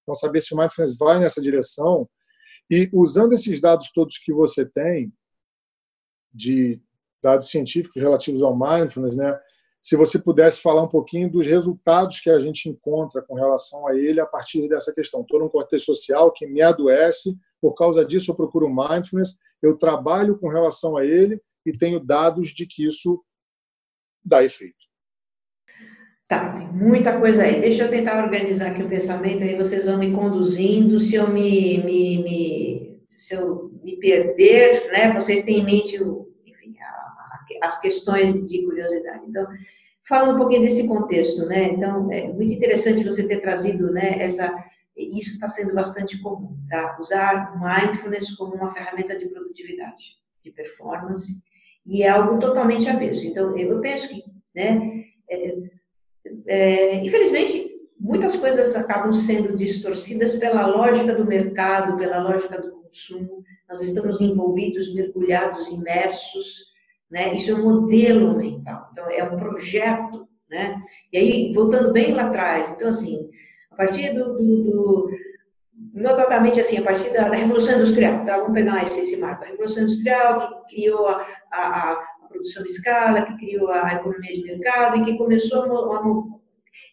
Então 0.02 0.14
saber 0.14 0.40
se 0.40 0.54
o 0.54 0.56
mindfulness 0.56 0.96
vai 0.96 1.20
nessa 1.20 1.40
direção 1.40 2.08
e 2.70 2.88
usando 2.92 3.32
esses 3.32 3.60
dados 3.60 3.92
todos 3.92 4.18
que 4.18 4.32
você 4.32 4.64
tem 4.64 5.12
de 6.32 6.80
dados 7.22 7.50
científicos 7.50 8.00
relativos 8.00 8.42
ao 8.42 8.56
mindfulness, 8.56 9.16
né? 9.16 9.38
Se 9.80 9.96
você 9.96 10.18
pudesse 10.18 10.60
falar 10.60 10.82
um 10.82 10.88
pouquinho 10.88 11.30
dos 11.30 11.46
resultados 11.46 12.20
que 12.20 12.28
a 12.28 12.38
gente 12.40 12.68
encontra 12.68 13.22
com 13.22 13.34
relação 13.34 13.86
a 13.86 13.94
ele 13.94 14.20
a 14.20 14.26
partir 14.26 14.68
dessa 14.68 14.92
questão. 14.92 15.20
Estou 15.20 15.38
num 15.38 15.48
contexto 15.48 15.86
social 15.86 16.32
que 16.32 16.46
me 16.46 16.60
adoece, 16.60 17.36
por 17.60 17.74
causa 17.74 18.04
disso 18.04 18.30
eu 18.30 18.34
procuro 18.34 18.68
mindfulness, 18.68 19.36
eu 19.62 19.76
trabalho 19.76 20.38
com 20.38 20.48
relação 20.48 20.96
a 20.96 21.04
ele 21.04 21.40
e 21.64 21.72
tenho 21.72 22.00
dados 22.00 22.48
de 22.48 22.66
que 22.66 22.86
isso 22.86 23.22
dá 24.24 24.44
efeito. 24.44 24.76
Tá, 26.28 26.52
tem 26.52 26.68
muita 26.68 27.18
coisa 27.18 27.42
aí. 27.42 27.60
Deixa 27.60 27.84
eu 27.84 27.90
tentar 27.90 28.22
organizar 28.22 28.68
aqui 28.68 28.82
o 28.82 28.88
pensamento, 28.88 29.42
aí 29.42 29.56
vocês 29.56 29.86
vão 29.86 29.96
me 29.96 30.12
conduzindo. 30.12 31.00
Se 31.00 31.14
eu 31.14 31.28
me, 31.28 31.82
me, 31.82 32.22
me 32.22 33.02
se 33.08 33.34
eu 33.34 33.70
me 33.82 33.96
perder, 33.96 34.90
né, 34.92 35.12
vocês 35.14 35.42
têm 35.42 35.60
em 35.60 35.64
mente 35.64 36.02
o 36.02 36.27
as 37.62 37.80
questões 37.80 38.32
de 38.48 38.62
curiosidade. 38.64 39.24
Então, 39.28 39.46
falando 40.08 40.34
um 40.34 40.38
pouquinho 40.38 40.62
desse 40.62 40.86
contexto, 40.88 41.44
né? 41.46 41.64
Então, 41.64 42.10
é 42.12 42.28
muito 42.28 42.52
interessante 42.52 43.04
você 43.04 43.26
ter 43.26 43.40
trazido, 43.40 43.90
né, 43.92 44.22
essa 44.22 44.52
isso 44.98 45.34
está 45.34 45.48
sendo 45.48 45.72
bastante 45.72 46.20
comum, 46.20 46.56
tá? 46.68 46.98
Usar 47.00 47.56
mindfulness 47.56 48.34
como 48.34 48.54
uma 48.54 48.74
ferramenta 48.74 49.16
de 49.16 49.26
produtividade, 49.26 50.16
de 50.44 50.50
performance, 50.50 51.32
e 51.86 52.02
é 52.02 52.08
algo 52.08 52.40
totalmente 52.40 52.88
avesso. 52.88 53.24
Então, 53.24 53.56
eu 53.56 53.80
penso 53.80 54.08
que, 54.08 54.24
né, 54.54 55.04
é, 55.30 55.56
é, 56.46 56.94
infelizmente, 57.04 57.70
muitas 57.98 58.36
coisas 58.36 58.74
acabam 58.74 59.12
sendo 59.12 59.56
distorcidas 59.56 60.34
pela 60.36 60.66
lógica 60.66 61.14
do 61.14 61.24
mercado, 61.24 61.96
pela 61.96 62.18
lógica 62.18 62.60
do 62.60 62.72
consumo. 62.72 63.44
Nós 63.68 63.80
estamos 63.80 64.20
envolvidos, 64.20 64.92
mergulhados, 64.92 65.68
imersos, 65.68 66.66
né? 67.10 67.34
Isso 67.34 67.50
é 67.50 67.54
um 67.54 67.62
modelo 67.62 68.36
mental. 68.36 68.88
Então, 68.92 69.10
é 69.10 69.24
um 69.24 69.36
projeto, 69.36 70.28
né? 70.48 70.80
E 71.12 71.18
aí, 71.18 71.52
voltando 71.52 71.92
bem 71.92 72.12
lá 72.12 72.26
atrás, 72.26 72.68
então, 72.70 72.88
assim, 72.88 73.30
a 73.70 73.76
partir 73.76 74.12
do, 74.14 74.34
do, 74.34 75.10
do 75.94 76.60
assim, 76.60 76.78
a 76.78 76.82
partir 76.82 77.10
da, 77.12 77.28
da, 77.28 77.36
Revolução 77.36 77.76
Industrial, 77.76 78.24
tá? 78.24 78.38
vamos 78.38 78.54
pegar 78.54 78.82
esse, 78.82 79.00
esse 79.00 79.16
marco, 79.16 79.44
a 79.44 79.48
Revolução 79.48 79.84
Industrial 79.84 80.64
que 80.66 80.74
criou 80.74 81.08
a, 81.08 81.26
a, 81.52 81.92
a 81.92 82.26
produção 82.28 82.62
de 82.62 82.70
escala, 82.70 83.22
que 83.22 83.36
criou 83.36 83.70
a 83.70 83.94
economia 83.94 84.34
de 84.34 84.44
mercado 84.44 84.98
e 84.98 85.04
que 85.04 85.16
começou 85.16 85.92
a, 85.92 86.02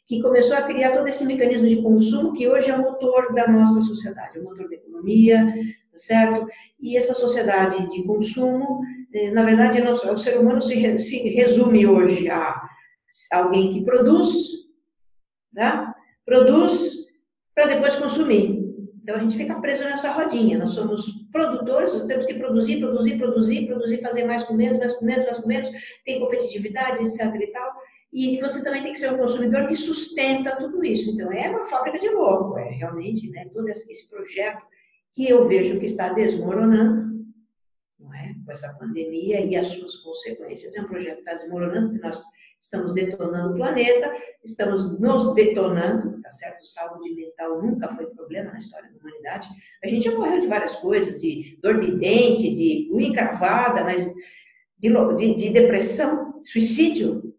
que 0.07 0.21
começou 0.21 0.55
a 0.55 0.61
criar 0.61 0.91
todo 0.91 1.07
esse 1.07 1.25
mecanismo 1.25 1.67
de 1.67 1.81
consumo 1.81 2.33
que 2.33 2.47
hoje 2.47 2.69
é 2.69 2.75
o 2.75 2.81
motor 2.81 3.33
da 3.33 3.47
nossa 3.47 3.81
sociedade, 3.81 4.39
o 4.39 4.43
motor 4.43 4.69
da 4.69 4.75
economia, 4.75 5.45
tá 5.91 5.97
certo? 5.97 6.47
E 6.79 6.95
essa 6.95 7.13
sociedade 7.13 7.89
de 7.89 8.03
consumo, 8.03 8.81
na 9.31 9.43
verdade, 9.43 9.81
o 9.81 10.17
ser 10.17 10.37
humano 10.39 10.61
se, 10.61 10.97
se 10.97 11.17
resume 11.29 11.87
hoje 11.87 12.29
a 12.29 12.61
alguém 13.31 13.71
que 13.71 13.85
produz, 13.85 14.33
né? 15.53 15.93
produz 16.25 16.97
para 17.53 17.67
depois 17.67 17.95
consumir. 17.95 18.65
Então 19.01 19.15
a 19.15 19.19
gente 19.19 19.37
fica 19.37 19.59
preso 19.61 19.83
nessa 19.85 20.11
rodinha. 20.11 20.57
Nós 20.57 20.73
somos 20.73 21.05
produtores, 21.31 21.93
nós 21.93 22.05
temos 22.05 22.25
que 22.25 22.33
produzir, 22.33 22.79
produzir, 22.79 23.17
produzir, 23.17 23.67
produzir, 23.67 24.01
fazer 24.01 24.25
mais 24.25 24.43
com 24.43 24.53
menos, 24.53 24.79
mais 24.79 24.93
com 24.93 25.05
menos, 25.05 25.25
mais 25.25 25.39
com 25.39 25.47
menos, 25.47 25.69
tem 26.03 26.19
competitividade, 26.19 27.03
etc. 27.03 27.33
e 27.35 27.47
tal. 27.47 27.71
E 28.11 28.39
você 28.41 28.63
também 28.63 28.81
tem 28.81 28.93
que 28.93 28.99
ser 28.99 29.13
um 29.13 29.17
consumidor 29.17 29.67
que 29.67 29.75
sustenta 29.75 30.55
tudo 30.57 30.83
isso. 30.83 31.11
Então 31.11 31.31
é 31.31 31.49
uma 31.49 31.67
fábrica 31.67 31.99
de 31.99 32.09
louco, 32.09 32.57
é 32.57 32.69
realmente, 32.69 33.29
né? 33.29 33.47
Todo 33.53 33.69
esse 33.69 34.09
projeto 34.09 34.63
que 35.13 35.29
eu 35.29 35.47
vejo 35.47 35.79
que 35.79 35.85
está 35.85 36.09
desmoronando, 36.09 37.05
é? 37.11 37.14
Com 38.45 38.51
essa 38.51 38.73
pandemia 38.73 39.43
e 39.43 39.55
as 39.55 39.67
suas 39.67 39.95
consequências. 39.97 40.75
É 40.75 40.81
um 40.81 40.87
projeto 40.87 41.15
que 41.15 41.29
está 41.29 41.33
desmoronando, 41.33 41.89
porque 41.89 42.05
nós 42.05 42.23
estamos 42.59 42.93
detonando 42.93 43.53
o 43.53 43.57
planeta, 43.57 44.13
estamos 44.43 44.99
nos 44.99 45.33
detonando, 45.33 46.21
tá 46.21 46.31
certo? 46.31 46.65
Saúde 46.65 47.13
mental 47.13 47.61
nunca 47.61 47.87
foi 47.89 48.07
problema 48.07 48.51
na 48.51 48.57
história 48.57 48.89
da 48.89 48.97
humanidade. 48.97 49.47
A 49.83 49.87
gente 49.87 50.05
já 50.05 50.17
morreu 50.17 50.39
de 50.39 50.47
várias 50.47 50.75
coisas, 50.75 51.19
de 51.21 51.57
dor 51.61 51.79
de 51.79 51.91
dente, 51.91 52.53
de 52.53 52.89
unha 52.91 53.07
encravada, 53.07 53.83
mas 53.83 54.05
de, 54.77 54.89
de, 54.89 55.35
de 55.35 55.49
depressão, 55.49 56.41
suicídio, 56.43 57.33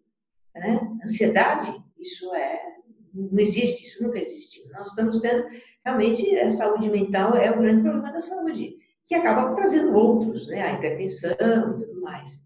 né? 0.55 0.81
ansiedade, 1.03 1.75
isso 1.99 2.35
é 2.35 2.77
não 3.17 3.41
existe, 3.41 3.87
isso 3.87 4.03
nunca 4.03 4.19
existiu. 4.19 4.65
Nós 4.73 4.89
estamos 4.89 5.21
tendo 5.21 5.47
realmente 5.85 6.39
a 6.39 6.51
saúde 6.51 6.91
mental 6.91 7.35
é 7.35 7.51
o 7.51 7.59
grande 7.59 7.83
problema 7.83 8.13
da 8.13 8.21
saúde, 8.21 8.77
que 9.07 9.15
acaba 9.15 9.55
trazendo 9.55 9.95
outros, 9.95 10.49
né? 10.49 10.63
A 10.63 10.73
hipertensão 10.73 11.81
e 11.81 11.87
tudo 11.87 12.01
mais. 12.01 12.45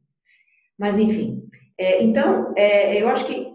Mas 0.78 0.98
enfim, 0.98 1.48
é, 1.78 2.02
então, 2.02 2.52
é, 2.56 3.00
eu 3.00 3.08
acho 3.08 3.26
que 3.26 3.50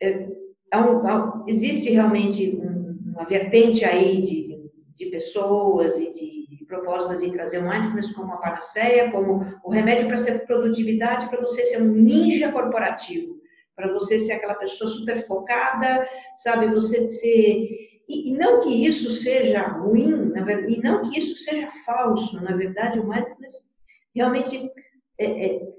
é, 0.00 0.28
um, 0.76 1.44
existe 1.46 1.90
realmente 1.90 2.56
um, 2.56 3.12
uma 3.12 3.24
vertente 3.24 3.84
aí 3.84 4.20
de, 4.20 4.70
de 4.96 5.06
pessoas 5.06 5.96
e 5.98 6.10
de, 6.12 6.46
de, 6.48 6.64
propostas 6.66 7.22
em 7.22 7.30
trazer 7.30 7.58
o 7.58 7.68
mindfulness 7.68 8.12
como 8.12 8.28
uma 8.28 8.40
panaceia, 8.40 9.10
como 9.12 9.46
o 9.62 9.70
remédio 9.70 10.08
para 10.08 10.16
ser 10.16 10.44
produtividade, 10.46 11.28
para 11.28 11.40
você 11.40 11.62
ser 11.64 11.80
um 11.80 11.86
ninja 11.86 12.50
corporativo, 12.50 13.36
para 13.76 13.92
você 13.92 14.18
ser 14.18 14.32
aquela 14.32 14.54
pessoa 14.54 14.90
super 14.90 15.24
focada, 15.24 16.08
sabe, 16.36 16.66
você 16.66 17.08
ser 17.08 17.68
e, 18.08 18.30
e, 18.30 18.32
não 18.36 18.60
que 18.60 18.86
isso 18.86 19.10
seja 19.10 19.62
ruim, 19.66 20.30
verdade, 20.30 20.74
e 20.74 20.82
não 20.82 21.02
que 21.02 21.18
isso 21.18 21.36
seja 21.36 21.70
falso, 21.86 22.42
na 22.42 22.54
verdade, 22.56 22.98
o 22.98 23.08
mindfulness 23.08 23.54
realmente 24.14 24.70
é, 25.18 25.46
é, 25.46 25.74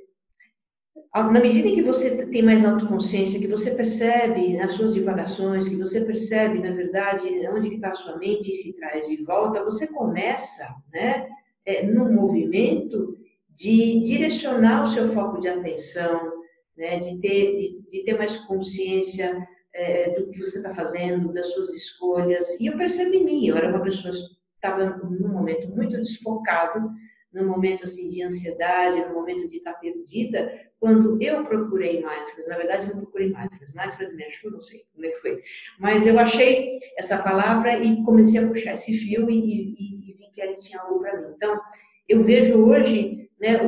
na 1.14 1.40
medida 1.40 1.72
que 1.72 1.82
você 1.82 2.26
tem 2.28 2.42
mais 2.42 2.66
autoconsciência, 2.66 3.40
que 3.40 3.48
você 3.48 3.72
percebe 3.72 4.60
as 4.60 4.74
suas 4.74 4.94
divagações, 4.94 5.68
que 5.68 5.76
você 5.78 6.02
percebe, 6.02 6.60
na 6.60 6.76
verdade, 6.76 7.28
onde 7.50 7.76
está 7.76 7.90
a 7.90 7.96
sua 7.96 8.18
mente 8.18 8.52
e 8.52 8.56
se 8.56 8.76
traz 8.76 9.08
de 9.08 9.24
volta, 9.24 9.64
você 9.64 9.88
começa, 9.88 10.68
né, 10.94 11.28
é, 11.66 11.86
no 11.86 12.12
movimento 12.12 13.18
de 13.50 14.02
direcionar 14.02 14.84
o 14.84 14.88
seu 14.88 15.10
foco 15.14 15.40
de 15.40 15.48
atenção, 15.48 16.34
né, 16.78 17.00
de, 17.00 17.18
ter, 17.20 17.58
de, 17.58 17.82
de 17.90 18.04
ter 18.04 18.18
mais 18.18 18.36
consciência 18.38 19.48
é, 19.76 20.10
do 20.12 20.32
que 20.32 20.40
você 20.40 20.58
está 20.58 20.74
fazendo, 20.74 21.34
das 21.34 21.48
suas 21.52 21.74
escolhas. 21.74 22.60
E 22.60 22.68
eu 22.68 22.78
percebi 22.78 23.18
em 23.18 23.26
mim, 23.26 23.48
eu 23.48 23.58
era 23.58 23.70
uma 23.70 23.84
pessoa 23.84 24.14
que 24.14 24.20
estava 24.56 24.98
num 24.98 25.28
momento 25.28 25.68
muito 25.70 25.98
desfocado, 25.98 26.90
num 27.34 27.46
momento 27.46 27.84
assim 27.84 28.10
de 28.10 28.24
ansiedade, 28.24 29.02
num 29.02 29.14
momento 29.14 29.48
de 29.50 29.58
estar 29.58 29.74
perdida, 29.74 30.50
quando 30.80 31.22
eu 31.22 31.44
procurei 31.44 31.96
mindfulness, 31.96 32.48
na 32.48 32.58
verdade 32.58 32.88
não 32.88 33.02
procurei 33.02 33.28
mindfulness, 33.28 33.74
mindfulness 33.74 34.16
me 34.16 34.24
achou, 34.24 34.52
não 34.52 34.62
sei 34.62 34.86
como 34.94 35.06
é 35.06 35.10
que 35.10 35.20
foi, 35.20 35.44
mas 35.78 36.08
eu 36.08 36.18
achei 36.18 36.80
essa 36.98 37.18
palavra 37.18 37.78
e 37.78 38.02
comecei 38.04 38.42
a 38.42 38.48
puxar 38.48 38.76
esse 38.76 38.98
fio 38.98 39.30
e, 39.30 39.34
e, 39.34 40.10
e 40.10 40.14
vi 40.14 40.32
que 40.32 40.42
ele 40.42 40.56
tinha 40.56 40.80
algo 40.80 41.00
para 41.00 41.20
mim. 41.20 41.34
Então, 41.36 41.60
eu 42.08 42.24
vejo 42.24 42.58
hoje, 42.64 43.30
né, 43.40 43.60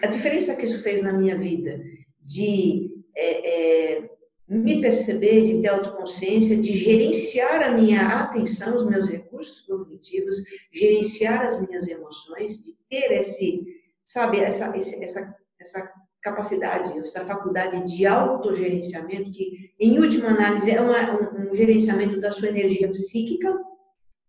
a 0.00 0.06
diferença 0.06 0.54
que 0.54 0.66
isso 0.66 0.82
fez 0.82 1.02
na 1.02 1.12
minha 1.12 1.36
vida, 1.36 1.82
de 2.20 2.94
é, 3.16 3.96
é, 3.96 4.10
me 4.48 4.80
perceber, 4.80 5.42
de 5.42 5.60
ter 5.60 5.68
autoconsciência, 5.68 6.56
de 6.56 6.76
gerenciar 6.76 7.62
a 7.62 7.72
minha 7.72 8.20
atenção, 8.20 8.76
os 8.76 8.86
meus 8.86 9.08
recursos 9.08 9.62
cognitivos, 9.62 10.36
gerenciar 10.70 11.46
as 11.46 11.60
minhas 11.60 11.88
emoções, 11.88 12.62
de 12.62 12.74
ter 12.88 13.12
esse, 13.12 13.64
sabe, 14.06 14.40
essa, 14.40 14.76
essa, 14.76 15.34
essa 15.58 15.92
capacidade, 16.22 16.98
essa 16.98 17.24
faculdade 17.24 17.84
de 17.86 18.06
autogerenciamento, 18.06 19.32
que, 19.32 19.72
em 19.80 19.98
última 19.98 20.28
análise, 20.28 20.70
é 20.70 20.80
uma, 20.80 21.20
um, 21.20 21.50
um 21.50 21.54
gerenciamento 21.54 22.20
da 22.20 22.30
sua 22.30 22.48
energia 22.48 22.88
psíquica, 22.88 23.58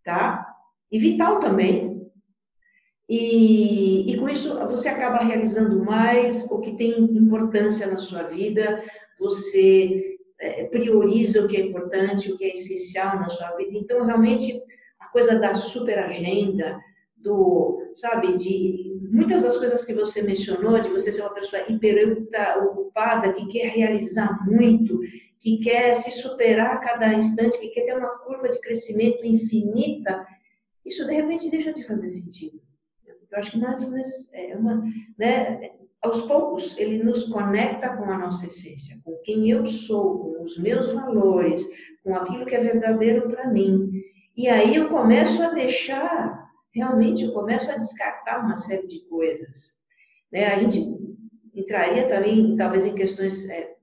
tá? 0.02 0.46
E 0.90 0.98
vital 0.98 1.40
também, 1.40 1.96
e, 3.08 4.12
e, 4.12 4.18
com 4.18 4.28
isso 4.28 4.52
você 4.66 4.88
acaba 4.88 5.18
realizando 5.18 5.84
mais 5.84 6.44
o 6.50 6.60
que 6.60 6.76
tem 6.76 6.98
importância 7.16 7.86
na 7.86 7.98
sua 7.98 8.24
vida, 8.24 8.82
você 9.18 10.16
é, 10.38 10.64
prioriza 10.64 11.44
o 11.44 11.48
que 11.48 11.56
é 11.56 11.60
importante, 11.60 12.30
o 12.30 12.36
que 12.36 12.44
é 12.44 12.52
essencial 12.52 13.18
na 13.18 13.28
sua 13.28 13.50
vida. 13.56 13.72
Então, 13.74 14.04
realmente, 14.04 14.62
a 14.98 15.08
coisa 15.08 15.38
da 15.38 15.54
super 15.54 15.98
agenda, 15.98 16.78
do, 17.16 17.90
sabe, 17.94 18.36
de 18.36 18.96
muitas 19.10 19.42
das 19.42 19.56
coisas 19.56 19.84
que 19.84 19.94
você 19.94 20.22
mencionou, 20.22 20.80
de 20.80 20.90
você 20.90 21.10
ser 21.10 21.22
uma 21.22 21.34
pessoa 21.34 21.62
hiper 21.68 22.26
ocupada, 22.62 23.32
que 23.32 23.46
quer 23.48 23.68
realizar 23.68 24.46
muito, 24.46 25.00
que 25.40 25.58
quer 25.58 25.94
se 25.94 26.10
superar 26.10 26.74
a 26.74 26.78
cada 26.78 27.14
instante, 27.14 27.58
que 27.58 27.68
quer 27.68 27.82
ter 27.82 27.96
uma 27.96 28.18
curva 28.18 28.48
de 28.48 28.60
crescimento 28.60 29.24
infinita, 29.24 30.26
isso 30.84 31.04
de 31.06 31.14
repente 31.14 31.50
deixa 31.50 31.72
de 31.72 31.86
fazer 31.86 32.08
sentido. 32.08 32.60
Eu 33.30 33.38
acho 33.38 33.50
que 33.50 33.58
mindfulness 33.58 34.32
é 34.32 34.56
uma, 34.56 34.82
né, 35.18 35.72
aos 36.06 36.22
poucos, 36.22 36.76
ele 36.78 37.02
nos 37.02 37.24
conecta 37.24 37.88
com 37.96 38.04
a 38.04 38.18
nossa 38.18 38.46
essência, 38.46 38.98
com 39.04 39.16
quem 39.24 39.50
eu 39.50 39.66
sou, 39.66 40.18
com 40.18 40.44
os 40.44 40.58
meus 40.58 40.92
valores, 40.92 41.64
com 42.02 42.14
aquilo 42.14 42.46
que 42.46 42.54
é 42.54 42.60
verdadeiro 42.60 43.28
para 43.28 43.50
mim. 43.50 43.90
E 44.36 44.48
aí 44.48 44.76
eu 44.76 44.88
começo 44.88 45.42
a 45.42 45.50
deixar, 45.50 46.48
realmente, 46.74 47.24
eu 47.24 47.32
começo 47.32 47.70
a 47.70 47.76
descartar 47.76 48.44
uma 48.44 48.56
série 48.56 48.86
de 48.86 49.00
coisas. 49.08 49.76
Né? 50.32 50.46
A 50.46 50.58
gente 50.58 50.80
entraria 51.54 52.08
também, 52.08 52.56
talvez, 52.56 52.86
em 52.86 52.94
questões 52.94 53.48
é, 53.48 53.74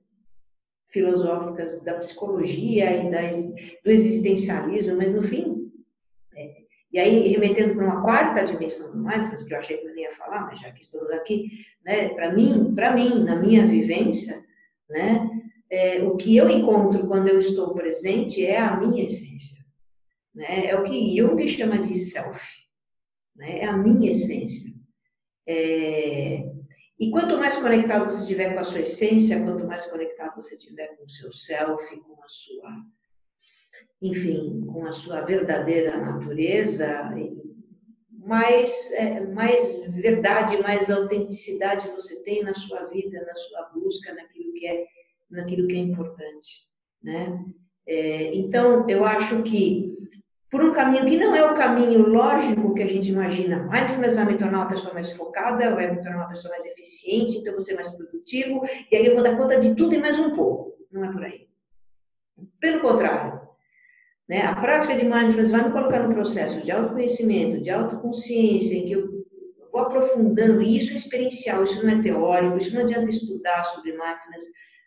filosóficas 0.90 1.84
da 1.84 1.96
psicologia 1.96 3.04
e 3.04 3.12
das, 3.12 3.36
do 3.84 3.92
existencialismo, 3.92 4.96
mas 4.96 5.14
no 5.14 5.24
fim, 5.24 5.53
e 6.94 7.00
aí, 7.00 7.28
remetendo 7.28 7.74
para 7.74 7.86
uma 7.86 8.04
quarta 8.04 8.46
dimensão 8.46 8.92
do 8.92 9.00
mindfulness, 9.00 9.44
que 9.44 9.54
eu 9.56 9.58
achei 9.58 9.78
que 9.78 9.88
eu 9.88 9.90
não 9.90 9.98
ia 9.98 10.12
falar, 10.12 10.46
mas 10.46 10.62
já 10.62 10.72
que 10.72 10.84
estamos 10.84 11.10
aqui, 11.10 11.66
né, 11.84 12.10
para 12.10 12.32
mim, 12.32 12.76
para 12.76 12.94
mim, 12.94 13.24
na 13.24 13.36
minha 13.36 13.66
vivência, 13.66 14.46
né, 14.88 15.28
é, 15.72 16.04
o 16.04 16.16
que 16.16 16.38
eu 16.38 16.48
encontro 16.48 17.08
quando 17.08 17.30
eu 17.30 17.40
estou 17.40 17.74
presente 17.74 18.46
é 18.46 18.60
a 18.60 18.78
minha 18.78 19.06
essência. 19.06 19.66
Né, 20.36 20.68
é 20.68 20.80
o 20.80 20.84
que 20.84 21.18
Jung 21.18 21.48
chama 21.48 21.80
de 21.80 21.98
self. 21.98 22.40
Né, 23.36 23.62
é 23.62 23.66
a 23.66 23.76
minha 23.76 24.12
essência. 24.12 24.72
É, 25.48 26.46
e 27.00 27.10
quanto 27.10 27.40
mais 27.40 27.58
conectado 27.58 28.06
você 28.06 28.22
estiver 28.22 28.54
com 28.54 28.60
a 28.60 28.64
sua 28.64 28.82
essência, 28.82 29.42
quanto 29.42 29.66
mais 29.66 29.88
conectado 29.88 30.36
você 30.36 30.54
estiver 30.54 30.96
com 30.96 31.06
o 31.06 31.10
seu 31.10 31.34
self, 31.34 31.98
com 32.02 32.24
a 32.24 32.30
sua 32.30 32.70
enfim, 34.04 34.66
com 34.66 34.86
a 34.86 34.92
sua 34.92 35.22
verdadeira 35.22 35.98
natureza, 35.98 37.10
mais, 38.12 38.92
é, 38.92 39.22
mais 39.22 39.80
verdade, 39.90 40.62
mais 40.62 40.92
autenticidade 40.92 41.90
você 41.92 42.22
tem 42.22 42.44
na 42.44 42.54
sua 42.54 42.86
vida, 42.88 43.24
na 43.26 43.36
sua 43.36 43.70
busca, 43.74 44.14
naquilo 44.14 44.54
que 44.54 44.68
é, 44.68 44.86
naquilo 45.32 45.68
que 45.68 45.76
é 45.76 45.80
importante, 45.80 46.68
né? 47.02 47.44
É, 47.88 48.36
então, 48.36 48.88
eu 48.90 49.06
acho 49.06 49.42
que 49.44 49.94
por 50.50 50.64
um 50.64 50.74
caminho 50.74 51.06
que 51.06 51.18
não 51.18 51.34
é 51.34 51.44
o 51.44 51.56
caminho 51.56 52.08
lógico 52.08 52.76
que 52.76 52.84
a 52.84 52.88
gente 52.88 53.10
imagina. 53.10 53.68
Mindfulness 53.72 54.18
vai 54.18 54.26
me 54.26 54.38
tornar 54.38 54.60
uma 54.60 54.70
pessoa 54.70 54.94
mais 54.94 55.12
focada, 55.12 55.74
vai 55.74 55.90
me 55.90 56.02
tornar 56.02 56.18
uma 56.18 56.30
pessoa 56.30 56.52
mais 56.52 56.66
eficiente, 56.66 57.38
então 57.38 57.54
vou 57.54 57.62
ser 57.62 57.74
mais 57.74 57.90
produtivo, 57.90 58.62
e 58.92 58.96
aí 58.96 59.06
eu 59.06 59.16
vou 59.16 59.24
dar 59.24 59.36
conta 59.36 59.58
de 59.58 59.74
tudo 59.74 59.96
e 59.96 60.00
mais 60.00 60.20
um 60.20 60.36
pouco. 60.36 60.78
Não 60.92 61.04
é 61.04 61.12
por 61.12 61.24
aí. 61.24 61.48
Pelo 62.60 62.82
contrário, 62.82 63.43
né, 64.28 64.42
a 64.42 64.56
prática 64.56 64.96
de 64.96 65.04
mindfulness 65.04 65.52
vai 65.52 65.66
me 65.66 65.72
colocar 65.72 66.08
no 66.08 66.14
processo 66.14 66.62
de 66.62 66.72
autoconhecimento, 66.72 67.62
de 67.62 67.70
autoconsciência, 67.70 68.76
em 68.76 68.86
que 68.86 68.92
eu 68.94 69.24
vou 69.72 69.82
aprofundando, 69.82 70.62
e 70.62 70.78
isso 70.78 70.94
é 70.94 70.96
experiencial, 70.96 71.64
isso 71.64 71.84
não 71.84 71.92
é 71.92 72.02
teórico, 72.02 72.58
isso 72.58 72.74
não 72.74 72.84
adianta 72.84 73.10
estudar 73.10 73.64
sobre 73.66 73.92
mindfulness, 73.92 74.44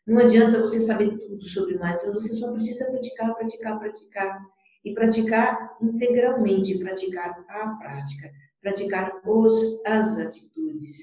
não 0.06 0.18
adianta 0.18 0.60
você 0.60 0.80
saber 0.80 1.18
tudo 1.18 1.46
sobre 1.48 1.78
mindfulness, 1.78 2.22
você 2.22 2.34
só 2.36 2.52
precisa 2.52 2.90
praticar, 2.90 3.34
praticar, 3.34 3.78
praticar 3.78 4.40
e 4.84 4.94
praticar 4.94 5.76
integralmente, 5.82 6.78
praticar 6.78 7.44
a 7.48 7.66
prática, 7.70 8.30
praticar 8.62 9.20
os, 9.24 9.80
as 9.84 10.16
atitudes, 10.16 10.96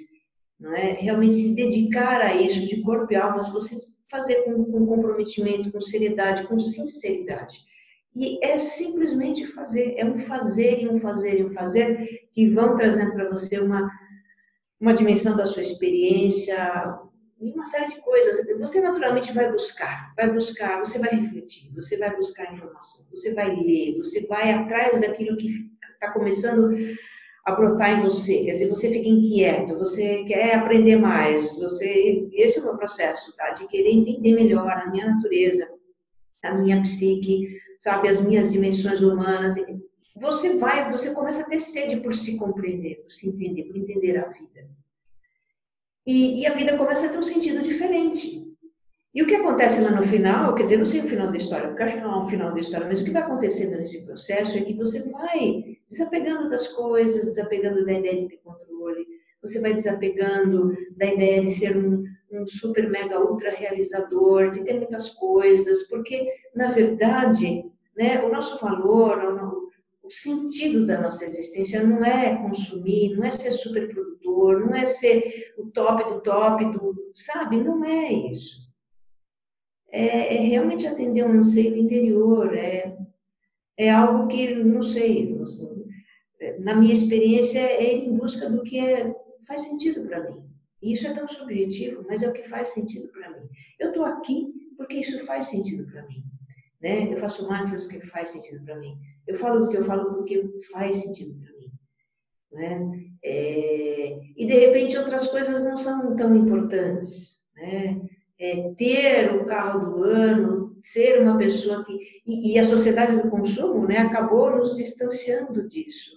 não 0.57 0.73
é? 0.73 0.93
Realmente 0.93 1.35
se 1.35 1.53
dedicar 1.53 2.21
a 2.21 2.33
isso 2.33 2.65
de 2.65 2.81
corpo 2.81 3.11
e 3.11 3.15
alma, 3.17 3.41
você 3.51 3.75
fazer 4.09 4.43
com, 4.43 4.63
com 4.63 4.85
comprometimento, 4.85 5.71
com 5.71 5.81
seriedade, 5.81 6.47
com 6.47 6.57
sinceridade. 6.59 7.59
E 8.15 8.43
é 8.45 8.57
simplesmente 8.57 9.47
fazer, 9.47 9.95
é 9.97 10.05
um 10.05 10.19
fazer 10.19 10.81
e 10.81 10.87
um 10.87 10.99
fazer 10.99 11.39
e 11.39 11.43
um 11.43 11.51
fazer 11.51 12.27
que 12.31 12.49
vão 12.49 12.77
trazendo 12.77 13.13
para 13.13 13.29
você 13.29 13.59
uma, 13.59 13.89
uma 14.79 14.93
dimensão 14.93 15.35
da 15.35 15.45
sua 15.47 15.61
experiência, 15.61 16.55
e 17.43 17.51
uma 17.51 17.65
série 17.65 17.93
de 17.93 18.01
coisas. 18.01 18.45
Você 18.57 18.79
naturalmente 18.79 19.33
vai 19.33 19.51
buscar, 19.51 20.13
vai 20.15 20.31
buscar, 20.31 20.79
você 20.79 20.97
vai 20.97 21.09
refletir, 21.09 21.73
você 21.73 21.97
vai 21.97 22.15
buscar 22.15 22.53
informação, 22.53 23.05
você 23.09 23.33
vai 23.33 23.53
ler, 23.53 23.97
você 23.97 24.25
vai 24.25 24.51
atrás 24.51 25.01
daquilo 25.01 25.35
que 25.35 25.49
está 25.93 26.11
começando 26.11 26.69
a 27.45 27.51
brotar 27.51 27.99
em 27.99 28.03
você. 28.03 28.45
Quer 28.45 28.51
dizer, 28.53 28.69
você 28.69 28.89
fica 28.89 29.09
inquieto, 29.09 29.77
você 29.77 30.23
quer 30.23 30.55
aprender 30.55 30.95
mais, 30.95 31.53
você. 31.57 32.29
Esse 32.31 32.59
é 32.59 32.61
o 32.61 32.65
meu 32.65 32.77
processo, 32.77 33.35
tá? 33.35 33.49
De 33.49 33.67
querer 33.67 33.91
entender 33.91 34.33
melhor 34.33 34.69
a 34.69 34.89
minha 34.89 35.07
natureza, 35.07 35.67
a 36.43 36.53
minha 36.55 36.81
psique, 36.81 37.59
sabe, 37.83 38.07
as 38.07 38.21
minhas 38.21 38.51
dimensões 38.51 39.01
humanas. 39.01 39.55
Você 40.15 40.57
vai, 40.57 40.89
você 40.89 41.11
começa 41.11 41.41
a 41.41 41.45
ter 41.45 41.59
sede 41.59 41.97
por 41.97 42.13
se 42.13 42.37
compreender, 42.37 43.01
por 43.01 43.11
se 43.11 43.27
entender, 43.27 43.63
por 43.65 43.75
entender 43.75 44.17
a 44.17 44.29
vida. 44.29 44.69
E, 46.07 46.41
e, 46.41 46.47
a 46.47 46.53
vida 46.53 46.77
começa 46.77 47.05
a 47.05 47.09
ter 47.09 47.17
um 47.17 47.23
sentido 47.23 47.61
diferente. 47.61 48.41
E 49.13 49.21
o 49.21 49.27
que 49.27 49.35
acontece 49.35 49.81
lá 49.81 49.91
no 49.91 50.03
final, 50.03 50.55
quer 50.55 50.63
dizer, 50.63 50.77
não 50.77 50.85
sei 50.85 51.01
o 51.01 51.07
final 51.07 51.29
da 51.29 51.37
história, 51.37 51.67
porque 51.67 51.83
acho 51.83 51.95
que 51.95 52.01
não 52.01 52.21
é 52.21 52.23
o 52.23 52.27
final 52.27 52.53
da 52.53 52.59
história, 52.59 52.87
mas 52.87 53.01
o 53.01 53.05
que 53.05 53.11
vai 53.11 53.21
acontecendo 53.21 53.77
nesse 53.77 54.05
processo 54.05 54.57
é 54.57 54.61
que 54.61 54.73
você 54.73 55.03
vai 55.09 55.77
desapegando 55.89 56.49
das 56.49 56.67
coisas, 56.69 57.25
desapegando 57.25 57.85
da 57.85 57.93
ideia 57.93 58.21
de 58.21 58.29
ter 58.29 58.37
controle, 58.37 59.05
você 59.41 59.59
vai 59.59 59.73
desapegando 59.73 60.75
da 60.97 61.05
ideia 61.05 61.41
de 61.41 61.51
ser 61.51 61.77
um, 61.77 62.03
um 62.39 62.47
super, 62.47 62.89
mega, 62.89 63.19
ultra 63.19 63.51
realizador, 63.51 64.49
de 64.49 64.63
ter 64.63 64.73
muitas 64.75 65.09
coisas, 65.09 65.87
porque, 65.87 66.27
na 66.55 66.71
verdade, 66.71 67.65
né, 67.95 68.23
o 68.23 68.31
nosso 68.31 68.59
valor, 68.59 69.69
o, 70.03 70.09
sentido 70.09 70.85
da 70.85 71.01
nossa 71.01 71.25
existência 71.25 71.81
não 71.81 72.05
é 72.05 72.35
consumir, 72.35 73.15
não 73.15 73.23
é 73.23 73.31
ser 73.31 73.51
super 73.51 73.91
produtor, 73.91 74.59
não 74.59 74.75
é 74.75 74.85
ser 74.85 75.53
o 75.57 75.67
top 75.67 76.03
do 76.03 76.21
top 76.21 76.65
do, 76.71 77.11
sabe? 77.15 77.57
Não 77.57 77.83
é 77.83 78.11
isso. 78.11 78.61
É, 79.89 80.35
é 80.35 80.39
realmente 80.41 80.85
atender 80.85 81.23
um 81.23 81.39
anseio 81.39 81.77
interior, 81.77 82.53
é, 82.53 82.97
é 83.77 83.89
algo 83.89 84.27
que, 84.27 84.53
não 84.55 84.83
sei, 84.83 85.35
na 86.59 86.75
minha 86.75 86.93
experiência, 86.93 87.59
é 87.59 87.95
ir 87.95 88.05
em 88.05 88.17
busca 88.17 88.49
do 88.49 88.61
que 88.63 88.79
é, 88.79 89.15
faz 89.47 89.61
sentido 89.61 90.03
para 90.03 90.29
mim. 90.29 90.52
Isso 90.83 91.07
é 91.07 91.13
tão 91.13 91.27
subjetivo, 91.27 92.03
mas 92.07 92.21
é 92.21 92.27
o 92.27 92.33
que 92.33 92.47
faz 92.49 92.69
sentido 92.69 93.07
para 93.07 93.29
mim. 93.29 93.47
Eu 93.79 93.89
estou 93.89 94.03
aqui 94.03 94.53
porque 94.77 94.95
isso 94.95 95.25
faz 95.25 95.47
sentido 95.47 95.89
para 95.89 96.05
mim. 96.07 96.23
Né? 96.81 97.13
Eu 97.13 97.17
faço 97.17 97.49
mindfulness 97.49 97.87
que 97.87 98.01
faz 98.07 98.31
sentido 98.31 98.63
para 98.65 98.77
mim. 98.77 98.97
Eu 99.25 99.35
falo 99.37 99.61
do 99.61 99.69
que 99.69 99.77
eu 99.77 99.85
falo 99.85 100.13
porque 100.13 100.43
faz 100.71 100.97
sentido 100.97 101.39
para 101.39 101.57
mim. 101.57 101.71
Né? 102.51 103.05
É, 103.23 104.19
e 104.35 104.45
de 104.45 104.53
repente 104.53 104.97
outras 104.97 105.27
coisas 105.27 105.63
não 105.63 105.77
são 105.77 106.15
tão 106.17 106.35
importantes. 106.35 107.41
Né? 107.55 108.01
É, 108.37 108.73
ter 108.77 109.33
o 109.35 109.45
carro 109.45 109.85
do 109.85 110.03
ano, 110.03 110.77
ser 110.83 111.21
uma 111.21 111.37
pessoa 111.37 111.85
que. 111.85 111.93
E, 112.27 112.51
e, 112.51 112.59
a 112.59 112.63
sociedade 112.63 113.21
do 113.21 113.29
consumo 113.29 113.87
né, 113.87 113.99
acabou 113.99 114.57
nos 114.57 114.75
distanciando 114.75 115.67
disso. 115.69 116.11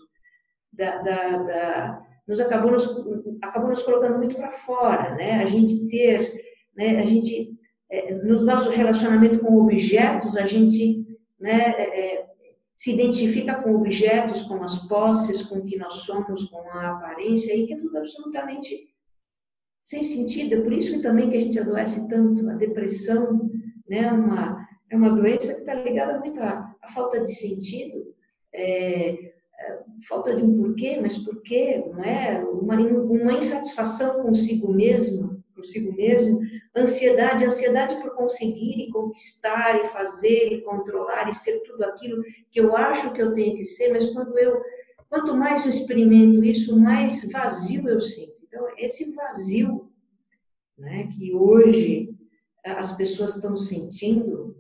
Da, 0.73 0.99
da, 0.99 1.39
da, 1.39 2.07
nos 2.27 2.41
acabou 2.41 2.73
nos, 2.73 2.89
acabou 3.43 3.71
nos 3.71 3.83
colocando 3.83 4.19
muito 4.19 4.35
para 4.35 4.51
fora, 4.51 5.15
né? 5.15 5.43
A 5.43 5.47
gente 5.47 5.87
ter, 5.89 6.45
né? 6.77 7.01
A 7.01 7.05
gente 7.05 7.53
é, 7.91 8.15
no 8.15 8.43
nosso 8.43 8.71
relacionamento 8.71 9.39
com 9.39 9.57
objetos, 9.61 10.37
a 10.37 10.45
gente, 10.45 11.07
né? 11.39 11.71
É, 11.77 12.01
é, 12.01 12.27
se 12.77 12.93
identifica 12.93 13.55
com 13.55 13.75
objetos, 13.75 14.43
com 14.43 14.63
as 14.63 14.87
posses, 14.87 15.43
com 15.43 15.61
o 15.61 15.65
que 15.65 15.79
nós 15.79 15.95
somos, 15.95 16.45
com 16.45 16.61
a 16.71 16.91
aparência, 16.91 17.57
e 17.57 17.67
que 17.67 17.73
é 17.73 17.79
tudo 17.79 17.97
absolutamente 17.97 18.91
sem 19.83 20.03
sentido. 20.03 20.57
É 20.57 20.61
por 20.61 20.73
isso 20.73 20.93
que 20.93 21.01
também 21.01 21.31
que 21.31 21.37
a 21.37 21.41
gente 21.41 21.59
adoece 21.59 22.07
tanto. 22.09 22.49
A 22.51 22.55
depressão, 22.55 23.51
né? 23.89 24.11
Uma 24.13 24.67
é 24.91 24.97
uma 24.97 25.11
doença 25.11 25.55
que 25.55 25.61
está 25.61 25.75
ligada 25.75 26.19
muito 26.19 26.41
à, 26.41 26.75
à 26.83 26.89
falta 26.91 27.21
de 27.21 27.33
sentido. 27.33 28.15
É, 28.53 29.26
falta 30.09 30.35
de 30.35 30.43
um 30.43 30.57
porquê, 30.57 30.99
mas 31.01 31.17
porquê, 31.19 31.85
não 31.87 32.05
é? 32.05 32.45
Uma, 32.45 32.77
uma 32.77 33.33
insatisfação 33.33 34.23
consigo 34.23 34.73
mesmo, 34.73 35.43
consigo 35.55 35.93
mesmo, 35.95 36.41
ansiedade, 36.77 37.45
ansiedade 37.45 37.97
por 37.97 38.15
conseguir 38.15 38.83
e 38.83 38.91
conquistar 38.91 39.83
e 39.83 39.87
fazer 39.87 40.53
e 40.53 40.63
controlar 40.63 41.29
e 41.29 41.35
ser 41.35 41.61
tudo 41.61 41.83
aquilo 41.85 42.23
que 42.51 42.61
eu 42.61 42.77
acho 42.77 43.13
que 43.13 43.23
eu 43.23 43.35
tenho 43.35 43.57
que 43.57 43.65
ser, 43.65 43.93
mas 43.93 44.07
quando 44.13 44.39
eu, 44.39 44.61
quanto 45.09 45.35
mais 45.35 45.65
eu 45.65 45.71
experimento 45.71 46.45
isso, 46.45 46.79
mais 46.79 47.29
vazio 47.31 47.89
eu 47.89 48.01
sinto. 48.01 48.37
Então, 48.47 48.67
esse 48.77 49.15
vazio, 49.15 49.91
né, 50.79 51.09
que 51.09 51.35
hoje 51.35 52.15
as 52.65 52.97
pessoas 52.97 53.35
estão 53.35 53.57
sentindo 53.57 54.57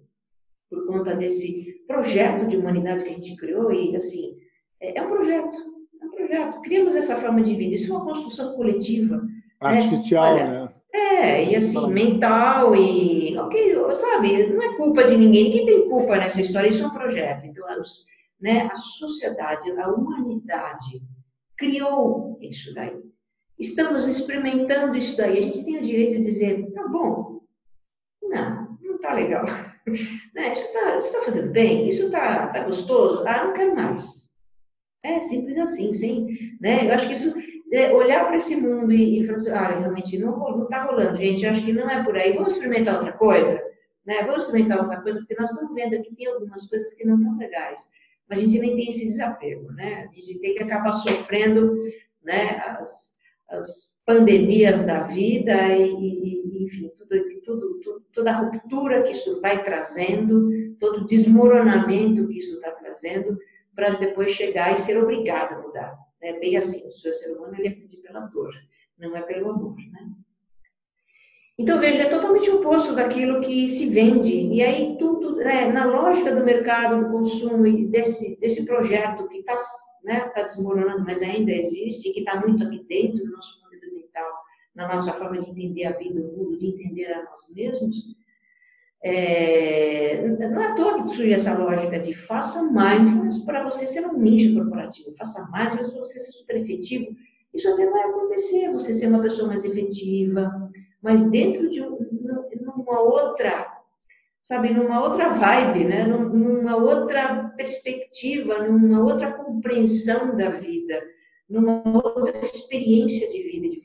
por 0.70 0.86
conta 0.86 1.14
desse 1.14 1.84
projeto 1.86 2.46
de 2.46 2.56
humanidade 2.56 3.04
que 3.04 3.10
a 3.10 3.12
gente 3.12 3.36
criou 3.36 3.72
e 3.72 3.94
assim 3.94 4.35
é, 4.80 4.98
é 4.98 5.02
um 5.02 5.08
projeto, 5.08 5.56
é 6.00 6.04
um 6.04 6.10
projeto. 6.10 6.60
Criamos 6.62 6.94
essa 6.94 7.16
forma 7.16 7.42
de 7.42 7.54
vida. 7.54 7.74
Isso 7.74 7.92
é 7.92 7.96
uma 7.96 8.04
construção 8.04 8.54
coletiva. 8.54 9.16
Né? 9.16 9.28
Artificial, 9.60 10.34
né? 10.34 10.42
Olha, 10.42 10.60
né? 10.64 10.76
É, 10.92 11.44
e 11.44 11.56
assim, 11.56 11.86
mental 11.92 12.74
e. 12.74 13.36
Ok, 13.36 13.76
sabe, 13.94 14.46
não 14.46 14.62
é 14.62 14.76
culpa 14.76 15.04
de 15.04 15.16
ninguém, 15.16 15.44
ninguém 15.44 15.66
tem 15.66 15.88
culpa 15.88 16.16
nessa 16.16 16.40
história, 16.40 16.68
isso 16.68 16.82
é 16.82 16.86
um 16.86 16.90
projeto. 16.90 17.44
Então, 17.44 17.64
os, 17.80 18.06
né, 18.40 18.68
a 18.70 18.74
sociedade, 18.74 19.70
a 19.78 19.88
humanidade 19.88 21.02
criou 21.56 22.38
isso 22.40 22.74
daí. 22.74 22.98
Estamos 23.58 24.06
experimentando 24.06 24.96
isso 24.96 25.16
daí. 25.16 25.38
A 25.38 25.42
gente 25.42 25.64
tem 25.64 25.78
o 25.78 25.82
direito 25.82 26.18
de 26.18 26.24
dizer, 26.24 26.70
tá 26.72 26.86
bom, 26.88 27.40
não, 28.22 28.78
não 28.80 28.98
tá 28.98 29.12
legal. 29.12 29.44
né, 30.34 30.52
isso 30.52 30.72
tá, 30.72 30.96
isso 30.96 31.12
tá 31.12 31.22
fazendo 31.22 31.52
bem, 31.52 31.88
isso 31.88 32.10
tá, 32.10 32.48
tá 32.48 32.60
gostoso, 32.64 33.22
ah, 33.26 33.44
não 33.44 33.52
quero 33.52 33.74
mais. 33.74 34.25
É 35.06 35.20
simples 35.20 35.56
assim, 35.56 35.92
sem, 35.92 36.56
né? 36.60 36.86
Eu 36.86 36.92
acho 36.92 37.06
que 37.06 37.14
isso 37.14 37.34
é 37.72 37.92
olhar 37.92 38.26
para 38.26 38.36
esse 38.36 38.56
mundo 38.56 38.92
e, 38.92 39.20
e 39.20 39.26
falar 39.26 39.38
assim, 39.38 39.50
ah, 39.50 39.78
realmente 39.78 40.18
não 40.18 40.64
está 40.64 40.84
rolando, 40.84 41.16
gente. 41.16 41.44
Eu 41.44 41.50
acho 41.50 41.64
que 41.64 41.72
não 41.72 41.88
é 41.88 42.02
por 42.02 42.16
aí. 42.16 42.32
Vamos 42.32 42.54
experimentar 42.54 42.94
outra 42.96 43.12
coisa, 43.12 43.62
né? 44.04 44.22
Vamos 44.24 44.44
experimentar 44.44 44.80
outra 44.80 45.00
coisa 45.00 45.20
porque 45.20 45.36
nós 45.38 45.50
estamos 45.50 45.74
vendo 45.74 46.02
que 46.02 46.14
tem 46.14 46.26
algumas 46.26 46.68
coisas 46.68 46.94
que 46.94 47.06
não 47.06 47.16
estão 47.16 47.36
legais. 47.38 47.88
Mas 48.28 48.38
a 48.38 48.42
gente 48.42 48.58
nem 48.58 48.76
tem 48.76 48.88
esse 48.88 49.06
desapego, 49.06 49.72
né? 49.72 50.08
A 50.10 50.14
gente 50.14 50.40
tem 50.40 50.54
que 50.54 50.62
acabar 50.62 50.92
sofrendo, 50.92 51.74
né? 52.24 52.60
As, 52.66 53.14
as 53.50 53.96
pandemias 54.04 54.84
da 54.84 55.02
vida 55.02 55.54
e, 55.76 55.92
e 55.92 56.64
enfim, 56.64 56.90
tudo, 56.96 57.40
tudo, 57.44 57.80
tudo, 57.80 58.04
toda 58.12 58.30
a 58.30 58.36
ruptura 58.38 59.02
que 59.02 59.12
isso 59.12 59.40
vai 59.40 59.62
trazendo, 59.62 60.50
todo 60.78 61.02
o 61.02 61.06
desmoronamento 61.06 62.26
que 62.28 62.38
isso 62.38 62.54
está 62.54 62.70
trazendo 62.72 63.38
para 63.76 63.90
depois 63.90 64.32
chegar 64.32 64.72
e 64.72 64.78
ser 64.78 64.96
obrigado 64.96 65.52
a 65.52 65.62
mudar. 65.62 65.98
É 66.20 66.32
bem 66.40 66.56
assim, 66.56 66.88
o 66.88 66.90
seu 66.90 67.12
ser 67.12 67.30
humano 67.32 67.54
ele 67.56 67.68
é 67.68 67.70
pedido 67.70 68.02
pela 68.02 68.20
dor, 68.20 68.52
não 68.98 69.14
é 69.14 69.22
pelo 69.22 69.50
amor, 69.50 69.76
né? 69.92 70.08
Então, 71.58 71.80
veja, 71.80 72.02
é 72.02 72.08
totalmente 72.08 72.50
oposto 72.50 72.94
daquilo 72.94 73.40
que 73.40 73.68
se 73.68 73.88
vende. 73.88 74.30
E 74.30 74.62
aí 74.62 74.96
tudo, 74.98 75.36
né, 75.36 75.72
na 75.72 75.86
lógica 75.86 76.34
do 76.34 76.44
mercado 76.44 77.04
do 77.04 77.10
consumo 77.10 77.66
e 77.66 77.86
desse, 77.86 78.38
desse 78.38 78.66
projeto 78.66 79.26
que 79.28 79.38
está 79.38 79.54
né, 80.04 80.20
tá 80.34 80.42
desmoronando, 80.42 81.04
mas 81.04 81.22
ainda 81.22 81.52
existe, 81.52 82.08
e 82.08 82.12
que 82.12 82.20
está 82.20 82.38
muito 82.38 82.62
aqui 82.62 82.84
dentro 82.86 83.24
do 83.24 83.32
nosso 83.32 83.62
mundo 83.62 83.94
mental, 83.94 84.30
na 84.74 84.94
nossa 84.94 85.12
forma 85.14 85.38
de 85.38 85.50
entender 85.50 85.84
a 85.84 85.92
vida, 85.92 86.20
o 86.20 86.36
mundo, 86.36 86.58
de 86.58 86.66
entender 86.66 87.10
a 87.12 87.24
nós 87.24 87.50
mesmos, 87.54 87.96
é, 89.02 90.26
não 90.26 90.60
é 90.60 90.66
à 90.66 90.74
toa 90.74 91.02
que 91.02 91.14
surge 91.14 91.32
essa 91.32 91.56
lógica 91.56 91.98
de 91.98 92.14
faça 92.14 92.62
mindfulness 92.62 93.38
para 93.40 93.62
você 93.64 93.86
ser 93.86 94.06
um 94.06 94.18
ninja 94.18 94.52
corporativo, 94.54 95.14
faça 95.16 95.46
mindfulness 95.52 95.90
para 95.90 96.00
você 96.00 96.18
ser 96.18 96.32
super 96.32 96.56
efetivo. 96.56 97.14
Isso 97.54 97.68
até 97.72 97.88
vai 97.88 98.02
acontecer, 98.02 98.70
você 98.70 98.92
ser 98.92 99.06
uma 99.06 99.22
pessoa 99.22 99.48
mais 99.48 99.64
efetiva, 99.64 100.70
mas 101.02 101.30
dentro 101.30 101.70
de 101.70 101.82
um, 101.82 101.96
outra, 103.06 103.66
sabe, 104.42 104.72
numa 104.72 105.02
outra 105.02 105.30
vibe, 105.30 105.84
né? 105.84 106.04
numa 106.06 106.76
outra 106.76 107.52
perspectiva, 107.56 108.66
numa 108.66 109.02
outra 109.02 109.32
compreensão 109.32 110.36
da 110.36 110.50
vida, 110.50 111.02
numa 111.48 111.82
outra 111.84 112.38
experiência 112.42 113.28
de 113.28 113.42
vida. 113.42 113.75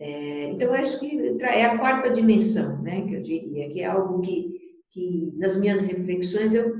É, 0.00 0.44
então, 0.44 0.72
acho 0.72 0.98
que 0.98 1.36
é 1.42 1.64
a 1.66 1.78
quarta 1.78 2.08
dimensão, 2.08 2.80
né, 2.80 3.02
que 3.02 3.14
eu 3.14 3.22
diria, 3.22 3.68
que 3.68 3.82
é 3.82 3.84
algo 3.84 4.22
que, 4.22 4.80
que 4.90 5.30
nas 5.36 5.60
minhas 5.60 5.82
reflexões 5.82 6.54
eu, 6.54 6.74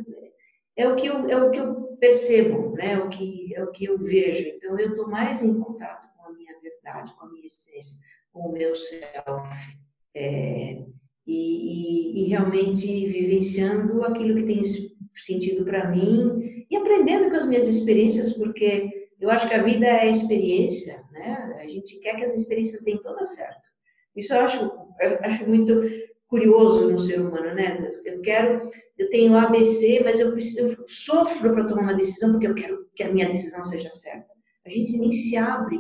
é 0.75 0.89
o 0.89 0.97
que 0.97 1.07
eu, 1.07 1.29
é 1.29 1.37
o 1.37 1.51
que 1.51 1.61
eu 1.61 1.75
percebo, 2.01 2.75
né, 2.77 2.95
é 2.95 2.99
o 2.99 3.11
que 3.11 3.55
é 3.55 3.63
o 3.63 3.71
que 3.71 3.85
eu 3.85 3.99
vejo. 3.99 4.49
Então, 4.49 4.79
eu 4.79 4.91
estou 4.91 5.07
mais 5.07 5.43
em 5.43 5.61
contato 5.61 6.09
com 6.17 6.29
a 6.29 6.33
minha 6.33 6.59
verdade, 6.63 7.13
com 7.15 7.27
a 7.27 7.31
minha 7.31 7.47
essência, 7.47 7.99
com 8.33 8.49
o 8.49 8.53
meu 8.53 8.75
self. 8.75 9.49
É, 10.15 10.83
e, 11.27 11.35
e, 11.37 12.25
e, 12.25 12.29
realmente 12.29 12.87
vivenciando 13.07 14.03
aquilo 14.03 14.35
que 14.35 14.47
tem 14.47 14.63
sentido 15.15 15.65
para 15.65 15.91
mim 15.91 16.65
e 16.69 16.75
aprendendo 16.75 17.31
com 17.31 17.37
as 17.37 17.47
minhas 17.47 17.69
experiências, 17.69 18.33
porque 18.33 19.00
eu 19.21 19.31
acho 19.31 19.49
que 19.49 19.55
a 19.55 19.63
vida 19.63 19.87
é 19.87 20.11
experiência, 20.11 21.05
né? 21.13 21.59
A 21.61 21.67
gente 21.67 21.99
quer 22.01 22.17
que 22.17 22.25
as 22.25 22.35
experiências 22.35 22.83
deem 22.83 22.99
todas 23.03 23.35
certo. 23.35 23.61
Isso 24.17 24.35
eu 24.35 24.41
acho, 24.41 24.65
eu 25.01 25.19
acho 25.23 25.49
muito 25.49 25.83
curioso 26.27 26.91
no 26.91 26.99
ser 26.99 27.21
humano, 27.21 27.55
né? 27.55 27.91
Eu 28.05 28.21
quero, 28.23 28.71
eu 28.97 29.11
tenho 29.11 29.37
ABC, 29.37 30.01
mas 30.03 30.19
eu, 30.19 30.33
preciso, 30.33 30.61
eu 30.61 30.85
sofro 30.89 31.53
para 31.53 31.65
tomar 31.65 31.83
uma 31.83 31.95
decisão 31.95 32.33
porque 32.33 32.47
eu 32.47 32.55
quero 32.55 32.89
que 32.95 33.03
a 33.03 33.13
minha 33.13 33.29
decisão 33.29 33.65
seja 33.65 33.91
certa. 33.91 34.31
A 34.65 34.71
gente 34.71 34.97
nem 34.97 35.11
se 35.11 35.37
abre 35.37 35.79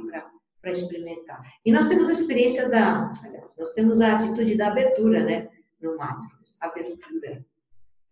para 0.61 0.71
experimentar. 0.71 1.41
E 1.65 1.73
nós 1.73 1.89
temos 1.89 2.09
a 2.09 2.12
experiência 2.12 2.69
da, 2.69 3.11
aliás, 3.25 3.57
nós 3.57 3.73
temos 3.73 4.01
a 4.01 4.15
atitude 4.15 4.57
da 4.57 4.69
abertura, 4.69 5.23
né, 5.23 5.49
no 5.81 5.93
mindfulness, 5.93 6.59
abertura, 6.61 7.45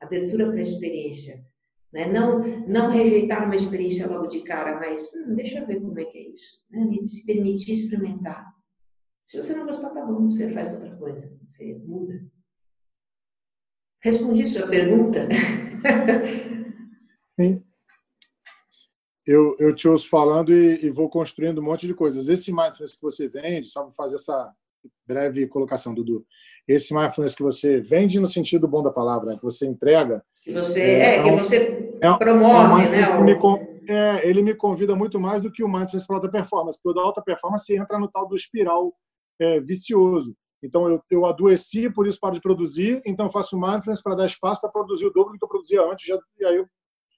abertura 0.01 0.47
para 0.47 0.59
a 0.59 0.63
experiência, 0.63 1.45
né? 1.93 2.11
Não, 2.11 2.39
não 2.67 2.91
rejeitar 2.91 3.45
uma 3.45 3.57
experiência 3.57 4.07
logo 4.07 4.27
de 4.27 4.43
cara, 4.43 4.79
mas 4.79 5.13
hum, 5.15 5.35
deixa 5.35 5.59
eu 5.59 5.67
ver 5.67 5.81
como 5.81 5.99
é 5.99 6.05
que 6.05 6.19
é 6.19 6.29
isso, 6.31 6.61
né? 6.71 6.87
Se 7.07 7.27
permitir 7.27 7.75
experimentar. 7.75 8.47
Se 9.27 9.37
você 9.37 9.55
não 9.55 9.67
gostar, 9.67 9.91
tá 9.91 10.05
bom, 10.05 10.31
você 10.31 10.51
faz 10.51 10.73
outra 10.73 10.97
coisa, 10.97 11.31
você 11.47 11.75
muda. 11.85 12.25
Respondi 14.03 14.47
sua 14.47 14.67
pergunta? 14.67 15.29
Sim 17.39 17.63
eu, 19.29 19.55
eu 19.59 19.75
te 19.75 19.87
ouço 19.87 20.09
falando 20.09 20.53
e, 20.53 20.87
e, 20.87 20.91
vou 20.91 21.11
construindo 21.11 21.59
um 21.59 21.65
monte 21.65 21.87
de 21.87 21.93
coisas. 21.93 22.31
Esse 22.31 22.51
mindfulness 22.51 22.95
que 22.95 23.03
você 23.03 23.29
vende, 23.29 23.67
só 23.67 23.85
para 23.85 23.93
fazer 23.93 24.17
essa 24.17 24.53
breve 25.07 25.47
colocação, 25.47 25.95
Dudu. 25.95 26.27
Esse 26.69 26.95
mindfulness 26.95 27.35
que 27.35 27.43
você 27.43 27.81
vende 27.81 28.21
no 28.21 28.27
sentido 28.27 28.69
bom 28.69 28.83
da 28.83 28.93
palavra, 28.93 29.37
que 29.37 29.43
você 29.43 29.67
entrega. 29.67 30.23
Que 30.43 30.53
você, 30.53 30.81
é, 30.83 31.17
é 31.17 31.23
que 31.23 31.31
você 31.31 31.97
é, 32.01 32.13
promove, 32.17 32.85
é 32.85 32.91
né? 32.91 33.21
Me, 33.23 33.39
é, 33.89 34.29
ele 34.29 34.43
me 34.43 34.55
convida 34.55 34.95
muito 34.95 35.19
mais 35.19 35.43
do 35.43 35.51
que 35.51 35.65
o 35.65 35.69
mindfulness 35.69 36.07
para 36.07 36.17
alta 36.17 36.31
performance, 36.31 36.79
porque 36.79 36.99
o 36.99 37.03
da 37.03 37.07
alta 37.07 37.23
performance 37.23 37.75
entra 37.75 37.99
no 37.99 38.09
tal 38.09 38.29
do 38.29 38.37
espiral 38.37 38.95
é, 39.41 39.59
vicioso. 39.61 40.37
Então, 40.63 40.89
eu, 40.89 41.03
eu 41.11 41.25
adoeci, 41.25 41.89
por 41.89 42.07
isso 42.07 42.21
paro 42.21 42.35
de 42.35 42.41
produzir, 42.41 43.01
então 43.07 43.31
faço 43.31 43.59
mindfulness 43.59 44.03
para 44.03 44.17
dar 44.17 44.27
espaço 44.27 44.61
para 44.61 44.71
produzir 44.71 45.07
o 45.07 45.13
dobro 45.13 45.33
do 45.33 45.39
que 45.39 45.45
eu 45.45 45.49
produzia 45.49 45.83
antes. 45.83 46.07
Já, 46.07 46.19
e 46.39 46.45
aí, 46.45 46.57
eu, 46.57 46.67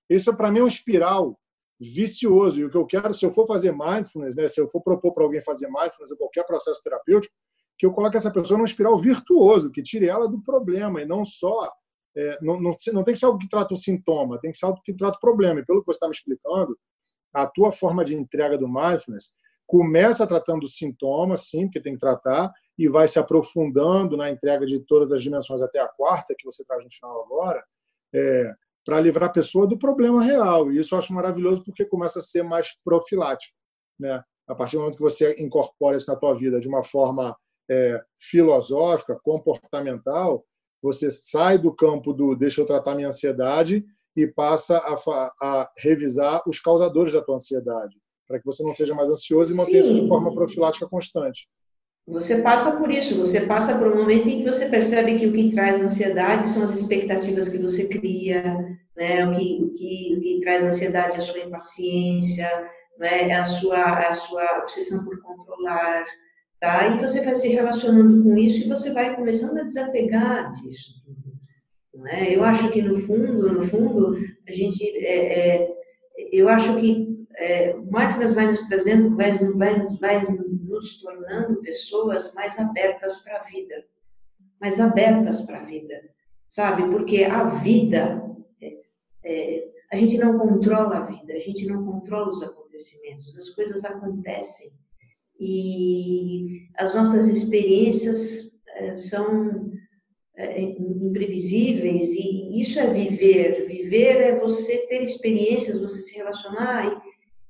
isso, 0.09 0.35
para 0.35 0.51
mim, 0.51 0.61
é 0.61 0.63
um 0.63 0.69
espiral 0.69 1.39
vicioso. 1.81 2.61
E 2.61 2.65
o 2.65 2.71
que 2.71 2.77
eu 2.77 2.85
quero, 2.85 3.15
se 3.15 3.25
eu 3.25 3.33
for 3.33 3.47
fazer 3.47 3.73
mindfulness, 3.73 4.37
né, 4.37 4.47
se 4.47 4.61
eu 4.61 4.69
for 4.69 4.83
propor 4.83 5.13
para 5.13 5.25
alguém 5.25 5.41
fazer 5.41 5.67
mindfulness 5.69 6.11
ou 6.11 6.19
qualquer 6.19 6.45
processo 6.45 6.83
terapêutico, 6.83 7.35
que 7.81 7.87
eu 7.87 7.93
coloque 7.93 8.15
essa 8.15 8.31
pessoa 8.31 8.59
num 8.59 8.65
espiral 8.65 8.99
virtuoso, 8.99 9.71
que 9.71 9.83
tire 9.83 10.07
ela 10.07 10.29
do 10.29 10.39
problema 10.43 11.01
e 11.01 11.07
não 11.07 11.25
só. 11.25 11.73
É, 12.15 12.39
não, 12.43 12.61
não, 12.61 12.73
não 12.93 13.03
tem 13.03 13.15
que 13.15 13.19
ser 13.19 13.25
algo 13.25 13.39
que 13.39 13.49
trata 13.49 13.73
o 13.73 13.77
sintoma, 13.77 14.39
tem 14.39 14.53
que 14.53 14.59
ser 14.59 14.67
algo 14.67 14.83
que 14.85 14.93
trata 14.93 15.17
o 15.17 15.21
problema. 15.21 15.61
E 15.61 15.65
pelo 15.65 15.81
que 15.81 15.87
você 15.87 15.97
está 15.97 16.07
me 16.07 16.13
explicando, 16.13 16.79
a 17.33 17.47
tua 17.47 17.73
forma 17.73 18.05
de 18.05 18.15
entrega 18.15 18.59
do 18.59 18.69
mindfulness 18.69 19.33
começa 19.67 20.27
tratando 20.27 20.65
o 20.65 20.69
sintoma, 20.69 21.39
sim, 21.39 21.63
porque 21.63 21.81
tem 21.81 21.95
que 21.95 22.01
tratar, 22.01 22.53
e 22.77 22.87
vai 22.87 23.09
se 23.09 23.19
aprofundando 23.19 24.15
na 24.15 24.31
entrega 24.31 24.67
de 24.67 24.79
todas 24.81 25.11
as 25.11 25.23
dimensões 25.23 25.63
até 25.63 25.79
a 25.79 25.89
quarta, 25.89 26.35
que 26.37 26.45
você 26.45 26.63
traz 26.67 26.85
no 26.85 26.91
final 26.91 27.25
agora, 27.25 27.65
é, 28.15 28.53
para 28.85 29.01
livrar 29.01 29.31
a 29.31 29.33
pessoa 29.33 29.67
do 29.67 29.79
problema 29.79 30.23
real. 30.23 30.71
E 30.71 30.77
isso 30.77 30.95
eu 30.95 30.99
acho 30.99 31.15
maravilhoso 31.15 31.65
porque 31.65 31.87
começa 31.87 32.19
a 32.19 32.23
ser 32.23 32.43
mais 32.43 32.77
profilático. 32.85 33.57
Né? 33.99 34.23
A 34.47 34.55
partir 34.55 34.77
do 34.77 34.81
momento 34.81 34.97
que 34.97 35.03
você 35.03 35.35
incorpora 35.39 35.97
isso 35.97 36.11
na 36.11 36.19
tua 36.19 36.35
vida 36.35 36.61
de 36.61 36.69
uma 36.69 36.83
forma 36.83 37.35
é, 37.71 38.01
filosófica, 38.19 39.19
comportamental, 39.23 40.45
você 40.83 41.11
sai 41.11 41.57
do 41.57 41.73
campo 41.73 42.13
do 42.13 42.35
deixa 42.35 42.61
eu 42.61 42.67
tratar 42.67 42.95
minha 42.95 43.09
ansiedade 43.09 43.85
e 44.17 44.27
passa 44.27 44.79
a, 44.79 44.95
a 45.41 45.71
revisar 45.79 46.43
os 46.47 46.59
causadores 46.59 47.13
da 47.13 47.23
tua 47.23 47.37
ansiedade, 47.37 47.97
para 48.27 48.39
que 48.39 48.45
você 48.45 48.63
não 48.63 48.73
seja 48.73 48.95
mais 48.95 49.09
ansioso 49.09 49.53
e 49.53 49.57
mantenha 49.57 49.81
isso 49.81 49.95
de 49.95 50.09
forma 50.09 50.35
profilática 50.35 50.89
constante. 50.89 51.49
Você 52.09 52.43
passa 52.43 52.73
por 52.73 52.91
isso, 52.91 53.17
você 53.17 53.43
passa 53.43 53.79
por 53.79 53.87
um 53.87 53.97
momento 53.99 54.29
em 54.29 54.39
que 54.39 54.51
você 54.51 54.69
percebe 54.69 55.17
que 55.17 55.27
o 55.27 55.33
que 55.33 55.53
traz 55.53 55.81
ansiedade 55.81 56.51
são 56.51 56.65
as 56.65 56.73
expectativas 56.73 57.49
que 57.49 57.59
você 57.59 57.87
cria, 57.87 58.43
né? 58.97 59.25
o, 59.27 59.37
que, 59.37 59.63
o, 59.63 59.73
que, 59.73 60.17
o 60.17 60.21
que 60.21 60.41
traz 60.41 60.65
ansiedade 60.65 61.15
é 61.15 61.19
a 61.19 61.21
sua 61.21 61.39
impaciência, 61.39 62.49
né? 62.99 63.29
É 63.29 63.35
a, 63.35 63.45
sua, 63.45 64.09
a 64.09 64.15
sua 64.15 64.59
obsessão 64.59 65.05
por 65.05 65.21
controlar. 65.23 66.05
Tá? 66.61 66.89
E 66.89 67.01
você 67.01 67.25
vai 67.25 67.35
se 67.35 67.49
relacionando 67.49 68.23
com 68.23 68.37
isso 68.37 68.63
e 68.63 68.69
você 68.69 68.93
vai 68.93 69.17
começando 69.17 69.57
a 69.57 69.63
desapegar 69.63 70.53
disso. 70.53 70.93
Né? 71.95 72.37
Eu 72.37 72.45
acho 72.45 72.71
que 72.71 72.83
no 72.83 72.99
fundo, 72.99 73.51
no 73.51 73.63
fundo, 73.63 74.15
a 74.47 74.53
gente, 74.53 74.85
é, 74.99 75.63
é, 75.63 75.75
eu 76.31 76.51
acho 76.51 76.77
que 76.79 77.27
é, 77.37 77.75
o 77.75 77.91
mindfulness 77.91 78.35
vai 78.35 78.47
nos 78.47 78.69
trazendo, 78.69 79.17
vai, 79.17 79.39
vai, 79.53 79.87
vai 79.99 80.23
nos 80.29 81.01
tornando 81.01 81.63
pessoas 81.63 82.35
mais 82.35 82.59
abertas 82.59 83.23
para 83.23 83.41
a 83.41 83.45
vida, 83.45 83.87
mais 84.61 84.79
abertas 84.79 85.41
para 85.41 85.61
a 85.61 85.65
vida, 85.65 85.99
sabe? 86.47 86.91
Porque 86.91 87.25
a 87.25 87.45
vida, 87.45 88.23
é, 88.61 88.77
é, 89.25 89.71
a 89.91 89.97
gente 89.97 90.19
não 90.19 90.39
controla 90.39 90.99
a 90.99 91.07
vida, 91.07 91.33
a 91.33 91.39
gente 91.39 91.67
não 91.67 91.87
controla 91.87 92.29
os 92.29 92.43
acontecimentos, 92.43 93.39
as 93.39 93.49
coisas 93.49 93.83
acontecem 93.83 94.71
e 95.41 96.69
as 96.77 96.95
nossas 96.95 97.27
experiências 97.29 98.53
é, 98.77 98.99
são 98.99 99.73
é, 100.37 100.61
imprevisíveis 100.61 102.13
e 102.13 102.61
isso 102.61 102.79
é 102.79 102.93
viver. 102.93 103.67
Viver 103.67 104.17
é 104.21 104.39
você 104.39 104.87
ter 104.87 105.03
experiências, 105.03 105.81
você 105.81 106.03
se 106.03 106.17
relacionar 106.17 107.03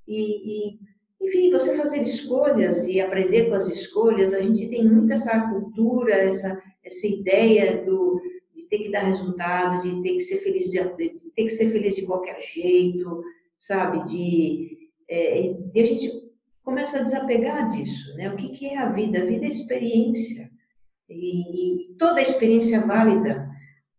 e, 0.07 0.17
e 0.17 0.79
enfim, 1.21 1.51
você 1.51 1.77
fazer 1.77 2.03
escolhas 2.03 2.87
e 2.87 3.01
aprender 3.01 3.49
com 3.49 3.55
as 3.55 3.69
escolhas, 3.69 4.33
a 4.33 4.41
gente 4.41 4.69
tem 4.69 4.85
muito 4.85 5.13
essa 5.13 5.39
cultura, 5.51 6.15
essa, 6.15 6.63
essa 6.83 7.07
ideia 7.07 7.85
do, 7.85 8.23
de 8.57 8.65
ter 8.65 8.79
que 8.79 8.91
dar 8.91 9.01
resultado, 9.01 9.83
de 9.83 10.03
ter 10.03 10.15
que 10.15 10.21
ser 10.21 10.39
feliz 10.39 10.71
de, 10.71 10.79
de 10.79 11.31
ter 11.33 11.45
que 11.45 11.51
ser 11.51 11.71
feliz 11.71 11.95
de 11.95 12.07
qualquer 12.07 12.41
jeito, 12.41 13.23
sabe? 13.59 14.05
De, 14.05 14.79
é, 15.09 15.55
e 15.75 15.81
a 15.81 15.85
gente 15.85 16.20
começa 16.63 16.99
a 16.99 17.03
desapegar 17.03 17.69
disso, 17.69 18.15
né? 18.17 18.31
O 18.31 18.37
que, 18.37 18.67
é 18.67 18.79
a 18.79 18.91
vida? 18.91 19.21
A 19.21 19.25
vida 19.25 19.47
é 19.47 19.49
experiência. 19.49 20.51
E, 21.09 21.95
toda 21.99 22.23
experiência 22.23 22.77
é 22.77 22.81
válida. 22.81 23.49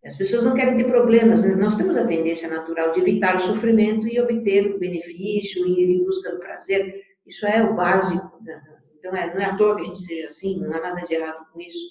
As 0.06 0.16
pessoas 0.16 0.44
não 0.44 0.54
querem 0.54 0.78
ter 0.78 0.86
problemas. 0.86 1.44
Né? 1.44 1.56
Nós 1.56 1.76
temos 1.76 1.98
a 1.98 2.08
tendência 2.08 2.50
natural 2.50 2.92
de 2.92 3.02
evitar 3.02 3.36
o 3.36 3.42
sofrimento 3.42 4.08
e 4.08 4.20
obter 4.20 4.68
o 4.68 4.80
benefício, 4.80 5.68
ir 5.68 5.90
em 5.90 6.04
busca 6.04 6.32
do 6.32 6.40
prazer. 6.40 7.02
Isso 7.26 7.46
é 7.46 7.64
o 7.64 7.76
básico. 7.76 8.42
Né? 8.42 8.62
Então, 8.98 9.16
é, 9.16 9.34
não 9.34 9.42
é 9.42 9.46
à 9.46 9.56
toa 9.56 9.76
que 9.76 9.82
a 9.82 9.86
gente 9.86 10.00
seja 10.00 10.28
assim, 10.28 10.60
não 10.60 10.74
há 10.74 10.80
nada 10.80 11.02
de 11.02 11.14
errado 11.14 11.46
com 11.52 11.60
isso. 11.60 11.88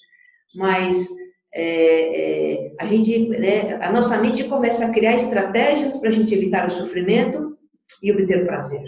Mas 0.54 1.08
é, 1.52 2.62
é, 2.62 2.72
a 2.78 2.86
gente, 2.86 3.28
né, 3.28 3.74
a 3.82 3.92
nossa 3.92 4.18
mente 4.18 4.44
começa 4.44 4.86
a 4.86 4.92
criar 4.92 5.14
estratégias 5.14 5.96
para 5.96 6.08
a 6.08 6.12
gente 6.12 6.34
evitar 6.34 6.66
o 6.66 6.70
sofrimento 6.70 7.58
e 8.02 8.12
obter 8.12 8.46
prazer. 8.46 8.84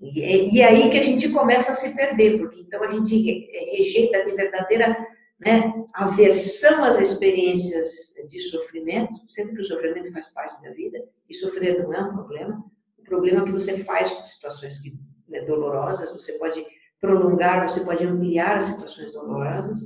E, 0.00 0.56
e 0.56 0.60
é 0.60 0.68
aí 0.68 0.90
que 0.90 0.98
a 0.98 1.02
gente 1.02 1.28
começa 1.28 1.72
a 1.72 1.74
se 1.74 1.94
perder, 1.94 2.38
porque 2.38 2.60
então 2.60 2.82
a 2.82 2.90
gente 2.90 3.48
rejeita, 3.76 4.24
tem 4.24 4.34
verdadeira 4.34 4.96
né, 5.38 5.84
aversão 5.94 6.84
às 6.84 6.98
experiências 6.98 8.14
de 8.28 8.40
sofrimento, 8.40 9.12
sempre 9.28 9.56
que 9.56 9.62
o 9.62 9.64
sofrimento 9.64 10.12
faz 10.12 10.28
parte 10.32 10.60
da 10.62 10.70
vida, 10.70 11.02
e 11.28 11.34
sofrer 11.34 11.82
não 11.82 11.92
é 11.94 12.02
um 12.02 12.12
problema, 12.12 12.64
o 12.98 13.02
problema 13.02 13.42
é 13.42 13.44
que 13.44 13.52
você 13.52 13.82
faz 13.84 14.10
com 14.10 14.24
situações 14.24 14.78
que, 14.78 14.92
né, 15.28 15.42
dolorosas, 15.42 16.12
você 16.12 16.34
pode 16.34 16.64
prolongar, 17.00 17.68
você 17.68 17.80
pode 17.80 18.04
ampliar 18.04 18.58
as 18.58 18.66
situações 18.66 19.12
dolorosas, 19.12 19.80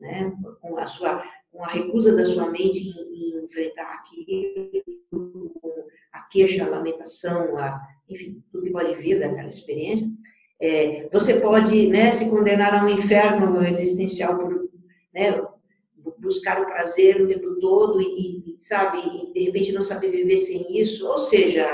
né, 0.00 0.32
com 0.60 0.78
a 0.78 0.86
sua 0.86 1.22
com 1.50 1.64
a 1.64 1.68
recusa 1.68 2.14
da 2.14 2.24
sua 2.24 2.50
mente 2.50 2.78
em, 2.78 3.40
em 3.40 3.44
enfrentar 3.44 3.90
aquilo, 3.94 4.84
com 5.10 5.86
a 6.12 6.20
queixa, 6.30 6.64
a 6.64 6.68
lamentação, 6.68 7.56
a, 7.56 7.80
enfim, 8.08 8.42
tudo 8.50 8.64
que 8.64 8.70
pode 8.70 8.94
vir 8.96 9.18
daquela 9.18 9.48
experiência. 9.48 10.08
É, 10.60 11.08
você 11.12 11.38
pode 11.38 11.86
né, 11.88 12.10
se 12.10 12.28
condenar 12.28 12.74
a 12.74 12.84
um 12.84 12.88
inferno 12.88 13.64
existencial 13.64 14.36
por 14.38 14.68
né, 15.14 15.40
buscar 16.18 16.60
o 16.60 16.66
prazer 16.66 17.20
o 17.20 17.28
tempo 17.28 17.58
todo 17.60 18.00
e, 18.00 18.56
sabe, 18.58 18.98
e 18.98 19.32
de 19.32 19.44
repente 19.44 19.72
não 19.72 19.82
saber 19.82 20.10
viver 20.10 20.38
sem 20.38 20.80
isso. 20.80 21.06
Ou 21.06 21.18
seja, 21.18 21.64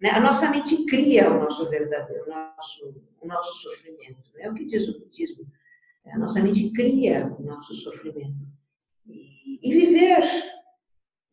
né, 0.00 0.10
a 0.10 0.20
nossa 0.20 0.50
mente 0.50 0.84
cria 0.84 1.30
o 1.30 1.40
nosso 1.40 1.68
verdadeiro, 1.68 2.24
o 2.26 2.28
nosso, 2.28 2.94
o 3.20 3.26
nosso 3.26 3.54
sofrimento. 3.56 4.30
É 4.38 4.50
o 4.50 4.54
que 4.54 4.64
diz 4.64 4.88
o 4.88 5.00
budismo. 5.00 5.46
A 6.06 6.18
nossa 6.18 6.40
mente 6.40 6.70
cria 6.70 7.36
o 7.38 7.42
nosso 7.42 7.74
sofrimento. 7.74 8.46
E, 9.06 9.58
e 9.62 9.74
viver 9.74 10.22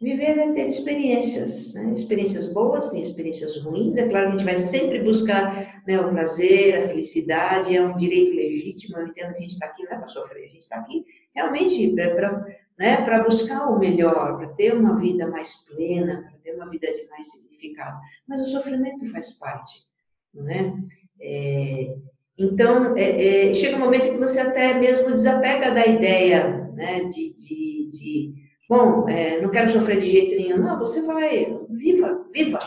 Viver 0.01 0.37
é 0.37 0.51
ter 0.51 0.67
experiências, 0.67 1.73
né? 1.73 1.93
experiências 1.93 2.51
boas, 2.51 2.89
tem 2.89 3.01
experiências 3.01 3.55
ruins. 3.61 3.95
É 3.95 4.07
claro 4.09 4.27
que 4.27 4.35
a 4.35 4.37
gente 4.37 4.45
vai 4.45 4.57
sempre 4.57 5.01
buscar 5.01 5.81
né, 5.87 5.99
o 5.99 6.09
prazer, 6.09 6.83
a 6.83 6.87
felicidade, 6.89 7.75
é 7.75 7.81
um 7.81 7.95
direito 7.95 8.35
legítimo. 8.35 8.97
Eu 8.97 9.07
entendo 9.07 9.31
que 9.31 9.37
a 9.37 9.41
gente 9.41 9.53
está 9.53 9.67
aqui 9.67 9.83
não 9.83 9.93
é 9.93 9.97
para 9.97 10.07
sofrer, 10.09 10.43
a 10.43 10.47
gente 10.47 10.59
está 10.59 10.75
aqui 10.77 11.05
realmente 11.33 11.93
para 11.95 12.45
né, 12.77 13.23
buscar 13.23 13.69
o 13.69 13.79
melhor, 13.79 14.37
para 14.37 14.49
ter 14.49 14.75
uma 14.75 14.99
vida 14.99 15.27
mais 15.27 15.53
plena, 15.65 16.23
para 16.29 16.39
ter 16.39 16.55
uma 16.55 16.69
vida 16.69 16.91
de 16.91 17.07
mais 17.07 17.31
significado. 17.31 17.97
Mas 18.27 18.41
o 18.41 18.51
sofrimento 18.51 19.09
faz 19.11 19.31
parte, 19.31 19.85
não 20.33 20.49
é? 20.49 20.73
é 21.21 21.95
então, 22.37 22.97
é, 22.97 23.49
é, 23.49 23.53
chega 23.53 23.77
um 23.77 23.79
momento 23.79 24.11
que 24.11 24.17
você 24.17 24.41
até 24.41 24.73
mesmo 24.73 25.09
desapega 25.11 25.71
da 25.71 25.85
ideia 25.85 26.69
né, 26.73 27.05
de, 27.05 27.33
de, 27.33 27.89
de 27.91 28.44
Bom, 28.67 29.07
é, 29.07 29.41
não 29.41 29.49
quero 29.49 29.69
sofrer 29.69 29.99
de 29.99 30.07
jeito 30.07 30.35
nenhum. 30.35 30.57
Não, 30.57 30.79
você 30.79 31.01
vai, 31.01 31.55
viva, 31.69 32.25
viva, 32.33 32.59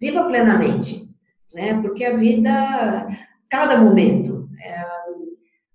viva 0.00 0.24
plenamente, 0.24 1.08
né? 1.54 1.80
Porque 1.80 2.04
a 2.04 2.16
vida, 2.16 3.08
cada 3.48 3.78
momento, 3.78 4.48
é, 4.60 4.84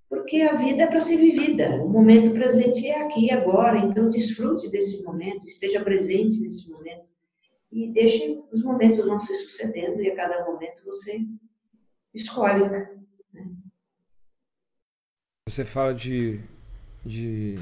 porque 0.10 0.42
a 0.42 0.56
vida 0.56 0.84
é 0.84 0.88
para 0.88 1.00
ser 1.00 1.18
vivida. 1.18 1.82
O 1.84 1.90
momento 1.90 2.34
presente 2.34 2.86
é 2.86 3.02
aqui 3.02 3.32
agora. 3.32 3.78
Então, 3.78 4.10
desfrute 4.10 4.70
desse 4.70 5.04
momento, 5.04 5.46
esteja 5.46 5.82
presente 5.82 6.42
nesse 6.42 6.70
momento 6.70 7.10
e 7.72 7.88
deixe 7.88 8.44
os 8.52 8.62
momentos 8.64 8.98
vão 9.06 9.20
se 9.20 9.34
sucedendo 9.36 10.02
e 10.02 10.10
a 10.10 10.16
cada 10.16 10.46
momento 10.46 10.84
você 10.84 11.22
escolhe. 12.14 12.70
Né? 12.70 13.00
Você 15.48 15.64
fala 15.64 15.94
de, 15.94 16.42
de 17.06 17.58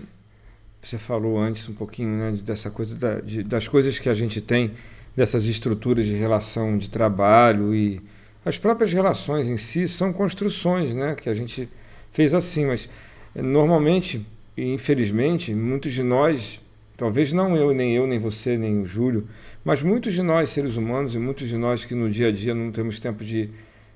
você 0.81 0.97
falou 0.97 1.38
antes 1.38 1.68
um 1.68 1.73
pouquinho 1.73 2.10
né, 2.10 2.31
dessa 2.43 2.69
coisa 2.69 2.95
da, 2.95 3.19
de, 3.19 3.43
das 3.43 3.68
coisas 3.68 3.99
que 3.99 4.10
a 4.10 4.14
gente 4.14 4.39
tem, 4.41 4.72
dessas 5.15 5.45
estruturas 5.45 6.06
de 6.06 6.14
relação 6.14 6.77
de 6.77 6.89
trabalho 6.89 7.76
e 7.76 8.01
as 8.45 8.57
próprias 8.57 8.93
relações 8.93 9.49
em 9.49 9.57
si 9.57 9.88
são 9.88 10.14
construções 10.14 10.95
né, 10.95 11.15
que 11.15 11.30
a 11.30 11.34
gente 11.34 11.68
fez 12.11 12.34
assim, 12.34 12.65
mas 12.65 12.89
eh, 13.35 13.41
normalmente 13.41 14.26
e 14.56 14.73
infelizmente 14.73 15.53
muitos 15.53 15.93
de 15.93 16.03
nós, 16.03 16.61
talvez 16.97 17.34
não 17.34 17.56
eu, 17.56 17.73
nem 17.73 17.95
eu, 17.95 18.07
nem 18.07 18.19
você, 18.19 18.57
nem 18.57 18.81
o 18.81 18.85
Júlio, 18.85 19.27
mas 19.64 19.84
muitos 19.84 20.14
de 20.14 20.22
nós 20.22 20.49
seres 20.49 20.77
humanos 20.77 21.15
e 21.15 21.19
muitos 21.19 21.47
de 21.47 21.57
nós 21.57 21.85
que 21.85 21.93
no 21.93 22.10
dia 22.10 22.27
a 22.27 22.31
dia 22.31 22.56
não 22.56 22.72
temos 22.72 22.99
tempo 22.99 23.23
de, 23.23 23.49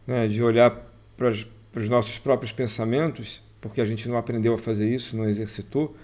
né, 0.05 0.27
de 0.27 0.43
olhar 0.43 0.71
para 1.15 1.29
os 1.29 1.89
nossos 1.89 2.17
próprios 2.17 2.51
pensamentos, 2.51 3.41
porque 3.61 3.79
a 3.79 3.85
gente 3.85 4.09
não 4.09 4.17
aprendeu 4.17 4.53
a 4.53 4.57
fazer 4.57 4.93
isso, 4.93 5.15
não 5.15 5.27
exercitou, 5.27 5.95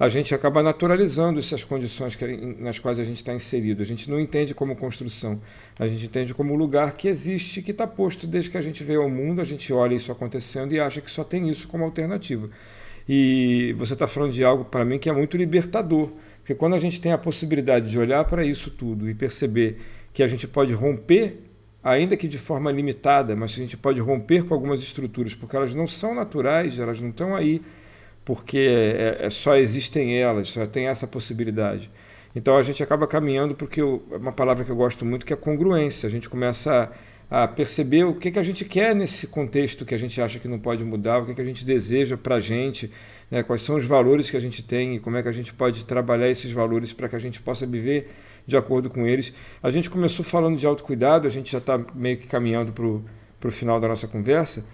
a 0.00 0.08
gente 0.08 0.34
acaba 0.34 0.62
naturalizando 0.62 1.38
essas 1.38 1.62
condições 1.62 2.16
que, 2.16 2.26
nas 2.58 2.78
quais 2.78 2.98
a 2.98 3.04
gente 3.04 3.18
está 3.18 3.34
inserido. 3.34 3.82
A 3.82 3.84
gente 3.84 4.08
não 4.08 4.18
entende 4.18 4.54
como 4.54 4.74
construção, 4.74 5.38
a 5.78 5.86
gente 5.86 6.06
entende 6.06 6.32
como 6.32 6.54
lugar 6.54 6.94
que 6.94 7.06
existe, 7.06 7.60
que 7.60 7.70
está 7.70 7.86
posto 7.86 8.26
desde 8.26 8.48
que 8.48 8.56
a 8.56 8.62
gente 8.62 8.82
veio 8.82 9.02
ao 9.02 9.10
mundo, 9.10 9.42
a 9.42 9.44
gente 9.44 9.70
olha 9.74 9.94
isso 9.94 10.10
acontecendo 10.10 10.72
e 10.72 10.80
acha 10.80 11.02
que 11.02 11.10
só 11.10 11.22
tem 11.22 11.50
isso 11.50 11.68
como 11.68 11.84
alternativa. 11.84 12.48
E 13.06 13.74
você 13.76 13.92
está 13.92 14.06
falando 14.06 14.32
de 14.32 14.42
algo 14.42 14.64
para 14.64 14.86
mim 14.86 14.98
que 14.98 15.10
é 15.10 15.12
muito 15.12 15.36
libertador, 15.36 16.08
porque 16.38 16.54
quando 16.54 16.76
a 16.76 16.78
gente 16.78 16.98
tem 16.98 17.12
a 17.12 17.18
possibilidade 17.18 17.90
de 17.90 17.98
olhar 17.98 18.24
para 18.24 18.42
isso 18.42 18.70
tudo 18.70 19.06
e 19.06 19.14
perceber 19.14 19.82
que 20.14 20.22
a 20.22 20.28
gente 20.28 20.48
pode 20.48 20.72
romper 20.72 21.42
ainda 21.84 22.16
que 22.16 22.26
de 22.26 22.38
forma 22.38 22.72
limitada, 22.72 23.36
mas 23.36 23.50
a 23.50 23.56
gente 23.56 23.76
pode 23.76 24.00
romper 24.00 24.44
com 24.44 24.54
algumas 24.54 24.80
estruturas, 24.80 25.34
porque 25.34 25.54
elas 25.54 25.74
não 25.74 25.86
são 25.86 26.14
naturais, 26.14 26.78
elas 26.78 27.02
não 27.02 27.10
estão 27.10 27.36
aí 27.36 27.60
porque 28.30 28.58
é, 28.58 29.26
é, 29.26 29.28
só 29.28 29.56
existem 29.56 30.16
elas, 30.16 30.50
só 30.50 30.64
tem 30.64 30.86
essa 30.86 31.04
possibilidade. 31.04 31.90
Então 32.32 32.56
a 32.56 32.62
gente 32.62 32.80
acaba 32.80 33.04
caminhando 33.04 33.56
porque 33.56 33.80
é 33.80 33.84
uma 33.84 34.30
palavra 34.30 34.64
que 34.64 34.70
eu 34.70 34.76
gosto 34.76 35.04
muito 35.04 35.26
que 35.26 35.32
é 35.32 35.36
congruência. 35.36 36.06
A 36.06 36.10
gente 36.10 36.28
começa 36.28 36.92
a, 37.28 37.42
a 37.42 37.48
perceber 37.48 38.04
o 38.04 38.14
que, 38.14 38.30
que 38.30 38.38
a 38.38 38.42
gente 38.44 38.64
quer 38.64 38.94
nesse 38.94 39.26
contexto 39.26 39.84
que 39.84 39.96
a 39.96 39.98
gente 39.98 40.22
acha 40.22 40.38
que 40.38 40.46
não 40.46 40.60
pode 40.60 40.84
mudar, 40.84 41.18
o 41.18 41.26
que, 41.26 41.34
que 41.34 41.40
a 41.40 41.44
gente 41.44 41.64
deseja 41.64 42.16
para 42.16 42.36
a 42.36 42.40
gente, 42.40 42.88
né? 43.28 43.42
quais 43.42 43.62
são 43.62 43.74
os 43.74 43.84
valores 43.84 44.30
que 44.30 44.36
a 44.36 44.40
gente 44.40 44.62
tem 44.62 44.94
e 44.94 45.00
como 45.00 45.16
é 45.16 45.24
que 45.24 45.28
a 45.28 45.32
gente 45.32 45.52
pode 45.52 45.84
trabalhar 45.84 46.28
esses 46.28 46.52
valores 46.52 46.92
para 46.92 47.08
que 47.08 47.16
a 47.16 47.18
gente 47.18 47.42
possa 47.42 47.66
viver 47.66 48.12
de 48.46 48.56
acordo 48.56 48.88
com 48.88 49.08
eles. 49.08 49.34
A 49.60 49.72
gente 49.72 49.90
começou 49.90 50.24
falando 50.24 50.56
de 50.56 50.64
autocuidado, 50.64 51.26
a 51.26 51.30
gente 51.30 51.50
já 51.50 51.58
está 51.58 51.84
meio 51.96 52.16
que 52.16 52.28
caminhando 52.28 52.72
para 52.72 53.48
o 53.48 53.50
final 53.50 53.80
da 53.80 53.88
nossa 53.88 54.06
conversa. 54.06 54.64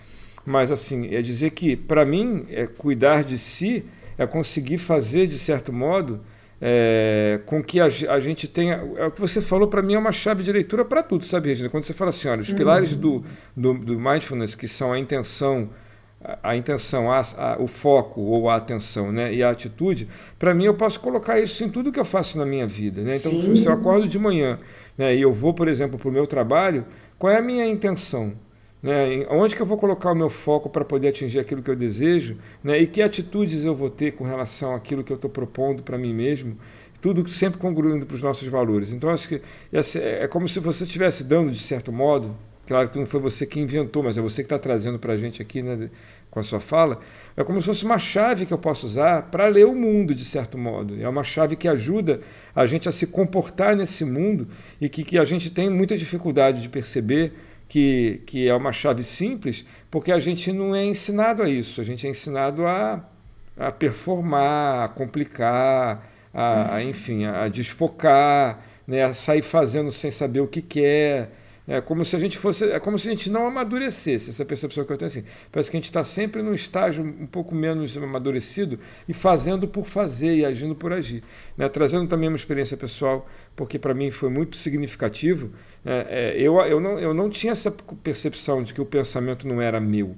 Mas, 0.47 0.71
assim, 0.71 1.13
é 1.13 1.21
dizer 1.21 1.51
que, 1.51 1.77
para 1.77 2.07
mim, 2.07 2.47
é 2.49 2.67
cuidar 2.67 3.25
de 3.25 3.37
si 3.37 3.85
é 4.19 4.27
conseguir 4.27 4.79
fazer, 4.79 5.27
de 5.27 5.39
certo 5.39 5.73
modo, 5.73 6.21
é, 6.61 7.41
com 7.45 7.63
que 7.63 7.81
a, 7.81 7.85
a, 7.85 8.21
gente 8.21 8.49
tenha. 8.49 8.83
É 8.97 9.07
o 9.07 9.11
que 9.11 9.21
você 9.21 9.43
falou, 9.43 9.69
para 9.69 9.83
mim, 9.83 9.95
é 9.95 9.99
uma 9.99 10.13
chave 10.13 10.43
de 10.43 10.51
leitura 10.51 10.85
para 10.85 11.03
tudo, 11.03 11.25
sabe, 11.27 11.51
Regina? 11.51 11.69
Quando 11.69 11.85
você 11.85 11.93
fala 11.93 12.09
assim, 12.09 12.29
olha, 12.29 12.41
os 12.41 12.49
uhum. 12.49 12.57
pilares 12.57 12.95
do, 12.95 13.23
do, 13.55 13.75
do, 13.75 14.01
mindfulness, 14.01 14.55
que 14.55 14.67
são 14.67 14.91
a 14.91 14.99
intenção, 14.99 15.69
a, 16.25 16.51
a 16.51 16.57
intenção, 16.57 17.13
a, 17.13 17.21
a, 17.37 17.57
o 17.61 17.67
foco 17.67 18.23
ou 18.23 18.49
a 18.49 18.57
atenção 18.57 19.13
né, 19.13 19.35
e 19.35 19.43
a 19.43 19.51
atitude, 19.51 20.09
para 20.39 20.55
mim, 20.55 20.65
eu 20.65 20.75
posso 20.75 20.99
colocar 20.99 21.39
isso 21.39 21.63
em 21.63 21.69
tudo 21.69 21.93
que 21.93 22.01
eu 22.01 22.07
faço 22.07 22.39
na 22.39 22.47
minha 22.47 22.67
vida. 22.67 23.03
Né? 23.03 23.17
Então, 23.17 23.33
Sim. 23.33 23.55
se 23.55 23.69
eu 23.69 23.73
acordo 23.73 24.09
de 24.09 24.19
manhã 24.19 24.59
né, 24.97 25.15
e 25.15 25.21
eu 25.21 25.35
vou, 25.35 25.53
por 25.53 25.69
exemplo, 25.69 25.99
para 25.99 26.09
o 26.09 26.13
meu 26.13 26.27
trabalho, 26.27 26.87
qual 27.19 27.31
é 27.31 27.37
a 27.37 27.43
minha 27.43 27.67
intenção? 27.67 28.33
Né? 28.87 29.27
Onde 29.29 29.57
que 29.57 29.61
eu 29.61 29.67
vou 29.67 29.77
colocar 29.77 30.13
o 30.13 30.15
meu 30.15 30.31
foco 30.31 30.71
para 30.71 30.85
poder 30.85 31.09
atingir 31.09 31.41
aquilo 31.41 31.61
que 31.61 31.69
eu 31.69 31.75
desejo? 31.75 32.37
Né? 32.63 32.79
E 32.79 32.87
que 32.87 33.03
atitudes 33.03 33.65
eu 33.65 33.75
vou 33.75 33.91
ter 33.91 34.13
com 34.13 34.23
relação 34.23 34.77
àquilo 34.77 35.03
que 35.03 35.13
eu 35.13 35.17
estou 35.17 35.29
propondo 35.29 35.83
para 35.83 35.99
mim 35.99 36.15
mesmo? 36.15 36.57
Tudo 37.03 37.29
sempre 37.29 37.59
congruindo 37.59 38.07
para 38.07 38.15
os 38.15 38.23
nossos 38.23 38.47
valores. 38.47 38.93
Então, 38.93 39.11
acho 39.11 39.29
que 39.29 39.43
é 39.73 40.29
como 40.29 40.47
se 40.47 40.61
você 40.61 40.85
estivesse 40.85 41.25
dando, 41.25 41.51
de 41.51 41.59
certo 41.59 41.91
modo, 41.91 42.37
claro 42.65 42.89
que 42.89 42.97
não 42.97 43.07
foi 43.07 43.19
você 43.19 43.45
que 43.45 43.59
inventou, 43.59 44.05
mas 44.05 44.17
é 44.17 44.21
você 44.21 44.43
que 44.43 44.47
está 44.47 44.59
trazendo 44.59 45.01
para 45.01 45.15
a 45.15 45.17
gente 45.17 45.43
aqui 45.43 45.63
né, 45.63 45.91
com 46.31 46.39
a 46.39 46.43
sua 46.45 46.61
fala, 46.61 47.01
é 47.37 47.43
como 47.43 47.61
se 47.61 47.67
fosse 47.67 47.85
uma 47.85 47.99
chave 47.99 48.47
que 48.47 48.55
eu 48.55 48.59
posso 48.59 48.87
usar 48.87 49.23
para 49.33 49.49
ler 49.49 49.67
o 49.67 49.75
mundo, 49.75 50.15
de 50.15 50.25
certo 50.25 50.57
modo. 50.57 50.97
É 51.01 51.09
uma 51.09 51.25
chave 51.25 51.57
que 51.57 51.67
ajuda 51.67 52.21
a 52.55 52.65
gente 52.65 52.89
a 52.89 52.93
se 52.93 53.09
comportar 53.09 53.75
nesse 53.75 54.05
mundo 54.05 54.47
e 54.81 54.89
que, 54.89 55.03
que 55.03 55.19
a 55.19 55.25
gente 55.25 55.51
tem 55.51 55.69
muita 55.69 55.99
dificuldade 55.99 56.63
de 56.63 56.69
perceber 56.69 57.33
que, 57.69 58.23
que 58.27 58.49
é 58.49 58.55
uma 58.55 58.73
chave 58.73 59.03
simples, 59.03 59.65
porque 59.91 60.13
a 60.13 60.19
gente 60.19 60.53
não 60.53 60.75
é 60.75 60.85
ensinado 60.85 61.43
a 61.43 61.49
isso, 61.49 61.81
a 61.81 61.85
gente 61.85 62.07
é 62.07 62.11
ensinado 62.11 62.67
a, 62.67 63.05
a 63.57 63.73
performar, 63.73 64.85
a 64.85 64.89
complicar, 64.89 66.07
a, 66.33 66.77
a 66.77 66.85
enfim, 66.85 67.25
a 67.25 67.49
desfocar, 67.49 68.63
né, 68.87 69.03
a 69.03 69.13
sair 69.13 69.43
fazendo 69.43 69.91
sem 69.91 70.11
saber 70.11 70.41
o 70.41 70.47
que 70.47 70.63
quer. 70.63 71.31
É 71.69 71.81
como 71.81 72.05
se 72.05 72.15
a 72.15 72.19
gente 72.19 72.39
fosse, 72.39 72.65
é 72.65 72.79
como 72.79 72.97
se 72.99 73.09
a 73.09 73.11
gente 73.11 73.29
não 73.29 73.47
amadurecesse, 73.47 74.31
essa 74.31 74.45
percepção 74.45 74.85
que 74.85 74.93
eu 74.93 74.97
tenho 74.97 75.07
assim. 75.07 75.25
Parece 75.51 75.71
que 75.71 75.77
a 75.77 75.81
gente 75.81 75.87
está 75.87 76.05
sempre 76.05 76.41
num 76.41 76.55
estágio 76.55 77.03
um 77.05 77.27
pouco 77.27 77.55
menos 77.55 77.97
amadurecido 77.97 78.79
e 79.09 79.13
fazendo 79.13 79.67
por 79.67 79.85
fazer 79.85 80.37
e 80.37 80.45
agindo 80.45 80.77
por 80.77 80.93
agir. 80.93 81.25
Né? 81.57 81.69
Trazendo 81.69 82.09
também 82.09 82.29
uma 82.29 82.37
experiência 82.37 82.77
pessoal, 82.77 83.27
porque 83.57 83.79
para 83.79 83.93
mim 83.95 84.11
foi 84.11 84.31
muito 84.31 84.57
significativo. 84.57 85.51
É, 85.85 86.35
é, 86.37 86.41
eu, 86.41 86.61
eu, 86.61 86.79
não, 86.79 86.99
eu 86.99 87.13
não 87.13 87.29
tinha 87.29 87.53
essa 87.53 87.71
percepção 87.71 88.63
de 88.63 88.73
que 88.73 88.81
o 88.81 88.87
pensamento 88.87 89.49
não 89.49 89.61
era 89.61 89.81
meu 89.81 90.17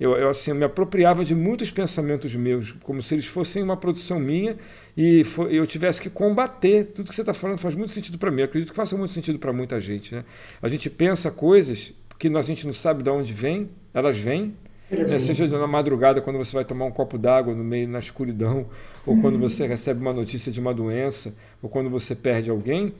eu, 0.00 0.16
eu, 0.16 0.30
assim, 0.30 0.50
eu 0.50 0.54
me 0.54 0.64
apropriava 0.64 1.24
de 1.24 1.34
muitos 1.34 1.70
pensamentos 1.70 2.34
meus, 2.34 2.72
como 2.82 3.02
se 3.02 3.14
eles 3.14 3.26
fossem 3.26 3.62
uma 3.62 3.76
produção 3.76 4.18
minha 4.18 4.56
e 4.96 5.22
for, 5.24 5.52
eu 5.52 5.66
tivesse 5.66 6.00
que 6.00 6.08
combater. 6.08 6.86
Tudo 6.86 7.10
que 7.10 7.14
você 7.14 7.20
está 7.20 7.34
falando 7.34 7.58
faz 7.58 7.74
muito 7.74 7.92
sentido 7.92 8.16
para 8.16 8.30
mim. 8.30 8.40
Eu 8.40 8.46
acredito 8.46 8.70
que 8.70 8.76
faça 8.76 8.96
muito 8.96 9.12
sentido 9.12 9.38
para 9.38 9.52
muita 9.52 9.78
gente. 9.78 10.14
Né? 10.14 10.24
A 10.62 10.68
gente 10.68 10.88
pensa 10.88 11.30
coisas 11.30 11.92
que 12.18 12.28
a 12.34 12.42
gente 12.42 12.66
não 12.66 12.72
sabe 12.72 13.02
de 13.02 13.10
onde 13.10 13.34
vem, 13.34 13.68
elas 13.92 14.18
vêm, 14.18 14.54
Né? 14.90 15.18
Seja 15.18 15.46
na 15.46 15.66
madrugada, 15.66 16.20
quando 16.20 16.36
você 16.36 16.54
vai 16.54 16.64
tomar 16.64 16.86
um 16.86 16.90
copo 16.90 17.16
d'água 17.16 17.54
no 17.54 17.62
meio, 17.62 17.88
na 17.88 17.98
escuridão, 17.98 18.66
ou 19.06 19.20
quando 19.20 19.34
uhum. 19.34 19.42
você 19.42 19.66
recebe 19.66 20.00
uma 20.00 20.12
notícia 20.12 20.50
de 20.50 20.58
uma 20.58 20.74
doença, 20.74 21.34
ou 21.62 21.68
quando 21.68 21.88
você 21.88 22.14
perde 22.14 22.50
alguém, 22.50 22.92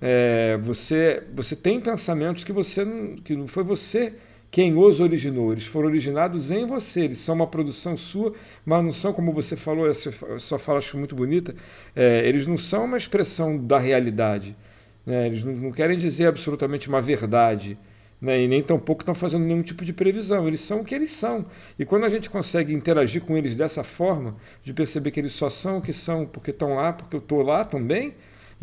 é, 0.00 0.58
você, 0.62 1.22
você 1.34 1.56
tem 1.56 1.80
pensamentos 1.80 2.44
que 2.44 2.52
você 2.52 2.84
não, 2.84 3.16
que 3.16 3.34
não 3.34 3.46
foi 3.46 3.64
você 3.64 4.14
quem 4.52 4.76
os 4.76 5.00
originou. 5.00 5.50
Eles 5.50 5.66
foram 5.66 5.88
originados 5.88 6.50
em 6.50 6.66
você, 6.66 7.00
eles 7.00 7.18
são 7.18 7.34
uma 7.34 7.46
produção 7.46 7.96
sua, 7.96 8.34
mas 8.66 8.84
não 8.84 8.92
são, 8.92 9.10
como 9.10 9.32
você 9.32 9.56
falou, 9.56 9.88
essa 9.88 10.58
fala 10.58 10.78
acho 10.78 10.98
muito 10.98 11.16
bonita, 11.16 11.54
é, 11.96 12.28
eles 12.28 12.46
não 12.46 12.58
são 12.58 12.84
uma 12.84 12.98
expressão 12.98 13.56
da 13.56 13.78
realidade. 13.78 14.54
Né? 15.06 15.26
Eles 15.26 15.42
não, 15.42 15.54
não, 15.54 15.72
querem 15.72 15.96
dizer 15.96 16.26
absolutamente 16.26 16.86
uma 16.86 17.00
verdade. 17.00 17.78
Né? 18.20 18.42
E 18.42 18.46
nem 18.46 18.62
tampouco 18.62 19.00
estão 19.00 19.14
fazendo 19.14 19.42
nenhum 19.42 19.62
tipo 19.62 19.86
de 19.86 19.92
previsão. 19.92 20.46
Eles 20.46 20.60
são 20.60 20.80
o 20.80 20.84
que 20.84 20.94
eles 20.94 21.12
são. 21.12 21.46
E 21.78 21.86
quando 21.86 22.04
a 22.04 22.10
gente 22.10 22.28
consegue 22.28 22.74
interagir 22.74 23.22
com 23.22 23.38
eles 23.38 23.54
dessa 23.54 23.82
forma, 23.82 24.36
de 24.62 24.74
perceber 24.74 25.12
que 25.12 25.18
eles 25.18 25.32
só 25.32 25.48
são 25.48 25.78
o 25.78 25.80
que 25.80 25.94
são 25.94 26.26
porque 26.26 26.50
estão 26.50 26.74
lá, 26.74 26.92
porque 26.92 27.16
eu 27.16 27.20
estou 27.20 27.40
lá 27.40 27.64
também, 27.64 28.14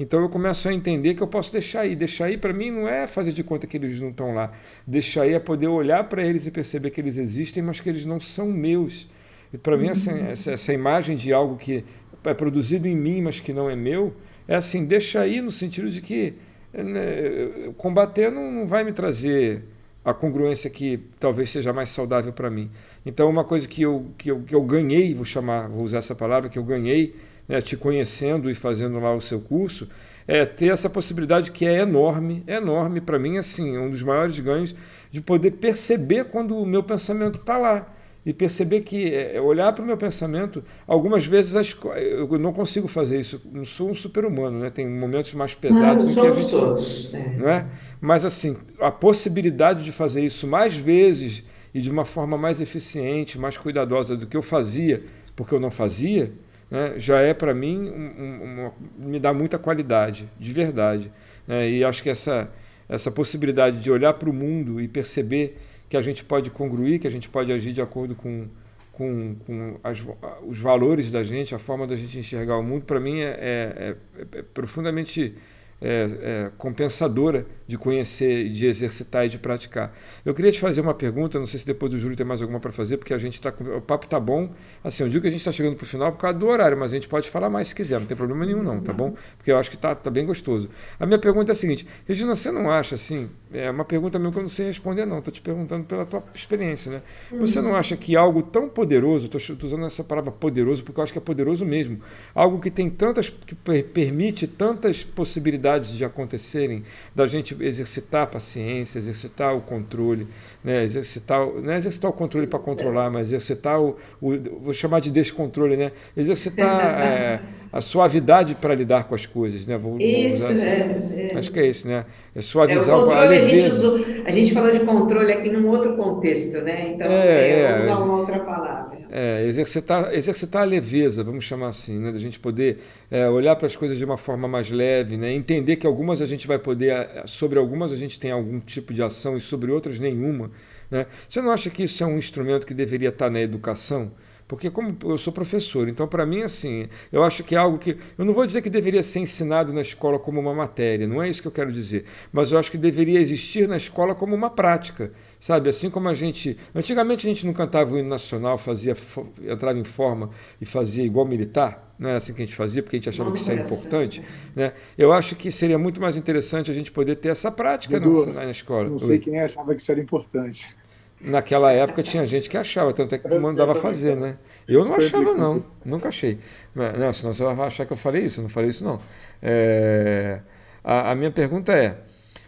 então 0.02 0.22
eu 0.22 0.30
começo 0.30 0.70
a 0.70 0.74
entender 0.74 1.14
que 1.14 1.22
eu 1.22 1.28
posso 1.28 1.52
deixar 1.52 1.82
aí. 1.82 1.94
Deixar 1.94 2.26
aí 2.26 2.38
para 2.38 2.54
mim 2.54 2.72
não 2.72 2.88
é 2.88 3.06
fazer 3.06 3.34
de 3.34 3.44
conta 3.44 3.68
que 3.68 3.76
eles 3.76 4.00
não 4.00 4.12
estão 4.12 4.34
lá. 4.34 4.50
Deixar 4.88 5.24
aí 5.24 5.34
é 5.34 5.40
poder 5.40 5.68
olhar 5.68 6.06
para 6.06 6.26
eles 6.26 6.46
e 6.46 6.52
perceber 6.52 6.90
que 6.90 7.02
eles 7.02 7.18
existem, 7.18 7.62
mas 7.62 7.82
que 7.82 7.90
eles 7.90 8.06
não 8.06 8.18
são 8.18 8.48
meus. 8.48 9.10
E 9.54 9.58
para 9.58 9.76
mim 9.76 9.90
essa, 9.90 10.14
uhum. 10.14 10.28
essa, 10.28 10.52
essa 10.52 10.74
imagem 10.74 11.18
de 11.18 11.34
algo 11.34 11.58
que 11.58 11.84
é 12.24 12.34
produzido 12.34 12.88
em 12.88 12.96
mim, 12.96 13.22
mas 13.22 13.42
que 13.42 13.52
não 13.52 13.70
é 13.70 13.76
meu, 13.76 14.14
é 14.48 14.56
assim, 14.56 14.86
deixa 14.86 15.20
aí 15.20 15.42
no 15.42 15.52
sentido 15.52 15.90
de 15.90 16.02
que 16.02 16.34
né, 16.74 17.72
combater 17.76 18.32
não, 18.32 18.50
não 18.50 18.66
vai 18.66 18.86
me 18.86 18.94
trazer 18.94 19.64
a 20.06 20.14
congruência 20.14 20.70
que 20.70 21.02
talvez 21.20 21.50
seja 21.50 21.74
mais 21.74 21.90
saudável 21.90 22.32
para 22.32 22.50
mim. 22.50 22.72
Então, 23.06 23.30
uma 23.30 23.44
coisa 23.44 23.68
que 23.68 23.82
eu, 23.82 24.06
que, 24.18 24.32
eu, 24.32 24.42
que 24.44 24.56
eu 24.56 24.62
ganhei, 24.62 25.14
vou 25.14 25.26
chamar, 25.26 25.68
vou 25.68 25.84
usar 25.84 25.98
essa 25.98 26.16
palavra, 26.16 26.48
que 26.48 26.58
eu 26.58 26.64
ganhei 26.64 27.16
né, 27.50 27.60
te 27.60 27.76
conhecendo 27.76 28.50
e 28.50 28.54
fazendo 28.54 29.00
lá 29.00 29.14
o 29.16 29.20
seu 29.20 29.42
curso, 29.42 29.90
é 30.28 30.46
ter 30.46 30.68
essa 30.68 30.88
possibilidade 30.88 31.52
que 31.52 31.66
é 31.66 31.80
enorme, 31.80 32.44
é 32.46 32.58
enorme 32.58 33.02
para 33.02 33.18
mim, 33.18 33.40
assim, 33.40 33.76
um 33.80 33.90
dos 33.90 34.04
maiores 34.04 34.40
ganhos 34.40 34.76
de 35.10 35.20
poder 35.20 35.52
perceber 35.52 36.26
quando 36.26 36.56
o 36.56 36.66
meu 36.68 36.84
pensamento 36.84 37.40
está 37.40 37.58
lá 37.58 37.92
e 38.24 38.32
perceber 38.32 38.82
que 38.82 39.12
é, 39.12 39.38
é 39.38 39.42
olhar 39.42 39.74
para 39.74 39.84
o 39.84 39.88
meu 39.88 39.98
pensamento, 39.98 40.64
algumas 40.86 41.26
vezes 41.26 41.74
eu 41.84 42.28
não 42.38 42.54
consigo 42.54 42.88
fazer 42.88 43.20
isso, 43.20 43.42
não 43.52 43.66
sou 43.66 43.90
um 43.90 43.96
super-humano, 43.96 44.60
né? 44.60 44.70
Tem 44.70 44.88
momentos 44.88 45.34
mais 45.34 45.56
pesados 45.56 46.06
não, 46.06 46.12
em 46.12 46.16
que 46.16 46.28
a 46.28 46.40
gente 46.40 46.52
todos, 46.52 47.12
é. 47.12 47.36
não 47.36 47.50
é? 47.50 47.66
Mas 48.00 48.24
assim, 48.24 48.56
a 48.80 48.92
possibilidade 48.92 49.84
de 49.84 49.92
fazer 49.92 50.22
isso 50.22 50.46
mais 50.46 50.76
vezes 50.76 51.44
e 51.74 51.82
de 51.82 51.90
uma 51.90 52.06
forma 52.06 52.38
mais 52.38 52.62
eficiente, 52.62 53.40
mais 53.40 53.58
cuidadosa 53.58 54.16
do 54.16 54.28
que 54.28 54.38
eu 54.38 54.44
fazia, 54.44 55.02
porque 55.36 55.56
eu 55.56 55.60
não 55.60 55.72
fazia, 55.72 56.32
né? 56.70 56.94
já 56.98 57.20
é 57.20 57.34
para 57.34 57.54
mim 57.54 57.90
um, 57.90 58.66
um, 58.66 58.72
me 58.98 59.20
dá 59.20 59.34
muita 59.34 59.58
qualidade, 59.58 60.30
de 60.40 60.54
verdade. 60.54 61.12
Né? 61.48 61.70
E 61.70 61.84
acho 61.84 62.04
que 62.04 62.10
essa 62.10 62.52
essa 62.90 63.12
possibilidade 63.12 63.82
de 63.82 63.92
olhar 63.92 64.14
para 64.14 64.28
o 64.28 64.34
mundo 64.34 64.82
e 64.82 64.88
perceber 64.88 65.58
que 65.88 65.96
a 65.96 66.02
gente 66.02 66.26
pode 66.26 66.50
congruir, 66.50 67.00
que 67.00 67.08
a 67.08 67.12
gente 67.12 67.30
pode 67.30 67.52
agir 67.52 67.72
de 67.72 67.82
acordo 67.82 68.16
com, 68.16 68.48
com, 68.92 69.36
com 69.46 69.80
as, 69.84 70.04
os 70.46 70.58
valores 70.58 71.12
da 71.12 71.24
gente, 71.24 71.54
a 71.54 71.60
forma 71.60 71.86
da 71.86 71.96
gente 71.96 72.18
enxergar 72.18 72.58
o 72.58 72.64
mundo, 72.64 72.86
para 72.86 73.00
mim 73.00 73.20
é, 73.20 73.28
é, 73.28 73.96
é, 74.18 74.40
é 74.40 74.42
profundamente 74.42 75.36
é, 75.82 76.10
é, 76.22 76.52
compensadora 76.58 77.46
de 77.68 77.78
conhecer, 77.78 78.50
de 78.50 78.66
exercitar 78.66 79.26
e 79.26 79.30
de 79.30 79.38
praticar. 79.38 79.96
Eu 80.26 80.34
queria 80.34 80.52
te 80.52 80.60
fazer 80.60 80.82
uma 80.82 80.94
pergunta, 80.94 81.38
não 81.38 81.46
sei 81.46 81.60
se 81.60 81.66
depois 81.66 81.92
do 81.92 82.00
Júlio 82.00 82.18
tem 82.18 82.26
mais 82.26 82.42
alguma 82.42 82.60
para 82.60 82.72
fazer, 82.72 82.98
porque 82.98 83.14
a 83.14 83.18
gente 83.18 83.36
está 83.36 83.54
o 83.78 83.80
papo 83.80 84.06
está 84.06 84.20
bom. 84.20 84.52
Assim, 84.84 85.04
eu 85.04 85.10
digo 85.10 85.22
que 85.22 85.28
a 85.28 85.32
gente 85.32 85.40
está 85.40 85.52
chegando 85.52 85.76
para 85.76 85.84
o 85.84 85.88
final 85.88 86.12
por 86.12 86.18
causa 86.18 86.38
do 86.38 86.48
horário, 86.48 86.76
mas 86.76 86.92
a 86.92 86.96
gente 86.96 87.08
pode 87.08 87.30
falar 87.30 87.50
mais 87.50 87.68
se 87.68 87.76
quiser, 87.76 88.00
não 88.00 88.08
tem 88.08 88.18
problema 88.18 88.46
nenhum 88.46 88.64
não, 88.64 88.82
tá 88.82 88.92
bom? 88.92 89.14
Porque 89.38 89.52
eu 89.52 89.58
acho 89.58 89.70
que 89.70 89.76
está 89.76 89.94
tá 89.94 90.10
bem 90.10 90.26
gostoso. 90.26 90.68
A 91.00 91.06
minha 91.06 91.20
pergunta 91.20 91.52
é 91.52 91.54
a 91.54 91.56
seguinte, 91.56 91.86
Regina, 92.08 92.36
você 92.36 92.52
não 92.52 92.72
acha 92.72 92.96
assim, 92.96 93.30
é 93.54 93.70
uma 93.70 93.86
pergunta 93.86 94.18
mesmo 94.18 94.32
que 94.34 94.40
eu 94.40 94.44
não 94.44 94.50
sei 94.50 94.66
responder 94.66 95.06
não, 95.06 95.20
estou 95.20 95.32
te 95.32 95.42
perguntando 95.42 95.86
pela 95.86 96.06
tua 96.06 96.24
experiência, 96.34 96.92
né? 96.92 97.02
Você 97.40 97.62
não 97.62 97.76
acha 97.76 97.96
que 97.96 98.16
algo 98.16 98.42
tão 98.42 98.68
poderoso, 98.68 99.28
estou 99.28 99.56
usando 99.64 99.86
essa 99.86 100.04
palavra 100.04 100.32
poderoso 100.32 100.84
porque 100.84 101.00
eu 101.00 101.04
acho 101.04 101.14
que 101.14 101.20
é 101.20 101.22
poderoso 101.22 101.64
mesmo, 101.66 102.00
algo 102.34 102.60
que 102.60 102.72
tem 102.72 102.90
tantas, 102.90 103.30
que 103.30 103.54
permite 103.54 104.48
tantas 104.48 105.04
possibilidades 105.04 105.69
de 105.78 106.04
acontecerem, 106.04 106.84
da 107.14 107.28
gente 107.28 107.56
exercitar 107.60 108.24
a 108.24 108.28
paciência, 108.28 108.98
exercitar 108.98 109.56
o 109.56 109.62
controle, 109.62 110.28
né? 110.64 110.84
exercitar, 110.84 111.46
não 111.46 111.72
é 111.72 111.78
exercitar 111.78 112.10
o 112.10 112.14
controle 112.14 112.48
para 112.48 112.60
controlar, 112.60 113.10
mas 113.10 113.28
exercitar 113.28 113.80
o, 113.82 113.96
o, 114.22 114.38
vou 114.62 114.74
chamar 114.74 115.02
de 115.02 115.12
descontrole, 115.12 115.78
né? 115.78 115.92
exercitar 116.16 117.02
é, 117.02 117.42
a 117.72 117.82
suavidade 117.82 118.56
para 118.56 118.74
lidar 118.74 119.04
com 119.06 119.16
as 119.16 119.26
coisas. 119.26 119.66
Né? 119.66 119.78
Vou, 119.78 120.00
isso, 120.00 120.46
vou 120.46 120.56
assim. 120.56 120.66
é, 120.66 121.30
é, 121.34 121.38
Acho 121.38 121.52
que 121.52 121.60
é 121.60 121.68
isso, 121.68 121.88
né? 121.88 122.06
É 122.34 122.42
suavizar 122.42 122.96
é, 122.96 122.98
o 122.98 123.04
controle, 123.04 123.26
a, 123.26 123.30
leveza. 123.30 123.56
A 123.56 123.60
gente, 123.60 123.72
usou, 123.72 124.06
a 124.26 124.32
gente 124.32 124.54
falou 124.54 124.72
de 124.72 124.80
controle 124.86 125.32
aqui 125.32 125.50
num 125.50 125.68
outro 125.68 125.96
contexto, 125.96 126.62
né? 126.62 126.94
Então, 126.94 127.08
é, 127.08 127.62
é, 127.62 127.82
usar 127.82 127.98
uma 127.98 128.20
outra 128.20 128.40
palavra. 128.40 129.00
É, 129.12 129.44
exercitar, 129.48 130.14
exercitar 130.14 130.62
a 130.62 130.66
leveza, 130.66 131.24
vamos 131.24 131.44
chamar 131.44 131.70
assim, 131.70 131.98
né? 131.98 132.12
da 132.12 132.20
gente 132.20 132.40
poder 132.40 132.78
é, 133.10 133.28
olhar 133.28 133.56
para 133.56 133.66
as 133.66 133.76
coisas 133.76 133.98
de 133.98 134.06
uma 134.06 134.18
forma 134.18 134.48
mais 134.48 134.70
leve, 134.70 135.18
né? 135.18 135.34
entender 135.34 135.59
que 135.76 135.88
algumas 135.88 136.22
a 136.22 136.26
gente 136.26 136.48
vai 136.48 136.60
poder, 136.60 136.92
é, 136.92 137.24
sobre 137.26 137.60
algumas 137.60 137.92
a 137.92 137.96
gente 137.96 138.20
tem 138.20 138.32
algum 138.32 138.60
tipo 138.60 138.94
de 138.94 139.02
ação 139.02 139.38
e 139.38 139.42
sobre 139.42 139.72
outras 139.72 140.00
nenhuma. 140.00 140.52
Né? 140.90 141.06
Você 141.28 141.42
não 141.42 141.52
acha 141.52 141.70
que 141.70 141.84
isso 141.84 142.04
é 142.04 142.08
um 142.08 142.18
instrumento 142.18 142.66
que 142.66 142.74
deveria 142.74 143.10
estar 143.10 143.30
na 143.30 143.40
educação? 143.40 144.12
Porque 144.50 144.72
como 144.72 144.98
eu 145.04 145.18
sou 145.20 145.32
professor, 145.32 145.88
então 145.88 146.08
para 146.08 146.26
mim 146.26 146.42
assim, 146.42 146.90
eu 147.12 147.24
acho 147.24 147.44
que 147.44 147.54
é 147.54 147.58
algo 147.60 147.78
que 147.78 147.96
eu 148.18 148.26
não 148.26 148.34
vou 148.34 148.48
dizer 148.48 148.64
que 148.64 148.70
deveria 148.70 149.04
ser 149.04 149.20
ensinado 149.20 149.72
na 149.72 149.82
escola 149.82 150.18
como 150.18 150.40
uma 150.40 150.56
matéria, 150.56 151.08
não 151.08 151.22
é 151.22 151.30
isso 151.30 151.40
que 151.40 151.48
eu 151.48 151.52
quero 151.52 151.72
dizer, 151.72 152.06
mas 152.34 152.52
eu 152.52 152.58
acho 152.58 152.72
que 152.72 152.78
deveria 152.78 153.20
existir 153.20 153.68
na 153.68 153.78
escola 153.78 154.16
como 154.16 154.34
uma 154.34 154.50
prática, 154.50 155.12
sabe? 155.40 155.70
Assim 155.70 155.88
como 155.92 156.10
a 156.10 156.16
gente, 156.16 156.58
antigamente 156.74 157.28
a 157.28 157.30
gente 157.30 157.46
não 157.46 157.54
cantava 157.54 157.94
o 157.94 158.00
hino 158.00 158.10
nacional, 158.10 158.58
fazia 158.58 158.96
entrava 159.44 159.78
em 159.78 159.84
forma 159.84 160.32
e 160.60 160.66
fazia 160.66 161.06
igual 161.06 161.28
militar, 161.28 161.94
não 162.00 162.10
era 162.10 162.18
assim 162.18 162.34
que 162.34 162.42
a 162.42 162.46
gente 162.46 162.56
fazia, 162.56 162.82
porque 162.82 162.96
a 162.96 163.00
gente 163.00 163.10
achava 163.10 163.32
que 163.32 163.38
isso 163.38 163.52
era 163.52 163.62
importante. 163.62 164.24
Né? 164.56 164.74
Eu 164.98 165.14
acho 165.14 165.36
que 165.36 165.52
seria 165.52 165.78
muito 165.78 166.02
mais 166.02 166.18
interessante 166.18 166.72
a 166.72 166.74
gente 166.74 166.92
poder 166.92 167.18
ter 167.18 167.30
essa 167.30 167.52
prática 167.52 168.00
Dudu, 168.00 168.34
na, 168.34 168.46
na 168.46 168.50
escola. 168.50 168.90
Não 168.90 168.98
sei 168.98 169.18
Oi. 169.18 169.20
quem 169.20 169.40
achava 169.40 169.76
que 169.76 169.82
isso 169.82 169.92
era 169.92 170.02
importante. 170.02 170.76
Naquela 171.22 171.72
época 171.72 172.02
tinha 172.02 172.26
gente 172.26 172.50
que 172.50 172.56
achava, 172.56 172.94
tanto 172.94 173.14
é 173.14 173.18
que 173.18 173.40
mandava 173.40 173.76
fazer, 173.76 174.16
né? 174.16 174.38
Eu 174.66 174.86
não 174.86 174.96
achava, 174.96 175.34
não. 175.34 175.62
Nunca 175.84 176.08
achei. 176.08 176.40
Não, 176.74 177.12
senão 177.12 177.34
você 177.34 177.44
vai 177.44 177.68
achar 177.68 177.86
que 177.86 177.92
eu 177.92 177.98
falei 177.98 178.24
isso. 178.24 178.40
Eu 178.40 178.44
não 178.44 178.50
falei 178.50 178.70
isso, 178.70 178.86
não. 178.86 179.02
É... 179.42 180.40
A, 180.82 181.12
a, 181.12 181.16
minha 181.16 181.30
pergunta 181.30 181.74
é: 181.74 181.98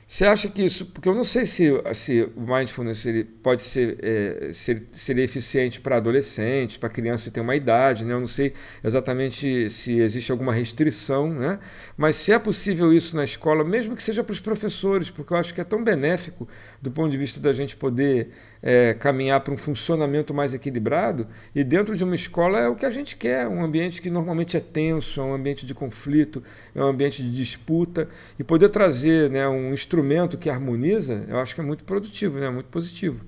você 0.07 0.25
acha 0.25 0.49
que 0.49 0.61
isso. 0.63 0.85
Porque 0.85 1.07
eu 1.07 1.15
não 1.15 1.23
sei 1.23 1.45
se, 1.45 1.69
se 1.93 2.29
o 2.35 2.41
mindfulness 2.41 3.05
ele 3.05 3.23
pode 3.23 3.63
ser, 3.63 3.97
é, 4.01 4.51
ser, 4.53 4.87
ser 4.91 5.17
eficiente 5.19 5.79
para 5.79 5.97
adolescentes, 5.97 6.75
para 6.75 6.89
crianças 6.89 7.31
que 7.31 7.39
uma 7.39 7.55
idade, 7.55 8.03
né? 8.03 8.13
eu 8.13 8.19
não 8.19 8.27
sei 8.27 8.53
exatamente 8.83 9.69
se 9.69 9.99
existe 9.99 10.31
alguma 10.31 10.53
restrição, 10.53 11.33
né? 11.33 11.59
mas 11.95 12.17
se 12.17 12.31
é 12.33 12.37
possível 12.37 12.91
isso 12.91 13.15
na 13.15 13.23
escola, 13.23 13.63
mesmo 13.63 13.95
que 13.95 14.03
seja 14.03 14.21
para 14.21 14.33
os 14.33 14.41
professores, 14.41 15.09
porque 15.09 15.31
eu 15.31 15.37
acho 15.37 15.53
que 15.53 15.61
é 15.61 15.63
tão 15.63 15.81
benéfico 15.81 16.47
do 16.81 16.91
ponto 16.91 17.09
de 17.09 17.17
vista 17.17 17.39
da 17.39 17.53
gente 17.53 17.77
poder 17.77 18.31
é, 18.61 18.93
caminhar 18.93 19.41
para 19.41 19.53
um 19.53 19.57
funcionamento 19.57 20.33
mais 20.33 20.53
equilibrado, 20.53 21.27
e 21.55 21.63
dentro 21.63 21.95
de 21.95 22.03
uma 22.03 22.15
escola 22.15 22.59
é 22.59 22.67
o 22.67 22.75
que 22.75 22.85
a 22.85 22.91
gente 22.91 23.15
quer, 23.15 23.47
um 23.47 23.63
ambiente 23.63 24.01
que 24.01 24.09
normalmente 24.09 24.55
é 24.55 24.59
tenso, 24.59 25.19
é 25.19 25.23
um 25.23 25.33
ambiente 25.33 25.65
de 25.65 25.73
conflito, 25.73 26.43
é 26.75 26.83
um 26.83 26.87
ambiente 26.87 27.23
de 27.23 27.35
disputa, 27.35 28.07
e 28.37 28.43
poder 28.43 28.69
trazer 28.69 29.29
né, 29.29 29.47
um 29.47 29.73
instrumento 29.73 30.37
que 30.37 30.49
harmoniza, 30.49 31.25
eu 31.27 31.37
acho 31.37 31.55
que 31.55 31.61
é 31.61 31.63
muito 31.63 31.83
produtivo, 31.83 32.39
né? 32.39 32.49
muito 32.49 32.69
positivo. 32.69 33.25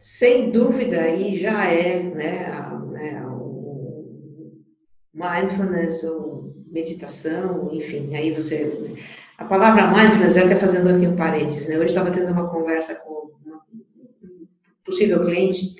Sem 0.00 0.50
dúvida, 0.50 1.08
e 1.10 1.36
já 1.36 1.66
é 1.66 2.02
né, 2.02 2.46
a, 2.46 2.78
né, 2.78 3.22
o 3.26 4.62
mindfulness, 5.12 6.02
ou 6.04 6.54
meditação, 6.70 7.68
enfim, 7.72 8.14
aí 8.14 8.32
você. 8.34 8.94
A 9.36 9.44
palavra 9.44 9.86
mindfulness, 9.86 10.36
até 10.36 10.56
fazendo 10.56 10.88
aqui 10.88 11.06
um 11.06 11.16
parênteses, 11.16 11.68
né? 11.68 11.76
hoje 11.76 11.86
estava 11.86 12.10
tendo 12.10 12.32
uma 12.32 12.48
conversa 12.48 12.94
com 12.94 13.07
possível 14.88 15.24
cliente. 15.24 15.74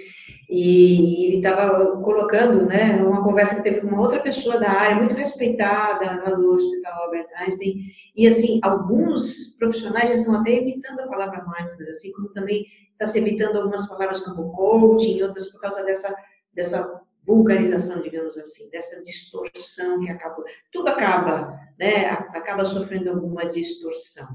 E 0.48 1.26
ele 1.26 1.36
estava 1.39 2.01
colocando 2.01 2.64
né, 2.64 3.02
uma 3.02 3.22
conversa 3.22 3.56
que 3.56 3.62
teve 3.62 3.82
com 3.82 3.89
uma 3.89 4.01
outra 4.01 4.18
pessoa 4.20 4.59
da 4.59 4.70
área, 4.70 4.97
muito 4.97 5.14
respeitada, 5.14 6.35
do 6.36 6.52
Hospital 6.52 7.02
Albert 7.02 7.28
Einstein, 7.36 7.74
e 8.16 8.26
assim, 8.26 8.59
alguns 8.62 9.56
profissionais 9.59 10.09
já 10.09 10.14
estão 10.14 10.40
até 10.40 10.52
evitando 10.52 11.01
a 11.01 11.06
palavra 11.06 11.44
mindfulness, 11.44 11.90
assim 11.90 12.12
como 12.12 12.32
também 12.32 12.64
está 12.93 13.06
se 13.06 13.18
evitando 13.18 13.56
algumas 13.56 13.86
palavras 13.86 14.20
como 14.20 14.51
coaching, 14.52 15.22
outras 15.22 15.52
por 15.52 15.60
causa 15.60 15.82
dessa, 15.85 16.16
dessa 16.55 16.98
vulgarização, 17.26 18.01
digamos 18.01 18.39
assim, 18.39 18.70
dessa 18.70 19.02
distorção 19.02 20.01
que 20.01 20.09
acaba, 20.09 20.43
tudo 20.72 20.89
acaba, 20.89 21.60
né, 21.78 22.06
acaba 22.09 22.64
sofrendo 22.64 23.10
alguma 23.10 23.44
distorção. 23.44 24.28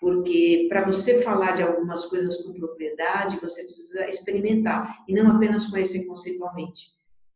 Porque 0.00 0.66
para 0.68 0.84
você 0.86 1.22
falar 1.22 1.52
de 1.52 1.62
algumas 1.62 2.06
coisas 2.06 2.38
com 2.38 2.54
propriedade, 2.54 3.38
você 3.38 3.62
precisa 3.62 4.08
experimentar 4.08 5.04
e 5.06 5.14
não 5.14 5.30
apenas 5.36 5.66
conhecer 5.66 6.06
conceitualmente. 6.06 6.88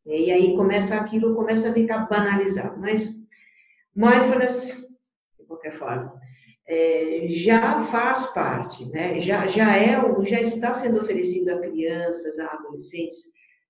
E 0.06 0.32
aí 0.32 0.56
começa 0.56 0.96
aquilo, 0.96 1.34
começa 1.34 1.68
a 1.68 1.72
ficar 1.72 2.08
banalizado. 2.08 2.80
Mas 2.80 3.14
mindfulness, 3.94 4.82
de 5.38 5.46
qualquer 5.46 5.72
forma, 5.72 6.18
é, 6.66 7.26
já 7.28 7.84
faz 7.84 8.26
parte, 8.32 8.86
né? 8.86 9.20
já, 9.20 9.46
já, 9.46 9.76
é, 9.76 9.96
já 10.24 10.40
está 10.40 10.72
sendo 10.72 11.00
oferecido 11.00 11.50
a 11.50 11.58
crianças, 11.58 12.38
a 12.38 12.46
adolescentes. 12.46 13.24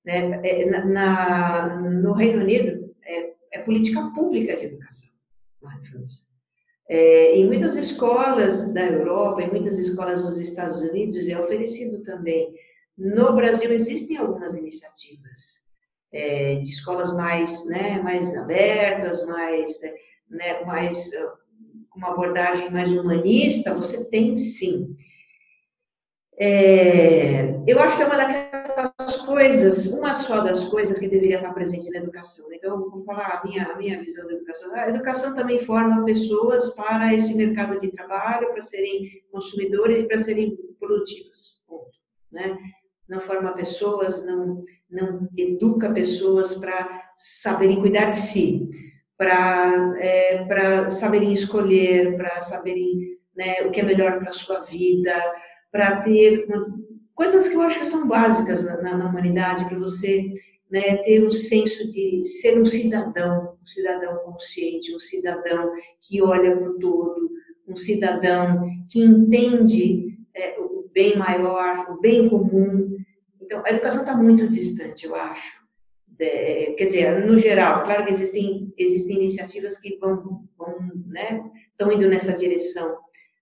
Né? 0.05 0.41
É, 0.45 0.67
na, 0.67 1.81
no 1.81 2.13
Reino 2.13 2.43
Unido, 2.43 2.95
é, 3.05 3.33
é 3.55 3.59
política 3.59 4.09
pública 4.15 4.57
de 4.57 4.67
educação. 4.67 5.09
Mindfulness. 5.61 6.34
É, 6.89 7.37
em 7.37 7.47
muitas 7.47 7.77
escolas 7.77 8.73
da 8.73 8.85
Europa, 8.85 9.43
em 9.43 9.51
muitas 9.51 9.79
escolas 9.79 10.23
dos 10.23 10.39
Estados 10.39 10.83
Unidos, 10.83 11.27
é 11.27 11.39
oferecido 11.39 12.03
também. 12.03 12.55
No 12.97 13.35
Brasil, 13.35 13.73
existem 13.73 14.17
algumas 14.17 14.55
iniciativas 14.55 15.65
é, 16.13 16.57
de 16.57 16.69
escolas 16.69 17.15
mais, 17.17 17.65
né, 17.67 18.01
mais 18.03 18.35
abertas, 18.37 19.27
mais, 19.27 19.81
né, 20.31 20.63
mais 20.65 21.11
com 21.91 21.99
uma 21.99 22.11
abordagem 22.11 22.71
mais 22.71 22.93
humanista, 22.93 23.75
você 23.75 24.05
tem 24.05 24.37
sim. 24.37 24.95
É, 26.37 27.63
eu 27.67 27.79
acho 27.81 27.97
que 27.97 28.03
é 28.03 28.07
uma 28.07 28.17
daquelas 28.17 29.17
coisas, 29.19 29.87
uma 29.87 30.15
só 30.17 30.41
das 30.41 30.65
coisas 30.65 30.99
que 30.99 31.09
deveria 31.09 31.37
estar 31.37 31.53
presente 31.55 31.91
na 31.91 31.99
educação. 31.99 32.53
Então, 32.53 32.91
vamos 32.91 33.05
falar 33.05 33.41
a 33.41 33.47
minha, 33.47 33.67
a 33.67 33.77
minha 33.77 34.01
visão 34.01 34.27
da 34.27 34.35
educação. 34.35 34.75
A 34.75 34.89
educação 34.89 35.35
também 35.35 35.61
forma 35.61 36.05
pessoas 36.05 36.75
para 36.75 37.15
esse 37.15 37.35
mercado 37.35 37.79
de 37.79 37.89
trabalho, 37.89 38.53
para 38.53 38.63
serem 38.63 39.23
consumidores 39.31 39.99
e 39.99 40.09
para 40.09 40.19
serem 40.19 40.57
produtivos. 40.79 41.63
Ponto, 41.67 41.91
né? 42.33 42.59
Não 43.09 43.21
forma 43.21 43.53
pessoas, 43.53 44.25
não, 44.25 44.65
não 44.91 45.29
educa 45.37 45.93
pessoas 45.93 46.55
para 46.55 47.05
saberem 47.19 47.81
cuidar 47.81 48.11
de 48.11 48.19
si 48.19 48.69
para 49.17 49.95
é, 49.99 50.91
saberem 50.91 51.33
escolher, 51.33 52.17
para 52.17 52.41
saberem 52.41 53.17
né, 53.35 53.63
o 53.63 53.71
que 53.71 53.81
é 53.81 53.83
melhor 53.83 54.19
para 54.19 54.31
a 54.31 54.35
sua 54.35 54.61
vida, 54.61 55.15
para 55.75 56.03
ter 56.03 56.47
coisas 57.17 57.49
que 57.49 57.57
eu 57.57 57.63
acho 57.63 57.81
que 57.81 57.85
são 57.85 58.07
básicas 58.07 58.65
na, 58.65 58.97
na, 58.97 59.09
humanidade, 59.09 59.65
para 59.65 59.77
você 59.77 60.33
né, 60.71 60.99
ter 60.99 61.27
um 61.27 61.33
senso 61.33 61.91
de 61.91 62.25
ser 62.25 62.57
um 62.57 62.65
cidadão, 62.65 63.59
um 63.61 63.67
cidadão 63.67 64.19
consciente, 64.19 64.95
um 64.95 65.01
cidadão 65.01 65.73
que 66.01 66.23
olha 66.23 66.57
para 66.57 66.71
o 66.71 66.79
todo, 66.79 67.29
um 67.67 67.77
cidadão 67.77 68.71
que 68.89 69.01
entende 69.01 70.17
é, 70.33 70.61
o 70.61 70.89
bem 70.95 71.17
maior, 71.17 71.91
o 71.91 72.01
bem 72.01 72.29
comum. 72.29 72.97
Então, 73.43 73.61
a 73.67 73.71
educação 73.71 74.03
está 74.03 74.17
muito 74.17 74.49
distante, 74.49 75.07
eu 75.07 75.17
acho, 75.17 75.61
é, 76.21 76.73
quer 76.79 76.85
dizer, 76.85 77.27
no 77.27 77.37
geral, 77.37 77.83
claro 77.83 78.05
que 78.05 78.13
existem, 78.13 78.73
existem 78.79 79.17
iniciativas 79.17 79.77
que 79.77 79.97
vão, 79.97 80.45
vão 80.57 80.79
né, 81.09 81.51
estão 81.73 81.91
indo 81.91 82.09
nessa 82.09 82.33
direção, 82.33 82.97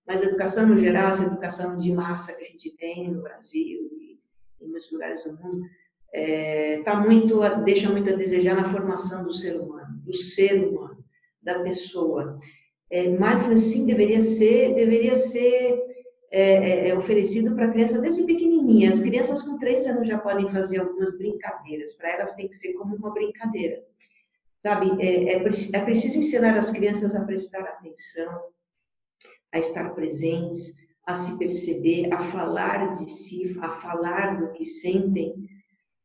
mas 0.07 0.23
a 0.23 0.27
educação 0.27 0.67
no 0.67 0.77
geral, 0.77 1.11
essa 1.11 1.25
educação 1.25 1.79
de 1.79 1.93
massa 1.93 2.35
que 2.35 2.45
a 2.45 2.49
gente 2.49 2.77
tem 2.77 3.11
no 3.11 3.23
Brasil 3.23 3.89
e 4.01 4.19
em 4.61 4.69
muitos 4.69 4.91
lugares 4.91 5.23
do 5.25 5.33
mundo, 5.33 5.65
é, 6.13 6.83
tá 6.85 6.97
muito, 7.01 7.41
deixa 7.65 7.91
muito 7.91 8.13
a 8.13 8.17
desejar 8.17 8.55
na 8.55 8.69
formação 8.69 9.25
do 9.25 9.33
ser 9.33 9.57
humano, 9.59 9.99
do 10.05 10.15
ser 10.15 10.63
humano, 10.63 11.03
da 11.43 11.61
pessoa. 11.61 12.39
É, 12.91 13.09
mindfulness 13.09 13.65
sim 13.65 13.87
deveria 13.87 14.21
ser, 14.21 14.75
deveria 14.75 15.17
ser 15.17 15.81
é, 16.31 16.41
é, 16.41 16.89
é 16.89 16.97
oferecido 16.97 17.55
para 17.55 17.71
criança 17.71 17.99
desde 17.99 18.25
pequenininha. 18.25 18.91
As 18.91 19.01
crianças 19.01 19.43
com 19.43 19.59
três 19.59 19.87
anos 19.87 20.07
já 20.07 20.19
podem 20.19 20.51
fazer 20.51 20.81
algumas 20.81 21.17
brincadeiras. 21.17 21.95
Para 21.95 22.11
elas 22.11 22.35
tem 22.35 22.49
que 22.49 22.57
ser 22.57 22.75
como 22.75 22.95
uma 22.97 23.13
brincadeira. 23.13 23.83
Sabe, 24.63 24.91
é, 25.01 25.33
é, 25.33 25.37
é 25.37 25.81
preciso 25.81 26.19
ensinar 26.19 26.57
as 26.57 26.71
crianças 26.71 27.17
a 27.17 27.25
prestar 27.25 27.63
atenção, 27.63 28.43
a 29.53 29.59
estar 29.59 29.95
presentes, 29.95 30.75
a 31.07 31.15
se 31.15 31.39
perceber, 31.39 32.13
a 32.13 32.21
falar 32.21 32.93
de 32.93 33.11
si, 33.11 33.57
a 33.61 33.71
falar 33.71 34.41
do 34.41 34.53
que 34.53 34.65
sentem, 34.65 35.35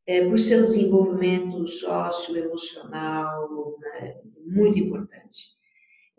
é, 0.05 0.25
para 0.25 0.33
o 0.33 0.39
seu 0.39 0.63
desenvolvimento 0.63 1.67
socioemocional, 1.67 3.77
né, 3.79 4.17
muito 4.45 4.79
importante. 4.79 5.55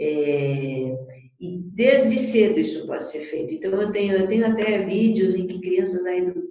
É, 0.01 0.97
e 1.41 1.59
desde 1.75 2.19
cedo 2.19 2.61
isso 2.61 2.87
pode 2.87 3.07
ser 3.07 3.21
feito. 3.27 3.55
Então, 3.55 3.73
eu 3.81 3.91
tenho, 3.91 4.15
eu 4.15 4.29
tenho 4.29 4.47
até 4.47 4.85
vídeos 4.85 5.35
em 5.35 5.47
que 5.47 5.61
crianças 5.61 6.05
aí 6.07 6.25
do 6.25 6.49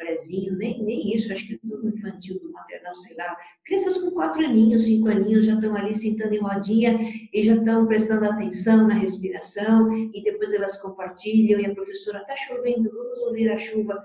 prezinho, 0.00 0.56
nem, 0.56 0.82
nem 0.82 1.14
isso, 1.14 1.30
acho 1.30 1.46
que 1.46 1.58
tudo 1.58 1.88
infantil, 1.88 2.40
do 2.40 2.50
maternal, 2.50 2.94
sei 2.96 3.14
lá, 3.16 3.36
crianças 3.64 3.98
com 3.98 4.10
quatro 4.12 4.42
aninhos, 4.44 4.86
cinco 4.86 5.08
aninhos 5.08 5.44
já 5.44 5.54
estão 5.54 5.76
ali 5.76 5.94
sentando 5.94 6.34
em 6.34 6.40
rodinha 6.40 6.98
e 7.32 7.42
já 7.42 7.54
estão 7.54 7.86
prestando 7.86 8.24
atenção 8.24 8.88
na 8.88 8.94
respiração 8.94 9.94
e 9.94 10.22
depois 10.22 10.54
elas 10.54 10.80
compartilham 10.80 11.60
e 11.60 11.66
a 11.66 11.74
professora, 11.74 12.20
está 12.20 12.34
chovendo, 12.34 12.90
vamos 12.90 13.20
ouvir 13.20 13.50
a 13.50 13.58
chuva. 13.58 14.02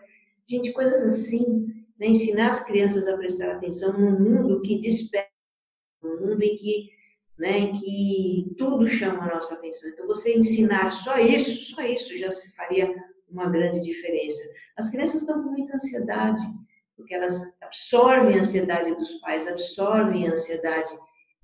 Gente, 0.47 0.73
coisas 0.73 1.01
assim, 1.03 1.65
né? 1.97 2.07
ensinar 2.07 2.49
as 2.49 2.63
crianças 2.63 3.07
a 3.07 3.17
prestar 3.17 3.51
atenção 3.53 3.97
num 3.97 4.19
mundo 4.19 4.61
que 4.61 4.79
desperta, 4.79 5.29
num 6.03 6.19
mundo 6.27 6.43
em 6.43 6.57
que 6.57 6.93
né, 7.37 7.59
em 7.59 7.73
que 7.73 8.55
tudo 8.57 8.87
chama 8.87 9.25
a 9.25 9.35
nossa 9.35 9.55
atenção. 9.55 9.89
Então, 9.89 10.07
você 10.07 10.37
ensinar 10.37 10.89
só 10.89 11.17
isso, 11.17 11.75
só 11.75 11.81
isso 11.81 12.17
já 12.17 12.31
se 12.31 12.55
faria 12.55 12.89
uma 13.35 13.49
grande 13.49 13.81
diferença. 13.81 14.43
As 14.77 14.89
crianças 14.89 15.21
estão 15.21 15.43
com 15.43 15.51
muita 15.51 15.75
ansiedade, 15.75 16.41
porque 16.95 17.13
elas 17.13 17.53
absorvem 17.61 18.37
a 18.37 18.41
ansiedade 18.41 18.95
dos 18.95 19.13
pais, 19.15 19.47
absorvem 19.47 20.27
a 20.27 20.33
ansiedade 20.33 20.91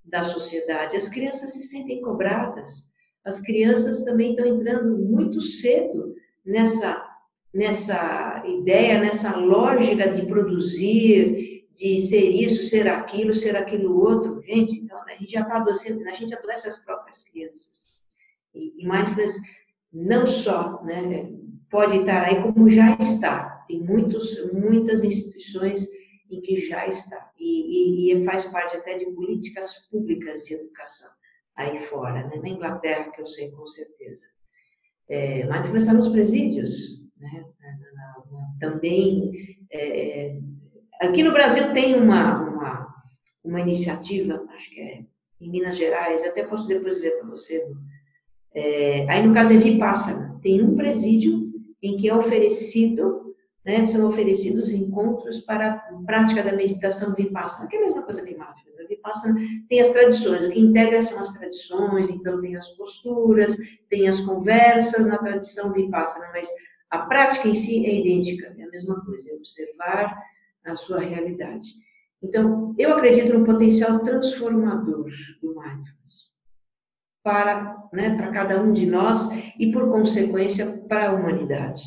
da 0.03 0.23
sociedade. 0.23 0.95
As 0.95 1.09
crianças 1.09 1.53
se 1.53 1.63
sentem 1.63 2.01
cobradas. 2.01 2.89
As 3.23 3.39
crianças 3.39 4.03
também 4.03 4.31
estão 4.31 4.45
entrando 4.45 4.97
muito 4.97 5.41
cedo 5.41 6.15
nessa 6.45 7.07
nessa 7.53 8.41
ideia, 8.47 8.97
nessa 9.01 9.35
lógica 9.35 10.09
de 10.09 10.25
produzir, 10.25 11.67
de 11.75 11.99
ser 11.99 12.29
isso, 12.29 12.63
ser 12.63 12.87
aquilo, 12.87 13.35
ser 13.35 13.57
aquilo 13.57 13.99
outro. 13.99 14.41
Gente, 14.41 14.79
então 14.79 14.97
a 15.03 15.11
gente 15.11 15.31
já 15.31 15.41
está 15.41 15.57
adoecendo, 15.57 16.07
a 16.07 16.13
gente 16.13 16.33
adoece 16.33 16.69
as 16.69 16.77
próprias 16.77 17.21
crianças. 17.23 17.87
E, 18.55 18.81
e 18.81 18.87
mindfulness 18.87 19.35
não 19.91 20.27
só 20.27 20.83
né, 20.83 21.31
pode 21.69 21.97
estar 21.97 22.23
aí, 22.23 22.41
como 22.41 22.69
já 22.69 22.97
está. 22.99 23.63
Tem 23.67 23.81
muitos, 23.81 24.51
muitas 24.53 25.03
instituições 25.03 25.87
em 26.29 26.41
que 26.41 26.57
já 26.57 26.87
está. 26.87 27.31
E, 27.39 28.11
e, 28.11 28.13
e 28.13 28.25
faz 28.25 28.45
parte 28.45 28.77
até 28.77 28.97
de 28.97 29.05
políticas 29.11 29.77
públicas 29.89 30.43
de 30.43 30.53
educação 30.55 31.09
aí 31.55 31.79
fora, 31.79 32.27
né? 32.27 32.37
na 32.41 32.49
Inglaterra, 32.49 33.11
que 33.11 33.21
eu 33.21 33.27
sei 33.27 33.51
com 33.51 33.67
certeza. 33.67 34.25
É, 35.09 35.43
mindfulness 35.43 35.83
está 35.83 35.93
nos 35.93 36.07
presídios, 36.07 37.01
né? 37.17 37.45
também 38.59 39.31
é, 39.71 40.39
Aqui 41.01 41.23
no 41.23 41.33
Brasil 41.33 41.73
tem 41.73 41.95
uma, 41.95 42.43
uma, 42.43 42.95
uma 43.43 43.59
iniciativa, 43.59 44.45
acho 44.55 44.69
que 44.69 44.79
é 44.79 45.03
em 45.41 45.49
Minas 45.49 45.75
Gerais, 45.75 46.23
até 46.23 46.43
posso 46.43 46.67
depois 46.67 46.99
ver 46.99 47.17
para 47.17 47.27
você. 47.27 47.67
É, 48.53 49.05
aí, 49.09 49.25
no 49.25 49.33
caso, 49.33 49.53
é 49.53 49.57
Vipassana. 49.57 50.39
Tem 50.41 50.61
um 50.61 50.75
presídio 50.75 51.51
em 51.81 51.97
que 51.97 52.09
é 52.09 52.15
oferecido, 52.15 53.35
né, 53.65 53.85
são 53.85 54.07
oferecidos 54.07 54.71
encontros 54.71 55.39
para 55.41 55.73
a 55.73 56.03
prática 56.05 56.43
da 56.43 56.51
meditação 56.51 57.13
Vipassana, 57.13 57.67
que 57.67 57.75
é 57.75 57.79
a 57.79 57.85
mesma 57.85 58.03
coisa 58.03 58.23
que 58.23 58.31
Mindfulness. 58.31 58.79
A 58.79 58.87
Vipassana 58.87 59.39
tem 59.69 59.81
as 59.81 59.89
tradições, 59.89 60.43
o 60.43 60.49
que 60.49 60.59
integra 60.59 61.01
são 61.01 61.19
as 61.19 61.33
tradições, 61.33 62.09
então 62.09 62.41
tem 62.41 62.55
as 62.55 62.67
posturas, 62.69 63.55
tem 63.89 64.07
as 64.07 64.19
conversas 64.21 65.07
na 65.07 65.17
tradição 65.17 65.71
Vipassana, 65.73 66.29
mas 66.33 66.49
a 66.89 66.99
prática 66.99 67.47
em 67.47 67.55
si 67.55 67.85
é 67.85 67.99
idêntica, 67.99 68.53
é 68.57 68.63
a 68.63 68.69
mesma 68.69 69.03
coisa, 69.05 69.31
é 69.31 69.35
observar 69.35 70.17
a 70.65 70.75
sua 70.75 70.99
realidade. 70.99 71.67
Então, 72.21 72.75
eu 72.77 72.93
acredito 72.93 73.33
no 73.37 73.45
potencial 73.45 73.99
transformador 73.99 75.09
do 75.41 75.55
mindfulness 75.55 76.30
para, 77.23 77.77
né, 77.93 78.15
para 78.15 78.31
cada 78.31 78.61
um 78.61 78.73
de 78.73 78.85
nós 78.85 79.29
e, 79.59 79.71
por 79.71 79.89
consequência, 79.91 80.83
para 80.87 81.09
a 81.09 81.13
humanidade. 81.13 81.83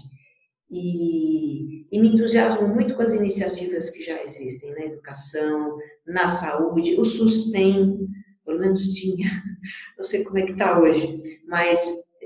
E, 0.71 1.87
e, 1.91 2.01
me 2.01 2.09
entusiasmo 2.09 2.67
muito 2.67 2.95
com 2.95 3.03
as 3.03 3.13
iniciativas 3.13 3.91
que 3.91 4.03
já 4.03 4.23
existem 4.23 4.73
na 4.73 4.81
educação, 4.81 5.77
na 6.07 6.27
saúde, 6.27 6.99
o 6.99 7.05
SUSTEM, 7.05 8.09
pelo 8.45 8.61
menos 8.61 8.89
tinha, 8.95 9.31
não 9.97 10.05
sei 10.05 10.25
como 10.25 10.39
é 10.39 10.43
que 10.43 10.53
está 10.53 10.79
hoje, 10.79 11.41
mas 11.47 11.81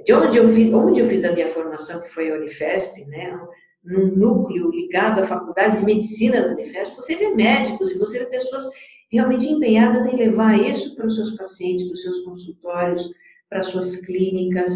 de 0.04 0.12
onde 0.12 0.38
eu, 0.38 0.48
fiz, 0.48 0.72
onde 0.72 1.00
eu 1.00 1.06
fiz 1.06 1.24
a 1.24 1.32
minha 1.32 1.48
formação, 1.48 2.00
que 2.00 2.08
foi 2.08 2.30
a 2.30 2.36
Unifesp, 2.36 3.04
né, 3.06 3.38
num 3.84 4.14
núcleo 4.14 4.70
ligado 4.70 5.20
à 5.20 5.26
faculdade 5.26 5.78
de 5.78 5.84
medicina 5.84 6.42
da 6.42 6.52
Unifesp, 6.52 6.94
você 6.94 7.16
vê 7.16 7.28
médicos 7.34 7.90
e 7.90 7.98
você 7.98 8.20
vê 8.20 8.26
pessoas 8.26 8.64
realmente 9.10 9.46
empenhadas 9.46 10.06
em 10.06 10.16
levar 10.16 10.58
isso 10.58 10.94
para 10.94 11.06
os 11.06 11.16
seus 11.16 11.32
pacientes, 11.32 11.86
para 11.86 11.94
os 11.94 12.02
seus 12.02 12.20
consultórios, 12.20 13.10
para 13.48 13.60
as 13.60 13.66
suas 13.66 13.96
clínicas. 13.96 14.72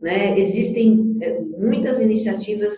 Né? 0.00 0.38
Existem 0.38 1.16
é, 1.20 1.40
muitas 1.40 2.00
iniciativas 2.00 2.76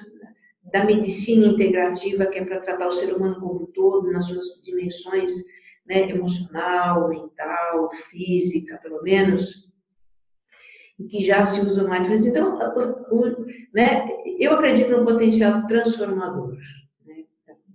da 0.73 0.85
medicina 0.85 1.47
integrativa, 1.47 2.27
que 2.27 2.39
é 2.39 2.45
para 2.45 2.61
tratar 2.61 2.87
o 2.87 2.93
ser 2.93 3.15
humano 3.15 3.41
como 3.41 3.63
um 3.63 3.67
todo, 3.67 4.13
nas 4.13 4.27
suas 4.27 4.63
dimensões 4.65 5.33
né, 5.87 6.09
emocional, 6.11 7.09
mental, 7.09 7.91
física, 8.11 8.79
pelo 8.79 9.03
menos, 9.03 9.69
que 11.09 11.25
já 11.25 11.45
se 11.45 11.61
usa 11.61 11.83
mindfulness. 11.83 12.27
Então, 12.27 12.59
né, 13.75 14.07
eu 14.39 14.53
acredito 14.53 14.91
no 14.91 15.05
potencial 15.05 15.67
transformador 15.67 16.57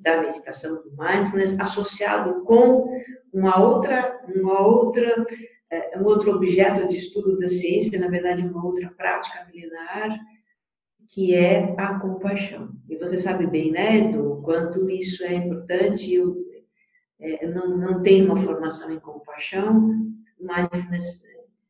da 0.06 0.22
meditação 0.22 0.84
do 0.84 0.92
mindfulness 0.96 1.60
associado 1.60 2.44
com 2.44 2.88
uma 3.34 3.60
outra, 3.60 4.22
uma 4.34 4.66
outra, 4.66 5.26
é, 5.70 6.00
um 6.00 6.06
outro 6.06 6.32
objeto 6.32 6.88
de 6.88 6.96
estudo 6.96 7.38
da 7.40 7.48
ciência, 7.48 8.00
na 8.00 8.08
verdade, 8.08 8.44
uma 8.44 8.64
outra 8.64 8.88
prática 8.96 9.46
milenar, 9.52 10.16
que 11.10 11.34
é 11.34 11.74
a 11.76 12.00
compaixão. 12.00 12.70
E 12.88 12.96
você 12.98 13.18
sabe 13.18 13.48
bem, 13.48 13.72
né, 13.72 14.10
do 14.10 14.42
quanto 14.44 14.88
isso 14.90 15.24
é 15.26 15.34
importante. 15.34 16.14
Eu, 16.14 16.36
é, 17.20 17.48
não, 17.48 17.76
não 17.76 18.04
tenho 18.04 18.26
uma 18.26 18.38
formação 18.38 18.92
em 18.92 19.00
compaixão, 19.00 19.90
mindfulness 20.40 21.24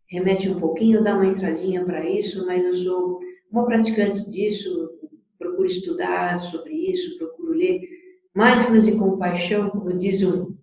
remete 0.10 0.50
um 0.50 0.60
pouquinho, 0.60 1.04
dá 1.04 1.16
uma 1.16 1.26
entradinha 1.26 1.84
para 1.86 2.08
isso, 2.08 2.46
mas 2.46 2.64
eu 2.64 2.74
sou 2.74 3.20
uma 3.50 3.66
praticante 3.66 4.30
disso, 4.30 4.92
procuro 5.40 5.68
estudar 5.68 6.40
sobre 6.42 6.74
isso, 6.74 7.18
procuro 7.18 7.54
ler. 7.54 8.05
Mindfulness 8.36 8.88
e 8.88 8.98
compaixão, 8.98 9.70
como 9.70 9.94
diz 9.94 10.22
um, 10.24 10.54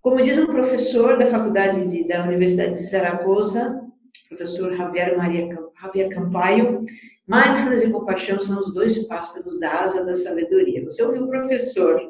como 0.00 0.22
diz 0.22 0.38
um 0.38 0.46
professor 0.46 1.18
da 1.18 1.26
faculdade 1.26 1.86
de, 1.86 2.08
da 2.08 2.24
Universidade 2.24 2.74
de 2.74 2.82
Zaragoza, 2.82 3.82
professor 4.28 4.72
Javier 4.72 5.16
Maria 5.16 5.48
Javier 5.80 6.08
Campaio, 6.08 6.84
Mindfulness 7.26 7.84
e 7.84 7.90
compaixão 7.90 8.40
são 8.40 8.60
os 8.60 8.74
dois 8.74 8.98
pássaros 9.06 9.58
da 9.60 9.82
asa 9.82 10.04
da 10.04 10.12
sabedoria. 10.14 10.84
Você 10.84 11.02
ouviu 11.04 11.22
um 11.22 11.28
professor, 11.28 12.00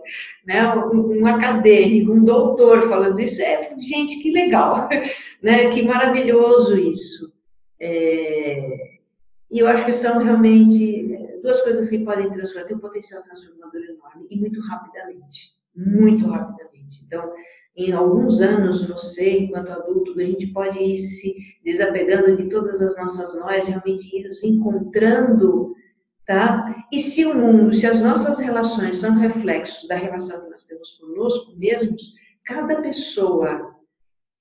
né, 0.46 0.74
um, 0.74 1.20
um, 1.20 1.26
acadêmico, 1.26 2.12
um 2.12 2.24
doutor 2.24 2.88
falando 2.88 3.20
isso, 3.20 3.42
é, 3.42 3.74
gente, 3.78 4.20
que 4.20 4.30
legal, 4.30 4.88
né, 5.42 5.68
que 5.68 5.82
maravilhoso 5.82 6.78
isso. 6.78 7.30
É, 7.78 8.92
e 9.50 9.58
eu 9.58 9.68
acho 9.68 9.84
que 9.84 9.92
são 9.92 10.22
realmente 10.22 11.21
duas 11.42 11.60
coisas 11.60 11.88
que 11.90 12.04
podem 12.04 12.30
transformar, 12.30 12.66
tem 12.66 12.76
um 12.76 12.80
potencial 12.80 13.22
transformador 13.22 13.82
enorme 13.82 14.26
e 14.30 14.38
muito 14.38 14.60
rapidamente, 14.60 15.52
muito 15.74 16.26
rapidamente. 16.26 17.04
Então, 17.06 17.32
em 17.76 17.92
alguns 17.92 18.40
anos, 18.40 18.86
você, 18.86 19.38
enquanto 19.38 19.70
adulto, 19.70 20.18
a 20.18 20.24
gente 20.24 20.46
pode 20.48 20.78
ir 20.78 20.98
se 20.98 21.34
desapegando 21.64 22.36
de 22.36 22.48
todas 22.48 22.82
as 22.82 22.96
nossas 22.96 23.34
noias, 23.38 23.66
realmente 23.66 24.14
ir 24.14 24.28
nos 24.28 24.42
encontrando, 24.42 25.74
tá? 26.26 26.86
E 26.92 26.98
se 26.98 27.24
o 27.24 27.34
mundo, 27.34 27.74
se 27.74 27.86
as 27.86 28.00
nossas 28.00 28.38
relações 28.38 28.98
são 28.98 29.18
reflexos 29.18 29.88
da 29.88 29.96
relação 29.96 30.44
que 30.44 30.50
nós 30.50 30.66
temos 30.66 30.92
conosco 30.92 31.56
mesmos, 31.56 32.14
cada 32.44 32.82
pessoa 32.82 33.74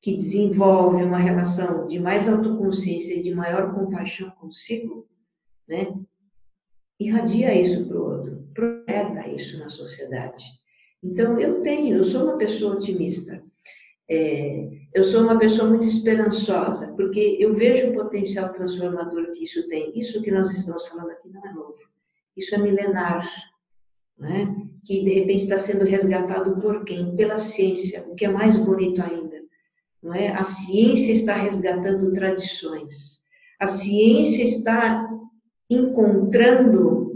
que 0.02 0.16
desenvolve 0.16 1.04
uma 1.04 1.20
relação 1.20 1.88
de 1.88 2.00
mais 2.00 2.28
autoconsciência 2.28 3.14
e 3.14 3.22
de 3.22 3.34
maior 3.34 3.74
compaixão 3.74 4.30
consigo, 4.32 5.08
né? 5.68 5.94
Irradia 7.02 7.60
isso 7.60 7.88
para 7.88 7.98
o 7.98 8.06
outro, 8.06 8.48
projeta 8.54 9.28
isso 9.30 9.58
na 9.60 9.70
sociedade. 9.70 10.44
Então, 11.04 11.40
eu 11.40 11.62
tenho, 11.62 11.98
eu 11.98 12.04
sou 12.04 12.26
uma 12.26 12.38
pessoa 12.38 12.76
otimista. 12.76 13.44
É, 14.10 14.70
eu 14.94 15.04
sou 15.04 15.24
uma 15.24 15.40
pessoa 15.40 15.70
muito 15.70 15.86
esperançosa, 15.86 16.94
porque 16.96 17.38
eu 17.40 17.54
vejo 17.54 17.90
o 17.90 17.94
potencial 17.94 18.52
transformador 18.52 19.32
que 19.32 19.44
isso 19.46 19.68
tem. 19.68 19.98
Isso 19.98 20.22
que 20.22 20.32
nós 20.32 20.52
estamos 20.52 20.86
falando 20.88 21.12
aqui 21.12 21.30
não 21.30 21.46
é 21.46 21.54
novo. 21.54 21.78
Isso 22.36 22.54
é 22.54 22.58
milenar, 22.58 23.28
né? 24.18 24.54
que 24.84 25.04
de 25.04 25.14
repente 25.14 25.44
está 25.44 25.60
sendo 25.60 25.86
resgatado 25.86 26.60
por 26.60 26.84
quem? 26.84 27.16
Pela 27.16 27.38
ciência, 27.38 28.04
o 28.08 28.16
que 28.16 28.26
é 28.26 28.30
mais 28.30 28.58
bonito 28.58 29.02
ainda. 29.02 29.42
Não 30.02 30.14
é? 30.14 30.30
A 30.30 30.44
ciência 30.44 31.12
está 31.12 31.36
resgatando 31.36 32.12
tradições. 32.14 33.22
A 33.60 33.68
ciência 33.68 34.44
está 34.44 35.08
encontrando 35.74 37.12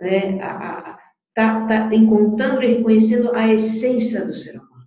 né, 0.00 0.40
a, 0.40 0.90
a 0.90 1.02
está 1.32 1.66
tá 1.66 1.94
encontrando 1.94 2.62
e 2.62 2.74
reconhecendo 2.74 3.34
a 3.34 3.52
essência 3.52 4.24
do 4.24 4.34
ser 4.34 4.56
humano. 4.56 4.86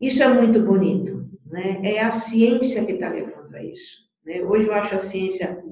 Isso 0.00 0.22
é 0.22 0.28
muito 0.28 0.60
bonito, 0.62 1.28
né? 1.44 1.80
É 1.84 2.00
a 2.00 2.10
ciência 2.10 2.84
que 2.84 2.92
está 2.92 3.10
levando 3.10 3.54
a 3.54 3.62
isso. 3.62 4.06
Né? 4.24 4.42
Hoje 4.42 4.66
eu 4.66 4.74
acho 4.74 4.94
a 4.94 4.98
ciência, 4.98 5.62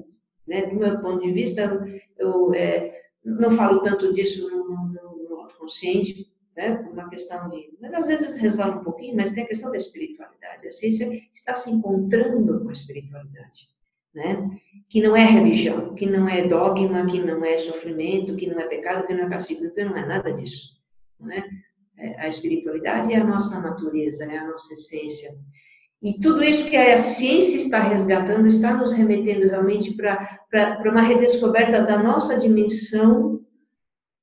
né, 0.47 0.67
do 0.67 0.75
meu 0.75 0.99
ponto 1.01 1.25
de 1.25 1.31
vista, 1.31 1.83
eu 2.17 2.53
é, 2.53 2.99
não 3.23 3.51
falo 3.51 3.81
tanto 3.81 4.13
disso 4.13 4.47
no, 4.47 4.69
no, 4.69 5.27
no 5.29 5.35
autoconsciente, 5.37 6.31
né, 6.55 6.75
por 6.75 6.93
uma 6.93 7.09
questão 7.09 7.49
de. 7.49 7.75
Mas 7.81 7.93
às 7.93 8.07
vezes 8.07 8.37
resvala 8.37 8.77
um 8.77 8.83
pouquinho, 8.83 9.15
mas 9.15 9.31
tem 9.31 9.43
a 9.43 9.47
questão 9.47 9.71
da 9.71 9.77
espiritualidade. 9.77 10.67
A 10.67 10.71
ciência 10.71 11.09
está 11.33 11.55
se 11.55 11.71
encontrando 11.71 12.61
com 12.61 12.69
a 12.69 12.73
espiritualidade 12.73 13.74
né? 14.15 14.49
Que 14.89 15.01
não 15.01 15.15
é 15.15 15.25
religião, 15.25 15.93
que 15.93 16.05
não 16.05 16.27
é 16.27 16.47
dogma, 16.47 17.05
que 17.05 17.19
não 17.19 17.43
é 17.43 17.57
sofrimento, 17.57 18.35
que 18.35 18.47
não 18.47 18.59
é 18.59 18.65
pecado, 18.65 19.05
que 19.05 19.13
não 19.13 19.25
é 19.25 19.29
castigo, 19.29 19.69
que 19.69 19.83
não 19.83 19.97
é 19.97 20.05
nada 20.05 20.31
disso, 20.31 20.79
né? 21.19 21.43
A 22.17 22.27
espiritualidade 22.27 23.13
é 23.13 23.17
a 23.17 23.23
nossa 23.23 23.59
natureza, 23.61 24.25
é 24.25 24.37
a 24.37 24.47
nossa 24.47 24.73
essência. 24.73 25.29
E 26.01 26.19
tudo 26.19 26.43
isso 26.43 26.69
que 26.69 26.75
a 26.75 26.99
ciência 26.99 27.57
está 27.57 27.79
resgatando 27.79 28.47
está 28.47 28.73
nos 28.73 28.91
remetendo 28.91 29.47
realmente 29.47 29.93
para 29.95 30.39
uma 30.85 31.01
redescoberta 31.01 31.81
da 31.83 32.01
nossa 32.01 32.37
dimensão, 32.37 33.41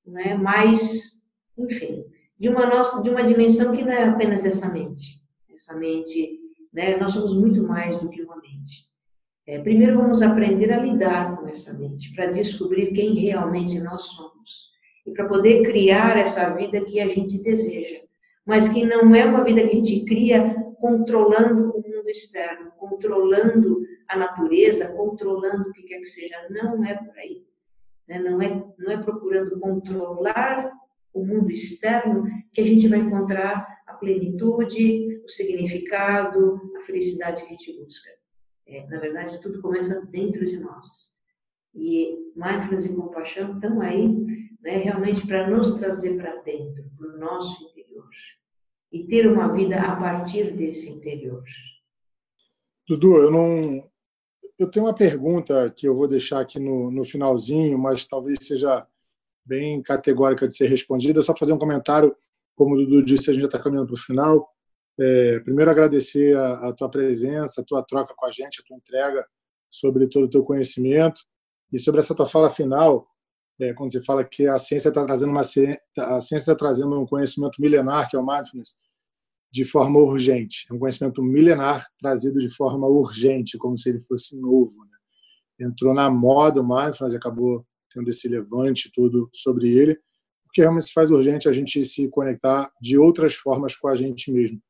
né? 0.06 0.34
mais, 0.34 1.22
enfim, 1.58 2.04
de 2.38 2.48
uma, 2.48 2.66
nossa, 2.66 3.02
de 3.02 3.08
uma 3.08 3.24
dimensão 3.24 3.74
que 3.74 3.82
não 3.82 3.92
é 3.92 4.04
apenas 4.04 4.44
essa 4.44 4.68
mente. 4.68 5.20
Essa 5.52 5.74
mente, 5.74 6.38
né? 6.72 6.96
nós 6.98 7.12
somos 7.14 7.34
muito 7.34 7.62
mais 7.62 7.98
do 7.98 8.08
que 8.08 8.22
uma 8.22 8.36
mente. 8.36 8.91
É, 9.44 9.58
primeiro 9.58 9.98
vamos 9.98 10.22
aprender 10.22 10.72
a 10.72 10.78
lidar 10.78 11.36
com 11.36 11.48
essa 11.48 11.76
mente, 11.76 12.14
para 12.14 12.26
descobrir 12.26 12.92
quem 12.92 13.14
realmente 13.14 13.80
nós 13.80 14.04
somos. 14.04 14.70
E 15.04 15.10
para 15.10 15.26
poder 15.26 15.62
criar 15.62 16.16
essa 16.16 16.48
vida 16.50 16.84
que 16.84 17.00
a 17.00 17.08
gente 17.08 17.42
deseja. 17.42 18.00
Mas 18.46 18.68
que 18.68 18.84
não 18.84 19.14
é 19.14 19.24
uma 19.24 19.42
vida 19.42 19.62
que 19.62 19.70
a 19.70 19.74
gente 19.74 20.04
cria 20.04 20.54
controlando 20.80 21.70
o 21.70 21.82
mundo 21.82 22.08
externo, 22.08 22.70
controlando 22.78 23.82
a 24.08 24.16
natureza, 24.16 24.92
controlando 24.92 25.70
o 25.70 25.72
que 25.72 25.82
quer 25.82 25.98
que 25.98 26.06
seja. 26.06 26.36
Não 26.48 26.84
é 26.84 26.94
por 26.94 27.16
aí. 27.18 27.44
Né? 28.08 28.20
Não, 28.20 28.40
é, 28.40 28.64
não 28.78 28.92
é 28.92 28.96
procurando 29.02 29.58
controlar 29.58 30.70
o 31.12 31.24
mundo 31.24 31.50
externo 31.50 32.24
que 32.52 32.60
a 32.60 32.64
gente 32.64 32.86
vai 32.86 33.00
encontrar 33.00 33.66
a 33.86 33.94
plenitude, 33.94 35.20
o 35.24 35.28
significado, 35.28 36.60
a 36.78 36.84
felicidade 36.84 37.42
que 37.42 37.48
a 37.48 37.50
gente 37.50 37.76
busca. 37.78 38.21
É, 38.66 38.86
na 38.86 38.98
verdade, 38.98 39.40
tudo 39.40 39.60
começa 39.60 40.00
dentro 40.06 40.46
de 40.46 40.58
nós. 40.58 41.12
E 41.74 42.16
mindfulness 42.36 42.84
e 42.84 42.94
compaixão 42.94 43.54
estão 43.54 43.80
aí 43.80 44.08
né, 44.60 44.78
realmente 44.78 45.26
para 45.26 45.48
nos 45.48 45.74
trazer 45.74 46.16
para 46.16 46.36
dentro, 46.42 46.84
para 46.96 47.08
o 47.08 47.18
nosso 47.18 47.64
interior. 47.64 48.08
E 48.92 49.06
ter 49.06 49.26
uma 49.26 49.52
vida 49.52 49.80
a 49.80 49.96
partir 49.96 50.54
desse 50.54 50.90
interior. 50.90 51.42
Dudu, 52.86 53.16
eu 53.16 53.30
não. 53.30 53.90
Eu 54.58 54.70
tenho 54.70 54.84
uma 54.84 54.94
pergunta 54.94 55.70
que 55.70 55.88
eu 55.88 55.94
vou 55.94 56.06
deixar 56.06 56.40
aqui 56.40 56.60
no, 56.60 56.90
no 56.90 57.04
finalzinho, 57.04 57.78
mas 57.78 58.06
talvez 58.06 58.38
seja 58.42 58.86
bem 59.44 59.82
categórica 59.82 60.46
de 60.46 60.54
ser 60.54 60.68
respondida. 60.68 61.22
Só 61.22 61.34
fazer 61.34 61.52
um 61.52 61.58
comentário, 61.58 62.14
como 62.54 62.74
o 62.74 62.78
Dudu 62.78 63.02
disse, 63.02 63.30
a 63.30 63.32
gente 63.32 63.42
já 63.42 63.48
está 63.48 63.58
caminhando 63.58 63.86
para 63.86 63.94
o 63.94 63.98
final. 63.98 64.48
É, 64.98 65.40
primeiro, 65.40 65.70
agradecer 65.70 66.36
a, 66.36 66.68
a, 66.68 66.72
tua 66.72 66.90
presença, 66.90 67.60
a 67.60 67.64
tua 67.64 67.82
troca 67.82 68.14
com 68.14 68.26
a 68.26 68.30
gente, 68.30 68.60
a 68.60 68.64
tua 68.64 68.76
entrega 68.76 69.26
sobre 69.70 70.06
todo 70.06 70.24
o 70.24 70.30
teu 70.30 70.44
conhecimento 70.44 71.22
e 71.72 71.78
sobre 71.78 72.00
essa 72.00 72.14
tua 72.14 72.26
fala 72.26 72.50
final, 72.50 73.08
é, 73.58 73.72
quando 73.72 73.90
você 73.90 74.02
fala 74.02 74.22
que 74.22 74.46
a 74.46 74.58
ciência 74.58 74.90
está 74.90 75.04
trazendo 75.04 75.30
uma 75.30 75.40
a 75.40 75.44
ciência 76.20 76.36
está 76.36 76.54
trazendo 76.54 77.00
um 77.00 77.06
conhecimento 77.06 77.60
milenar 77.60 78.08
que 78.10 78.16
é 78.16 78.18
o 78.18 78.26
mindfulness 78.26 78.76
de 79.50 79.64
forma 79.64 79.98
urgente, 79.98 80.66
é 80.70 80.74
um 80.74 80.78
conhecimento 80.78 81.22
milenar 81.22 81.86
trazido 81.98 82.38
de 82.38 82.48
forma 82.50 82.86
urgente, 82.86 83.58
como 83.58 83.76
se 83.76 83.90
ele 83.90 84.00
fosse 84.00 84.38
novo. 84.38 84.72
Né? 84.84 85.66
Entrou 85.66 85.94
na 85.94 86.10
moda 86.10 86.60
o 86.60 86.66
mindfulness, 86.66 87.14
acabou 87.14 87.64
tendo 87.92 88.08
esse 88.08 88.28
levante 88.28 88.90
todo 88.94 89.28
sobre 89.32 89.70
ele, 89.70 89.98
porque 90.44 90.62
realmente 90.62 90.86
se 90.86 90.92
faz 90.92 91.10
urgente 91.10 91.48
a 91.48 91.52
gente 91.52 91.82
se 91.84 92.08
conectar 92.08 92.70
de 92.80 92.98
outras 92.98 93.34
formas 93.34 93.74
com 93.76 93.88
a 93.88 93.96
gente 93.96 94.30
mesmo 94.30 94.60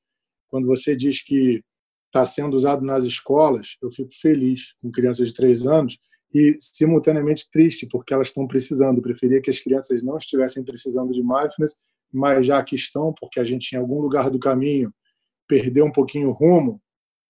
quando 0.52 0.66
você 0.66 0.94
diz 0.94 1.24
que 1.24 1.64
está 2.08 2.26
sendo 2.26 2.54
usado 2.54 2.84
nas 2.84 3.04
escolas, 3.04 3.78
eu 3.80 3.90
fico 3.90 4.10
feliz 4.12 4.74
com 4.82 4.92
crianças 4.92 5.28
de 5.28 5.34
três 5.34 5.66
anos 5.66 5.98
e 6.34 6.54
simultaneamente 6.58 7.50
triste 7.50 7.86
porque 7.86 8.12
elas 8.12 8.28
estão 8.28 8.46
precisando. 8.46 8.98
Eu 8.98 9.02
preferia 9.02 9.40
que 9.40 9.48
as 9.48 9.58
crianças 9.58 10.02
não 10.02 10.18
estivessem 10.18 10.62
precisando 10.62 11.10
de 11.10 11.22
mindfulness, 11.22 11.78
mas 12.12 12.46
já 12.46 12.62
que 12.62 12.74
estão, 12.74 13.14
porque 13.18 13.40
a 13.40 13.44
gente 13.44 13.72
em 13.72 13.78
algum 13.78 13.98
lugar 13.98 14.30
do 14.30 14.38
caminho 14.38 14.92
perdeu 15.48 15.86
um 15.86 15.90
pouquinho 15.90 16.28
o 16.28 16.32
rumo, 16.32 16.82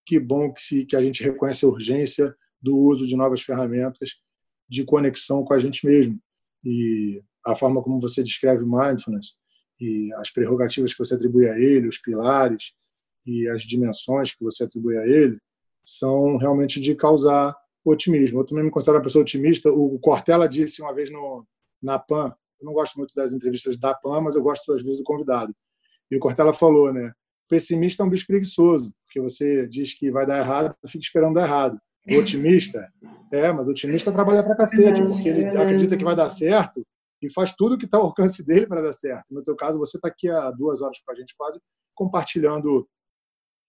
que 0.04 0.18
bom 0.18 0.52
que, 0.52 0.60
se, 0.60 0.84
que 0.84 0.96
a 0.96 1.00
gente 1.00 1.22
reconhece 1.22 1.64
a 1.64 1.68
urgência 1.68 2.34
do 2.60 2.76
uso 2.76 3.06
de 3.06 3.14
novas 3.14 3.40
ferramentas 3.42 4.16
de 4.68 4.84
conexão 4.84 5.44
com 5.44 5.54
a 5.54 5.60
gente 5.60 5.86
mesmo. 5.86 6.18
E 6.64 7.22
a 7.46 7.54
forma 7.54 7.80
como 7.80 8.00
você 8.00 8.20
descreve 8.20 8.64
mindfulness 8.64 9.36
e 9.80 10.12
as 10.14 10.28
prerrogativas 10.32 10.92
que 10.92 10.98
você 10.98 11.14
atribui 11.14 11.48
a 11.48 11.56
ele, 11.56 11.86
os 11.86 11.98
pilares 11.98 12.72
e 13.26 13.48
as 13.48 13.62
dimensões 13.62 14.34
que 14.34 14.42
você 14.42 14.64
atribui 14.64 14.96
a 14.96 15.06
ele, 15.06 15.38
são 15.84 16.36
realmente 16.36 16.80
de 16.80 16.94
causar 16.94 17.56
otimismo. 17.84 18.40
Eu 18.40 18.46
também 18.46 18.64
me 18.64 18.70
considero 18.70 18.98
uma 18.98 19.04
pessoa 19.04 19.22
otimista. 19.22 19.70
O 19.70 19.98
Cortella 19.98 20.48
disse 20.48 20.80
uma 20.80 20.94
vez 20.94 21.10
no, 21.10 21.44
na 21.82 21.98
PAN, 21.98 22.34
eu 22.60 22.66
não 22.66 22.72
gosto 22.72 22.96
muito 22.96 23.14
das 23.14 23.32
entrevistas 23.32 23.76
da 23.76 23.92
PAN, 23.92 24.20
mas 24.20 24.36
eu 24.36 24.42
gosto 24.42 24.72
às 24.72 24.82
vezes 24.82 24.98
do 24.98 25.04
convidado. 25.04 25.54
E 26.10 26.16
o 26.16 26.20
Cortella 26.20 26.52
falou, 26.52 26.92
né? 26.92 27.12
Pessimista 27.48 28.02
é 28.02 28.06
um 28.06 28.08
bicho 28.08 28.26
preguiçoso, 28.26 28.94
porque 29.04 29.20
você 29.20 29.66
diz 29.66 29.92
que 29.94 30.10
vai 30.10 30.24
dar 30.24 30.38
errado, 30.38 30.74
fica 30.86 31.02
esperando 31.02 31.34
dar 31.34 31.42
errado. 31.44 31.78
O 32.08 32.16
otimista, 32.16 32.88
é, 33.32 33.52
mas 33.52 33.66
o 33.66 33.70
otimista 33.70 34.12
trabalha 34.12 34.42
pra 34.42 34.56
cacete, 34.56 35.02
porque 35.02 35.28
ele 35.28 35.46
acredita 35.46 35.96
que 35.96 36.04
vai 36.04 36.16
dar 36.16 36.30
certo 36.30 36.86
e 37.20 37.30
faz 37.30 37.54
tudo 37.54 37.78
que 37.78 37.84
está 37.84 37.98
ao 37.98 38.04
alcance 38.04 38.44
dele 38.46 38.66
para 38.66 38.82
dar 38.82 38.92
certo. 38.92 39.34
No 39.34 39.42
teu 39.42 39.56
caso, 39.56 39.78
você 39.78 39.96
está 39.96 40.08
aqui 40.08 40.28
há 40.28 40.50
duas 40.50 40.82
horas 40.82 40.98
com 41.04 41.12
a 41.12 41.14
gente 41.14 41.34
quase, 41.36 41.60
compartilhando 41.94 42.88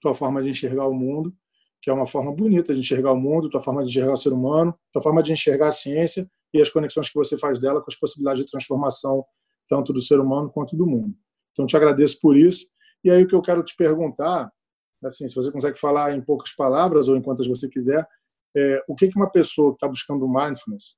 tua 0.03 0.13
forma 0.13 0.43
de 0.43 0.49
enxergar 0.49 0.85
o 0.85 0.93
mundo, 0.93 1.33
que 1.81 1.89
é 1.89 1.93
uma 1.93 2.05
forma 2.05 2.31
bonita 2.33 2.73
de 2.73 2.81
enxergar 2.81 3.13
o 3.13 3.19
mundo, 3.19 3.49
tua 3.49 3.61
forma 3.61 3.83
de 3.83 3.89
enxergar 3.89 4.13
o 4.13 4.17
ser 4.17 4.33
humano, 4.33 4.77
tua 4.91 5.01
forma 5.01 5.23
de 5.23 5.31
enxergar 5.31 5.69
a 5.69 5.71
ciência 5.71 6.29
e 6.53 6.61
as 6.61 6.69
conexões 6.69 7.09
que 7.09 7.15
você 7.15 7.37
faz 7.37 7.57
dela 7.57 7.81
com 7.81 7.89
as 7.89 7.95
possibilidades 7.95 8.43
de 8.43 8.51
transformação 8.51 9.25
tanto 9.67 9.93
do 9.93 10.01
ser 10.01 10.19
humano 10.19 10.51
quanto 10.51 10.75
do 10.75 10.85
mundo. 10.85 11.15
Então, 11.53 11.65
te 11.65 11.75
agradeço 11.77 12.19
por 12.19 12.35
isso. 12.35 12.67
E 13.01 13.09
aí, 13.09 13.23
o 13.23 13.27
que 13.27 13.33
eu 13.33 13.41
quero 13.41 13.63
te 13.63 13.75
perguntar, 13.77 14.51
assim, 15.03 15.27
se 15.27 15.35
você 15.35 15.51
consegue 15.51 15.79
falar 15.79 16.13
em 16.13 16.21
poucas 16.21 16.53
palavras 16.53 17.07
ou 17.07 17.15
em 17.15 17.21
quantas 17.21 17.47
você 17.47 17.69
quiser, 17.69 18.05
é, 18.55 18.83
o 18.87 18.93
que, 18.93 19.07
que 19.07 19.15
uma 19.15 19.31
pessoa 19.31 19.71
que 19.71 19.77
está 19.77 19.87
buscando 19.87 20.27
mindfulness 20.27 20.97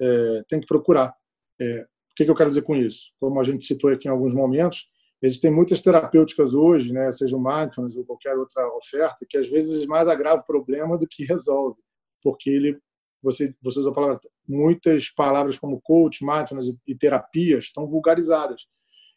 é, 0.00 0.42
tem 0.48 0.60
que 0.60 0.66
procurar? 0.66 1.12
É, 1.60 1.82
o 1.82 2.14
que, 2.14 2.24
que 2.24 2.30
eu 2.30 2.34
quero 2.34 2.50
dizer 2.50 2.62
com 2.62 2.76
isso? 2.76 3.12
Como 3.18 3.40
a 3.40 3.44
gente 3.44 3.64
citou 3.64 3.90
aqui 3.90 4.06
em 4.06 4.10
alguns 4.12 4.32
momentos, 4.32 4.88
existem 5.22 5.50
muitas 5.50 5.80
terapêuticas 5.80 6.54
hoje, 6.54 6.92
né, 6.92 7.10
seja 7.10 7.36
o 7.36 7.42
mindfulness 7.42 7.96
ou 7.96 8.04
qualquer 8.04 8.36
outra 8.36 8.66
oferta, 8.76 9.24
que 9.28 9.38
às 9.38 9.48
vezes 9.48 9.86
mais 9.86 10.08
agrava 10.08 10.42
o 10.42 10.44
problema 10.44 10.98
do 10.98 11.06
que 11.06 11.24
resolve, 11.24 11.80
porque 12.22 12.50
ele 12.50 12.78
você, 13.24 13.54
você 13.62 13.80
usa 13.80 13.90
palavra, 13.90 14.20
muitas 14.46 15.08
palavras 15.08 15.58
como 15.58 15.80
coach, 15.80 16.22
mindfulness 16.22 16.76
e 16.86 16.94
terapias 16.94 17.64
estão 17.64 17.86
vulgarizadas. 17.88 18.66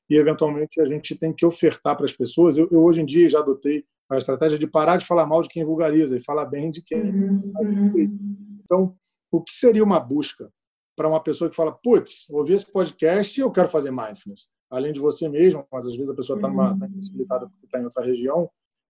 E, 0.10 0.16
eventualmente, 0.16 0.80
a 0.80 0.86
gente 0.86 1.14
tem 1.16 1.34
que 1.34 1.46
ofertar 1.46 1.96
para 1.98 2.06
as 2.06 2.14
pessoas. 2.14 2.58
Eu, 2.58 2.70
eu, 2.72 2.82
hoje 2.82 3.02
em 3.02 3.06
dia, 3.06 3.30
já 3.30 3.40
adotei 3.40 3.84
a 4.10 4.18
estratégia 4.18 4.58
de 4.58 4.66
parar 4.66 4.96
de 4.96 5.06
falar 5.06 5.26
mal 5.26 5.42
de 5.42 5.50
quem 5.50 5.66
vulgariza 5.66 6.16
e 6.16 6.24
falar 6.24 6.46
bem 6.46 6.72
de 6.72 6.82
quem. 6.82 7.02
Uhum. 7.02 7.52
uhum. 7.60 8.60
Então, 8.64 8.96
o 9.30 9.44
que 9.44 9.54
seria 9.54 9.84
uma 9.84 10.00
busca 10.00 10.50
para 10.96 11.10
uma 11.10 11.22
pessoa 11.22 11.50
que 11.50 11.56
fala, 11.56 11.74
putz, 11.74 12.26
ouvi 12.30 12.54
esse 12.54 12.72
podcast 12.72 13.38
e 13.38 13.44
eu 13.44 13.52
quero 13.52 13.68
fazer 13.68 13.92
mindfulness? 13.92 14.48
Além 14.70 14.92
de 14.92 15.00
você 15.00 15.30
mesmo, 15.30 15.66
mas 15.72 15.86
às 15.86 15.96
vezes 15.96 16.10
a 16.10 16.16
pessoa 16.16 16.38
está 16.38 16.48
uhum. 16.50 16.78
tá 16.78 16.86
impossibilitada 16.88 17.48
porque 17.48 17.66
está 17.66 17.80
em 17.80 17.84
outra 17.86 18.04
região. 18.04 18.50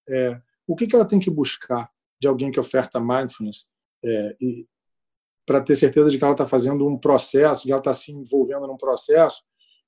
É, 0.10 0.42
o 0.66 0.76
que, 0.76 0.88
que 0.88 0.96
ela 0.96 1.06
tem 1.06 1.20
que 1.20 1.30
buscar 1.30 1.90
de 2.20 2.28
alguém 2.28 2.52
que 2.52 2.60
oferta 2.60 3.00
mindfulness 3.00 3.68
é, 4.04 4.36
e 4.42 4.68
para 5.46 5.62
ter 5.62 5.76
certeza 5.76 6.10
de 6.10 6.18
que 6.18 6.24
ela 6.24 6.34
está 6.34 6.46
fazendo 6.46 6.86
um 6.86 6.98
processo, 6.98 7.64
que 7.64 7.72
ela 7.72 7.80
está 7.80 7.94
se 7.94 8.12
envolvendo 8.12 8.68
num 8.68 8.76
processo 8.76 9.44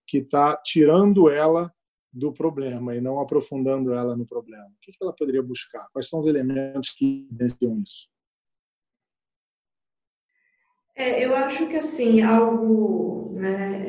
que 0.07 0.20
está 0.20 0.56
tirando 0.56 1.30
ela 1.30 1.74
do 2.11 2.32
problema 2.32 2.95
e 2.95 3.02
não 3.02 3.20
aprofundando 3.20 3.94
ela 3.94 4.16
no 4.16 4.26
problema. 4.26 4.66
O 4.66 4.80
que 4.82 4.94
ela 5.02 5.14
poderia 5.14 5.44
buscar? 5.44 5.88
Quais 5.91 6.07
são 6.07 6.20
os 6.20 6.26
elementos 6.26 6.91
que 6.91 7.28
evidenciam 7.30 7.78
isso? 7.80 8.07
É, 10.95 11.24
eu 11.24 11.36
acho 11.36 11.68
que 11.68 11.78
assim 11.78 12.22
algo, 12.22 13.32
né, 13.34 13.89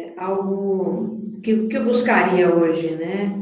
é, 0.00 0.08
é, 0.08 0.14
algo 0.16 1.40
que, 1.42 1.68
que 1.68 1.76
eu 1.76 1.84
buscaria 1.84 2.54
hoje, 2.54 2.96
né, 2.96 3.40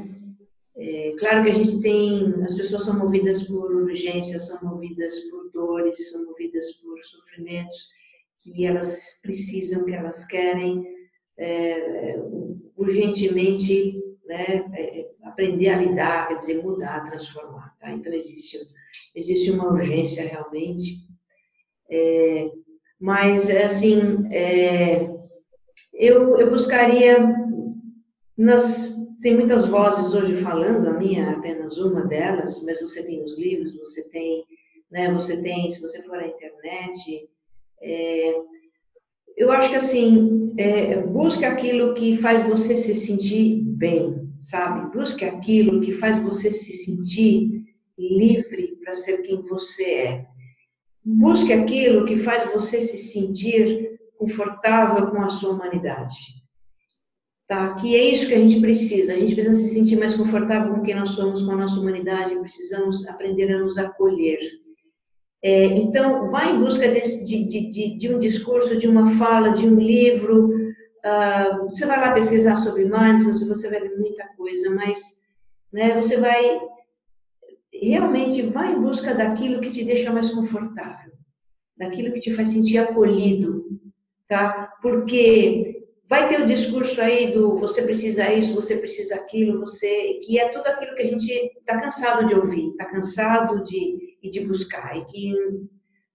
é, 0.76 1.12
claro 1.18 1.43
que 1.43 1.51
a 1.51 1.55
gente 1.55 1.80
tem, 1.80 2.35
as 2.44 2.55
pessoas 2.55 2.85
são 2.85 2.97
movidas 2.97 3.43
por 3.43 3.74
urgências, 3.74 4.47
são 4.47 4.62
movidas 4.62 5.18
por 5.28 5.51
dores, 5.51 6.10
são 6.10 6.24
movidas 6.24 6.70
por 6.76 7.02
sofrimentos 7.05 7.89
que 8.40 8.64
elas 8.64 9.20
precisam, 9.20 9.85
que 9.85 9.93
elas 9.93 10.24
querem 10.24 10.86
é, 11.36 12.16
urgentemente 12.76 14.01
né, 14.24 14.64
é, 14.72 15.10
aprender 15.24 15.68
a 15.70 15.78
lidar, 15.78 16.28
quer 16.28 16.36
dizer, 16.36 16.62
mudar, 16.62 17.05
transformar. 17.10 17.76
Tá? 17.80 17.90
Então 17.90 18.12
existe, 18.12 18.59
existe 19.16 19.51
uma 19.51 19.72
urgência 19.72 20.28
realmente, 20.28 20.94
é, 21.90 22.52
mas 23.01 23.51
assim, 23.51 24.28
é, 24.30 25.18
eu, 25.99 26.39
eu 26.39 26.51
buscaria 26.51 27.19
nas 28.37 28.97
tem 29.20 29.35
muitas 29.35 29.66
vozes 29.66 30.15
hoje 30.15 30.37
falando, 30.37 30.89
a 30.89 30.93
minha 30.93 31.25
é 31.25 31.31
apenas 31.31 31.77
uma 31.77 32.07
delas, 32.07 32.62
mas 32.65 32.81
você 32.81 33.03
tem 33.03 33.23
os 33.25 33.37
livros, 33.37 33.77
você 33.77 34.09
tem, 34.11 34.45
né, 34.91 35.12
você 35.12 35.43
tem, 35.43 35.70
se 35.73 35.81
você 35.81 36.01
for 36.05 36.19
à 36.19 36.27
internet, 36.27 37.29
é, 37.83 38.41
eu 39.37 39.51
acho 39.51 39.70
que 39.70 39.77
assim, 39.77 40.55
é, 40.57 41.01
busque 41.01 41.45
aquilo 41.45 41.95
que 41.95 42.16
faz 42.19 42.47
você 42.47 42.77
se 42.77 42.95
sentir 42.95 43.61
bem, 43.65 44.29
sabe? 44.41 44.97
Busque 44.97 45.25
aquilo 45.25 45.81
que 45.81 45.93
faz 45.93 46.19
você 46.20 46.51
se 46.51 46.75
sentir 46.75 47.65
livre 47.99 48.77
para 48.83 48.95
ser 48.95 49.19
quem 49.23 49.43
você 49.43 49.85
é. 49.85 50.27
Busque 51.05 51.53
aquilo 51.53 52.05
que 52.05 52.16
faz 52.19 52.53
você 52.53 52.81
se 52.81 52.99
sentir 52.99 53.98
confortável 54.19 55.11
com 55.11 55.23
a 55.23 55.28
sua 55.31 55.53
humanidade. 55.53 56.16
Tá? 57.47 57.74
Que 57.74 57.97
é 57.97 58.05
isso 58.12 58.27
que 58.27 58.35
a 58.35 58.39
gente 58.39 58.61
precisa. 58.61 59.15
A 59.15 59.16
gente 59.19 59.35
precisa 59.35 59.59
se 59.59 59.73
sentir 59.73 59.97
mais 59.97 60.15
confortável 60.15 60.74
com 60.74 60.82
quem 60.82 60.95
nós 60.95 61.11
somos, 61.11 61.43
com 61.43 61.53
a 61.53 61.57
nossa 61.57 61.81
humanidade. 61.81 62.39
Precisamos 62.40 63.07
aprender 63.07 63.51
a 63.53 63.59
nos 63.59 63.78
acolher. 63.78 64.39
É, 65.43 65.65
então, 65.65 66.31
vá 66.31 66.47
em 66.47 66.59
busca 66.59 66.89
desse, 66.89 67.24
de, 67.24 67.45
de, 67.45 67.97
de, 67.97 68.12
um 68.12 68.19
discurso, 68.19 68.77
de 68.77 68.89
uma 68.89 69.12
fala, 69.12 69.53
de 69.53 69.66
um 69.66 69.77
livro. 69.77 70.49
Uh, 70.49 71.69
você 71.69 71.86
vai 71.86 71.99
lá 71.99 72.12
pesquisar 72.12 72.57
sobre 72.57 72.85
mindfulness, 72.85 73.47
você 73.47 73.70
vai 73.70 73.81
ver 73.81 73.97
muita 73.97 74.27
coisa, 74.36 74.69
mas 74.69 74.99
né, 75.73 75.95
você 75.95 76.19
vai 76.19 76.61
realmente 77.81 78.43
vai 78.43 78.73
em 78.74 78.81
busca 78.81 79.15
daquilo 79.15 79.61
que 79.61 79.70
te 79.70 79.85
deixa 79.85 80.12
mais 80.12 80.31
confortável, 80.31 81.12
daquilo 81.77 82.12
que 82.12 82.20
te 82.20 82.35
faz 82.35 82.51
sentir 82.51 82.78
acolhido, 82.78 83.65
tá? 84.29 84.75
Porque 84.83 85.79
Vai 86.09 86.27
ter 86.27 86.41
o 86.41 86.47
discurso 86.47 87.03
aí 87.03 87.33
do 87.33 87.59
você 87.59 87.83
precisa 87.83 88.33
isso, 88.33 88.55
você 88.55 88.79
precisa 88.79 89.15
aquilo, 89.15 89.61
você 89.61 90.15
que 90.25 90.39
é 90.39 90.49
tudo 90.49 90.67
aquilo 90.67 90.95
que 90.95 91.03
a 91.03 91.07
gente 91.07 91.31
está 91.31 91.79
cansado 91.79 92.27
de 92.27 92.35
ouvir, 92.35 92.71
está 92.71 92.87
cansado 92.87 93.63
de, 93.63 94.17
de 94.23 94.41
buscar 94.41 94.97
e 94.97 95.05
que 95.05 95.35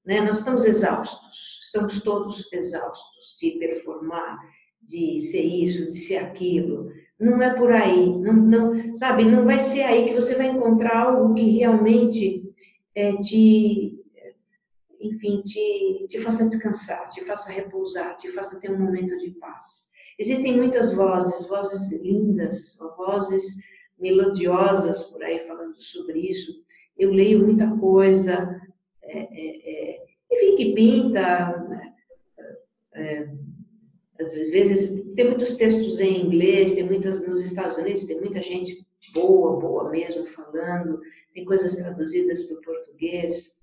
né, 0.04 0.20
nós 0.22 0.40
estamos 0.40 0.66
exaustos, 0.66 1.60
estamos 1.64 2.02
todos 2.02 2.52
exaustos 2.52 3.38
de 3.40 3.52
performar, 3.52 4.40
de 4.82 5.20
ser 5.20 5.44
isso, 5.44 5.88
de 5.88 5.98
ser 5.98 6.18
aquilo. 6.18 6.90
Não 7.20 7.40
é 7.40 7.54
por 7.54 7.72
aí, 7.72 8.18
não, 8.18 8.34
não, 8.34 8.98
sabe? 8.98 9.24
Não 9.24 9.46
vai 9.46 9.60
ser 9.60 9.84
aí 9.84 10.06
que 10.06 10.16
você 10.16 10.34
vai 10.34 10.48
encontrar 10.48 11.04
algo 11.04 11.36
que 11.36 11.60
realmente 11.60 12.42
é, 12.96 13.16
te, 13.18 13.96
enfim, 15.04 15.42
te, 15.42 16.06
te 16.08 16.22
faça 16.22 16.46
descansar, 16.46 17.10
te 17.10 17.24
faça 17.26 17.52
repousar, 17.52 18.16
te 18.18 18.32
faça 18.32 18.60
ter 18.60 18.72
um 18.72 18.80
momento 18.80 19.18
de 19.18 19.32
paz. 19.32 19.92
Existem 20.18 20.56
muitas 20.56 20.94
vozes, 20.94 21.48
vozes 21.48 21.92
lindas, 22.02 22.78
vozes 22.98 23.56
melodiosas 24.00 25.04
por 25.04 25.22
aí 25.24 25.40
falando 25.48 25.82
sobre 25.82 26.20
isso. 26.20 26.52
Eu 26.98 27.12
leio 27.12 27.44
muita 27.44 27.70
coisa, 27.78 28.62
é, 29.02 29.20
é, 29.20 29.96
é, 29.96 30.06
enfim, 30.32 30.56
que 30.56 30.74
pinta. 30.74 31.58
Né? 31.68 31.94
É, 32.94 33.30
às 34.20 34.50
vezes, 34.50 35.04
tem 35.16 35.26
muitos 35.26 35.56
textos 35.56 36.00
em 36.00 36.26
inglês, 36.26 36.74
tem 36.74 36.84
muitas 36.84 37.26
nos 37.28 37.42
Estados 37.42 37.78
Unidos, 37.78 38.06
tem 38.06 38.20
muita 38.20 38.42
gente 38.42 38.86
boa, 39.14 39.60
boa 39.60 39.90
mesmo 39.90 40.26
falando, 40.28 41.02
tem 41.34 41.44
coisas 41.44 41.76
traduzidas 41.76 42.44
para 42.44 42.58
o 42.58 42.62
português. 42.62 43.58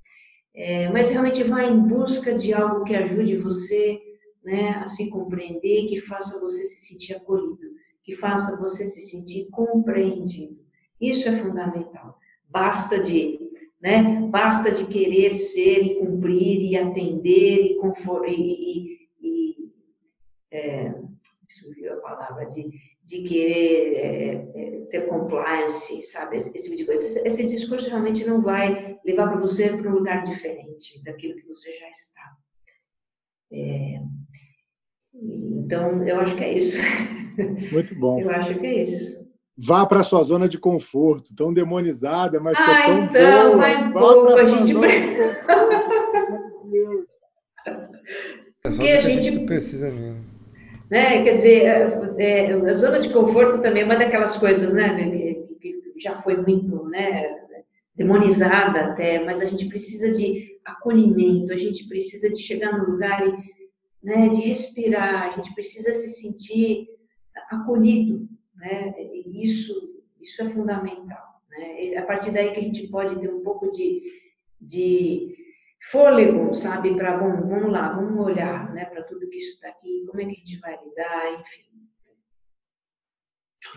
É, 0.55 0.89
mas 0.91 1.11
realmente 1.11 1.45
vai 1.45 1.71
em 1.71 1.81
busca 1.81 2.35
de 2.35 2.53
algo 2.53 2.85
que 2.85 2.95
ajude 2.95 3.37
você 3.37 4.01
né, 4.45 4.71
a 4.83 4.89
se 4.89 5.09
compreender, 5.09 5.87
que 5.87 6.01
faça 6.01 6.41
você 6.41 6.67
se 6.67 6.81
sentir 6.87 7.15
acolhido, 7.15 7.75
que 8.03 8.17
faça 8.17 8.59
você 8.59 8.87
se 8.87 9.03
sentir 9.03 9.49
compreendido. 9.51 10.59
Isso 11.01 11.29
é 11.29 11.37
fundamental. 11.37 12.19
Basta 12.49 13.01
de, 13.01 13.39
né, 13.81 14.29
basta 14.29 14.71
de 14.71 14.87
querer 14.87 15.35
ser 15.35 15.85
e 15.85 15.95
cumprir 15.97 16.63
e 16.63 16.77
atender 16.77 17.65
e 17.67 17.77
confortar 17.77 18.29
e, 18.29 18.99
e, 19.21 19.29
e 19.29 19.71
é, 20.51 20.89
a 20.89 21.97
palavra 21.97 22.47
de, 22.47 22.69
de 23.11 23.23
querer 23.23 23.97
é, 23.97 24.35
é, 24.55 24.81
ter 24.89 25.09
compliance, 25.09 26.01
sabe? 26.05 26.37
Esse, 26.37 26.53
esse, 26.55 26.65
tipo 26.65 26.77
de 26.77 26.85
coisa. 26.85 27.05
Esse, 27.05 27.27
esse 27.27 27.45
discurso 27.45 27.89
realmente 27.89 28.25
não 28.25 28.41
vai 28.41 28.97
levar 29.05 29.29
para 29.29 29.41
você 29.41 29.69
para 29.69 29.91
um 29.91 29.95
lugar 29.95 30.23
diferente 30.23 31.03
daquilo 31.03 31.35
que 31.35 31.49
você 31.49 31.73
já 31.73 31.91
está. 31.91 32.23
É, 33.53 34.01
então, 35.13 36.07
eu 36.07 36.21
acho 36.21 36.37
que 36.37 36.45
é 36.45 36.57
isso. 36.57 36.79
Muito 37.73 37.97
bom. 37.97 38.21
Eu 38.21 38.31
acho 38.31 38.57
que 38.61 38.67
é 38.67 38.83
isso. 38.85 39.29
Vá 39.59 39.85
para 39.85 40.01
a 40.01 40.05
sua 40.05 40.23
zona 40.23 40.49
de 40.49 40.57
conforto, 40.59 41.35
tão 41.35 41.53
demonizada, 41.53 42.39
mas 42.39 42.57
ah, 42.61 42.65
que 42.65 42.71
é 42.71 42.87
tão 42.87 43.05
então, 43.05 43.51
boa. 43.51 43.59
Vai 43.59 43.93
Vá 43.93 44.01
para 44.23 44.35
a 44.35 44.45
gente... 44.45 44.73
zona 44.73 44.89
de 44.89 45.01
Porque 48.63 48.89
a 48.89 49.01
gente 49.01 49.41
precisa 49.47 49.91
mesmo. 49.91 50.30
Né? 50.91 51.23
Quer 51.23 51.35
dizer, 51.35 51.63
é, 52.19 52.53
a 52.53 52.75
zona 52.75 52.99
de 52.99 53.11
conforto 53.11 53.63
também 53.63 53.83
é 53.83 53.85
uma 53.85 53.97
daquelas 53.97 54.37
coisas, 54.37 54.73
né? 54.73 55.11
Que, 55.11 55.81
já 55.99 56.21
foi 56.21 56.37
muito, 56.37 56.85
né? 56.89 57.39
Demonizada 57.95 58.87
até, 58.87 59.23
mas 59.23 59.41
a 59.41 59.45
gente 59.45 59.67
precisa 59.69 60.11
de 60.11 60.59
acolhimento, 60.65 61.53
a 61.53 61.57
gente 61.57 61.87
precisa 61.87 62.31
de 62.31 62.41
chegar 62.41 62.77
no 62.77 62.91
lugar 62.91 63.27
e, 63.27 63.33
né, 64.03 64.29
de 64.31 64.41
respirar, 64.41 65.29
a 65.29 65.37
gente 65.37 65.55
precisa 65.55 65.93
se 65.95 66.09
sentir 66.09 66.89
acolhido, 67.51 68.27
né? 68.57 68.95
E 68.99 69.45
isso, 69.45 69.75
isso 70.21 70.43
é 70.43 70.51
fundamental, 70.51 71.43
né? 71.51 71.85
É 71.85 71.99
a 71.99 72.07
partir 72.07 72.31
daí 72.33 72.53
que 72.53 72.61
a 72.61 72.63
gente 72.63 72.89
pode 72.89 73.21
ter 73.21 73.29
um 73.29 73.43
pouco 73.43 73.71
de, 73.71 74.03
de 74.61 75.37
fôlego, 75.91 76.55
sabe? 76.55 76.95
Para, 76.95 77.17
bom, 77.17 77.49
vamos 77.49 77.73
lá, 77.73 77.93
vamos 77.93 78.25
olhar, 78.25 78.73
né? 78.73 78.85
Para 78.85 79.03
tudo 79.03 79.29
que 79.29 79.39
isso 79.39 79.55
está 79.55 79.69
aqui, 79.69 80.05
como 80.07 80.21
é 80.21 80.25
que 80.25 80.33
a 80.33 80.35
gente 80.35 80.59
vai 80.59 80.79
lidar, 80.85 81.41
enfim. 81.41 81.71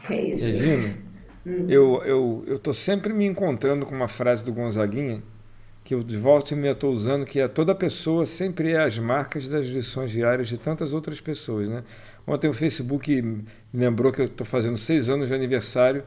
É 0.09 0.21
isso. 0.29 0.45
Regina, 0.45 0.97
hum. 1.45 1.65
eu 1.69 2.03
eu 2.03 2.43
eu 2.47 2.59
tô 2.59 2.73
sempre 2.73 3.13
me 3.13 3.25
encontrando 3.25 3.85
com 3.85 3.93
uma 3.93 4.07
frase 4.07 4.43
do 4.43 4.53
Gonzaguinha 4.53 5.21
que 5.83 5.93
eu 5.93 6.03
de 6.03 6.17
volta 6.17 6.53
e 6.53 6.57
meia 6.57 6.71
estou 6.71 6.91
usando, 6.91 7.25
que 7.25 7.39
é 7.39 7.47
toda 7.47 7.75
pessoa 7.75 8.25
sempre 8.25 8.71
é 8.71 8.81
as 8.81 8.97
marcas 8.97 9.49
das 9.49 9.65
lições 9.65 10.11
diárias 10.11 10.47
de 10.47 10.57
tantas 10.57 10.93
outras 10.93 11.19
pessoas, 11.19 11.67
né? 11.67 11.83
Ontem 12.25 12.47
o 12.47 12.53
Facebook 12.53 13.21
me 13.21 13.45
lembrou 13.73 14.11
que 14.11 14.21
eu 14.21 14.25
estou 14.25 14.47
fazendo 14.47 14.77
seis 14.77 15.09
anos 15.09 15.27
de 15.27 15.33
aniversário 15.33 16.03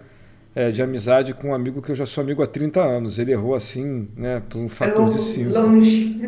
é, 0.57 0.71
de 0.71 0.83
amizade 0.83 1.35
com 1.35 1.51
um 1.51 1.55
amigo 1.55 1.83
que 1.83 1.91
eu 1.91 1.95
já 1.95 2.07
sou 2.07 2.25
amigo 2.25 2.43
há 2.43 2.47
30 2.47 2.83
anos. 2.83 3.19
Ele 3.19 3.31
errou 3.31 3.55
assim, 3.55 4.09
né, 4.17 4.43
por 4.49 4.57
um 4.57 4.71
fator 4.71 5.11
de 5.11 5.23
cinco. 5.23 5.51
Longe. 5.51 6.19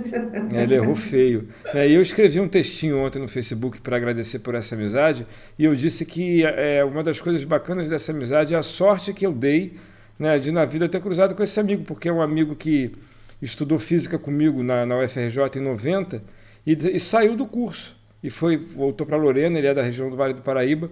É, 0.52 0.64
ele 0.64 0.74
errou 0.74 0.94
feio. 0.94 1.48
É, 1.72 1.88
e 1.88 1.94
eu 1.94 2.02
escrevi 2.02 2.38
um 2.38 2.46
textinho 2.46 2.98
ontem 2.98 3.18
no 3.18 3.26
Facebook 3.26 3.80
para 3.80 3.96
agradecer 3.96 4.40
por 4.40 4.54
essa 4.54 4.74
amizade 4.74 5.26
e 5.58 5.64
eu 5.64 5.74
disse 5.74 6.04
que 6.04 6.44
é, 6.44 6.84
uma 6.84 7.02
das 7.02 7.22
coisas 7.22 7.42
bacanas 7.42 7.88
dessa 7.88 8.12
amizade 8.12 8.54
é 8.54 8.58
a 8.58 8.62
sorte 8.62 9.14
que 9.14 9.24
eu 9.24 9.32
dei 9.32 9.76
né, 10.18 10.38
de 10.38 10.52
na 10.52 10.66
vida 10.66 10.86
ter 10.90 11.00
cruzado 11.00 11.34
com 11.34 11.42
esse 11.42 11.58
amigo, 11.58 11.84
porque 11.84 12.10
é 12.10 12.12
um 12.12 12.20
amigo 12.20 12.54
que 12.54 12.92
estudou 13.40 13.78
física 13.78 14.18
comigo 14.18 14.62
na, 14.62 14.84
na 14.84 14.98
UFRJ 14.98 15.56
em 15.56 15.60
90 15.60 16.22
e, 16.66 16.72
e 16.72 17.00
saiu 17.00 17.34
do 17.34 17.46
curso 17.46 17.96
e 18.22 18.28
foi 18.28 18.58
voltou 18.58 19.06
para 19.06 19.16
Lorena, 19.16 19.56
ele 19.56 19.68
é 19.68 19.72
da 19.72 19.82
região 19.82 20.10
do 20.10 20.16
Vale 20.16 20.34
do 20.34 20.42
Paraíba, 20.42 20.90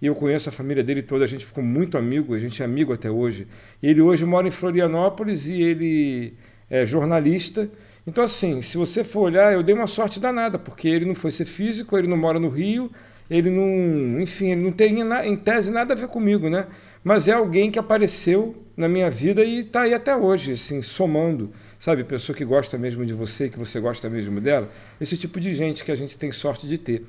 e 0.00 0.06
eu 0.06 0.14
conheço 0.14 0.48
a 0.48 0.52
família 0.52 0.82
dele 0.82 1.02
toda, 1.02 1.24
a 1.24 1.28
gente 1.28 1.44
ficou 1.44 1.62
muito 1.62 1.98
amigo, 1.98 2.34
a 2.34 2.38
gente 2.38 2.62
é 2.62 2.64
amigo 2.64 2.92
até 2.92 3.10
hoje. 3.10 3.46
Ele 3.82 4.00
hoje 4.00 4.24
mora 4.24 4.46
em 4.46 4.50
Florianópolis 4.50 5.46
e 5.46 5.60
ele 5.60 6.34
é 6.70 6.86
jornalista. 6.86 7.68
Então, 8.06 8.24
assim, 8.24 8.62
se 8.62 8.76
você 8.76 9.02
for 9.02 9.22
olhar, 9.22 9.52
eu 9.52 9.62
dei 9.62 9.74
uma 9.74 9.86
sorte 9.86 10.20
danada, 10.20 10.58
porque 10.58 10.88
ele 10.88 11.04
não 11.04 11.14
foi 11.14 11.30
ser 11.30 11.44
físico, 11.44 11.98
ele 11.98 12.08
não 12.08 12.16
mora 12.16 12.38
no 12.38 12.48
Rio, 12.48 12.90
ele 13.28 13.50
não, 13.50 14.20
enfim, 14.20 14.52
ele 14.52 14.62
não 14.62 14.72
tem 14.72 15.00
em 15.24 15.36
tese 15.36 15.70
nada 15.70 15.94
a 15.94 15.96
ver 15.96 16.08
comigo, 16.08 16.48
né? 16.48 16.66
Mas 17.04 17.28
é 17.28 17.32
alguém 17.32 17.70
que 17.70 17.78
apareceu 17.78 18.56
na 18.76 18.88
minha 18.88 19.10
vida 19.10 19.44
e 19.44 19.60
está 19.60 19.82
aí 19.82 19.94
até 19.94 20.16
hoje, 20.16 20.52
assim, 20.52 20.80
somando 20.80 21.52
sabe? 21.78 22.04
Pessoa 22.04 22.36
que 22.36 22.44
gosta 22.44 22.76
mesmo 22.76 23.06
de 23.06 23.12
você, 23.12 23.48
que 23.48 23.58
você 23.58 23.78
gosta 23.80 24.10
mesmo 24.10 24.40
dela. 24.40 24.70
Esse 25.00 25.16
tipo 25.16 25.38
de 25.38 25.54
gente 25.54 25.84
que 25.84 25.92
a 25.92 25.94
gente 25.94 26.18
tem 26.18 26.32
sorte 26.32 26.66
de 26.66 26.76
ter. 26.76 27.04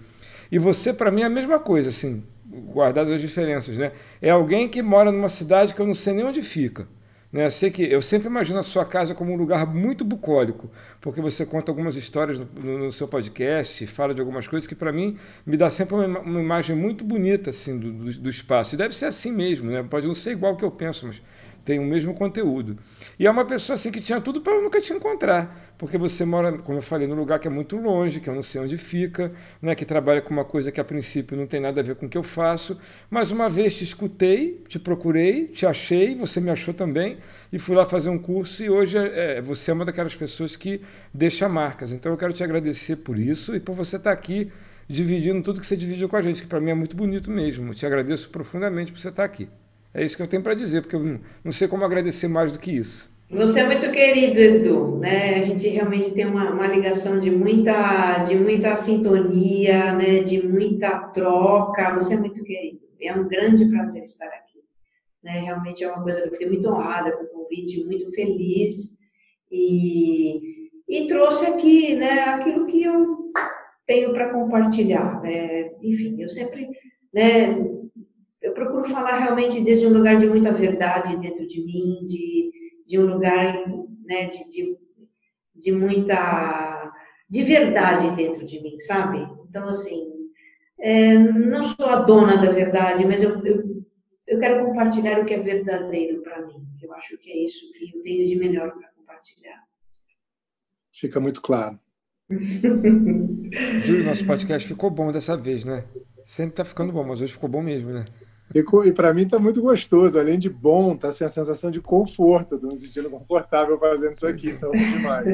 E 0.52 0.60
você, 0.60 0.94
para 0.94 1.12
mim, 1.12 1.22
é 1.22 1.26
a 1.26 1.30
mesma 1.30 1.60
coisa, 1.60 1.90
assim, 1.90 2.24
guardadas 2.50 3.12
as 3.14 3.22
diferenças, 3.22 3.78
né? 3.78 3.92
É 4.22 4.30
alguém 4.30 4.68
que 4.68 4.82
mora 4.82 5.12
numa 5.12 5.30
cidade 5.30 5.74
que 5.74 5.82
eu 5.82 5.88
não 5.88 5.94
sei 5.94 6.14
nem 6.14 6.26
onde 6.26 6.42
fica. 6.42 6.88
Né? 7.32 7.46
Eu, 7.46 7.52
sei 7.52 7.70
que, 7.70 7.84
eu 7.84 8.02
sempre 8.02 8.28
imagino 8.28 8.58
a 8.58 8.64
sua 8.64 8.84
casa 8.84 9.14
como 9.14 9.32
um 9.32 9.36
lugar 9.36 9.68
muito 9.68 10.04
bucólico, 10.04 10.70
porque 11.00 11.22
você 11.22 11.46
conta 11.46 11.72
algumas 11.72 11.96
histórias 11.96 12.40
no, 12.40 12.80
no, 12.80 12.92
seu 12.92 13.08
podcast, 13.08 13.86
fala 13.86 14.16
de 14.16 14.20
algumas 14.20 14.48
coisas 14.48 14.66
que, 14.66 14.74
para 14.74 14.92
mim, 14.92 15.16
me 15.46 15.56
dá 15.56 15.70
sempre 15.70 15.94
uma, 15.94 16.20
uma, 16.20 16.42
imagem 16.42 16.76
muito 16.76 17.06
bonita 17.06 17.52
assim, 17.52 17.78
do, 17.78 17.92
do, 17.92 18.14
do, 18.14 18.30
espaço. 18.30 18.74
E 18.74 18.78
deve 18.78 18.96
ser 18.96 19.06
assim 19.06 19.32
mesmo, 19.32 19.70
né? 19.70 19.84
pode 19.84 20.08
não 20.08 20.16
ser 20.16 20.32
igual 20.32 20.58
que 20.58 20.66
eu 20.66 20.72
penso, 20.72 21.06
mas 21.06 21.22
tem 21.70 21.78
o 21.78 21.84
mesmo 21.84 22.16
conteúdo. 22.16 22.80
E 23.20 23.28
é 23.28 23.30
uma 23.30 23.46
pessoa 23.46 23.76
assim 23.76 23.92
que 23.92 24.02
tinha 24.02 24.20
tudo 24.20 24.42
para 24.42 24.60
nunca 24.60 24.82
te 24.82 24.92
encontrar, 24.92 25.72
porque 25.78 26.00
você 26.00 26.26
mora, 26.26 26.58
como 26.58 26.80
eu 26.80 26.82
falei, 26.82 27.08
num 27.08 27.14
lugar 27.14 27.38
que 27.38 27.48
é 27.48 27.52
muito 27.52 27.78
longe, 27.78 28.20
que 28.20 28.28
eu 28.28 28.34
não 28.34 28.42
sei 28.42 28.60
onde 28.60 28.76
fica, 28.76 29.32
né, 29.62 29.76
que 29.76 29.86
trabalha 29.86 30.20
com 30.20 30.34
uma 30.34 30.44
coisa 30.44 30.72
que 30.72 30.82
a 30.82 30.84
princípio 30.84 31.38
não 31.38 31.46
tem 31.46 31.60
nada 31.60 31.80
a 31.80 31.84
ver 31.84 31.94
com 31.94 32.08
o 32.08 32.10
que 32.10 32.18
eu 32.18 32.24
faço, 32.24 32.80
mas 33.08 33.30
uma 33.30 33.48
vez 33.48 33.76
te 33.76 33.84
escutei, 33.84 34.64
te 34.68 34.80
procurei, 34.80 35.46
te 35.46 35.68
achei, 35.68 36.16
você 36.16 36.42
me 36.42 36.50
achou 36.50 36.74
também, 36.74 37.20
e 37.54 37.60
fui 37.60 37.76
lá 37.76 37.86
fazer 37.86 38.10
um 38.10 38.18
curso, 38.18 38.64
e 38.64 38.70
hoje 38.72 38.98
é, 38.98 39.38
é 39.38 39.42
você 39.42 39.70
é 39.70 39.76
uma 39.76 39.86
daquelas 39.86 40.16
pessoas 40.16 40.56
que 40.56 40.82
deixa 41.14 41.48
marcas. 41.48 41.92
Então 41.92 42.12
eu 42.12 42.18
quero 42.18 42.34
te 42.34 42.44
agradecer 42.44 42.96
por 42.96 43.16
isso 43.20 43.56
e 43.56 43.60
por 43.60 43.76
você 43.76 43.98
estar 43.98 44.12
aqui 44.12 44.52
dividindo 44.88 45.44
tudo 45.44 45.62
que 45.62 45.68
você 45.68 45.78
dividiu 45.78 46.10
com 46.10 46.16
a 46.16 46.22
gente, 46.24 46.42
que 46.42 46.48
para 46.48 46.60
mim 46.60 46.72
é 46.72 46.76
muito 46.76 46.96
bonito 46.96 47.30
mesmo. 47.30 47.76
Te 47.76 47.86
agradeço 47.86 48.32
profundamente 48.32 48.92
por 48.92 49.00
você 49.00 49.10
estar 49.10 49.24
aqui. 49.24 49.48
É 49.94 50.06
isso 50.06 50.16
que 50.16 50.24
eu 50.24 50.28
tenho 50.28 50.44
para 50.44 50.54
dizer, 50.54 50.82
porque 50.82 50.96
eu 50.96 51.20
não 51.44 51.52
sei 51.52 51.68
como 51.68 51.84
agradecer 51.84 52.28
mais 52.28 52.52
do 52.52 52.60
que 52.60 52.72
isso. 52.72 53.10
Você 53.32 53.60
é 53.60 53.66
muito 53.66 53.92
querido, 53.92 54.40
Edu, 54.40 54.98
né? 54.98 55.36
A 55.36 55.46
gente 55.46 55.68
realmente 55.68 56.12
tem 56.12 56.26
uma, 56.26 56.52
uma 56.52 56.66
ligação 56.66 57.20
de 57.20 57.30
muita, 57.30 58.24
de 58.24 58.36
muita 58.36 58.76
sintonia, 58.76 59.94
né? 59.94 60.24
De 60.24 60.46
muita 60.48 61.00
troca. 61.10 61.94
Você 61.94 62.16
é 62.16 62.18
muito 62.18 62.44
querido. 62.44 62.80
É 63.00 63.14
um 63.14 63.28
grande 63.28 63.66
prazer 63.70 64.04
estar 64.04 64.26
aqui. 64.26 64.60
Né? 65.24 65.42
Realmente 65.42 65.84
é 65.84 65.92
uma 65.92 66.02
coisa 66.02 66.22
que 66.22 66.28
eu 66.28 66.32
fiquei 66.32 66.48
muito 66.48 66.68
honrada 66.70 67.12
com 67.12 67.24
o 67.24 67.44
convite, 67.44 67.86
muito 67.86 68.12
feliz 68.12 68.98
e, 69.52 70.70
e 70.88 71.08
trouxe 71.08 71.46
aqui, 71.46 71.96
né? 71.96 72.22
Aquilo 72.22 72.66
que 72.66 72.84
eu 72.84 73.32
tenho 73.86 74.12
para 74.12 74.30
compartilhar. 74.30 75.22
Né? 75.22 75.72
Enfim, 75.84 76.20
eu 76.20 76.30
sempre, 76.30 76.68
né? 77.14 77.79
Eu 78.42 78.54
procuro 78.54 78.90
falar 78.90 79.20
realmente 79.20 79.62
desde 79.62 79.86
um 79.86 79.94
lugar 79.94 80.18
de 80.18 80.28
muita 80.28 80.52
verdade 80.52 81.18
dentro 81.18 81.48
de 81.48 81.64
mim, 81.64 82.06
de, 82.06 82.52
de 82.88 83.00
um 83.00 83.06
lugar 83.06 83.68
né, 84.06 84.28
de, 84.28 84.50
de, 84.50 84.78
de 85.56 85.72
muita 85.72 86.94
de 87.30 87.44
verdade 87.44 88.16
dentro 88.16 88.46
de 88.46 88.62
mim, 88.62 88.80
sabe? 88.80 89.20
Então, 89.48 89.68
assim, 89.68 90.10
é, 90.80 91.14
não 91.16 91.64
sou 91.64 91.86
a 91.88 91.98
dona 91.98 92.38
da 92.38 92.52
verdade, 92.52 93.06
mas 93.06 93.22
eu, 93.22 93.46
eu, 93.46 93.86
eu 94.26 94.40
quero 94.40 94.66
compartilhar 94.66 95.20
o 95.20 95.26
que 95.26 95.34
é 95.34 95.40
verdadeiro 95.40 96.24
para 96.24 96.46
mim. 96.46 96.66
Eu 96.82 96.92
acho 96.94 97.18
que 97.18 97.30
é 97.32 97.46
isso 97.46 97.72
que 97.74 97.96
eu 97.96 98.02
tenho 98.02 98.28
de 98.28 98.36
melhor 98.36 98.72
para 98.72 98.90
compartilhar. 98.96 99.62
Fica 100.92 101.20
muito 101.20 101.42
claro. 101.42 101.80
Júlio, 102.30 104.06
nosso 104.06 104.26
podcast 104.26 104.68
ficou 104.68 104.90
bom 104.90 105.12
dessa 105.12 105.38
vez, 105.38 105.64
né? 105.64 105.86
Sempre 106.26 106.56
tá 106.56 106.66
ficando 106.66 106.92
bom, 106.92 107.04
mas 107.04 107.22
hoje 107.22 107.34
ficou 107.34 107.50
bom 107.50 107.62
mesmo, 107.62 107.92
né? 107.92 108.06
E, 108.54 108.60
e 108.60 108.92
para 108.92 109.14
mim 109.14 109.24
está 109.24 109.38
muito 109.38 109.62
gostoso, 109.62 110.20
além 110.20 110.40
de 110.40 110.50
bom, 110.50 110.94
está 110.94 111.10
assim, 111.10 111.24
a 111.24 111.30
sensação 111.30 111.70
de 111.70 111.80
conforto, 111.80 112.56
estou 112.56 112.70
me 112.70 112.78
sentindo 112.78 113.10
confortável 113.10 113.78
fazendo 113.78 114.14
isso 114.14 114.26
aqui, 114.26 114.50
então 114.50 114.72
é 114.74 114.78
demais. 114.78 115.26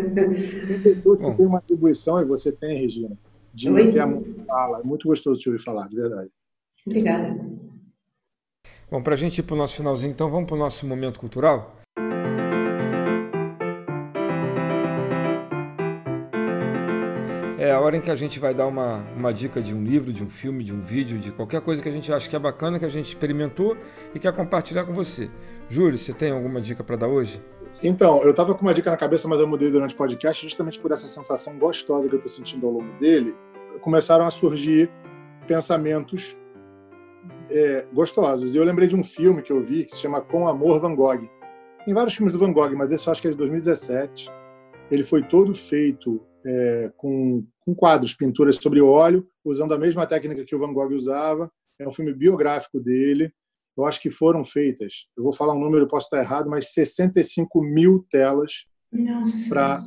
Tem 0.68 0.82
pessoas 0.82 1.22
que 1.22 1.32
têm 1.34 1.46
uma 1.46 1.60
atribuição, 1.60 2.22
e 2.22 2.26
você 2.26 2.52
tem, 2.52 2.78
Regina, 2.78 3.18
de 3.54 3.72
Oi? 3.72 3.92
ter 3.92 4.02
a 4.02 4.08
fala. 4.46 4.80
É 4.80 4.84
muito 4.84 5.08
gostoso 5.08 5.40
te 5.40 5.50
ouvir 5.50 5.62
falar, 5.62 5.88
de 5.88 5.96
verdade. 5.96 6.30
Obrigada. 6.86 7.40
Bom, 8.92 9.02
para 9.02 9.14
a 9.14 9.18
gente 9.18 9.40
ir 9.40 9.44
para 9.44 9.56
o 9.56 9.58
nosso 9.58 9.78
finalzinho, 9.78 10.12
então 10.12 10.30
vamos 10.30 10.48
para 10.48 10.56
o 10.56 10.60
nosso 10.60 10.86
momento 10.86 11.20
cultural? 11.20 11.76
É 17.68 17.72
a 17.72 17.80
hora 17.80 17.98
em 17.98 18.02
que 18.02 18.12
a 18.12 18.16
gente 18.16 18.40
vai 18.40 18.54
dar 18.54 18.68
uma, 18.68 19.04
uma 19.16 19.34
dica 19.34 19.62
de 19.62 19.74
um 19.74 19.84
livro, 19.84 20.14
de 20.14 20.24
um 20.24 20.30
filme, 20.30 20.64
de 20.64 20.74
um 20.74 20.80
vídeo, 20.80 21.18
de 21.18 21.32
qualquer 21.32 21.62
coisa 21.62 21.82
que 21.82 21.90
a 21.90 21.92
gente 21.92 22.12
acha 22.12 22.30
que 22.30 22.36
é 22.36 22.40
bacana, 22.40 22.78
que 22.78 22.86
a 22.86 22.90
gente 22.90 23.08
experimentou 23.08 23.76
e 24.14 24.20
quer 24.20 24.34
compartilhar 24.34 24.86
com 24.86 24.94
você. 24.94 25.30
Júlio, 25.70 25.98
você 25.98 26.14
tem 26.14 26.32
alguma 26.32 26.62
dica 26.62 26.84
para 26.84 26.96
dar 26.96 27.08
hoje? 27.08 27.42
Então, 27.84 28.22
eu 28.24 28.32
estava 28.32 28.54
com 28.54 28.62
uma 28.62 28.74
dica 28.74 28.90
na 28.90 28.98
cabeça, 28.98 29.28
mas 29.28 29.40
eu 29.40 29.48
mudei 29.48 29.70
durante 29.70 29.94
o 29.94 29.98
podcast, 29.98 30.44
justamente 30.44 30.80
por 30.80 30.92
essa 30.92 31.08
sensação 31.08 31.58
gostosa 31.58 32.08
que 32.08 32.16
eu 32.16 32.20
estou 32.20 32.32
sentindo 32.32 32.66
ao 32.66 32.74
longo 32.74 33.00
dele. 33.00 33.36
Começaram 33.82 34.26
a 34.26 34.30
surgir 34.30 34.90
pensamentos 35.48 36.38
é, 37.50 37.86
gostosos. 37.94 38.56
E 38.56 38.58
eu 38.58 38.64
lembrei 38.64 38.88
de 38.88 38.96
um 38.96 39.04
filme 39.04 39.42
que 39.42 39.52
eu 39.52 39.62
vi 39.62 39.86
que 39.86 39.92
se 39.92 39.98
chama 39.98 40.22
Com 40.22 40.48
Amor 40.48 40.80
Van 40.80 40.96
Gogh. 40.96 41.30
Tem 41.84 41.94
vários 41.94 42.16
filmes 42.16 42.32
do 42.32 42.40
Van 42.40 42.54
Gogh, 42.54 42.76
mas 42.76 42.92
esse 42.92 43.08
eu 43.08 43.12
acho 43.12 43.22
que 43.22 43.28
é 43.28 43.32
de 43.32 43.38
2017. 43.38 44.32
Ele 44.90 45.04
foi 45.04 45.24
todo 45.24 45.54
feito 45.54 46.22
é, 46.46 46.92
com, 46.96 47.44
com, 47.66 47.74
quadros, 47.74 48.14
pinturas 48.14 48.58
sobre 48.58 48.82
óleo, 48.82 49.28
usando 49.44 49.74
a 49.74 49.78
mesma 49.78 50.06
técnica 50.06 50.46
que 50.46 50.56
o 50.56 50.60
Van 50.60 50.72
Gogh 50.72 50.94
usava. 50.94 51.52
É 51.80 51.88
um 51.88 51.92
filme 51.92 52.14
biográfico 52.14 52.80
dele. 52.80 53.34
Eu 53.78 53.86
acho 53.86 54.02
que 54.02 54.10
foram 54.10 54.44
feitas, 54.44 55.08
eu 55.18 55.24
vou 55.24 55.34
falar 55.34 55.54
um 55.54 55.60
número, 55.60 55.88
posso 55.88 56.06
estar 56.06 56.20
errado, 56.20 56.50
mas 56.50 56.72
65 56.72 57.62
mil 57.62 58.06
telas 58.10 58.66
para 59.50 59.82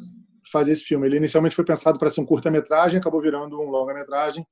fazer 0.53 0.73
esse 0.73 0.85
filme. 0.85 1.07
Ele 1.07 1.17
inicialmente 1.17 1.55
foi 1.55 1.65
pensado 1.65 1.99
para 1.99 2.11
ser 2.11 2.21
um 2.21 2.27
curta-metragem, 2.27 2.99
acabou 2.99 3.21
virando 3.21 3.59
um 3.59 3.71
longa-metragem. 3.71 4.47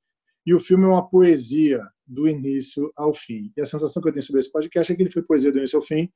E 0.47 0.55
o 0.55 0.59
filme 0.59 0.85
é 0.85 0.89
uma 0.89 1.07
poesia 1.07 1.83
do 2.07 2.27
início 2.29 2.91
ao 2.97 3.13
fim. 3.13 3.51
E 3.57 3.61
a 3.61 3.67
sensação 3.67 4.01
que 4.01 4.09
eu 4.09 4.13
tenho 4.13 4.25
sobre 4.25 4.39
esse 4.39 4.51
podcast 4.51 4.91
é 4.91 4.97
que 4.97 5.03
ele 5.03 5.11
foi 5.11 5.23
poesia 5.23 5.53
do 5.53 5.59
início 5.59 5.77
ao 5.77 5.83
fim 5.83 6.09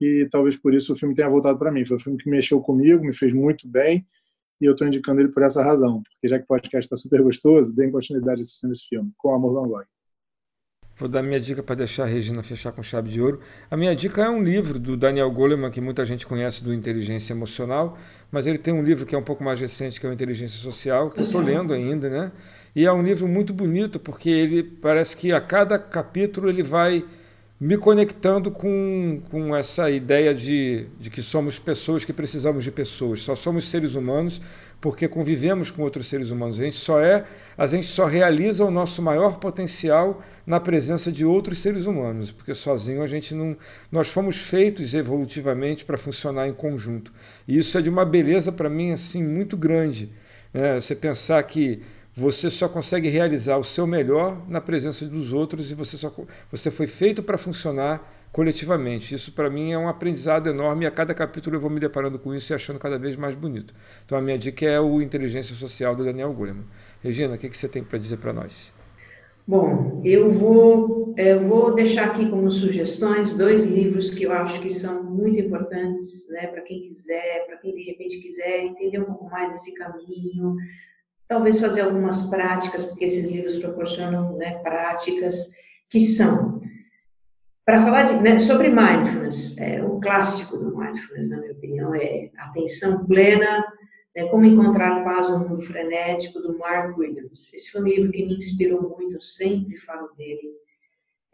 e 0.00 0.28
talvez 0.30 0.56
por 0.56 0.74
isso 0.74 0.92
o 0.92 0.96
filme 0.96 1.14
tenha 1.14 1.28
voltado 1.28 1.58
para 1.58 1.72
mim. 1.72 1.84
Foi 1.84 1.96
um 1.96 2.00
filme 2.00 2.18
que 2.18 2.30
mexeu 2.30 2.60
comigo, 2.60 3.04
me 3.04 3.12
fez 3.12 3.32
muito 3.32 3.66
bem 3.66 4.06
e 4.60 4.66
eu 4.66 4.72
estou 4.72 4.86
indicando 4.86 5.20
ele 5.20 5.28
por 5.28 5.42
essa 5.42 5.62
razão, 5.62 6.02
porque 6.02 6.28
já 6.28 6.38
que 6.38 6.44
o 6.44 6.48
podcast 6.48 6.86
está 6.86 6.96
super 6.96 7.22
gostoso, 7.22 7.74
deem 7.74 7.90
continuidade 7.90 8.40
assistindo 8.40 8.72
esse 8.72 8.86
filme, 8.88 9.10
com 9.16 9.34
Amor 9.34 9.54
Van 9.54 9.68
Gogh. 9.68 9.84
Vou 10.98 11.08
dar 11.08 11.22
minha 11.22 11.38
dica 11.38 11.62
para 11.62 11.76
deixar 11.76 12.02
a 12.02 12.06
Regina 12.06 12.42
fechar 12.42 12.72
com 12.72 12.82
chave 12.82 13.08
de 13.08 13.22
ouro. 13.22 13.38
A 13.70 13.76
minha 13.76 13.94
dica 13.94 14.24
é 14.24 14.28
um 14.28 14.42
livro 14.42 14.80
do 14.80 14.96
Daniel 14.96 15.30
Goleman, 15.30 15.70
que 15.70 15.80
muita 15.80 16.04
gente 16.04 16.26
conhece 16.26 16.62
do 16.62 16.74
Inteligência 16.74 17.32
Emocional, 17.32 17.96
mas 18.32 18.48
ele 18.48 18.58
tem 18.58 18.74
um 18.74 18.82
livro 18.82 19.06
que 19.06 19.14
é 19.14 19.18
um 19.18 19.22
pouco 19.22 19.44
mais 19.44 19.60
recente, 19.60 20.00
que 20.00 20.06
é 20.06 20.10
o 20.10 20.12
Inteligência 20.12 20.58
Social, 20.58 21.08
que 21.12 21.20
eu 21.20 21.24
estou 21.24 21.40
lendo 21.40 21.72
ainda, 21.72 22.10
né? 22.10 22.32
E 22.74 22.84
é 22.84 22.92
um 22.92 23.00
livro 23.00 23.28
muito 23.28 23.54
bonito, 23.54 24.00
porque 24.00 24.28
ele 24.28 24.60
parece 24.60 25.16
que 25.16 25.32
a 25.32 25.40
cada 25.40 25.78
capítulo 25.78 26.48
ele 26.48 26.64
vai 26.64 27.04
me 27.60 27.76
conectando 27.76 28.52
com, 28.52 29.20
com 29.30 29.54
essa 29.56 29.90
ideia 29.90 30.32
de, 30.32 30.86
de 30.98 31.10
que 31.10 31.20
somos 31.20 31.58
pessoas 31.58 32.04
que 32.04 32.12
precisamos 32.12 32.62
de 32.62 32.70
pessoas. 32.70 33.20
Só 33.20 33.34
somos 33.34 33.68
seres 33.68 33.96
humanos 33.96 34.40
porque 34.80 35.08
convivemos 35.08 35.68
com 35.70 35.82
outros 35.82 36.06
seres 36.06 36.30
humanos. 36.30 36.60
A 36.60 36.64
gente 36.64 36.76
só 36.76 37.00
é, 37.00 37.24
a 37.56 37.66
gente 37.66 37.86
só 37.88 38.06
realiza 38.06 38.64
o 38.64 38.70
nosso 38.70 39.02
maior 39.02 39.38
potencial 39.38 40.22
na 40.46 40.60
presença 40.60 41.10
de 41.10 41.24
outros 41.24 41.58
seres 41.58 41.86
humanos, 41.86 42.30
porque 42.30 42.54
sozinho 42.54 43.02
a 43.02 43.08
gente 43.08 43.34
não, 43.34 43.56
nós 43.90 44.06
fomos 44.06 44.36
feitos 44.36 44.94
evolutivamente 44.94 45.84
para 45.84 45.98
funcionar 45.98 46.46
em 46.46 46.54
conjunto. 46.54 47.12
E 47.46 47.58
isso 47.58 47.76
é 47.76 47.82
de 47.82 47.90
uma 47.90 48.04
beleza 48.04 48.52
para 48.52 48.70
mim 48.70 48.92
assim 48.92 49.22
muito 49.22 49.56
grande. 49.56 50.12
Né? 50.54 50.80
Você 50.80 50.94
pensar 50.94 51.42
que 51.42 51.82
você 52.18 52.50
só 52.50 52.68
consegue 52.68 53.08
realizar 53.08 53.58
o 53.58 53.62
seu 53.62 53.86
melhor 53.86 54.42
na 54.48 54.60
presença 54.60 55.06
dos 55.06 55.32
outros 55.32 55.70
e 55.70 55.74
você, 55.74 55.96
só, 55.96 56.12
você 56.50 56.68
foi 56.68 56.88
feito 56.88 57.22
para 57.22 57.38
funcionar 57.38 58.28
coletivamente. 58.32 59.14
Isso 59.14 59.30
para 59.30 59.48
mim 59.48 59.70
é 59.70 59.78
um 59.78 59.86
aprendizado 59.86 60.48
enorme 60.48 60.84
e 60.84 60.88
a 60.88 60.90
cada 60.90 61.14
capítulo 61.14 61.54
eu 61.54 61.60
vou 61.60 61.70
me 61.70 61.78
deparando 61.78 62.18
com 62.18 62.34
isso 62.34 62.52
e 62.52 62.54
achando 62.54 62.76
cada 62.76 62.98
vez 62.98 63.14
mais 63.14 63.36
bonito. 63.36 63.72
Então 64.04 64.18
a 64.18 64.20
minha 64.20 64.36
dica 64.36 64.66
é 64.66 64.80
o 64.80 65.00
Inteligência 65.00 65.54
Social 65.54 65.94
do 65.94 66.04
Daniel 66.04 66.32
Goleman. 66.32 66.64
Regina, 67.00 67.36
o 67.36 67.38
que, 67.38 67.48
que 67.48 67.56
você 67.56 67.68
tem 67.68 67.84
para 67.84 68.00
dizer 68.00 68.16
para 68.16 68.32
nós? 68.32 68.72
Bom, 69.46 70.02
eu 70.04 70.30
vou, 70.32 71.14
eu 71.16 71.46
vou 71.46 71.72
deixar 71.72 72.08
aqui 72.08 72.28
como 72.28 72.50
sugestões 72.50 73.32
dois 73.32 73.64
livros 73.64 74.10
que 74.10 74.24
eu 74.24 74.32
acho 74.32 74.60
que 74.60 74.68
são 74.70 75.04
muito 75.04 75.40
importantes 75.40 76.28
né, 76.30 76.48
para 76.48 76.62
quem 76.62 76.82
quiser, 76.82 77.46
para 77.46 77.56
quem 77.58 77.74
de 77.74 77.84
repente 77.84 78.18
quiser 78.18 78.64
entender 78.64 79.00
um 79.00 79.04
pouco 79.04 79.30
mais 79.30 79.52
desse 79.52 79.72
caminho, 79.72 80.56
talvez 81.28 81.60
fazer 81.60 81.82
algumas 81.82 82.22
práticas, 82.22 82.84
porque 82.84 83.04
esses 83.04 83.30
livros 83.30 83.58
proporcionam 83.58 84.32
né, 84.36 84.58
práticas 84.62 85.50
que 85.90 86.00
são. 86.00 86.60
Para 87.64 87.82
falar 87.82 88.04
de, 88.04 88.14
né, 88.22 88.38
sobre 88.38 88.70
mindfulness, 88.70 89.56
é, 89.58 89.84
o 89.84 90.00
clássico 90.00 90.56
do 90.56 90.74
mindfulness, 90.74 91.28
na 91.28 91.36
minha 91.36 91.52
opinião, 91.52 91.94
é 91.94 92.30
Atenção 92.38 93.04
Plena, 93.04 93.62
né, 94.16 94.24
Como 94.28 94.46
Encontrar 94.46 95.04
Paz 95.04 95.28
no 95.28 95.40
Mundo 95.40 95.60
Frenético, 95.60 96.40
do 96.40 96.56
Mark 96.56 96.96
Williams. 96.96 97.52
Esse 97.52 97.70
foi 97.70 97.82
um 97.82 97.86
livro 97.88 98.10
que 98.10 98.24
me 98.24 98.38
inspirou 98.38 98.96
muito, 98.96 99.16
eu 99.16 99.20
sempre 99.20 99.76
falo 99.76 100.08
dele. 100.16 100.56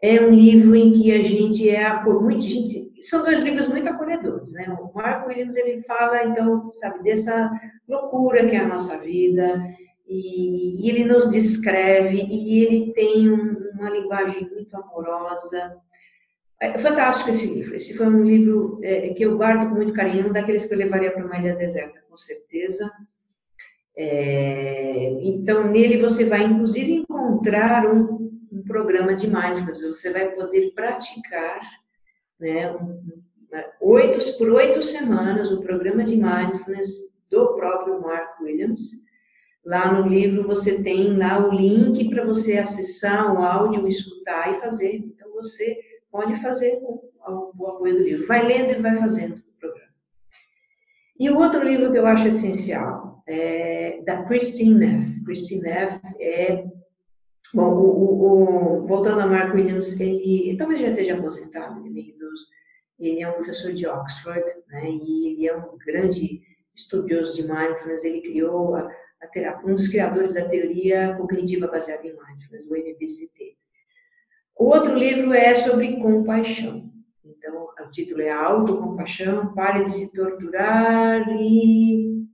É 0.01 0.21
um 0.21 0.29
livro 0.29 0.75
em 0.75 0.91
que 0.91 1.13
a 1.13 1.23
gente 1.23 1.69
é 1.69 2.03
muito 2.03 2.41
gente, 2.41 2.91
são 3.01 3.23
dois 3.23 3.39
livros 3.39 3.69
muito 3.69 3.87
acolhedores, 3.87 4.51
né? 4.51 4.67
O 4.77 4.93
Mark 4.93 5.25
Williams 5.25 5.55
ele 5.55 5.81
fala 5.83 6.25
então, 6.25 6.69
sabe, 6.73 7.01
dessa 7.01 7.49
loucura 7.87 8.45
que 8.45 8.55
é 8.55 8.59
a 8.59 8.67
nossa 8.67 8.97
vida, 8.97 9.63
e, 10.07 10.85
e 10.85 10.89
ele 10.89 11.05
nos 11.05 11.29
descreve 11.31 12.27
e 12.29 12.63
ele 12.63 12.93
tem 12.93 13.29
um, 13.29 13.71
uma 13.73 13.89
linguagem 13.89 14.47
muito 14.49 14.75
amorosa. 14.75 15.77
É 16.59 16.77
fantástico 16.77 17.29
esse 17.29 17.47
livro. 17.47 17.75
Esse 17.75 17.95
foi 17.95 18.07
um 18.07 18.23
livro 18.23 18.79
é, 18.83 19.09
que 19.09 19.23
eu 19.23 19.37
guardo 19.37 19.69
com 19.69 19.75
muito 19.75 19.93
carinho, 19.93 20.29
um 20.29 20.33
daqueles 20.33 20.65
que 20.65 20.73
eu 20.73 20.77
levaria 20.77 21.11
para 21.11 21.25
uma 21.25 21.37
ilha 21.37 21.55
deserta, 21.55 22.01
com 22.09 22.17
certeza. 22.17 22.89
É, 23.97 25.17
então, 25.21 25.69
nele 25.69 26.01
você 26.01 26.25
vai, 26.25 26.43
inclusive, 26.43 26.93
encontrar 26.93 27.85
um, 27.87 28.39
um, 28.51 28.63
programa 28.63 29.15
de 29.15 29.27
mindfulness. 29.27 29.81
Você 29.81 30.11
vai 30.11 30.31
poder 30.31 30.71
praticar, 30.73 31.61
né, 32.39 32.71
um, 32.71 33.01
oito, 33.81 34.37
por 34.37 34.49
oito 34.49 34.81
semanas, 34.81 35.51
o 35.51 35.61
programa 35.61 36.03
de 36.03 36.15
mindfulness 36.15 36.89
do 37.29 37.55
próprio 37.55 38.01
Mark 38.01 38.39
Williams. 38.41 39.04
Lá 39.65 39.91
no 39.91 40.07
livro 40.07 40.45
você 40.45 40.81
tem 40.83 41.17
lá 41.17 41.45
o 41.45 41.51
link 41.51 42.09
para 42.09 42.23
você 42.23 42.57
acessar 42.57 43.33
o 43.33 43.43
áudio, 43.43 43.87
escutar 43.87 44.53
e 44.53 44.59
fazer. 44.59 44.97
Então 44.97 45.31
você 45.33 45.77
pode 46.11 46.39
fazer 46.41 46.79
com 46.79 47.09
o 47.57 47.67
apoio 47.67 47.95
do 47.95 48.03
livro. 48.03 48.27
Vai 48.27 48.45
lendo 48.45 48.71
e 48.71 48.81
vai 48.81 48.97
fazendo 48.97 49.37
o 49.37 49.59
programa. 49.59 49.89
E 51.19 51.29
o 51.29 51.37
outro 51.39 51.63
livro 51.63 51.91
que 51.91 51.97
eu 51.97 52.05
acho 52.05 52.27
essencial 52.27 53.23
é 53.27 54.01
da 54.05 54.23
Christine 54.23 54.75
Neff. 54.75 55.23
Christine 55.25 55.61
Neff 55.61 55.99
é 56.19 56.65
Bom, 57.53 57.73
o, 57.73 57.85
o, 57.85 58.83
o, 58.83 58.87
voltando 58.87 59.21
a 59.21 59.27
Mark 59.27 59.53
Williams, 59.53 59.97
ele, 59.99 60.49
ele 60.49 60.57
talvez 60.57 60.81
já 60.81 60.89
esteja 60.89 61.15
aposentado, 61.15 61.85
ele 61.85 62.01
é, 62.01 63.05
ele 63.07 63.21
é 63.21 63.29
um 63.29 63.33
professor 63.33 63.71
de 63.71 63.87
Oxford, 63.87 64.43
né, 64.67 64.89
e 64.89 65.27
ele 65.27 65.47
é 65.47 65.55
um 65.55 65.77
grande 65.77 66.41
estudioso 66.75 67.33
de 67.33 67.43
mindfulness, 67.43 68.03
ele 68.03 68.21
criou 68.21 68.75
a, 68.75 68.91
um 69.65 69.75
dos 69.75 69.87
criadores 69.87 70.33
da 70.33 70.47
teoria 70.47 71.15
cognitiva 71.15 71.67
baseada 71.67 72.05
em 72.07 72.11
mindfulness, 72.11 72.69
o 72.69 72.75
MPCT. 72.75 73.57
O 74.57 74.65
outro 74.65 74.95
livro 74.95 75.33
é 75.33 75.55
sobre 75.55 75.99
compaixão. 75.99 76.89
Então, 77.23 77.67
o 77.85 77.91
título 77.91 78.21
é 78.21 78.31
Autocompaixão, 78.31 79.53
pare 79.53 79.83
de 79.83 79.91
se 79.91 80.13
torturar 80.13 81.27
e. 81.29 82.25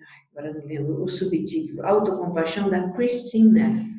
Ai, 0.00 0.06
agora 0.30 0.54
não 0.54 0.66
lembro 0.66 1.02
o 1.02 1.08
subtítulo. 1.08 1.84
Autocompaixão, 1.84 2.70
da 2.70 2.90
Christine 2.92 3.52
Neff. 3.52 3.92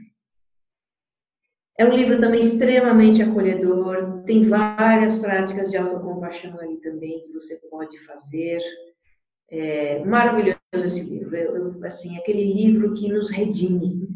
É 1.78 1.86
um 1.86 1.94
livro 1.94 2.20
também 2.20 2.42
extremamente 2.42 3.22
acolhedor, 3.24 4.24
tem 4.26 4.48
várias 4.48 5.18
práticas 5.18 5.72
de 5.72 5.78
autocompaixão 5.78 6.60
ali 6.60 6.78
também 6.78 7.26
que 7.26 7.34
você 7.34 7.58
pode 7.70 7.98
fazer. 8.06 8.62
É 9.50 10.04
maravilhoso 10.04 10.58
esse 10.74 11.04
livro. 11.10 11.36
Eu, 11.36 11.56
eu, 11.56 11.86
assim, 11.86 12.18
aquele 12.18 12.54
livro 12.54 12.94
que 12.94 13.12
nos 13.12 13.30
redime, 13.30 14.08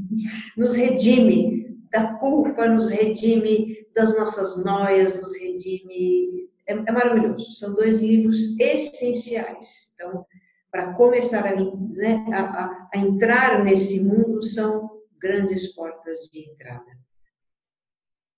nos 0.55 0.75
redime 0.75 1.77
da 1.91 2.13
culpa, 2.15 2.67
nos 2.67 2.89
redime 2.89 3.85
das 3.95 4.17
nossas 4.17 4.63
noias, 4.63 5.21
nos 5.21 5.37
redime. 5.39 6.49
É, 6.65 6.73
é 6.73 6.91
maravilhoso. 6.91 7.53
São 7.53 7.73
dois 7.73 8.01
livros 8.01 8.59
essenciais. 8.59 9.91
Então, 9.93 10.25
para 10.71 10.93
começar 10.93 11.45
a, 11.45 11.55
né, 11.55 12.25
a, 12.31 12.89
a, 12.93 12.97
entrar 12.97 13.63
nesse 13.63 14.03
mundo, 14.03 14.43
são 14.43 14.89
grandes 15.19 15.73
portas 15.73 16.29
de 16.31 16.51
entrada. 16.51 16.97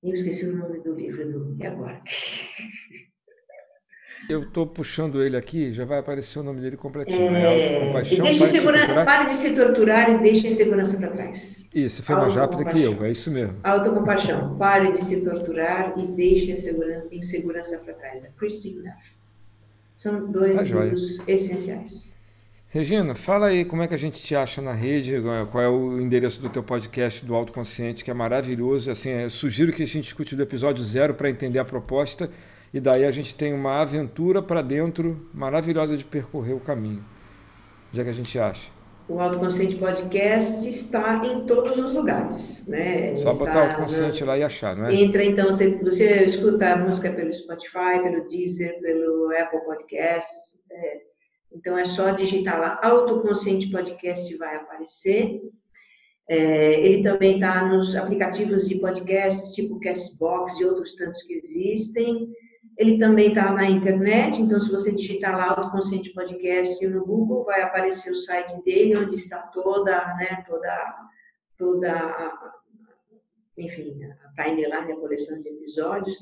Eu 0.02 0.14
esqueci 0.14 0.45
o 0.45 0.56
nome 0.56 0.80
do 0.80 0.94
livro 0.94 1.30
do. 1.32 1.57
E 1.61 1.66
agora? 1.66 2.02
Eu 4.30 4.43
estou 4.43 4.68
puxando 4.68 5.23
ele 5.23 5.35
aqui, 5.35 5.73
já 5.73 5.85
vai 5.85 5.97
aparecer 5.97 6.38
o 6.38 6.43
nome 6.43 6.61
dele 6.61 6.77
completinho. 6.77 7.35
É, 7.35 7.89
é 7.89 7.93
deixe 7.93 8.22
pare, 8.22 8.51
segurança, 8.51 8.88
de 8.88 9.06
pare 9.06 9.30
de 9.31 9.35
se 9.35 9.49
torturar 9.56 10.10
e 10.11 10.18
deixe 10.19 10.47
a 10.49 10.56
segurança 10.56 10.97
para 10.97 11.10
trás. 11.10 11.68
Isso, 11.73 12.03
foi 12.03 12.15
mais 12.15 12.35
rápido 12.35 12.64
que 12.64 12.80
eu, 12.80 13.03
é 13.03 13.10
isso 13.10 13.31
mesmo. 13.31 13.56
Autocompaixão. 13.64 14.56
Pare 14.56 14.91
de 14.91 15.03
se 15.03 15.22
torturar 15.22 15.95
e 15.97 16.06
deixe 16.11 16.51
a 16.51 16.57
segurança, 16.57 17.07
insegurança 17.11 17.80
para 17.80 17.95
trás. 17.95 18.23
A 18.23 18.27
Christine 18.27 18.84
Neff. 18.84 18.97
São 19.97 20.31
dois 20.31 20.56
tá 20.56 20.61
livros 20.61 21.19
essenciais. 21.27 22.07
Regina, 22.68 23.15
fala 23.15 23.47
aí 23.47 23.65
como 23.65 23.81
é 23.81 23.88
que 23.88 23.95
a 23.95 23.97
gente 23.97 24.22
te 24.22 24.35
acha 24.35 24.61
na 24.61 24.73
rede, 24.73 25.15
qual 25.51 25.64
é 25.64 25.68
o 25.68 25.99
endereço 25.99 26.39
do 26.39 26.49
teu 26.49 26.61
podcast 26.61 27.26
do 27.26 27.34
Autoconsciente, 27.34 28.03
que 28.03 28.11
é 28.11 28.14
maravilhoso. 28.14 28.91
Assim, 28.91 29.10
é, 29.10 29.27
sugiro 29.27 29.73
que 29.73 29.81
a 29.81 29.88
gente 29.88 30.03
discute 30.03 30.35
do 30.35 30.43
episódio 30.43 30.84
zero 30.84 31.15
para 31.15 31.31
entender 31.31 31.57
a 31.57 31.65
proposta 31.65 32.30
e 32.74 32.80
daí 32.80 33.06
a 33.06 33.12
gente 33.12 33.34
tem 33.36 33.54
uma 33.54 33.82
aventura 33.82 34.41
para 34.41 34.62
dentro 34.62 35.30
maravilhosa 35.34 35.98
de 35.98 36.06
percorrer 36.06 36.54
o 36.54 36.60
caminho. 36.60 37.04
Já 37.91 38.04
que 38.04 38.10
a 38.10 38.14
gente 38.14 38.38
acha. 38.38 38.70
O 39.08 39.20
Autoconsciente 39.20 39.76
Podcast 39.76 40.70
está 40.70 41.26
em 41.26 41.44
todos 41.48 41.76
os 41.76 41.94
lugares, 41.94 42.68
né? 42.68 43.16
Só 43.16 43.32
está 43.32 43.46
botar 43.46 43.60
o 43.60 43.64
Autoconsciente 43.64 44.24
lá 44.24 44.38
e 44.38 44.44
achar, 44.44 44.76
não 44.76 44.86
é? 44.86 44.94
Entra, 44.94 45.26
então, 45.26 45.48
você, 45.48 45.76
você 45.78 46.26
escuta 46.26 46.74
a 46.74 46.78
música 46.78 47.12
pelo 47.12 47.34
Spotify, 47.34 48.04
pelo 48.04 48.28
Deezer, 48.28 48.80
pelo 48.80 49.32
Apple 49.32 49.62
Podcasts. 49.62 50.60
É. 50.72 50.98
Então, 51.52 51.76
é 51.76 51.86
só 51.86 52.12
digitar 52.12 52.60
lá 52.60 52.80
Autoconsciente 52.84 53.72
Podcast 53.72 54.38
vai 54.38 54.56
aparecer. 54.58 55.41
É, 56.30 56.80
ele 56.80 57.02
também 57.02 57.34
está 57.36 57.68
nos 57.68 57.96
aplicativos 57.96 58.70
de 58.70 58.76
podcasts, 58.76 59.56
tipo 59.56 59.80
Castbox 59.80 60.60
e 60.60 60.66
outros 60.66 60.94
tantos 60.94 61.24
que 61.24 61.34
existem. 61.34 62.30
Ele 62.80 62.97
também 62.97 63.27
está 63.27 63.51
na 63.51 63.69
internet, 63.69 64.41
então 64.41 64.57
se 64.57 64.72
você 64.72 64.95
digitar 64.95 65.35
lá 65.35 65.49
Autoconsciente 65.49 66.14
Podcast 66.14 66.88
no 66.88 67.06
Google, 67.06 67.43
vai 67.43 67.61
aparecer 67.61 68.10
o 68.10 68.15
site 68.15 68.64
dele, 68.64 68.97
onde 68.97 69.15
está 69.15 69.38
toda, 69.39 69.91
né, 70.15 70.45
toda, 70.47 70.95
toda, 71.57 72.53
enfim, 73.57 73.99
a 74.06 74.41
timeline, 74.41 74.93
a 74.93 74.95
coleção 74.95 75.41
de 75.41 75.49
episódios. 75.49 76.18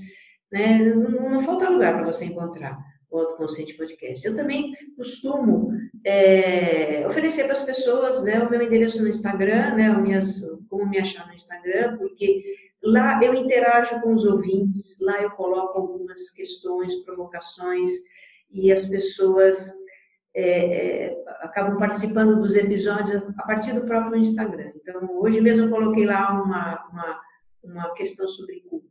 Né? 0.52 0.80
Não, 0.80 1.30
não 1.30 1.40
falta 1.42 1.70
lugar 1.70 1.94
para 1.94 2.08
você 2.08 2.26
encontrar 2.26 2.76
o 3.12 3.20
Autoconsciente 3.20 3.76
Podcast. 3.76 4.26
Eu 4.26 4.36
também 4.36 4.74
costumo 4.96 5.72
é, 6.04 7.06
oferecer 7.08 7.44
para 7.44 7.54
as 7.54 7.64
pessoas 7.64 8.24
né, 8.24 8.40
o 8.40 8.50
meu 8.50 8.64
endereço 8.64 9.00
no 9.00 9.08
Instagram, 9.08 9.76
né, 9.76 9.96
minhas, 9.96 10.42
como 10.68 10.90
me 10.90 10.98
achar 10.98 11.28
no 11.28 11.36
Instagram, 11.36 11.98
porque 12.00 12.44
lá 12.84 13.24
eu 13.24 13.34
interajo 13.34 14.02
com 14.02 14.14
os 14.14 14.26
ouvintes, 14.26 14.98
lá 15.00 15.22
eu 15.22 15.32
coloco 15.32 15.80
algumas 15.80 16.30
questões, 16.32 16.96
provocações, 17.04 17.92
e 18.50 18.72
as 18.72 18.86
pessoas 18.86 19.74
é, 20.36 21.08
é, 21.08 21.24
acabam 21.42 21.78
participando 21.78 22.40
dos 22.40 22.56
episódios 22.56 23.24
a 23.38 23.44
partir 23.44 23.74
do 23.74 23.86
próprio 23.86 24.18
Instagram. 24.18 24.72
Então, 24.76 25.20
hoje 25.20 25.42
mesmo 25.42 25.66
eu 25.66 25.70
coloquei 25.70 26.06
lá 26.06 26.32
uma, 26.42 26.88
uma, 26.90 27.22
uma 27.64 27.94
questão 27.94 28.28
sobre 28.28 28.62
culpa 28.62 28.88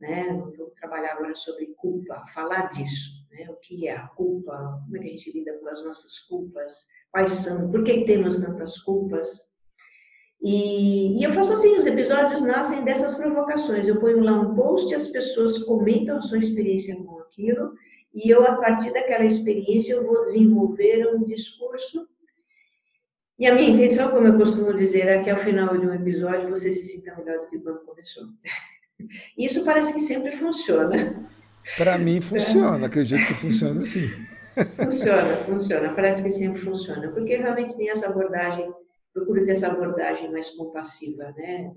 né? 0.00 0.32
Vou 0.56 0.70
trabalhar 0.80 1.12
agora 1.12 1.34
sobre 1.34 1.66
culpa, 1.76 2.24
falar 2.34 2.70
disso, 2.70 3.10
né? 3.30 3.48
O 3.50 3.56
que 3.56 3.86
é 3.86 3.96
a 3.96 4.08
culpa? 4.08 4.80
Como 4.84 4.96
é 4.96 5.00
que 5.00 5.08
a 5.08 5.12
gente 5.12 5.32
lida 5.32 5.58
com 5.58 5.68
as 5.68 5.84
nossas 5.84 6.18
culpas? 6.20 6.86
Quais 7.10 7.30
são? 7.32 7.70
Por 7.70 7.84
que 7.84 8.04
temos 8.04 8.40
tantas 8.40 8.78
culpas? 8.78 9.49
E, 10.42 11.18
e, 11.18 11.22
eu 11.22 11.32
faço 11.32 11.52
assim, 11.52 11.76
os 11.76 11.86
episódios 11.86 12.42
nascem 12.42 12.82
dessas 12.82 13.14
provocações. 13.14 13.86
Eu 13.86 14.00
ponho 14.00 14.20
lá 14.20 14.32
um 14.40 14.54
post, 14.54 14.94
as 14.94 15.06
pessoas 15.08 15.58
comentam 15.58 16.18
a 16.18 16.22
sua 16.22 16.38
experiência 16.38 16.96
com 16.96 17.18
aquilo, 17.20 17.74
e 18.14 18.30
eu, 18.30 18.44
a 18.46 18.56
partir 18.56 18.92
daquela 18.92 19.24
experiência, 19.24 19.92
eu 19.92 20.06
vou 20.06 20.22
desenvolver 20.22 21.14
um 21.14 21.22
discurso. 21.24 22.08
E 23.38 23.46
a 23.46 23.54
minha 23.54 23.70
intenção, 23.70 24.10
como 24.10 24.26
eu 24.26 24.36
costumo 24.36 24.74
dizer, 24.74 25.06
é 25.08 25.22
que 25.22 25.30
ao 25.30 25.38
final 25.38 25.76
de 25.76 25.86
um 25.86 25.94
episódio 25.94 26.48
você 26.48 26.70
se 26.72 26.84
sinta 26.84 27.14
melhor 27.16 27.38
do 27.40 27.48
que 27.48 27.58
quando 27.58 27.80
começou. 27.80 28.24
Isso 29.36 29.64
parece 29.64 29.94
que 29.94 30.00
sempre 30.00 30.36
funciona. 30.36 31.28
Para 31.76 31.98
mim 31.98 32.20
funciona, 32.20 32.86
acredito 32.86 33.26
que 33.26 33.34
funciona 33.34 33.80
sim. 33.82 34.08
Funciona, 34.76 35.36
funciona, 35.46 35.94
parece 35.94 36.24
que 36.24 36.30
sempre 36.32 36.60
funciona, 36.60 37.08
porque 37.12 37.36
realmente 37.36 37.76
tem 37.76 37.88
essa 37.88 38.08
abordagem, 38.08 38.68
procuro 39.12 39.44
ter 39.44 39.52
essa 39.52 39.68
abordagem 39.68 40.30
mais 40.30 40.50
compassiva, 40.50 41.32
né? 41.36 41.72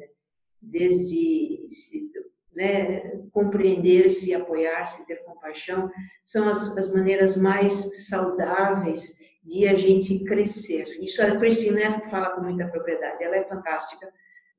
Desde 0.62 1.68
se, 1.70 2.12
né, 2.56 3.22
compreender, 3.32 4.10
se 4.10 4.34
apoiar, 4.34 4.86
se 4.86 5.06
ter 5.06 5.24
compaixão, 5.24 5.92
são 6.26 6.48
as, 6.48 6.78
as 6.78 6.92
maneiras 6.92 7.36
mais 7.36 8.08
saudáveis 8.08 9.18
de 9.44 9.68
a 9.68 9.76
gente 9.76 10.24
crescer. 10.24 10.86
Isso 11.02 11.22
a 11.22 11.36
Cristina 11.38 12.00
fala 12.10 12.32
com 12.32 12.42
muita 12.42 12.68
propriedade, 12.68 13.24
ela 13.24 13.36
é 13.36 13.44
fantástica, 13.44 14.10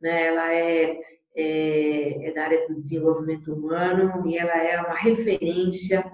né? 0.00 0.26
ela 0.26 0.52
é 0.52 1.00
é, 1.34 2.28
é 2.28 2.32
da 2.32 2.44
área 2.44 2.68
do 2.68 2.78
desenvolvimento 2.78 3.52
humano 3.52 4.26
e 4.28 4.38
ela 4.38 4.56
é 4.56 4.80
uma 4.80 4.94
referência 4.94 6.04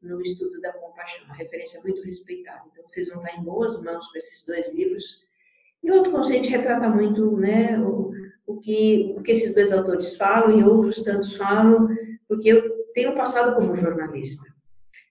no 0.00 0.22
estudo 0.22 0.60
da 0.60 0.72
compaixão, 0.72 1.24
uma 1.24 1.34
referência 1.34 1.80
muito 1.82 2.02
respeitada. 2.02 2.62
Então, 2.72 2.88
vocês 2.88 3.08
vão 3.08 3.18
estar 3.18 3.36
em 3.36 3.42
boas 3.42 3.82
mãos 3.82 4.06
com 4.08 4.16
esses 4.16 4.46
dois 4.46 4.72
livros. 4.72 5.26
E 5.82 5.90
o 5.90 5.98
autoconsciente 5.98 6.48
retrata 6.48 6.88
muito 6.88 7.36
né, 7.36 7.78
o, 7.78 8.12
o, 8.46 8.56
que, 8.58 9.14
o 9.16 9.22
que 9.22 9.32
esses 9.32 9.54
dois 9.54 9.72
autores 9.72 10.16
falam 10.16 10.58
e 10.58 10.64
outros 10.64 11.02
tantos 11.02 11.36
falam, 11.36 11.88
porque 12.28 12.48
eu 12.48 12.70
tenho 12.94 13.14
passado 13.14 13.54
como 13.54 13.76
jornalista. 13.76 14.52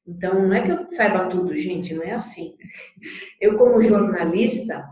Então, 0.07 0.47
não 0.47 0.53
é 0.53 0.61
que 0.61 0.71
eu 0.71 0.89
saiba 0.89 1.27
tudo, 1.27 1.55
gente, 1.55 1.93
não 1.93 2.03
é 2.03 2.11
assim. 2.11 2.55
Eu, 3.41 3.57
como 3.57 3.83
jornalista, 3.83 4.85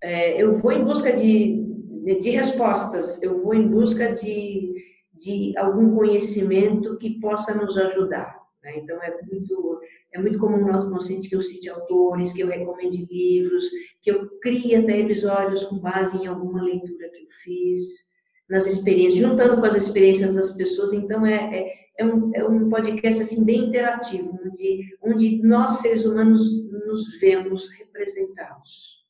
é, 0.00 0.40
eu 0.40 0.54
vou 0.54 0.72
em 0.72 0.84
busca 0.84 1.12
de 1.12 1.64
de 2.04 2.30
respostas, 2.30 3.22
eu 3.22 3.42
vou 3.42 3.54
em 3.54 3.66
busca 3.66 4.12
de, 4.12 4.74
de 5.14 5.56
algum 5.56 5.94
conhecimento 5.96 6.98
que 6.98 7.18
possa 7.18 7.54
nos 7.54 7.76
ajudar. 7.78 8.43
Né? 8.64 8.78
Então, 8.78 9.00
é 9.02 9.20
muito, 9.22 9.80
é 10.12 10.18
muito 10.18 10.38
comum 10.38 10.58
no 10.58 10.72
nosso 10.72 10.90
consciente 10.90 11.28
que 11.28 11.36
eu 11.36 11.42
cite 11.42 11.68
autores, 11.68 12.32
que 12.32 12.40
eu 12.40 12.48
recomende 12.48 13.06
livros, 13.10 13.68
que 14.00 14.10
eu 14.10 14.28
crie 14.40 14.74
até 14.74 14.98
episódios 14.98 15.64
com 15.64 15.78
base 15.78 16.16
em 16.16 16.26
alguma 16.26 16.62
leitura 16.62 17.08
que 17.10 17.22
eu 17.22 17.28
fiz, 17.42 18.12
nas 18.48 18.66
experiências, 18.66 19.20
juntando 19.20 19.60
com 19.60 19.66
as 19.66 19.76
experiências 19.76 20.34
das 20.34 20.50
pessoas. 20.52 20.92
Então, 20.92 21.24
é, 21.24 21.56
é, 21.56 21.74
é, 21.98 22.04
um, 22.04 22.34
é 22.34 22.44
um 22.46 22.68
podcast 22.68 23.22
assim, 23.22 23.44
bem 23.44 23.68
interativo, 23.68 24.36
onde, 24.44 24.98
onde 25.02 25.42
nós, 25.42 25.78
seres 25.78 26.04
humanos, 26.04 26.42
nos 26.86 27.18
vemos 27.20 27.68
representados 27.70 29.04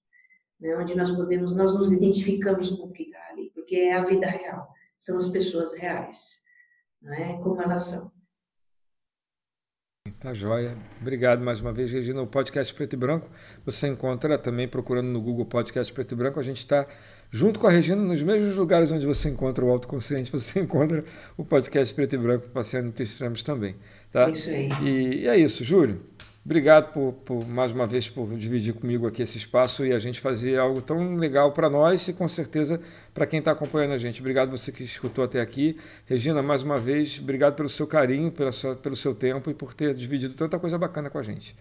né, 0.65 0.77
onde 0.79 0.95
nós 0.95 1.11
podemos, 1.11 1.55
nós 1.55 1.75
nos 1.79 1.93
identificamos 1.93 2.71
com 2.71 2.87
o 2.87 2.93
que 2.93 3.05
está 3.05 3.19
ali, 3.31 3.51
porque 3.55 3.77
é 3.77 3.95
a 3.95 4.05
vida 4.05 4.27
real, 4.27 4.67
são 4.99 5.19
as 5.19 5.29
pessoas 5.29 5.75
reais, 5.75 6.43
né, 7.03 7.39
como 7.43 7.61
elas 7.61 7.83
são. 7.83 8.11
Tá 10.25 10.33
joia. 10.33 10.75
Obrigado 11.03 11.45
mais 11.45 11.61
uma 11.61 11.71
vez, 11.71 11.93
Regina. 11.93 12.23
O 12.23 12.27
podcast 12.27 12.73
Preto 12.73 12.95
e 12.95 12.97
Branco 12.97 13.29
você 13.63 13.89
encontra 13.89 14.39
também 14.39 14.67
procurando 14.67 15.09
no 15.09 15.21
Google 15.21 15.45
Podcast 15.45 15.93
Preto 15.93 16.13
e 16.13 16.17
Branco. 16.17 16.41
A 16.41 16.43
gente 16.43 16.57
está 16.57 16.87
junto 17.31 17.61
com 17.61 17.67
a 17.67 17.71
Regina 17.71 18.01
nos 18.01 18.23
mesmos 18.23 18.57
lugares 18.57 18.91
onde 18.91 19.07
você 19.07 19.29
encontra 19.29 19.63
o 19.63 19.71
autoconsciente, 19.71 20.33
você 20.33 20.61
encontra 20.65 21.05
o 21.37 21.45
podcast 21.45 21.95
Preto 21.95 22.15
e 22.15 22.19
Branco 22.19 22.49
passeando 22.49 22.89
entre 22.89 23.05
extremos 23.05 23.43
também. 23.43 23.77
Tá? 24.11 24.31
Isso 24.31 24.49
aí. 24.49 24.71
E, 24.83 25.25
e 25.25 25.29
é 25.29 25.37
isso, 25.37 25.63
Júlio. 25.63 26.01
Obrigado 26.45 26.93
por, 26.93 27.13
por, 27.25 27.49
mais 27.49 27.73
uma 27.73 27.87
vez 27.87 28.11
por 28.11 28.29
dividir 28.37 28.75
comigo 28.75 29.07
aqui 29.07 29.23
esse 29.23 29.39
espaço 29.39 29.87
e 29.87 29.95
a 29.95 29.99
gente 29.99 30.21
fazer 30.21 30.59
algo 30.59 30.83
tão 30.83 31.17
legal 31.17 31.53
para 31.53 31.71
nós 31.71 32.07
e 32.07 32.13
com 32.13 32.29
certeza 32.29 32.79
para 33.15 33.27
quem 33.27 33.39
está 33.39 33.53
acompanhando 33.53 33.93
a 33.93 33.99
gente. 33.99 34.21
Obrigado 34.21 34.51
você 34.51 34.71
que 34.71 34.85
escutou 34.85 35.25
até 35.25 35.41
aqui. 35.41 35.79
Regina, 36.05 36.43
mais 36.43 36.63
uma 36.63 36.79
vez, 36.79 37.19
obrigado 37.19 37.55
pelo 37.55 37.71
seu 37.71 37.87
carinho, 37.87 38.31
pela 38.31 38.53
sua, 38.53 38.77
pelo 38.77 38.95
seu 38.95 39.15
tempo 39.15 39.51
e 39.51 39.55
por 39.55 39.73
ter 39.73 39.95
dividido 39.95 40.35
tanta 40.35 40.59
coisa 40.59 40.77
bacana 40.77 41.09
com 41.09 41.17
a 41.17 41.23
gente. 41.23 41.57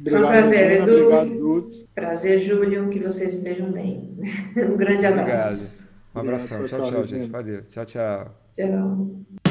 Obrigado, 0.00 0.24
um 0.24 0.28
prazer, 0.28 0.68
Regina. 0.68 0.84
Edu. 0.84 1.04
Obrigado, 1.04 1.38
Lutz. 1.38 1.88
Prazer, 1.94 2.38
Júlio, 2.38 2.88
que 2.88 2.98
vocês 2.98 3.34
estejam 3.34 3.70
bem. 3.70 4.16
um 4.56 4.76
grande 4.78 5.04
abraço. 5.04 5.86
Obrigado. 6.14 6.14
Um 6.14 6.20
abração. 6.20 6.64
Tchau, 6.64 6.80
tchau, 6.80 6.90
tchau 6.92 7.04
gente. 7.04 7.28
Valeu. 7.28 7.62
Tchau, 7.68 7.84
tchau. 7.84 8.34
Tchau. 8.56 9.41